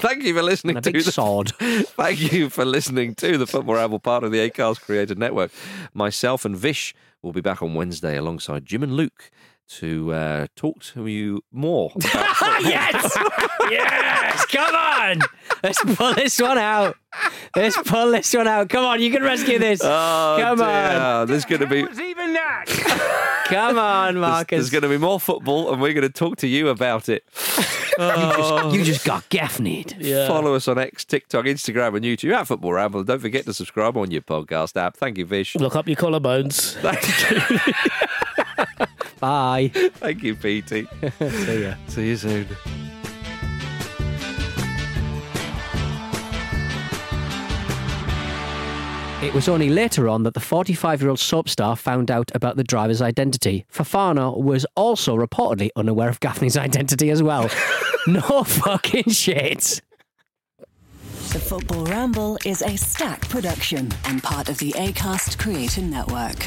Thank 0.00 0.24
you 0.24 0.34
for 0.34 0.42
listening 0.42 0.76
and 0.76 0.86
a 0.86 0.90
to 0.90 0.92
big 0.92 1.04
the 1.04 1.12
sword. 1.12 1.52
Thank 1.58 2.32
you 2.32 2.50
for 2.50 2.64
listening 2.64 3.14
to 3.16 3.38
the 3.38 3.46
Football 3.46 3.76
Ramble, 3.76 3.98
part 3.98 4.24
of 4.24 4.32
the 4.32 4.38
Acast 4.38 4.80
Created 4.80 5.18
Network. 5.18 5.50
Myself 5.94 6.44
and 6.44 6.56
Vish 6.56 6.94
will 7.22 7.32
be 7.32 7.40
back 7.40 7.62
on 7.62 7.74
Wednesday 7.74 8.16
alongside 8.16 8.64
Jim 8.66 8.82
and 8.82 8.94
Luke 8.94 9.30
to 9.68 10.12
uh, 10.12 10.46
talk 10.56 10.82
to 10.82 11.06
you 11.06 11.42
more. 11.52 11.92
Yes, 12.60 13.16
yes, 13.70 14.46
come 14.46 14.74
on, 14.74 15.20
let's 15.62 15.82
pull 15.94 16.14
this 16.14 16.40
one 16.40 16.58
out. 16.58 16.96
Let's 17.54 17.76
pull 17.82 18.12
this 18.12 18.32
one 18.34 18.46
out. 18.48 18.68
Come 18.68 18.84
on, 18.84 19.00
you 19.00 19.10
can 19.10 19.22
rescue 19.22 19.58
this. 19.58 19.80
oh, 19.82 20.36
come 20.40 20.60
on, 20.60 21.26
dear. 21.26 21.26
There's 21.26 21.44
going 21.44 21.60
to 21.60 21.66
be 21.66 21.80
even 22.02 22.32
that? 22.32 23.44
come 23.46 23.78
on, 23.78 24.14
there's, 24.14 24.20
Marcus. 24.20 24.56
there's 24.56 24.70
going 24.70 24.82
to 24.82 24.88
be 24.88 24.98
more 24.98 25.20
football, 25.20 25.72
and 25.72 25.80
we're 25.82 25.92
going 25.92 26.06
to 26.06 26.12
talk 26.12 26.36
to 26.38 26.46
you 26.46 26.68
about 26.68 27.08
it. 27.08 27.24
You 27.98 28.84
just 28.84 29.04
got 29.04 29.28
gaffneyed. 29.30 29.96
Yeah. 29.98 30.28
Follow 30.28 30.54
us 30.54 30.68
on 30.68 30.78
X, 30.78 31.04
TikTok, 31.04 31.46
Instagram, 31.46 31.96
and 31.96 32.04
YouTube 32.04 32.34
at 32.34 32.46
Football 32.46 32.74
Ramble. 32.74 33.04
Don't 33.04 33.20
forget 33.20 33.44
to 33.46 33.54
subscribe 33.54 33.96
on 33.96 34.10
your 34.10 34.22
podcast 34.22 34.76
app. 34.76 34.96
Thank 34.96 35.18
you, 35.18 35.26
Vish. 35.26 35.56
Look 35.56 35.76
up 35.76 35.86
your 35.88 35.96
collarbones. 35.96 36.76
Bye. 39.20 39.70
Thank 39.74 40.22
you, 40.22 40.34
PT. 40.34 40.68
See 41.18 41.62
ya. 41.62 41.74
See 41.88 42.08
you 42.08 42.16
soon. 42.16 42.46
It 49.22 49.32
was 49.32 49.48
only 49.48 49.70
later 49.70 50.08
on 50.08 50.24
that 50.24 50.34
the 50.34 50.40
45 50.40 51.00
year 51.00 51.08
old 51.08 51.18
soap 51.18 51.48
star 51.48 51.74
found 51.74 52.10
out 52.10 52.30
about 52.34 52.56
the 52.56 52.62
driver's 52.62 53.00
identity. 53.00 53.64
Fofana 53.72 54.36
was 54.40 54.66
also 54.76 55.16
reportedly 55.16 55.70
unaware 55.74 56.10
of 56.10 56.20
Gaffney's 56.20 56.56
identity 56.68 57.10
as 57.10 57.22
well. 57.22 57.50
no 58.06 58.44
fucking 58.44 59.10
shit. 59.10 59.80
The 61.32 61.40
Football 61.40 61.86
Ramble 61.86 62.38
is 62.44 62.62
a 62.62 62.76
Acast 62.76 63.28
production 63.28 63.90
and 64.04 64.22
part 64.22 64.48
of 64.48 64.58
the 64.58 64.72
ACAST 64.72 65.38
Creator 65.38 65.82
Network. 65.82 66.46